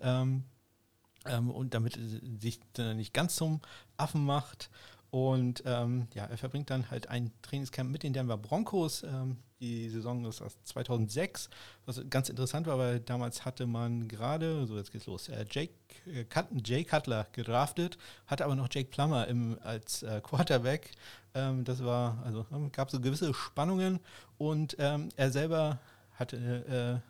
ähm, 1.25 1.49
und 1.51 1.73
damit 1.73 1.97
er 1.97 2.03
sich 2.39 2.59
dann 2.73 2.97
nicht 2.97 3.13
ganz 3.13 3.35
zum 3.35 3.61
Affen 3.97 4.25
macht. 4.25 4.69
Und 5.11 5.63
ähm, 5.65 6.07
ja, 6.13 6.25
er 6.25 6.37
verbringt 6.37 6.69
dann 6.69 6.91
halt 6.91 7.09
ein 7.09 7.31
Trainingscamp 7.41 7.89
mit 7.89 8.03
den 8.03 8.13
Denver 8.13 8.37
Broncos. 8.37 9.03
Ähm, 9.03 9.37
die 9.59 9.89
Saison 9.89 10.23
ist 10.25 10.41
aus 10.41 10.57
2006, 10.63 11.49
was 11.85 12.01
ganz 12.09 12.29
interessant 12.29 12.67
war, 12.67 12.77
weil 12.77 12.99
damals 13.01 13.43
hatte 13.43 13.65
man 13.65 14.07
gerade, 14.07 14.65
so 14.67 14.77
jetzt 14.77 14.91
geht's 14.91 15.07
los, 15.07 15.27
äh, 15.27 15.45
Jake, 15.49 15.73
äh, 16.05 16.25
Jay 16.63 16.85
Cutler 16.85 17.27
gedraftet, 17.33 17.97
hatte 18.27 18.45
aber 18.45 18.55
noch 18.55 18.69
Jake 18.71 18.89
Plummer 18.89 19.27
im, 19.27 19.57
als 19.63 20.03
äh, 20.03 20.21
Quarterback. 20.23 20.91
Ähm, 21.33 21.65
das 21.65 21.83
war, 21.83 22.21
also 22.23 22.45
ähm, 22.53 22.71
gab 22.71 22.89
so 22.89 23.01
gewisse 23.01 23.33
Spannungen 23.33 23.99
und 24.37 24.77
ähm, 24.79 25.09
er 25.17 25.31
selber 25.31 25.79
hatte 26.13 27.01
äh, 27.03 27.08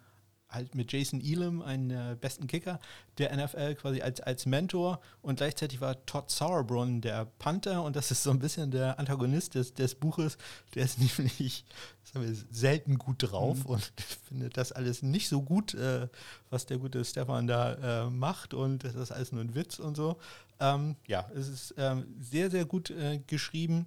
halt 0.49 0.73
mit 0.75 0.91
Jason 0.91 1.21
Elam, 1.21 1.61
einen 1.61 1.91
äh, 1.91 2.17
besten 2.19 2.47
Kicker 2.47 2.79
der 3.17 3.35
NFL, 3.35 3.75
quasi 3.75 4.01
als, 4.01 4.19
als 4.21 4.45
Mentor. 4.45 4.99
Und 5.21 5.37
gleichzeitig 5.37 5.79
war 5.79 6.05
Todd 6.05 6.29
Sauerbrunn 6.29 7.01
der 7.01 7.25
Panther. 7.37 7.83
Und 7.83 7.95
das 7.95 8.11
ist 8.11 8.23
so 8.23 8.31
ein 8.31 8.39
bisschen 8.39 8.71
der 8.71 8.99
Antagonist 8.99 9.55
des, 9.55 9.73
des 9.73 9.95
Buches. 9.95 10.37
Der 10.73 10.85
ist 10.85 10.97
nämlich 11.17 11.65
wir, 12.13 12.35
selten 12.49 12.97
gut 12.97 13.17
drauf 13.19 13.59
mhm. 13.65 13.65
und 13.65 13.93
findet 14.27 14.57
das 14.57 14.71
alles 14.71 15.03
nicht 15.03 15.29
so 15.29 15.41
gut, 15.41 15.75
äh, 15.75 16.07
was 16.49 16.65
der 16.65 16.79
gute 16.79 17.05
Stefan 17.05 17.47
da 17.47 18.05
äh, 18.05 18.09
macht. 18.09 18.53
Und 18.53 18.83
das 18.83 18.95
ist 18.95 19.11
alles 19.11 19.31
nur 19.31 19.41
ein 19.41 19.53
Witz 19.53 19.79
und 19.79 19.95
so. 19.95 20.17
Ähm, 20.59 20.95
ja, 21.07 21.29
es 21.35 21.47
ist 21.47 21.75
ähm, 21.77 22.05
sehr, 22.19 22.49
sehr 22.49 22.65
gut 22.65 22.89
äh, 22.89 23.19
geschrieben. 23.27 23.85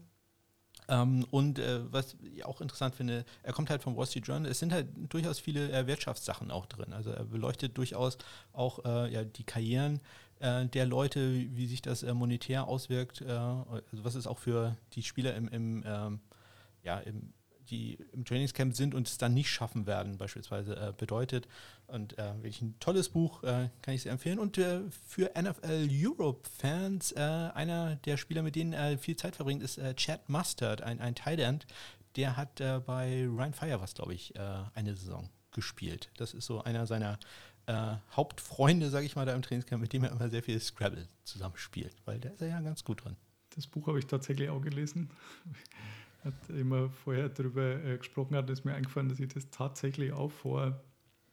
Ähm, 0.92 1.24
und 1.30 1.58
äh, 1.58 1.80
was 1.90 2.16
ich 2.34 2.44
auch 2.44 2.60
interessant 2.60 2.94
finde, 2.94 3.24
er 3.42 3.52
kommt 3.54 3.70
halt 3.70 3.82
vom 3.82 3.96
Wall 3.96 4.06
Street 4.06 4.26
Journal. 4.26 4.50
Es 4.50 4.58
sind 4.58 4.72
halt 4.72 4.88
durchaus 5.08 5.38
viele 5.38 5.72
äh, 5.72 5.86
Wirtschaftssachen 5.86 6.50
auch 6.50 6.66
drin. 6.66 6.92
Also 6.92 7.10
er 7.10 7.24
beleuchtet 7.24 7.78
durchaus 7.78 8.18
auch 8.52 8.84
äh, 8.84 9.10
ja, 9.10 9.24
die 9.24 9.44
Karrieren 9.44 10.00
äh, 10.40 10.66
der 10.66 10.84
Leute, 10.84 11.32
wie, 11.32 11.56
wie 11.56 11.66
sich 11.66 11.80
das 11.80 12.02
äh, 12.02 12.12
monetär 12.12 12.68
auswirkt. 12.68 13.22
Äh, 13.22 13.30
also 13.30 14.04
was 14.04 14.14
es 14.16 14.26
auch 14.26 14.38
für 14.38 14.76
die 14.92 15.02
Spieler 15.02 15.34
im, 15.34 15.48
im 15.48 15.82
ähm, 15.86 16.20
ja, 16.82 16.98
im 16.98 17.32
die 17.72 17.98
im 18.12 18.24
Trainingscamp 18.24 18.76
sind 18.76 18.94
und 18.94 19.08
es 19.08 19.16
dann 19.16 19.32
nicht 19.32 19.50
schaffen 19.50 19.86
werden, 19.86 20.18
beispielsweise 20.18 20.76
äh, 20.76 20.92
bedeutet. 20.96 21.48
Und 21.86 22.18
äh, 22.18 22.34
wirklich 22.36 22.60
ein 22.60 22.78
tolles 22.78 23.08
Buch, 23.08 23.42
äh, 23.42 23.70
kann 23.80 23.94
ich 23.94 24.02
sehr 24.02 24.12
empfehlen. 24.12 24.38
Und 24.38 24.58
äh, 24.58 24.82
für 25.08 25.32
NFL 25.36 25.88
Europe-Fans, 25.90 27.12
äh, 27.12 27.20
einer 27.20 27.96
der 27.96 28.18
Spieler, 28.18 28.42
mit 28.42 28.56
denen 28.56 28.74
er 28.74 28.98
viel 28.98 29.16
Zeit 29.16 29.36
verbringt, 29.36 29.62
ist 29.62 29.78
äh, 29.78 29.94
Chad 29.94 30.28
Mustard, 30.28 30.82
ein, 30.82 31.00
ein 31.00 31.14
Tight 31.14 31.40
End. 31.40 31.66
Der 32.16 32.36
hat 32.36 32.56
bei 32.56 33.26
Ryan 33.26 33.54
Fire 33.54 33.80
was, 33.80 33.94
glaube 33.94 34.12
ich, 34.12 34.34
eine 34.74 34.94
Saison 34.94 35.30
gespielt. 35.50 36.10
Das 36.18 36.34
ist 36.34 36.44
so 36.44 36.62
einer 36.62 36.86
seiner 36.86 37.18
Hauptfreunde, 38.14 38.90
sage 38.90 39.06
ich 39.06 39.16
mal, 39.16 39.24
da 39.24 39.34
im 39.34 39.40
Trainingscamp, 39.40 39.80
mit 39.80 39.94
dem 39.94 40.04
er 40.04 40.10
immer 40.10 40.28
sehr 40.28 40.42
viel 40.42 40.60
Scrabble 40.60 41.08
zusammenspielt, 41.24 41.96
weil 42.04 42.18
der 42.18 42.34
ist 42.34 42.42
ja 42.42 42.60
ganz 42.60 42.84
gut 42.84 43.02
drin. 43.02 43.16
Das 43.56 43.66
Buch 43.66 43.86
habe 43.86 43.98
ich 43.98 44.06
tatsächlich 44.06 44.50
auch 44.50 44.60
gelesen 44.60 45.08
hat 46.24 46.50
immer 46.50 46.90
vorher 46.90 47.28
darüber 47.28 47.84
äh, 47.84 47.98
gesprochen 47.98 48.36
hat, 48.36 48.48
ist 48.50 48.64
mir 48.64 48.74
eingefallen, 48.74 49.08
dass 49.08 49.20
ich 49.20 49.28
das 49.28 49.50
tatsächlich 49.50 50.12
auch 50.12 50.30
vor 50.30 50.80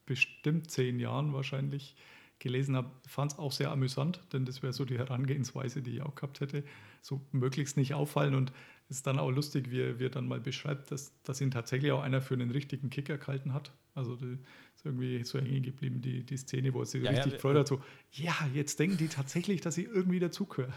bestimmt 0.05 0.71
zehn 0.71 0.99
Jahren 0.99 1.33
wahrscheinlich 1.33 1.95
gelesen 2.39 2.75
habe. 2.75 2.89
Fand 3.05 3.33
es 3.33 3.39
auch 3.39 3.51
sehr 3.51 3.71
amüsant, 3.71 4.21
denn 4.33 4.45
das 4.45 4.63
wäre 4.63 4.73
so 4.73 4.85
die 4.85 4.97
Herangehensweise, 4.97 5.81
die 5.81 5.97
ich 5.97 6.01
auch 6.01 6.15
gehabt 6.15 6.39
hätte. 6.39 6.63
So 7.01 7.21
möglichst 7.31 7.77
nicht 7.77 7.93
auffallen 7.93 8.33
und 8.33 8.51
es 8.89 8.97
ist 8.97 9.07
dann 9.07 9.19
auch 9.19 9.29
lustig, 9.29 9.69
wie 9.69 9.81
er, 9.81 9.99
wie 9.99 10.05
er 10.05 10.09
dann 10.09 10.27
mal 10.27 10.39
beschreibt, 10.39 10.89
dass, 10.91 11.13
dass 11.21 11.41
ihn 11.41 11.51
tatsächlich 11.51 11.91
auch 11.91 12.01
einer 12.01 12.21
für 12.21 12.33
einen 12.33 12.49
richtigen 12.49 12.89
Kicker 12.89 13.19
gehalten 13.19 13.53
hat. 13.53 13.71
Also 13.93 14.15
die, 14.15 14.39
ist 14.75 14.85
irgendwie 14.85 15.23
so 15.23 15.39
hängen 15.39 15.61
geblieben, 15.61 16.01
die, 16.01 16.23
die 16.23 16.37
Szene, 16.37 16.73
wo 16.73 16.79
er 16.79 16.85
sich 16.85 17.03
ja, 17.03 17.11
richtig 17.11 17.33
ja, 17.33 17.37
gefreut 17.37 17.57
hat, 17.57 17.67
so, 17.67 17.83
ja, 18.13 18.33
jetzt 18.53 18.79
denken 18.79 18.97
die 18.97 19.09
tatsächlich, 19.09 19.61
dass 19.61 19.77
ich 19.77 19.87
irgendwie 19.87 20.19
dazugehöre. 20.19 20.73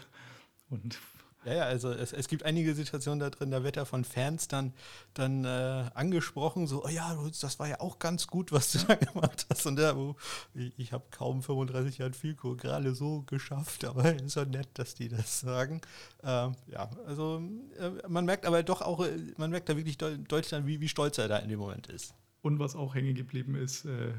Und 0.69 0.99
ja, 1.45 1.53
ja, 1.53 1.63
also 1.63 1.91
es, 1.91 2.13
es 2.13 2.27
gibt 2.27 2.43
einige 2.43 2.73
Situationen 2.73 3.19
da 3.19 3.29
drin, 3.29 3.51
da 3.51 3.63
wird 3.63 3.77
er 3.77 3.85
von 3.85 4.03
Fans 4.03 4.47
dann, 4.47 4.73
dann 5.13 5.43
äh, 5.45 5.89
angesprochen, 5.93 6.67
so, 6.67 6.85
oh 6.85 6.87
ja, 6.87 7.17
das 7.41 7.59
war 7.59 7.67
ja 7.67 7.79
auch 7.79 7.99
ganz 7.99 8.27
gut, 8.27 8.51
was 8.51 8.71
du 8.71 8.79
da 8.87 8.95
gemacht 8.95 9.45
hast. 9.49 9.65
Und 9.65 9.75
da, 9.77 9.95
ich, 10.53 10.73
ich 10.77 10.93
habe 10.93 11.03
kaum 11.11 11.41
35 11.41 11.97
Jahre 11.97 12.13
Filko 12.13 12.55
gerade 12.55 12.95
so 12.95 13.23
geschafft, 13.23 13.85
aber 13.85 14.15
ist 14.15 14.35
ja 14.35 14.45
nett, 14.45 14.69
dass 14.75 14.95
die 14.95 15.09
das 15.09 15.39
sagen. 15.39 15.81
Ähm, 16.23 16.55
ja, 16.67 16.89
also 17.05 17.41
äh, 17.77 17.91
man 18.07 18.25
merkt 18.25 18.45
aber 18.45 18.63
doch 18.63 18.81
auch, 18.81 19.05
äh, 19.05 19.17
man 19.37 19.51
merkt 19.51 19.69
da 19.69 19.75
wirklich 19.75 19.97
Deutschland, 19.97 20.67
wie, 20.67 20.79
wie 20.79 20.89
stolz 20.89 21.17
er 21.17 21.27
da 21.27 21.37
in 21.37 21.49
dem 21.49 21.59
Moment 21.59 21.87
ist. 21.87 22.13
Und 22.41 22.59
was 22.59 22.75
auch 22.75 22.95
hängen 22.95 23.15
geblieben 23.15 23.55
ist, 23.55 23.85
äh, 23.85 24.13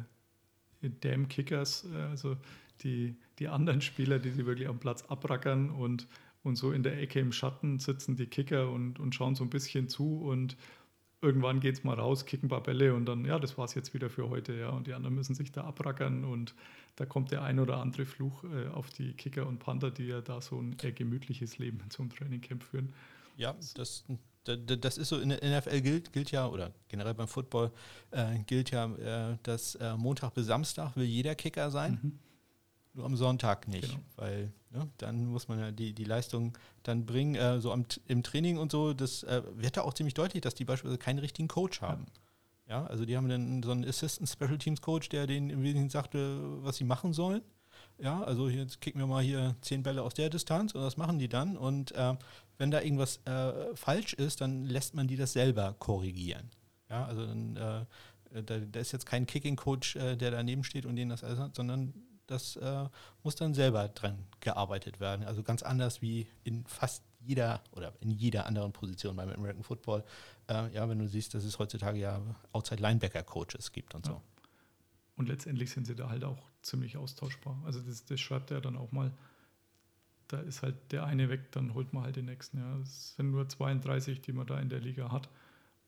Damn 0.82 1.28
Kickers, 1.28 1.86
äh, 1.94 1.96
also 1.96 2.36
die, 2.82 3.16
die 3.38 3.48
anderen 3.48 3.80
Spieler, 3.80 4.18
die 4.18 4.30
sie 4.30 4.46
wirklich 4.46 4.68
am 4.68 4.78
Platz 4.78 5.04
abrackern 5.04 5.70
und 5.70 6.06
und 6.44 6.56
so 6.56 6.70
in 6.72 6.82
der 6.82 7.00
Ecke 7.00 7.18
im 7.18 7.32
Schatten 7.32 7.78
sitzen 7.80 8.16
die 8.16 8.26
Kicker 8.26 8.70
und, 8.70 9.00
und 9.00 9.14
schauen 9.14 9.34
so 9.34 9.42
ein 9.42 9.50
bisschen 9.50 9.88
zu 9.88 10.18
und 10.18 10.56
irgendwann 11.22 11.58
geht 11.58 11.76
es 11.76 11.84
mal 11.84 11.94
raus, 11.94 12.26
kicken 12.26 12.46
ein 12.46 12.50
paar 12.50 12.62
Bälle 12.62 12.94
und 12.94 13.06
dann, 13.06 13.24
ja, 13.24 13.38
das 13.38 13.56
war 13.56 13.64
es 13.64 13.74
jetzt 13.74 13.94
wieder 13.94 14.10
für 14.10 14.28
heute, 14.28 14.52
ja. 14.52 14.68
Und 14.68 14.86
die 14.86 14.92
anderen 14.92 15.14
müssen 15.14 15.34
sich 15.34 15.50
da 15.50 15.64
abrackern 15.64 16.22
und 16.24 16.54
da 16.96 17.06
kommt 17.06 17.30
der 17.30 17.42
ein 17.42 17.58
oder 17.58 17.78
andere 17.78 18.04
Fluch 18.04 18.44
äh, 18.44 18.68
auf 18.68 18.90
die 18.90 19.14
Kicker 19.14 19.46
und 19.46 19.58
Panther, 19.58 19.90
die 19.90 20.04
ja 20.04 20.20
da 20.20 20.42
so 20.42 20.60
ein 20.60 20.76
eher 20.82 20.92
gemütliches 20.92 21.58
Leben 21.58 21.80
zum 21.88 22.10
Trainingcamp 22.10 22.62
führen. 22.62 22.92
Ja, 23.36 23.56
das, 23.74 24.04
das 24.44 24.98
ist 24.98 25.08
so, 25.08 25.18
in 25.18 25.30
der 25.30 25.58
NFL 25.58 25.80
gilt, 25.80 26.12
gilt 26.12 26.30
ja, 26.30 26.46
oder 26.46 26.72
generell 26.88 27.14
beim 27.14 27.26
Football 27.26 27.72
äh, 28.10 28.38
gilt 28.46 28.70
ja, 28.70 29.32
äh, 29.32 29.38
dass 29.42 29.76
äh, 29.76 29.96
Montag 29.96 30.34
bis 30.34 30.46
Samstag 30.46 30.94
will 30.94 31.06
jeder 31.06 31.34
Kicker 31.34 31.70
sein. 31.70 31.98
Mhm 32.02 32.18
nur 32.94 33.06
am 33.06 33.16
Sonntag 33.16 33.68
nicht, 33.68 33.90
genau. 33.90 34.02
weil 34.16 34.52
ne, 34.70 34.88
dann 34.98 35.26
muss 35.26 35.48
man 35.48 35.58
ja 35.58 35.70
die, 35.70 35.92
die 35.92 36.04
Leistung 36.04 36.56
dann 36.82 37.06
bringen. 37.06 37.34
Äh, 37.34 37.60
so 37.60 37.72
am, 37.72 37.84
im 38.06 38.22
Training 38.22 38.58
und 38.58 38.72
so, 38.72 38.94
das 38.94 39.22
äh, 39.24 39.42
wird 39.54 39.76
da 39.76 39.82
auch 39.82 39.94
ziemlich 39.94 40.14
deutlich, 40.14 40.42
dass 40.42 40.54
die 40.54 40.64
beispielsweise 40.64 40.98
keinen 40.98 41.18
richtigen 41.18 41.48
Coach 41.48 41.80
haben. 41.80 42.06
Ja, 42.68 42.80
ja 42.80 42.86
also 42.86 43.04
die 43.04 43.16
haben 43.16 43.28
dann 43.28 43.62
so 43.62 43.72
einen 43.72 43.84
Assistant 43.84 44.28
Special 44.28 44.58
Teams 44.58 44.80
Coach, 44.80 45.08
der 45.08 45.26
denen 45.26 45.50
im 45.50 45.62
Wesentlichen 45.62 45.90
sagte, 45.90 46.40
was 46.62 46.76
sie 46.76 46.84
machen 46.84 47.12
sollen. 47.12 47.42
Ja, 47.98 48.22
also 48.22 48.48
jetzt 48.48 48.80
kicken 48.80 49.00
wir 49.00 49.06
mal 49.06 49.22
hier 49.22 49.54
zehn 49.60 49.82
Bälle 49.82 50.02
aus 50.02 50.14
der 50.14 50.30
Distanz 50.30 50.74
und 50.74 50.82
das 50.82 50.96
machen 50.96 51.18
die 51.18 51.28
dann. 51.28 51.56
Und 51.56 51.92
äh, 51.92 52.14
wenn 52.58 52.70
da 52.70 52.80
irgendwas 52.80 53.20
äh, 53.24 53.74
falsch 53.74 54.14
ist, 54.14 54.40
dann 54.40 54.64
lässt 54.66 54.94
man 54.94 55.06
die 55.06 55.16
das 55.16 55.32
selber 55.32 55.74
korrigieren. 55.78 56.50
Ja, 56.90 57.06
also 57.06 57.26
dann, 57.26 57.56
äh, 57.56 58.42
da, 58.42 58.58
da, 58.58 58.80
ist 58.80 58.92
jetzt 58.92 59.06
kein 59.06 59.26
Kicking-Coach, 59.26 59.96
äh, 59.96 60.16
der 60.16 60.32
daneben 60.32 60.64
steht 60.64 60.86
und 60.86 60.96
denen 60.96 61.10
das 61.10 61.22
alles 61.22 61.38
hat, 61.38 61.54
sondern 61.54 61.94
das 62.26 62.56
äh, 62.56 62.88
muss 63.22 63.36
dann 63.36 63.54
selber 63.54 63.88
dran 63.88 64.26
gearbeitet 64.40 65.00
werden. 65.00 65.24
Also 65.24 65.42
ganz 65.42 65.62
anders 65.62 66.02
wie 66.02 66.26
in 66.44 66.64
fast 66.66 67.02
jeder 67.20 67.62
oder 67.72 67.92
in 68.00 68.10
jeder 68.10 68.46
anderen 68.46 68.72
Position 68.72 69.16
beim 69.16 69.30
American 69.30 69.62
Football. 69.62 70.04
Äh, 70.48 70.72
ja, 70.74 70.88
wenn 70.88 70.98
du 70.98 71.08
siehst, 71.08 71.34
dass 71.34 71.44
es 71.44 71.58
heutzutage 71.58 71.98
ja 71.98 72.20
Outside 72.52 72.82
Linebacker 72.82 73.22
Coaches 73.22 73.72
gibt 73.72 73.94
und 73.94 74.06
ja. 74.06 74.12
so. 74.12 74.22
Und 75.16 75.28
letztendlich 75.28 75.70
sind 75.70 75.86
sie 75.86 75.94
da 75.94 76.08
halt 76.08 76.24
auch 76.24 76.42
ziemlich 76.62 76.96
austauschbar. 76.96 77.60
Also 77.64 77.80
das, 77.80 78.04
das 78.04 78.20
schreibt 78.20 78.50
er 78.50 78.60
dann 78.60 78.76
auch 78.76 78.92
mal. 78.92 79.12
Da 80.28 80.40
ist 80.40 80.62
halt 80.62 80.90
der 80.90 81.04
eine 81.04 81.28
weg, 81.28 81.52
dann 81.52 81.74
holt 81.74 81.92
man 81.92 82.04
halt 82.04 82.16
den 82.16 82.24
nächsten. 82.24 82.58
Ja. 82.58 82.78
Es 82.78 83.14
sind 83.16 83.30
nur 83.30 83.48
32, 83.48 84.20
die 84.22 84.32
man 84.32 84.46
da 84.46 84.58
in 84.58 84.70
der 84.70 84.80
Liga 84.80 85.12
hat. 85.12 85.28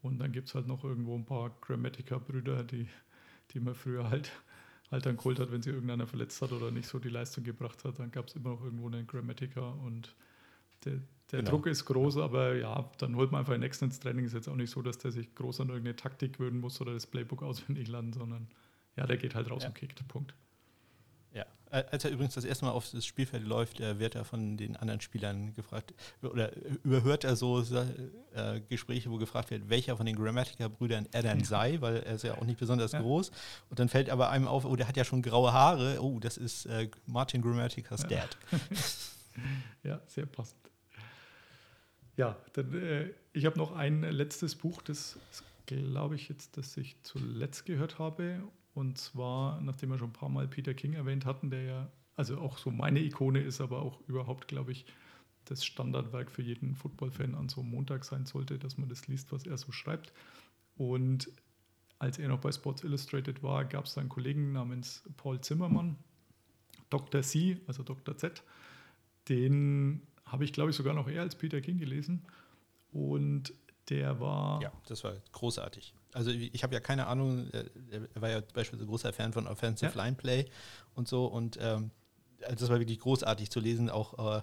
Und 0.02 0.18
dann 0.18 0.30
gibt 0.30 0.48
es 0.48 0.54
halt 0.54 0.68
noch 0.68 0.84
irgendwo 0.84 1.16
ein 1.16 1.24
paar 1.24 1.50
Grammatica-Brüder, 1.62 2.62
die, 2.62 2.86
die 3.52 3.60
man 3.60 3.74
früher 3.74 4.10
halt 4.10 4.30
halt 4.90 5.06
dann 5.06 5.16
geholt 5.16 5.38
hat, 5.40 5.50
wenn 5.52 5.62
sie 5.62 5.70
irgendeiner 5.70 6.06
verletzt 6.06 6.40
hat 6.42 6.52
oder 6.52 6.70
nicht 6.70 6.88
so 6.88 6.98
die 6.98 7.08
Leistung 7.08 7.44
gebracht 7.44 7.84
hat. 7.84 7.98
Dann 7.98 8.10
gab 8.10 8.28
es 8.28 8.34
immer 8.36 8.50
noch 8.50 8.62
irgendwo 8.64 8.86
einen 8.86 9.06
Grammatiker 9.06 9.74
und 9.82 10.14
der, 10.84 11.00
der 11.32 11.40
Genau. 11.40 11.50
Druck 11.50 11.66
ist 11.66 11.84
groß, 11.86 12.18
aber 12.18 12.54
ja, 12.54 12.88
dann 12.98 13.16
holt 13.16 13.32
man 13.32 13.40
einfach 13.40 13.54
den 13.54 13.60
nächsten 13.60 13.86
ins 13.86 13.98
Training. 13.98 14.24
Ist 14.24 14.34
jetzt 14.34 14.48
auch 14.48 14.54
nicht 14.56 14.70
so, 14.70 14.82
dass 14.82 14.98
der 14.98 15.10
sich 15.10 15.34
groß 15.34 15.60
an 15.60 15.68
irgendeine 15.68 15.96
Taktik 15.96 16.34
gewöhnen 16.34 16.60
muss 16.60 16.80
oder 16.80 16.92
das 16.92 17.06
Playbook 17.06 17.42
auswendig 17.42 17.88
lernen, 17.88 18.12
sondern 18.12 18.46
ja, 18.96 19.06
der 19.06 19.16
geht 19.16 19.34
halt 19.34 19.50
raus 19.50 19.62
Ja. 19.62 19.68
und 19.70 19.74
kickt. 19.74 20.06
Punkt. 20.08 20.34
Ja, 21.32 21.44
als 21.70 22.04
er 22.04 22.10
übrigens 22.10 22.34
das 22.34 22.44
erste 22.44 22.64
Mal 22.64 22.70
auf 22.70 22.88
das 22.90 23.04
Spielfeld 23.04 23.44
läuft, 23.44 23.80
äh, 23.80 23.98
wird 23.98 24.14
er 24.14 24.24
von 24.24 24.56
den 24.56 24.76
anderen 24.76 25.00
Spielern 25.00 25.52
gefragt, 25.54 25.92
oder 26.22 26.50
überhört 26.84 27.24
er 27.24 27.36
so 27.36 27.60
äh, 27.60 28.60
Gespräche, 28.68 29.10
wo 29.10 29.16
gefragt 29.18 29.50
wird, 29.50 29.68
welcher 29.68 29.96
von 29.96 30.06
den 30.06 30.16
Grammatica-Brüdern 30.16 31.08
er 31.12 31.22
dann 31.22 31.44
sei, 31.44 31.80
weil 31.80 31.96
er 31.96 32.14
ist 32.14 32.22
ja 32.22 32.34
auch 32.34 32.44
nicht 32.44 32.58
besonders 32.60 32.92
Ja. 32.92 33.00
groß. 33.00 33.30
Und 33.68 33.78
dann 33.78 33.88
fällt 33.88 34.10
aber 34.10 34.30
einem 34.30 34.46
auf, 34.46 34.64
oh, 34.64 34.76
der 34.76 34.88
hat 34.88 34.96
ja 34.96 35.04
schon 35.04 35.22
graue 35.22 35.52
Haare. 35.52 36.00
Oh, 36.02 36.18
das 36.20 36.36
ist 36.36 36.66
äh, 36.66 36.88
Martin 37.06 37.42
Grammaticas 37.42 38.06
Dad. 38.06 38.36
Ja, 39.82 40.00
sehr 40.06 40.24
passend. 40.24 40.58
Ja, 42.16 42.36
dann, 42.54 42.72
äh, 42.82 43.10
ich 43.34 43.44
habe 43.44 43.58
noch 43.58 43.72
ein 43.76 44.02
letztes 44.02 44.54
Buch, 44.54 44.80
das 44.80 45.18
glaube 45.66 46.14
ich 46.14 46.28
jetzt, 46.30 46.56
das 46.56 46.76
ich 46.78 46.96
zuletzt 47.02 47.66
gehört 47.66 47.98
habe. 47.98 48.42
Und 48.76 48.98
zwar, 48.98 49.58
nachdem 49.62 49.88
wir 49.88 49.98
schon 49.98 50.10
ein 50.10 50.12
paar 50.12 50.28
Mal 50.28 50.46
Peter 50.46 50.74
King 50.74 50.92
erwähnt 50.92 51.24
hatten, 51.24 51.48
der 51.48 51.62
ja 51.62 51.90
also 52.14 52.36
auch 52.38 52.58
so 52.58 52.70
meine 52.70 53.00
Ikone 53.00 53.40
ist, 53.40 53.62
aber 53.62 53.80
auch 53.80 54.00
überhaupt, 54.06 54.48
glaube 54.48 54.72
ich, 54.72 54.84
das 55.46 55.64
Standardwerk 55.64 56.30
für 56.30 56.42
jeden 56.42 56.74
Football-Fan 56.74 57.34
an 57.34 57.48
so 57.48 57.62
einem 57.62 57.70
Montag 57.70 58.04
sein 58.04 58.26
sollte, 58.26 58.58
dass 58.58 58.76
man 58.76 58.90
das 58.90 59.08
liest, 59.08 59.32
was 59.32 59.46
er 59.46 59.56
so 59.56 59.72
schreibt. 59.72 60.12
Und 60.76 61.30
als 61.98 62.18
er 62.18 62.28
noch 62.28 62.40
bei 62.40 62.52
Sports 62.52 62.84
Illustrated 62.84 63.42
war, 63.42 63.64
gab 63.64 63.86
es 63.86 63.96
einen 63.96 64.10
Kollegen 64.10 64.52
namens 64.52 65.02
Paul 65.16 65.40
Zimmermann, 65.40 65.96
Dr. 66.90 67.22
C, 67.22 67.58
also 67.66 67.82
Dr. 67.82 68.18
Z, 68.18 68.42
den 69.30 70.02
habe 70.26 70.44
ich, 70.44 70.52
glaube 70.52 70.68
ich, 70.68 70.76
sogar 70.76 70.92
noch 70.92 71.08
eher 71.08 71.22
als 71.22 71.34
Peter 71.34 71.62
King 71.62 71.78
gelesen. 71.78 72.26
Und 72.92 73.54
der 73.88 74.20
war. 74.20 74.60
Ja, 74.60 74.70
das 74.86 75.02
war 75.02 75.14
großartig. 75.32 75.94
Also 76.16 76.30
ich 76.30 76.62
habe 76.62 76.72
ja 76.72 76.80
keine 76.80 77.06
Ahnung, 77.08 77.50
äh, 77.50 77.66
er 78.14 78.22
war 78.22 78.30
ja 78.30 78.40
beispielsweise 78.40 78.86
großer 78.86 79.12
Fan 79.12 79.34
von 79.34 79.46
Offensive 79.46 79.92
Ja. 79.94 80.04
Line 80.04 80.16
Play 80.16 80.46
und 80.94 81.06
so 81.06 81.26
und 81.26 81.58
ähm, 81.60 81.90
also 82.42 82.56
das 82.56 82.70
war 82.70 82.78
wirklich 82.78 83.00
großartig 83.00 83.50
zu 83.50 83.60
lesen, 83.60 83.90
auch 83.90 84.38
äh, 84.38 84.42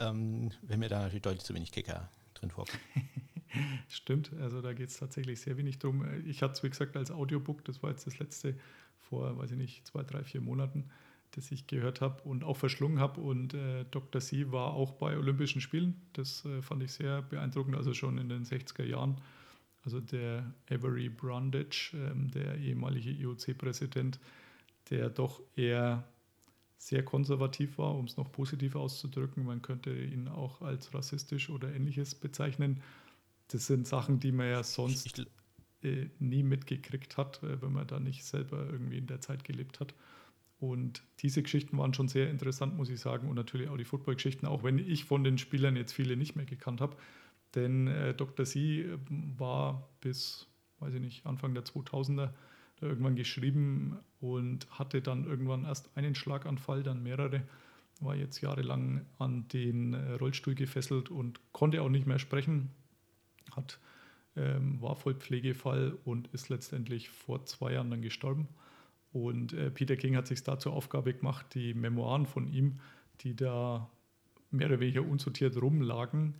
ähm, 0.00 0.50
wenn 0.62 0.80
mir 0.80 0.90
da 0.90 1.00
natürlich 1.00 1.22
deutlich 1.22 1.44
zu 1.44 1.54
wenig 1.54 1.72
Kicker 1.72 2.10
drin 2.34 2.50
vorkommen. 2.50 2.82
Stimmt, 3.88 4.32
also 4.34 4.60
da 4.60 4.74
geht 4.74 4.90
es 4.90 4.98
tatsächlich 4.98 5.40
sehr 5.40 5.56
wenig 5.56 5.78
drum. 5.78 6.04
Ich 6.26 6.42
hatte 6.42 6.52
es, 6.52 6.62
wie 6.62 6.68
gesagt, 6.68 6.94
als 6.94 7.10
Audiobook, 7.10 7.64
das 7.64 7.82
war 7.82 7.90
jetzt 7.90 8.06
das 8.06 8.18
letzte 8.18 8.54
vor, 8.98 9.38
weiß 9.38 9.52
ich 9.52 9.56
nicht, 9.56 9.86
zwei, 9.86 10.02
drei, 10.02 10.22
vier 10.22 10.42
Monaten, 10.42 10.90
das 11.30 11.50
ich 11.50 11.66
gehört 11.66 12.02
habe 12.02 12.22
und 12.24 12.44
auch 12.44 12.58
verschlungen 12.58 13.00
habe. 13.00 13.22
Und 13.22 13.54
äh, 13.54 13.86
Dr. 13.90 14.20
C 14.20 14.52
war 14.52 14.74
auch 14.74 14.92
bei 14.92 15.16
Olympischen 15.16 15.62
Spielen. 15.62 16.02
Das 16.12 16.44
äh, 16.44 16.60
fand 16.60 16.82
ich 16.82 16.92
sehr 16.92 17.22
beeindruckend, 17.22 17.76
also 17.76 17.94
schon 17.94 18.18
in 18.18 18.28
den 18.28 18.44
60er 18.44 18.84
Jahren. 18.84 19.16
Also 19.88 20.00
der 20.00 20.44
Avery 20.68 21.08
Brundage, 21.08 21.92
ähm, 21.94 22.30
der 22.30 22.58
ehemalige 22.58 23.08
IOC-Präsident, 23.08 24.20
der 24.90 25.08
doch 25.08 25.40
eher 25.56 26.04
sehr 26.76 27.02
konservativ 27.02 27.78
war, 27.78 27.94
um 27.94 28.04
es 28.04 28.18
noch 28.18 28.30
positiv 28.30 28.76
auszudrücken. 28.76 29.46
Man 29.46 29.62
könnte 29.62 29.90
ihn 29.90 30.28
auch 30.28 30.60
als 30.60 30.92
rassistisch 30.92 31.48
oder 31.48 31.74
ähnliches 31.74 32.14
bezeichnen. 32.14 32.82
Das 33.50 33.66
sind 33.66 33.86
Sachen, 33.86 34.20
die 34.20 34.30
man 34.30 34.50
ja 34.50 34.62
sonst 34.62 35.24
äh, 35.82 36.10
nie 36.18 36.42
mitgekriegt 36.42 37.16
hat, 37.16 37.42
äh, 37.42 37.62
wenn 37.62 37.72
man 37.72 37.86
da 37.86 37.98
nicht 37.98 38.24
selber 38.24 38.66
irgendwie 38.70 38.98
in 38.98 39.06
der 39.06 39.22
Zeit 39.22 39.42
gelebt 39.42 39.80
hat. 39.80 39.94
Und 40.60 41.02
diese 41.20 41.42
Geschichten 41.42 41.78
waren 41.78 41.94
schon 41.94 42.08
sehr 42.08 42.28
interessant, 42.28 42.76
muss 42.76 42.90
ich 42.90 43.00
sagen. 43.00 43.26
Und 43.26 43.36
natürlich 43.36 43.70
auch 43.70 43.78
die 43.78 43.86
Football-Geschichten, 43.86 44.44
auch 44.44 44.64
wenn 44.64 44.78
ich 44.78 45.06
von 45.06 45.24
den 45.24 45.38
Spielern 45.38 45.76
jetzt 45.76 45.94
viele 45.94 46.14
nicht 46.18 46.36
mehr 46.36 46.44
gekannt 46.44 46.82
habe. 46.82 46.94
Denn 47.54 47.88
äh, 47.88 48.14
Dr. 48.14 48.44
C 48.44 48.82
äh, 48.82 48.98
war 49.36 49.88
bis, 50.00 50.46
weiß 50.80 50.94
ich 50.94 51.00
nicht, 51.00 51.26
Anfang 51.26 51.54
der 51.54 51.64
2000er 51.64 52.30
da 52.80 52.86
irgendwann 52.86 53.16
geschrieben 53.16 53.98
und 54.20 54.68
hatte 54.70 55.02
dann 55.02 55.24
irgendwann 55.24 55.64
erst 55.64 55.96
einen 55.96 56.14
Schlaganfall, 56.14 56.82
dann 56.82 57.02
mehrere. 57.02 57.42
War 58.00 58.14
jetzt 58.14 58.40
jahrelang 58.40 59.04
an 59.18 59.48
den 59.48 59.94
äh, 59.94 60.12
Rollstuhl 60.12 60.54
gefesselt 60.54 61.10
und 61.10 61.40
konnte 61.52 61.82
auch 61.82 61.88
nicht 61.88 62.06
mehr 62.06 62.20
sprechen. 62.20 62.70
Hat 63.50 63.80
ähm, 64.38 64.80
war 64.80 64.94
Vollpflegefall 64.94 65.98
und 66.04 66.28
ist 66.28 66.48
letztendlich 66.48 67.08
vor 67.08 67.44
zwei 67.44 67.72
Jahren 67.72 67.90
dann 67.90 68.02
gestorben. 68.02 68.48
Und 69.12 69.52
äh, 69.52 69.70
Peter 69.70 69.96
King 69.96 70.16
hat 70.16 70.26
sich 70.26 70.44
da 70.44 70.58
zur 70.58 70.74
Aufgabe 70.74 71.12
gemacht, 71.12 71.46
die 71.54 71.74
Memoiren 71.74 72.26
von 72.26 72.46
ihm, 72.46 72.78
die 73.20 73.34
da 73.34 73.90
mehr 74.50 74.68
oder 74.68 74.80
weniger 74.80 75.02
unsortiert 75.02 75.60
rumlagen, 75.60 76.34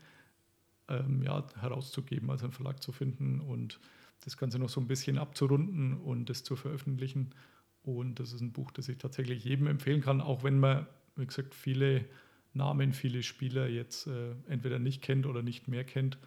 ähm, 0.88 1.22
ja, 1.22 1.46
herauszugeben, 1.60 2.30
also 2.30 2.44
einen 2.44 2.52
Verlag 2.52 2.82
zu 2.82 2.92
finden 2.92 3.40
und 3.40 3.80
das 4.24 4.36
Ganze 4.36 4.58
noch 4.58 4.68
so 4.68 4.80
ein 4.80 4.88
bisschen 4.88 5.18
abzurunden 5.18 5.94
und 5.94 6.28
das 6.28 6.42
zu 6.44 6.56
veröffentlichen. 6.56 7.34
Und 7.82 8.20
das 8.20 8.32
ist 8.32 8.40
ein 8.40 8.52
Buch, 8.52 8.70
das 8.70 8.88
ich 8.88 8.98
tatsächlich 8.98 9.44
jedem 9.44 9.66
empfehlen 9.66 10.00
kann, 10.00 10.20
auch 10.20 10.42
wenn 10.42 10.58
man, 10.58 10.86
wie 11.16 11.26
gesagt, 11.26 11.54
viele 11.54 12.04
Namen, 12.52 12.92
viele 12.92 13.22
Spieler 13.22 13.68
jetzt 13.68 14.06
äh, 14.06 14.34
entweder 14.46 14.78
nicht 14.78 15.02
kennt 15.02 15.26
oder 15.26 15.42
nicht 15.42 15.68
mehr 15.68 15.84
kennt. 15.84 16.18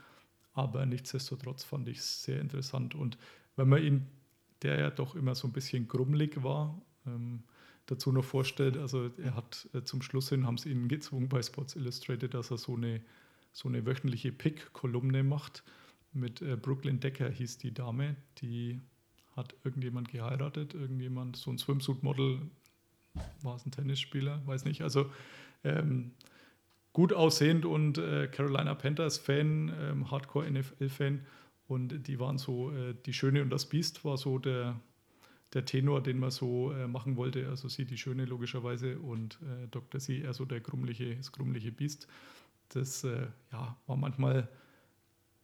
Aber 0.54 0.86
nichtsdestotrotz 0.86 1.64
fand 1.64 1.88
ich 1.88 2.00
es 2.00 2.24
sehr 2.24 2.40
interessant. 2.40 2.96
Und 2.96 3.18
wenn 3.56 3.70
man 3.70 3.84
ihn, 3.84 4.08
der 4.62 4.80
ja 4.80 4.90
doch 4.90 5.16
immer 5.16 5.36
so 5.36 5.48
ein 5.48 5.54
bisschen 5.54 5.88
grummelig 5.88 6.44
war, 6.44 6.82
ähm, 7.06 7.44
dazu 7.86 8.12
noch 8.12 8.26
vorstellt, 8.26 8.78
also 8.78 9.10
er 9.18 9.36
hat 9.36 9.70
äh, 9.74 9.84
zum 9.84 10.02
Schluss 10.02 10.30
hin, 10.30 10.46
haben 10.46 10.58
sie 10.58 10.70
ihn 10.70 10.88
gezwungen 10.88 11.30
bei 11.30 11.42
Sports 11.42 11.76
Illustrated, 11.76 12.34
dass 12.34 12.52
er 12.52 12.58
so 12.58 12.76
eine, 12.76 13.02
so 13.52 13.68
eine 13.68 13.86
wöchentliche 13.86 14.32
Pick-Kolumne 14.32 15.24
macht. 15.24 15.64
Mit 16.14 16.42
äh, 16.42 16.56
Brooklyn 16.56 17.00
Decker 17.00 17.30
hieß 17.30 17.58
die 17.58 17.74
Dame, 17.74 18.16
die 18.40 18.80
hat 19.36 19.56
irgendjemand 19.64 20.10
geheiratet, 20.10 20.74
irgendjemand, 20.74 21.38
so 21.38 21.52
ein 21.52 21.58
Swimsuit-Model, 21.58 22.42
war 23.42 23.56
es 23.56 23.66
ein 23.66 23.72
Tennisspieler, 23.72 24.42
weiß 24.46 24.66
nicht. 24.66 24.82
Also 24.82 25.10
ähm, 25.64 26.12
gut 26.94 27.14
aussehend 27.14 27.66
und 27.66 27.98
äh, 27.98 28.28
Carolina 28.28 28.76
Panthers-Fan, 28.76 29.74
ähm, 29.80 30.12
Hardcore-NFL-Fan. 30.12 31.26
Und 31.68 32.08
die 32.08 32.20
waren 32.20 32.38
so, 32.38 32.72
äh, 32.72 32.96
die 33.06 33.14
Schöne 33.14 33.42
und 33.42 33.50
das 33.50 33.68
Biest 33.68 34.04
war 34.04 34.18
so 34.18 34.38
der, 34.38 34.80
der 35.54 35.66
Tenor, 35.66 36.04
den 36.04 36.20
man 36.20 36.32
so 36.32 36.74
äh, 36.74 36.88
machen 36.88 37.16
wollte. 37.16 37.48
Also 37.48 37.70
sie 37.70 37.86
die 37.86 37.98
Schöne 37.98 38.26
logischerweise 38.26 39.00
und 39.00 39.40
äh, 39.42 39.68
Dr. 39.70 40.02
Sie 40.02 40.20
eher 40.20 40.34
so 40.34 40.44
der 40.44 40.60
grummelige, 40.60 41.16
das 41.16 41.32
grummelige 41.32 41.72
Biest. 41.72 42.08
Das 42.74 43.04
äh, 43.04 43.28
ja, 43.52 43.78
war 43.86 43.98
manchmal 43.98 44.48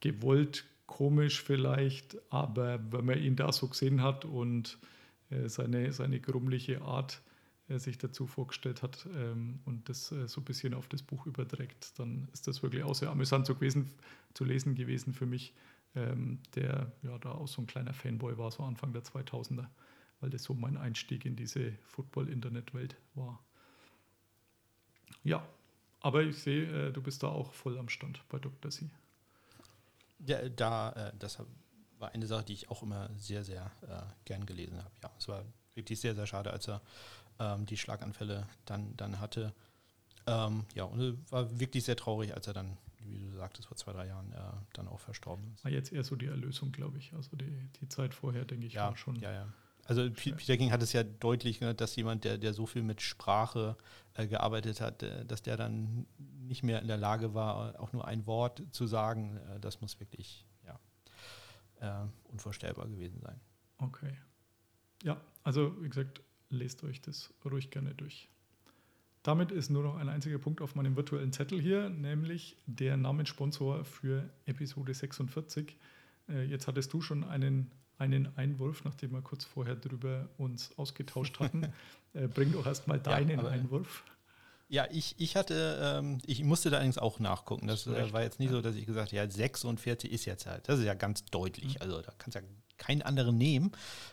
gewollt 0.00 0.64
komisch 0.86 1.42
vielleicht, 1.42 2.16
aber 2.32 2.80
wenn 2.92 3.04
man 3.04 3.18
ihn 3.18 3.36
da 3.36 3.52
so 3.52 3.68
gesehen 3.68 4.02
hat 4.02 4.24
und 4.24 4.78
äh, 5.30 5.48
seine, 5.48 5.92
seine 5.92 6.20
grummelige 6.20 6.80
Art 6.82 7.20
äh, 7.68 7.78
sich 7.78 7.98
dazu 7.98 8.26
vorgestellt 8.26 8.82
hat 8.82 9.06
ähm, 9.14 9.60
und 9.66 9.88
das 9.88 10.10
äh, 10.10 10.26
so 10.26 10.40
ein 10.40 10.44
bisschen 10.44 10.72
auf 10.72 10.88
das 10.88 11.02
Buch 11.02 11.26
überträgt, 11.26 11.98
dann 11.98 12.28
ist 12.32 12.48
das 12.48 12.62
wirklich 12.62 12.82
auch 12.82 12.94
sehr 12.94 13.10
amüsant 13.10 13.46
so 13.46 13.54
gewesen, 13.54 13.90
zu 14.32 14.44
lesen 14.44 14.74
gewesen 14.74 15.12
für 15.12 15.26
mich, 15.26 15.52
ähm, 15.94 16.40
der 16.54 16.90
ja 17.02 17.18
da 17.18 17.32
auch 17.32 17.48
so 17.48 17.60
ein 17.60 17.66
kleiner 17.66 17.92
Fanboy 17.92 18.38
war, 18.38 18.50
so 18.50 18.62
Anfang 18.62 18.94
der 18.94 19.02
2000er, 19.02 19.66
weil 20.20 20.30
das 20.30 20.44
so 20.44 20.54
mein 20.54 20.78
Einstieg 20.78 21.26
in 21.26 21.36
diese 21.36 21.72
Football-Internet-Welt 21.88 22.96
war. 23.14 23.38
Ja, 25.22 25.46
aber 26.08 26.22
ich 26.22 26.38
sehe, 26.38 26.88
äh, 26.88 26.90
du 26.90 27.02
bist 27.02 27.22
da 27.22 27.28
auch 27.28 27.52
voll 27.52 27.76
am 27.76 27.90
Stand 27.90 28.26
bei 28.30 28.38
Dr. 28.38 28.70
C. 28.70 28.88
Ja, 30.26 30.48
da, 30.48 30.92
äh, 30.92 31.12
das 31.18 31.38
war 31.98 32.12
eine 32.12 32.26
Sache, 32.26 32.44
die 32.44 32.54
ich 32.54 32.70
auch 32.70 32.82
immer 32.82 33.10
sehr, 33.18 33.44
sehr 33.44 33.70
äh, 33.82 34.00
gern 34.24 34.46
gelesen 34.46 34.78
habe. 34.78 34.90
Ja, 35.02 35.10
es 35.18 35.28
war 35.28 35.44
wirklich 35.74 36.00
sehr, 36.00 36.14
sehr 36.14 36.26
schade, 36.26 36.50
als 36.50 36.66
er 36.66 36.80
ähm, 37.38 37.66
die 37.66 37.76
Schlaganfälle 37.76 38.46
dann, 38.64 38.96
dann 38.96 39.20
hatte. 39.20 39.52
Ähm, 40.26 40.64
ja, 40.74 40.84
und 40.84 40.98
es 40.98 41.14
war 41.30 41.60
wirklich 41.60 41.84
sehr 41.84 41.96
traurig, 41.96 42.34
als 42.34 42.46
er 42.46 42.54
dann, 42.54 42.78
wie 43.04 43.18
du 43.18 43.36
sagtest, 43.36 43.68
vor 43.68 43.76
zwei, 43.76 43.92
drei 43.92 44.06
Jahren 44.06 44.32
äh, 44.32 44.38
dann 44.72 44.88
auch 44.88 45.00
verstorben 45.00 45.52
ist. 45.52 45.62
War 45.62 45.70
jetzt 45.70 45.92
eher 45.92 46.04
so 46.04 46.16
die 46.16 46.26
Erlösung, 46.26 46.72
glaube 46.72 46.96
ich. 46.96 47.12
Also 47.12 47.36
die, 47.36 47.68
die 47.82 47.88
Zeit 47.90 48.14
vorher, 48.14 48.46
denke 48.46 48.66
ich, 48.66 48.72
ja, 48.72 48.88
war 48.88 48.96
schon. 48.96 49.16
Ja, 49.16 49.30
ja. 49.30 49.48
Also 49.88 50.10
P- 50.10 50.32
Peter 50.32 50.58
King 50.58 50.70
hat 50.70 50.82
es 50.82 50.92
ja 50.92 51.02
deutlich, 51.02 51.62
ne, 51.62 51.74
dass 51.74 51.96
jemand, 51.96 52.24
der, 52.24 52.36
der 52.36 52.52
so 52.52 52.66
viel 52.66 52.82
mit 52.82 53.00
Sprache 53.00 53.74
äh, 54.12 54.26
gearbeitet 54.26 54.82
hat, 54.82 55.02
äh, 55.02 55.24
dass 55.24 55.40
der 55.40 55.56
dann 55.56 56.06
nicht 56.18 56.62
mehr 56.62 56.82
in 56.82 56.88
der 56.88 56.98
Lage 56.98 57.32
war, 57.32 57.80
auch 57.80 57.94
nur 57.94 58.06
ein 58.06 58.26
Wort 58.26 58.62
zu 58.70 58.86
sagen. 58.86 59.38
Äh, 59.38 59.60
das 59.60 59.80
muss 59.80 59.98
wirklich 59.98 60.44
ja, 60.66 60.78
äh, 61.80 62.06
unvorstellbar 62.30 62.86
gewesen 62.86 63.18
sein. 63.22 63.40
Okay. 63.78 64.12
Ja, 65.04 65.18
also 65.42 65.74
wie 65.82 65.88
gesagt, 65.88 66.20
lest 66.50 66.84
euch 66.84 67.00
das 67.00 67.32
ruhig 67.44 67.70
gerne 67.70 67.94
durch. 67.94 68.28
Damit 69.22 69.50
ist 69.50 69.70
nur 69.70 69.82
noch 69.82 69.96
ein 69.96 70.10
einziger 70.10 70.38
Punkt 70.38 70.60
auf 70.60 70.74
meinem 70.74 70.96
virtuellen 70.96 71.32
Zettel 71.32 71.60
hier, 71.60 71.88
nämlich 71.88 72.58
der 72.66 72.98
Namenssponsor 72.98 73.86
für 73.86 74.28
Episode 74.44 74.92
46. 74.92 75.78
Äh, 76.28 76.44
jetzt 76.44 76.66
hattest 76.66 76.92
du 76.92 77.00
schon 77.00 77.24
einen, 77.24 77.70
einen 77.98 78.36
Einwurf, 78.36 78.84
nachdem 78.84 79.12
wir 79.12 79.22
kurz 79.22 79.44
vorher 79.44 79.76
drüber 79.76 80.28
uns 80.38 80.70
ausgetauscht 80.78 81.40
hatten. 81.40 81.72
äh, 82.14 82.28
bring 82.28 82.52
doch 82.52 82.66
erstmal 82.66 82.98
deinen 82.98 83.40
aber- 83.40 83.50
Einwurf. 83.50 84.04
Ja, 84.70 84.86
ich, 84.90 85.14
ich 85.16 85.34
hatte, 85.34 85.78
ähm, 85.82 86.18
ich 86.26 86.44
musste 86.44 86.68
da 86.68 86.76
allerdings 86.76 86.98
auch 86.98 87.20
nachgucken. 87.20 87.66
Das 87.66 87.86
äh, 87.86 88.12
war 88.12 88.22
jetzt 88.22 88.38
nicht 88.38 88.50
so, 88.50 88.60
dass 88.60 88.76
ich 88.76 88.84
gesagt 88.84 89.08
habe, 89.08 89.16
ja, 89.16 89.30
46 89.30 90.12
ist 90.12 90.26
jetzt 90.26 90.44
halt. 90.44 90.68
Das 90.68 90.78
ist 90.78 90.84
ja 90.84 90.92
ganz 90.92 91.24
deutlich. 91.24 91.76
Mhm. 91.76 91.80
Also 91.80 92.02
da 92.02 92.12
kannst 92.18 92.36
du 92.36 92.40
ja 92.40 92.46
keinen 92.76 93.00
anderen 93.00 93.38
nehmen, 93.38 93.72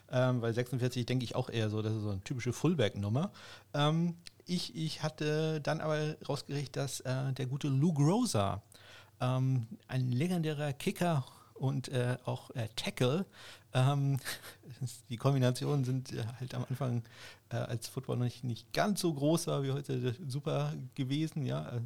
ähm, 0.09 0.41
weil 0.41 0.53
46 0.53 1.05
denke 1.05 1.25
ich 1.25 1.35
auch 1.35 1.49
eher 1.49 1.69
so, 1.69 1.81
das 1.81 1.93
ist 1.93 2.03
so 2.03 2.09
eine 2.09 2.23
typische 2.23 2.53
Fullback-Nummer. 2.53 3.31
Ähm, 3.73 4.15
ich, 4.45 4.75
ich 4.75 5.03
hatte 5.03 5.59
dann 5.59 5.81
aber 5.81 6.15
rausgerichtet, 6.27 6.77
dass 6.77 7.01
äh, 7.01 7.33
der 7.33 7.47
gute 7.47 7.67
Lou 7.67 7.93
Groza, 7.93 8.63
ähm, 9.19 9.67
ein 9.87 10.11
legendärer 10.11 10.71
Kicker 10.71 11.25
und 11.53 11.89
äh, 11.89 12.17
auch 12.25 12.49
äh, 12.51 12.67
Tackle, 12.75 13.25
ähm, 13.75 14.17
die 15.09 15.17
Kombinationen 15.17 15.85
sind 15.85 16.13
äh, 16.13 16.23
halt 16.39 16.55
am 16.55 16.65
Anfang 16.67 17.03
äh, 17.49 17.57
als 17.57 17.87
Football 17.87 18.17
noch 18.17 18.23
nicht, 18.23 18.43
nicht 18.43 18.73
ganz 18.73 19.01
so 19.01 19.13
groß 19.13 19.47
war 19.47 19.63
wie 19.63 19.71
heute 19.71 19.93
äh, 19.93 20.13
super 20.27 20.73
gewesen, 20.95 21.45
ja. 21.45 21.67
Äh, 21.67 21.81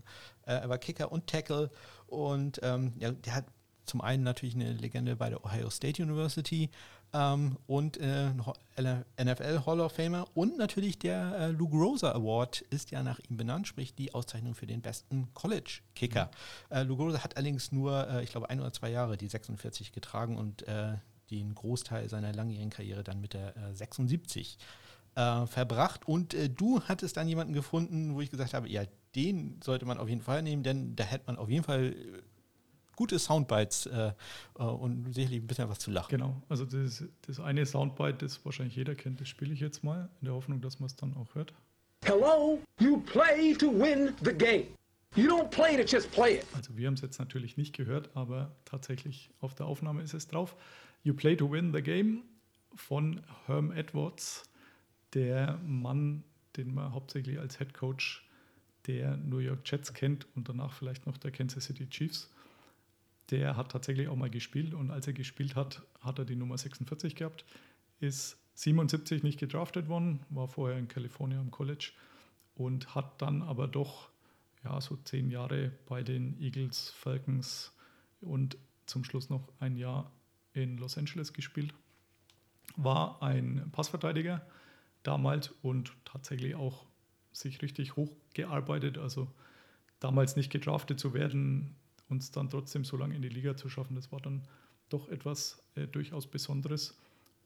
er 0.45 0.69
war 0.69 0.77
Kicker 0.77 1.11
und 1.11 1.27
Tackle 1.27 1.69
und 2.07 2.59
ähm, 2.63 2.93
ja, 2.99 3.11
der 3.11 3.35
hat 3.35 3.45
zum 3.85 4.01
einen 4.01 4.23
natürlich 4.23 4.55
eine 4.55 4.73
Legende 4.73 5.15
bei 5.15 5.29
der 5.29 5.43
Ohio 5.43 5.69
State 5.71 6.01
University 6.01 6.69
ähm, 7.11 7.57
und 7.65 7.97
äh, 7.97 8.29
NFL 9.19 9.65
Hall 9.65 9.79
of 9.79 9.93
Famer 9.93 10.27
und 10.35 10.57
natürlich 10.57 10.99
der 10.99 11.35
äh, 11.39 11.47
Lou 11.47 11.67
Groza 11.69 12.11
Award 12.11 12.61
ist 12.61 12.91
ja 12.91 13.01
nach 13.01 13.19
ihm 13.19 13.37
benannt, 13.37 13.67
sprich 13.67 13.95
die 13.95 14.13
Auszeichnung 14.13 14.53
für 14.53 14.67
den 14.67 14.81
besten 14.81 15.33
College 15.33 15.79
Kicker. 15.95 16.29
Äh, 16.69 16.83
Lou 16.83 16.97
Groza 16.97 17.23
hat 17.23 17.35
allerdings 17.35 17.71
nur, 17.71 18.07
äh, 18.07 18.23
ich 18.23 18.29
glaube, 18.29 18.49
ein 18.51 18.59
oder 18.59 18.71
zwei 18.71 18.91
Jahre 18.91 19.17
die 19.17 19.27
46 19.27 19.91
getragen 19.91 20.37
und 20.37 20.67
äh, 20.67 20.97
den 21.31 21.55
Großteil 21.55 22.09
seiner 22.09 22.33
langjährigen 22.33 22.69
Karriere 22.69 23.03
dann 23.03 23.21
mit 23.21 23.33
der 23.33 23.55
äh, 23.55 23.73
76 23.73 24.57
äh, 25.15 25.45
verbracht. 25.45 26.07
Und 26.07 26.33
äh, 26.33 26.49
du 26.49 26.81
hattest 26.81 27.17
dann 27.17 27.27
jemanden 27.27 27.53
gefunden, 27.53 28.15
wo 28.15 28.21
ich 28.21 28.29
gesagt 28.29 28.53
habe, 28.53 28.69
ja, 28.69 28.83
den 29.15 29.59
sollte 29.63 29.85
man 29.85 29.97
auf 29.97 30.09
jeden 30.09 30.21
Fall 30.21 30.41
nehmen, 30.41 30.63
denn 30.63 30.95
da 30.95 31.03
hätte 31.03 31.25
man 31.27 31.37
auf 31.37 31.49
jeden 31.49 31.63
Fall 31.63 31.93
äh, 31.93 32.21
gute 32.95 33.17
Soundbites 33.17 33.85
äh, 33.85 34.11
äh, 34.57 34.63
und 34.63 35.13
sicherlich 35.13 35.41
ein 35.41 35.47
bisschen 35.47 35.69
was 35.69 35.79
zu 35.79 35.89
lachen. 35.89 36.09
Genau, 36.09 36.41
also 36.49 36.65
das, 36.65 37.03
das 37.25 37.39
eine 37.39 37.65
Soundbite, 37.65 38.17
das 38.25 38.43
wahrscheinlich 38.43 38.75
jeder 38.75 38.93
kennt, 38.93 39.21
das 39.21 39.29
spiele 39.29 39.53
ich 39.53 39.61
jetzt 39.61 39.83
mal, 39.83 40.09
in 40.19 40.25
der 40.25 40.33
Hoffnung, 40.33 40.61
dass 40.61 40.79
man 40.79 40.87
es 40.87 40.95
dann 40.95 41.15
auch 41.15 41.33
hört. 41.33 41.53
Hello? 42.03 42.59
You 42.79 42.99
play 43.01 43.53
to 43.53 43.67
win 43.67 44.13
the 44.23 44.33
game. 44.33 44.67
You 45.15 45.27
don't 45.27 45.49
play 45.49 45.75
to 45.75 45.83
just 45.83 46.11
play 46.11 46.35
it. 46.35 46.45
Also 46.53 46.75
wir 46.77 46.87
haben 46.87 46.93
es 46.93 47.01
jetzt 47.01 47.19
natürlich 47.19 47.57
nicht 47.57 47.75
gehört, 47.75 48.09
aber 48.15 48.51
tatsächlich 48.65 49.29
auf 49.39 49.55
der 49.55 49.65
Aufnahme 49.65 50.03
ist 50.03 50.13
es 50.13 50.27
drauf. 50.27 50.55
You 51.01 51.13
Play 51.13 51.37
to 51.37 51.49
Win 51.49 51.71
the 51.73 51.81
Game 51.81 52.23
von 52.75 53.21
Herm 53.45 53.71
Edwards, 53.71 54.43
der 55.13 55.57
Mann, 55.65 56.23
den 56.57 56.73
man 56.73 56.93
hauptsächlich 56.93 57.39
als 57.39 57.57
Head 57.57 57.73
Coach 57.73 58.27
der 58.85 59.15
New 59.15 59.37
York 59.37 59.61
Jets 59.63 59.93
kennt 59.93 60.27
und 60.35 60.49
danach 60.49 60.73
vielleicht 60.73 61.05
noch 61.05 61.17
der 61.17 61.31
Kansas 61.31 61.65
City 61.65 61.87
Chiefs. 61.89 62.29
Der 63.29 63.55
hat 63.55 63.71
tatsächlich 63.71 64.09
auch 64.09 64.17
mal 64.17 64.29
gespielt 64.29 64.73
und 64.73 64.91
als 64.91 65.07
er 65.07 65.13
gespielt 65.13 65.55
hat, 65.55 65.83
hat 66.01 66.19
er 66.19 66.25
die 66.25 66.35
Nummer 66.35 66.57
46 66.57 67.15
gehabt, 67.15 67.45
ist 67.99 68.37
77 68.55 69.23
nicht 69.23 69.39
gedraftet 69.39 69.87
worden, 69.87 70.19
war 70.29 70.49
vorher 70.49 70.77
in 70.77 70.89
Kalifornien 70.89 71.39
am 71.39 71.51
College 71.51 71.91
und 72.55 72.93
hat 72.93 73.21
dann 73.21 73.41
aber 73.41 73.69
doch 73.69 74.09
ja, 74.65 74.81
so 74.81 74.97
zehn 74.97 75.29
Jahre 75.29 75.71
bei 75.87 76.03
den 76.03 76.37
Eagles, 76.41 76.89
Falcons 76.89 77.71
und 78.19 78.57
zum 78.85 79.05
Schluss 79.05 79.29
noch 79.29 79.47
ein 79.59 79.77
Jahr 79.77 80.11
in 80.53 80.77
Los 80.77 80.97
Angeles 80.97 81.33
gespielt. 81.33 81.73
War 82.75 83.21
ein 83.21 83.69
Passverteidiger 83.71 84.45
damals 85.03 85.49
und 85.61 85.93
tatsächlich 86.05 86.55
auch 86.55 86.85
sich 87.31 87.61
richtig 87.61 87.95
hochgearbeitet. 87.95 88.97
Also 88.97 89.31
damals 89.99 90.35
nicht 90.35 90.51
gedraftet 90.51 90.99
zu 90.99 91.13
werden, 91.13 91.75
uns 92.09 92.31
dann 92.31 92.49
trotzdem 92.49 92.83
so 92.83 92.97
lange 92.97 93.15
in 93.15 93.21
die 93.21 93.29
Liga 93.29 93.55
zu 93.55 93.69
schaffen, 93.69 93.95
das 93.95 94.11
war 94.11 94.19
dann 94.19 94.47
doch 94.89 95.09
etwas 95.09 95.61
äh, 95.75 95.87
durchaus 95.87 96.27
Besonderes. 96.27 96.97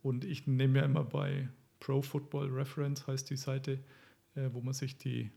Und 0.02 0.24
ich 0.26 0.48
nehme 0.48 0.80
ja 0.80 0.86
immer 0.86 1.04
bei 1.04 1.50
Pro 1.80 2.02
Football 2.02 2.50
Reference, 2.50 3.06
heißt 3.06 3.30
die 3.30 3.38
Seite, 3.38 3.80
äh, 4.36 4.50
wo 4.52 4.62
man 4.62 4.74
sich 4.74 4.98
die, 4.98 5.32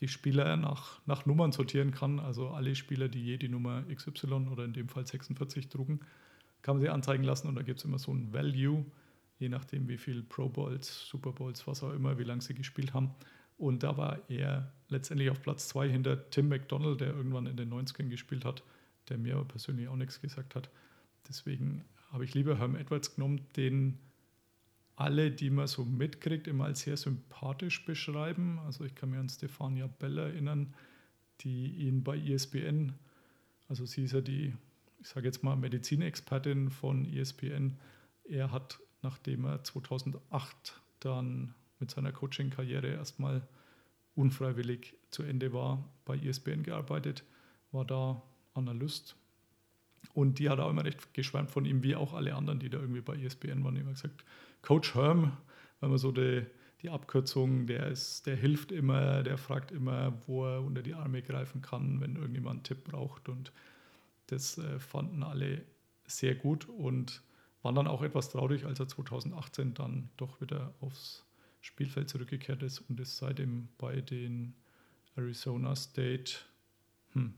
die 0.00 0.08
Spieler 0.08 0.56
nach, 0.56 1.00
nach 1.06 1.26
Nummern 1.26 1.52
sortieren 1.52 1.92
kann. 1.92 2.18
Also 2.18 2.48
alle 2.50 2.74
Spieler, 2.74 3.08
die 3.08 3.24
je 3.24 3.36
die 3.36 3.48
Nummer 3.48 3.84
XY 3.84 4.48
oder 4.50 4.64
in 4.64 4.72
dem 4.72 4.88
Fall 4.88 5.06
46 5.06 5.68
trugen, 5.68 6.00
kann 6.62 6.76
man 6.76 6.82
sie 6.82 6.88
anzeigen 6.88 7.24
lassen 7.24 7.48
und 7.48 7.54
da 7.56 7.62
gibt 7.62 7.80
es 7.80 7.84
immer 7.84 7.98
so 7.98 8.12
ein 8.12 8.32
Value, 8.32 8.84
je 9.38 9.48
nachdem 9.48 9.88
wie 9.88 9.98
viel 9.98 10.22
Pro 10.22 10.48
Bowls, 10.48 11.08
Super 11.08 11.32
Bowls, 11.32 11.66
was 11.66 11.82
auch 11.82 11.92
immer, 11.92 12.18
wie 12.18 12.24
lange 12.24 12.42
sie 12.42 12.54
gespielt 12.54 12.94
haben. 12.94 13.10
Und 13.58 13.82
da 13.82 13.96
war 13.96 14.18
er 14.28 14.72
letztendlich 14.88 15.30
auf 15.30 15.42
Platz 15.42 15.68
zwei 15.68 15.88
hinter 15.88 16.30
Tim 16.30 16.48
McDonald, 16.48 17.00
der 17.00 17.14
irgendwann 17.14 17.46
in 17.46 17.56
den 17.56 17.72
90ern 17.72 18.08
gespielt 18.08 18.44
hat, 18.44 18.62
der 19.08 19.18
mir 19.18 19.36
aber 19.36 19.44
persönlich 19.44 19.88
auch 19.88 19.96
nichts 19.96 20.20
gesagt 20.20 20.54
hat. 20.54 20.70
Deswegen 21.28 21.84
habe 22.10 22.24
ich 22.24 22.34
lieber 22.34 22.58
Herm 22.58 22.76
Edwards 22.76 23.14
genommen, 23.14 23.40
den 23.56 23.98
alle, 24.96 25.30
die 25.30 25.50
man 25.50 25.66
so 25.66 25.84
mitkriegt, 25.84 26.46
immer 26.46 26.66
als 26.66 26.80
sehr 26.82 26.96
sympathisch 26.96 27.84
beschreiben. 27.84 28.58
Also 28.60 28.84
ich 28.84 28.94
kann 28.94 29.10
mir 29.10 29.18
an 29.18 29.28
Stefania 29.28 29.86
Bell 29.86 30.18
erinnern, 30.18 30.74
die 31.40 31.68
ihn 31.68 32.04
bei 32.04 32.16
ESPN, 32.16 32.92
also 33.68 33.86
sie 33.86 34.04
ist 34.04 34.12
ja 34.12 34.20
die, 34.20 34.54
ich 35.02 35.08
sage 35.08 35.26
jetzt 35.26 35.42
mal, 35.42 35.56
Medizinexpertin 35.56 36.70
von 36.70 37.04
ESPN. 37.04 37.76
Er 38.24 38.52
hat, 38.52 38.78
nachdem 39.02 39.44
er 39.44 39.64
2008 39.64 40.80
dann 41.00 41.54
mit 41.80 41.90
seiner 41.90 42.12
Coaching-Karriere 42.12 42.86
erstmal 42.86 43.42
unfreiwillig 44.14 44.94
zu 45.10 45.24
Ende 45.24 45.52
war, 45.52 45.84
bei 46.04 46.16
ESPN 46.16 46.62
gearbeitet, 46.62 47.24
war 47.72 47.84
da 47.84 48.22
Analyst. 48.54 49.16
Und 50.14 50.38
die 50.38 50.48
hat 50.48 50.60
auch 50.60 50.70
immer 50.70 50.84
recht 50.84 51.14
geschwärmt 51.14 51.50
von 51.50 51.64
ihm, 51.64 51.82
wie 51.82 51.96
auch 51.96 52.12
alle 52.12 52.34
anderen, 52.34 52.60
die 52.60 52.70
da 52.70 52.78
irgendwie 52.78 53.00
bei 53.00 53.16
ESPN 53.16 53.64
waren. 53.64 53.76
Immer 53.76 53.92
gesagt, 53.92 54.24
Coach 54.60 54.94
Herm, 54.94 55.36
wenn 55.80 55.90
man 55.90 55.98
so 55.98 56.12
die, 56.12 56.46
die 56.82 56.90
Abkürzung, 56.90 57.66
der, 57.66 57.88
ist, 57.88 58.26
der 58.26 58.36
hilft 58.36 58.70
immer, 58.70 59.24
der 59.24 59.38
fragt 59.38 59.72
immer, 59.72 60.12
wo 60.28 60.46
er 60.46 60.62
unter 60.62 60.82
die 60.82 60.94
Arme 60.94 61.22
greifen 61.22 61.60
kann, 61.60 62.00
wenn 62.00 62.14
irgendjemand 62.14 62.54
einen 62.54 62.62
Tipp 62.62 62.84
braucht. 62.84 63.28
Und 63.28 63.52
das 64.32 64.58
äh, 64.58 64.78
fanden 64.78 65.22
alle 65.22 65.64
sehr 66.06 66.34
gut 66.34 66.68
und 66.68 67.22
waren 67.62 67.74
dann 67.74 67.86
auch 67.86 68.02
etwas 68.02 68.30
traurig, 68.30 68.64
als 68.64 68.80
er 68.80 68.88
2018 68.88 69.74
dann 69.74 70.10
doch 70.16 70.40
wieder 70.40 70.74
aufs 70.80 71.24
Spielfeld 71.60 72.08
zurückgekehrt 72.08 72.62
ist 72.62 72.80
und 72.80 72.98
ist 72.98 73.18
seitdem 73.18 73.68
bei 73.78 74.00
den 74.00 74.54
Arizona 75.16 75.76
State 75.76 76.32
hm, 77.12 77.34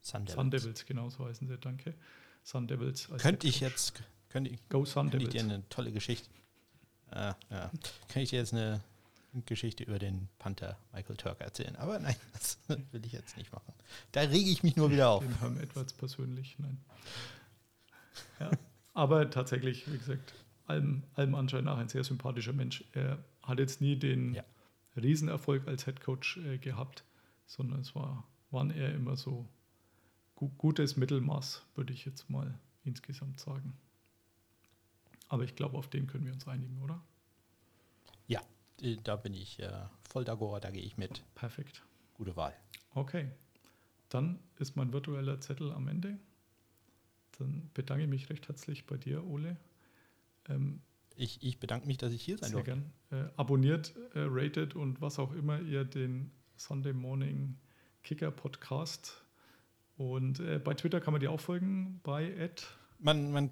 Sun 0.00 0.24
Devils. 0.24 0.34
Sun 0.34 0.50
Devils, 0.50 0.86
genau 0.86 1.10
so 1.10 1.26
heißen 1.26 1.46
sie, 1.46 1.58
danke. 1.58 1.94
Sun 2.42 2.66
Devils. 2.68 3.10
Könnte 3.18 3.48
ich 3.48 3.60
jetzt, 3.60 4.02
könnte, 4.28 4.50
ich- 4.50 4.68
Go 4.68 4.84
Sun 4.84 5.10
könnte 5.10 5.26
ich 5.26 5.32
dir 5.32 5.42
eine 5.42 5.68
tolle 5.68 5.92
Geschichte, 5.92 6.30
äh, 7.10 7.34
ja, 7.50 7.70
kann 8.08 8.22
ich 8.22 8.30
dir 8.30 8.38
jetzt 8.38 8.54
eine 8.54 8.82
Geschichte 9.44 9.84
über 9.84 9.98
den 9.98 10.28
Panther 10.38 10.78
Michael 10.92 11.16
Turk 11.16 11.40
erzählen. 11.40 11.76
Aber 11.76 11.98
nein, 11.98 12.16
das 12.32 12.58
will 12.68 13.04
ich 13.04 13.12
jetzt 13.12 13.36
nicht 13.36 13.52
machen. 13.52 13.72
Da 14.12 14.20
rege 14.20 14.50
ich 14.50 14.62
mich 14.62 14.76
nur 14.76 14.90
wieder 14.90 15.10
auf. 15.10 15.22
Den 15.24 15.38
Herm 15.38 15.58
Edwards 15.60 15.92
persönlich, 15.92 16.56
nein. 16.58 16.80
Ja, 18.40 18.50
aber 18.94 19.28
tatsächlich, 19.30 19.90
wie 19.92 19.98
gesagt, 19.98 20.34
allem, 20.66 21.02
allem 21.14 21.34
Anschein 21.34 21.64
nach 21.64 21.78
ein 21.78 21.88
sehr 21.88 22.04
sympathischer 22.04 22.52
Mensch. 22.52 22.84
Er 22.92 23.18
hat 23.42 23.58
jetzt 23.58 23.80
nie 23.80 23.96
den 23.96 24.34
Ja. 24.34 24.44
Riesenerfolg 24.96 25.66
als 25.68 25.84
Head 25.84 26.00
Coach 26.00 26.38
äh, 26.38 26.58
gehabt, 26.58 27.04
sondern 27.46 27.80
es 27.80 27.94
war, 27.94 28.26
waren 28.50 28.70
eher 28.70 28.94
immer 28.94 29.16
so 29.16 29.46
gu 30.36 30.48
gutes 30.56 30.96
Mittelmaß, 30.96 31.62
würde 31.74 31.92
ich 31.92 32.04
jetzt 32.06 32.30
mal 32.30 32.58
insgesamt 32.84 33.38
sagen. 33.40 33.76
Aber 35.28 35.44
ich 35.44 35.54
glaube, 35.56 35.76
auf 35.76 35.88
den 35.88 36.06
können 36.06 36.24
wir 36.24 36.32
uns 36.32 36.46
einigen, 36.46 36.80
oder? 36.82 37.02
Ja, 38.28 38.40
da 39.04 39.16
bin 39.16 39.34
ich 39.34 39.58
äh, 39.60 39.70
voll 40.08 40.24
d'accord, 40.24 40.60
da 40.60 40.70
gehe 40.70 40.82
ich 40.82 40.96
mit. 40.96 41.22
Perfekt. 41.34 41.82
Gute 42.14 42.36
Wahl. 42.36 42.54
Okay, 42.94 43.28
dann 44.08 44.38
ist 44.58 44.76
mein 44.76 44.92
virtueller 44.92 45.40
Zettel 45.40 45.72
am 45.72 45.88
Ende. 45.88 46.18
Dann 47.38 47.70
bedanke 47.74 48.04
ich 48.04 48.10
mich 48.10 48.30
recht 48.30 48.48
herzlich 48.48 48.86
bei 48.86 48.96
dir, 48.96 49.24
Ole. 49.24 49.56
Ähm, 50.48 50.80
Ich, 51.16 51.42
ich 51.42 51.58
bedanke 51.58 51.86
mich, 51.86 51.98
dass 51.98 52.12
ich 52.12 52.22
hier 52.22 52.38
sein 52.38 52.50
sehr 52.50 52.62
durfte. 52.62 52.82
gern. 53.10 53.26
Äh, 53.26 53.30
abonniert, 53.36 53.94
äh, 54.14 54.20
ratet 54.20 54.74
und 54.74 55.00
was 55.00 55.18
auch 55.18 55.32
immer 55.32 55.60
ihr 55.60 55.84
den 55.84 56.30
Sunday 56.56 56.92
Morning 56.94 57.56
Kicker 58.02 58.30
Podcast. 58.30 59.22
Und 59.98 60.40
äh, 60.40 60.58
bei 60.58 60.74
Twitter 60.74 61.00
kann 61.00 61.12
man 61.12 61.20
dir 61.20 61.30
auch 61.30 61.40
folgen, 61.40 62.00
bei 62.02 62.30
Ed. 62.32 62.66
Man, 62.98 63.32
man, 63.32 63.50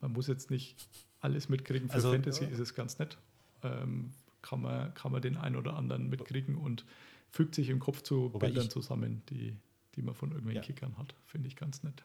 Man 0.00 0.12
muss 0.12 0.26
jetzt 0.26 0.50
nicht 0.50 0.76
alles 1.20 1.48
mitkriegen. 1.48 1.88
Für 1.88 1.96
Also, 1.96 2.12
Fantasy 2.12 2.44
ist 2.46 2.60
es 2.60 2.74
ganz 2.74 2.98
nett. 2.98 3.18
Ähm, 3.62 4.12
kann 4.40 4.62
man, 4.62 4.94
kann 4.94 5.12
man 5.12 5.20
den 5.20 5.36
einen 5.36 5.56
oder 5.56 5.76
anderen 5.76 6.08
mitkriegen 6.08 6.56
und 6.56 6.86
fügt 7.30 7.54
sich 7.54 7.68
im 7.68 7.80
Kopf 7.80 8.02
zu 8.02 8.32
Wobei 8.32 8.46
Bildern 8.46 8.70
zusammen, 8.70 9.22
die, 9.28 9.56
die 9.98 10.02
man 10.02 10.14
von 10.14 10.30
irgendwelchen 10.30 10.62
Ja. 10.62 10.66
Kickern 10.66 10.96
hat. 10.96 11.14
Finde 11.26 11.48
ich 11.48 11.56
ganz 11.56 11.82
nett. 11.82 12.02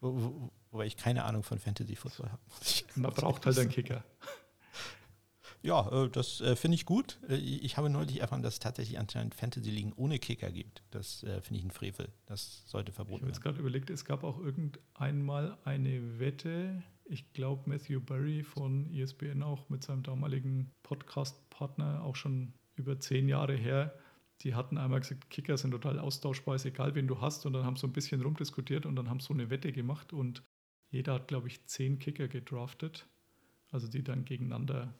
Wo, 0.00 0.14
wo, 0.20 0.50
wobei 0.72 0.86
ich 0.86 0.96
keine 0.96 1.24
Ahnung 1.24 1.42
von 1.42 1.58
Fantasy 1.58 1.96
Football 1.96 2.30
habe. 2.30 2.42
Man 2.96 3.12
braucht 3.12 3.46
halt 3.46 3.58
einen 3.58 3.70
Kicker. 3.70 4.04
Ja, 5.62 6.04
äh, 6.04 6.08
das 6.10 6.40
äh, 6.42 6.54
finde 6.54 6.74
ich 6.76 6.84
gut. 6.86 7.18
Äh, 7.28 7.36
ich 7.36 7.76
habe 7.76 7.88
neulich 7.90 8.20
erfahren, 8.20 8.42
dass 8.42 8.54
es 8.54 8.60
tatsächlich 8.60 8.98
anscheinend 8.98 9.34
Fantasy-Ligen 9.34 9.92
ohne 9.94 10.18
Kicker 10.18 10.50
gibt. 10.52 10.82
Das 10.90 11.20
finde 11.20 11.54
ich 11.58 11.64
ein 11.64 11.70
Frevel. 11.70 12.08
Das 12.26 12.62
sollte 12.66 12.90
Ich 12.90 12.94
verboten 12.96 13.22
habe 13.22 13.28
jetzt 13.30 13.38
werden. 13.38 13.54
gerade 13.54 13.60
überlegt, 13.60 13.90
es 13.90 14.04
gab 14.04 14.22
auch 14.22 14.38
irgendeinmal 14.38 15.56
eine 15.64 16.18
Wette, 16.18 16.82
ich 17.04 17.32
glaube 17.32 17.68
Matthew 17.70 18.00
Barry 18.00 18.42
von 18.42 18.92
ESPN 18.92 19.42
auch 19.42 19.68
mit 19.68 19.82
seinem 19.82 20.02
damaligen 20.02 20.70
Podcast-Partner, 20.82 22.02
auch 22.04 22.16
schon 22.16 22.52
über 22.74 22.98
zehn 23.00 23.28
Jahre 23.28 23.54
her, 23.56 23.94
die 24.42 24.54
hatten 24.54 24.78
einmal 24.78 25.00
gesagt, 25.00 25.30
Kicker 25.30 25.56
sind 25.56 25.70
total 25.70 25.98
austauschbar, 25.98 26.56
ist 26.56 26.66
egal, 26.66 26.94
wen 26.94 27.08
du 27.08 27.20
hast. 27.20 27.46
Und 27.46 27.52
dann 27.52 27.64
haben 27.64 27.76
sie 27.76 27.80
so 27.80 27.86
ein 27.86 27.92
bisschen 27.92 28.22
rumdiskutiert 28.22 28.86
und 28.86 28.96
dann 28.96 29.08
haben 29.08 29.20
sie 29.20 29.26
so 29.26 29.34
eine 29.34 29.50
Wette 29.50 29.72
gemacht 29.72 30.12
und 30.12 30.42
jeder 30.90 31.14
hat, 31.14 31.28
glaube 31.28 31.48
ich, 31.48 31.64
zehn 31.66 31.98
Kicker 31.98 32.28
gedraftet. 32.28 33.08
Also 33.70 33.88
die 33.88 34.04
dann 34.04 34.24
gegeneinander 34.24 34.94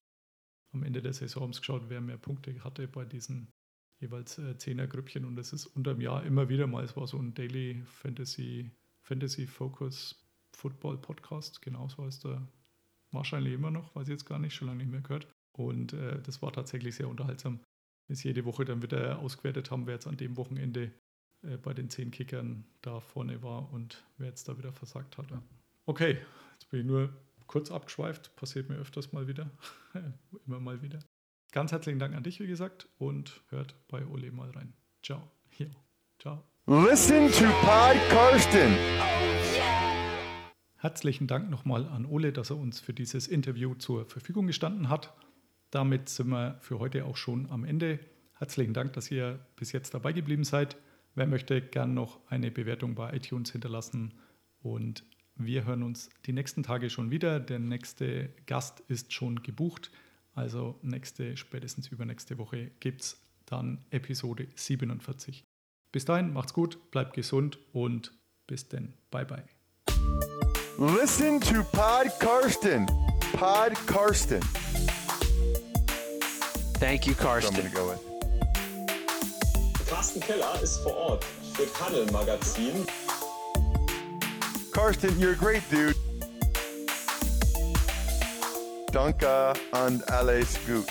am 0.73 0.83
Ende 0.83 1.03
der 1.03 1.13
Saison 1.13 1.45
haben 1.45 1.53
geschaut, 1.53 1.85
wer 1.89 2.01
mehr 2.01 2.19
Punkte 2.19 2.63
hatte 2.65 2.89
bei 2.89 3.05
diesen 3.05 3.53
jeweils 3.99 4.39
äh, 4.39 4.59
Zehnergrüppchen 4.59 5.25
und 5.25 5.39
es 5.39 5.53
ist 5.53 5.67
unterm 5.67 6.01
Jahr 6.01 6.25
immer 6.25 6.49
wieder 6.49 6.67
mal, 6.67 6.85
es 6.85 6.97
war 6.97 7.07
so 7.07 7.19
ein 7.19 7.33
Daily 7.33 7.83
Fantasy, 7.87 8.71
Fantasy 9.01 9.47
Focus 9.47 10.23
Football 10.53 10.99
Podcast, 10.99 11.63
genau 11.63 11.89
so 11.89 12.05
heißt 12.05 12.27
er 12.27 12.47
wahrscheinlich 13.13 13.55
immer 13.55 13.71
noch, 13.71 13.95
weiß 13.95 14.09
ich 14.09 14.13
jetzt 14.13 14.27
gar 14.27 14.39
nicht, 14.39 14.55
schon 14.55 14.69
lange 14.69 14.79
nicht 14.79 14.91
mehr 14.91 15.01
gehört. 15.01 15.27
Und 15.53 15.95
äh, 15.95 16.21
das 16.23 16.43
war 16.43 16.53
tatsächlich 16.53 16.97
sehr 16.97 17.09
unterhaltsam, 17.09 17.61
bis 18.07 18.23
jede 18.23 18.45
Woche 18.45 18.65
dann 18.65 18.83
wieder 18.83 19.19
ausgewertet 19.19 19.71
haben, 19.71 19.87
wer 19.87 19.95
jetzt 19.95 20.07
an 20.07 20.17
dem 20.17 20.37
Wochenende 20.37 20.93
äh, 21.43 21.57
bei 21.57 21.75
den 21.75 21.91
zehn 21.91 22.11
Kickern 22.11 22.65
da 22.83 23.01
vorne 23.01 23.43
war 23.43 23.73
und 23.73 24.05
wer 24.19 24.29
jetzt 24.29 24.49
da 24.49 24.59
wieder 24.59 24.73
versagt 24.73 25.19
hat. 25.19 25.27
Okay, 25.85 26.19
jetzt 26.53 26.71
bin 26.71 26.81
ich 26.81 26.87
nur 26.87 27.13
kurz 27.47 27.71
abgeschweift, 27.71 28.35
passiert 28.37 28.69
mir 28.69 28.77
öfters 28.77 29.13
mal 29.13 29.29
wieder, 29.29 29.51
immer 30.47 30.61
mal 30.61 30.83
wieder. 30.83 30.99
Ganz 31.53 31.73
herzlichen 31.73 31.99
Dank 31.99 32.15
an 32.15 32.23
dich, 32.23 32.41
wie 32.41 32.47
gesagt, 32.47 32.89
und 32.99 33.43
hört 33.49 33.75
bei 33.89 34.05
Ole 34.07 34.31
mal 34.31 34.51
rein. 34.51 34.75
Ciao. 35.03 35.31
Jo. 35.57 35.67
Ciao. 36.19 36.43
Listen 36.67 37.31
to 37.31 37.45
Pod 37.63 37.97
Karsten. 38.11 38.75
Herzlichen 40.77 41.27
Dank 41.27 41.49
nochmal 41.49 41.87
an 41.87 42.05
Ole, 42.05 42.33
dass 42.33 42.51
er 42.51 42.57
uns 42.57 42.81
für 42.81 42.93
dieses 42.93 43.29
Interview 43.29 43.75
zur 43.75 44.05
Verfügung 44.05 44.47
gestanden 44.47 44.89
hat. 44.89 45.15
Damit 45.71 46.09
sind 46.09 46.29
wir 46.29 46.59
für 46.61 46.79
heute 46.79 47.05
auch 47.05 47.17
schon 47.17 47.51
am 47.51 47.65
Ende. 47.65 47.99
Herzlichen 48.35 48.75
Dank, 48.75 48.93
dass 48.93 49.11
ihr 49.11 49.39
bis 49.57 49.73
jetzt 49.73 49.95
dabei 49.95 50.13
geblieben 50.13 50.45
seid. 50.45 50.77
Wer 51.15 51.27
möchte, 51.27 51.63
gern 51.63 51.95
noch 51.95 52.21
eine 52.29 52.51
Bewertung 52.51 52.95
bei 52.95 53.15
iTunes 53.15 53.51
hinterlassen. 53.53 54.15
Und 54.61 55.05
wir 55.35 55.65
hören 55.65 55.83
uns 55.83 56.11
die 56.27 56.33
nächsten 56.33 56.63
Tage 56.63 56.91
schon 56.91 57.11
wieder. 57.11 57.41
Der 57.41 57.59
nächste 57.59 58.31
Gast 58.47 58.81
ist 58.89 59.13
schon 59.13 59.43
gebucht. 59.43 59.91
Also 60.35 60.79
nächste, 60.83 61.37
spätestens 61.37 61.89
übernächste 61.89 62.37
Woche 62.39 62.71
gibt 62.81 63.03
es 63.03 63.23
dann 63.47 63.85
Episode 63.91 64.49
47. 64.55 65.45
Bis 65.93 66.05
dahin, 66.05 66.33
macht's 66.33 66.53
gut, 66.53 66.91
bleibt 66.91 67.15
gesund 67.15 67.59
und 67.73 68.13
bis 68.47 68.69
denn. 68.69 68.93
Bye 69.11 69.25
bye. 69.25 69.45
Listen 70.79 71.41
to 71.41 71.63
Pod 71.73 72.13
Karsten. 72.21 72.87
Pod 73.33 73.75
Karsten. 73.87 74.41
Thank 76.79 77.07
you, 77.07 77.15
So 77.15 77.21
I'm 77.21 77.27
Karsten. 77.27 77.55
going 77.57 77.69
to 77.71 77.75
go 77.75 77.89
with. 77.89 78.01
Carsten 79.89 80.21
Keller 80.21 80.61
ist 80.63 80.79
vor 80.83 80.95
Ort 80.97 81.25
für 81.55 81.67
Paddel 81.67 82.07
Magazin. 82.13 82.87
Karsten, 84.73 85.19
you're 85.19 85.33
a 85.33 85.37
great 85.37 85.63
dude. 85.71 85.95
Danke 88.93 89.53
und 89.73 90.03
alles 90.11 90.49
gut. 90.67 90.87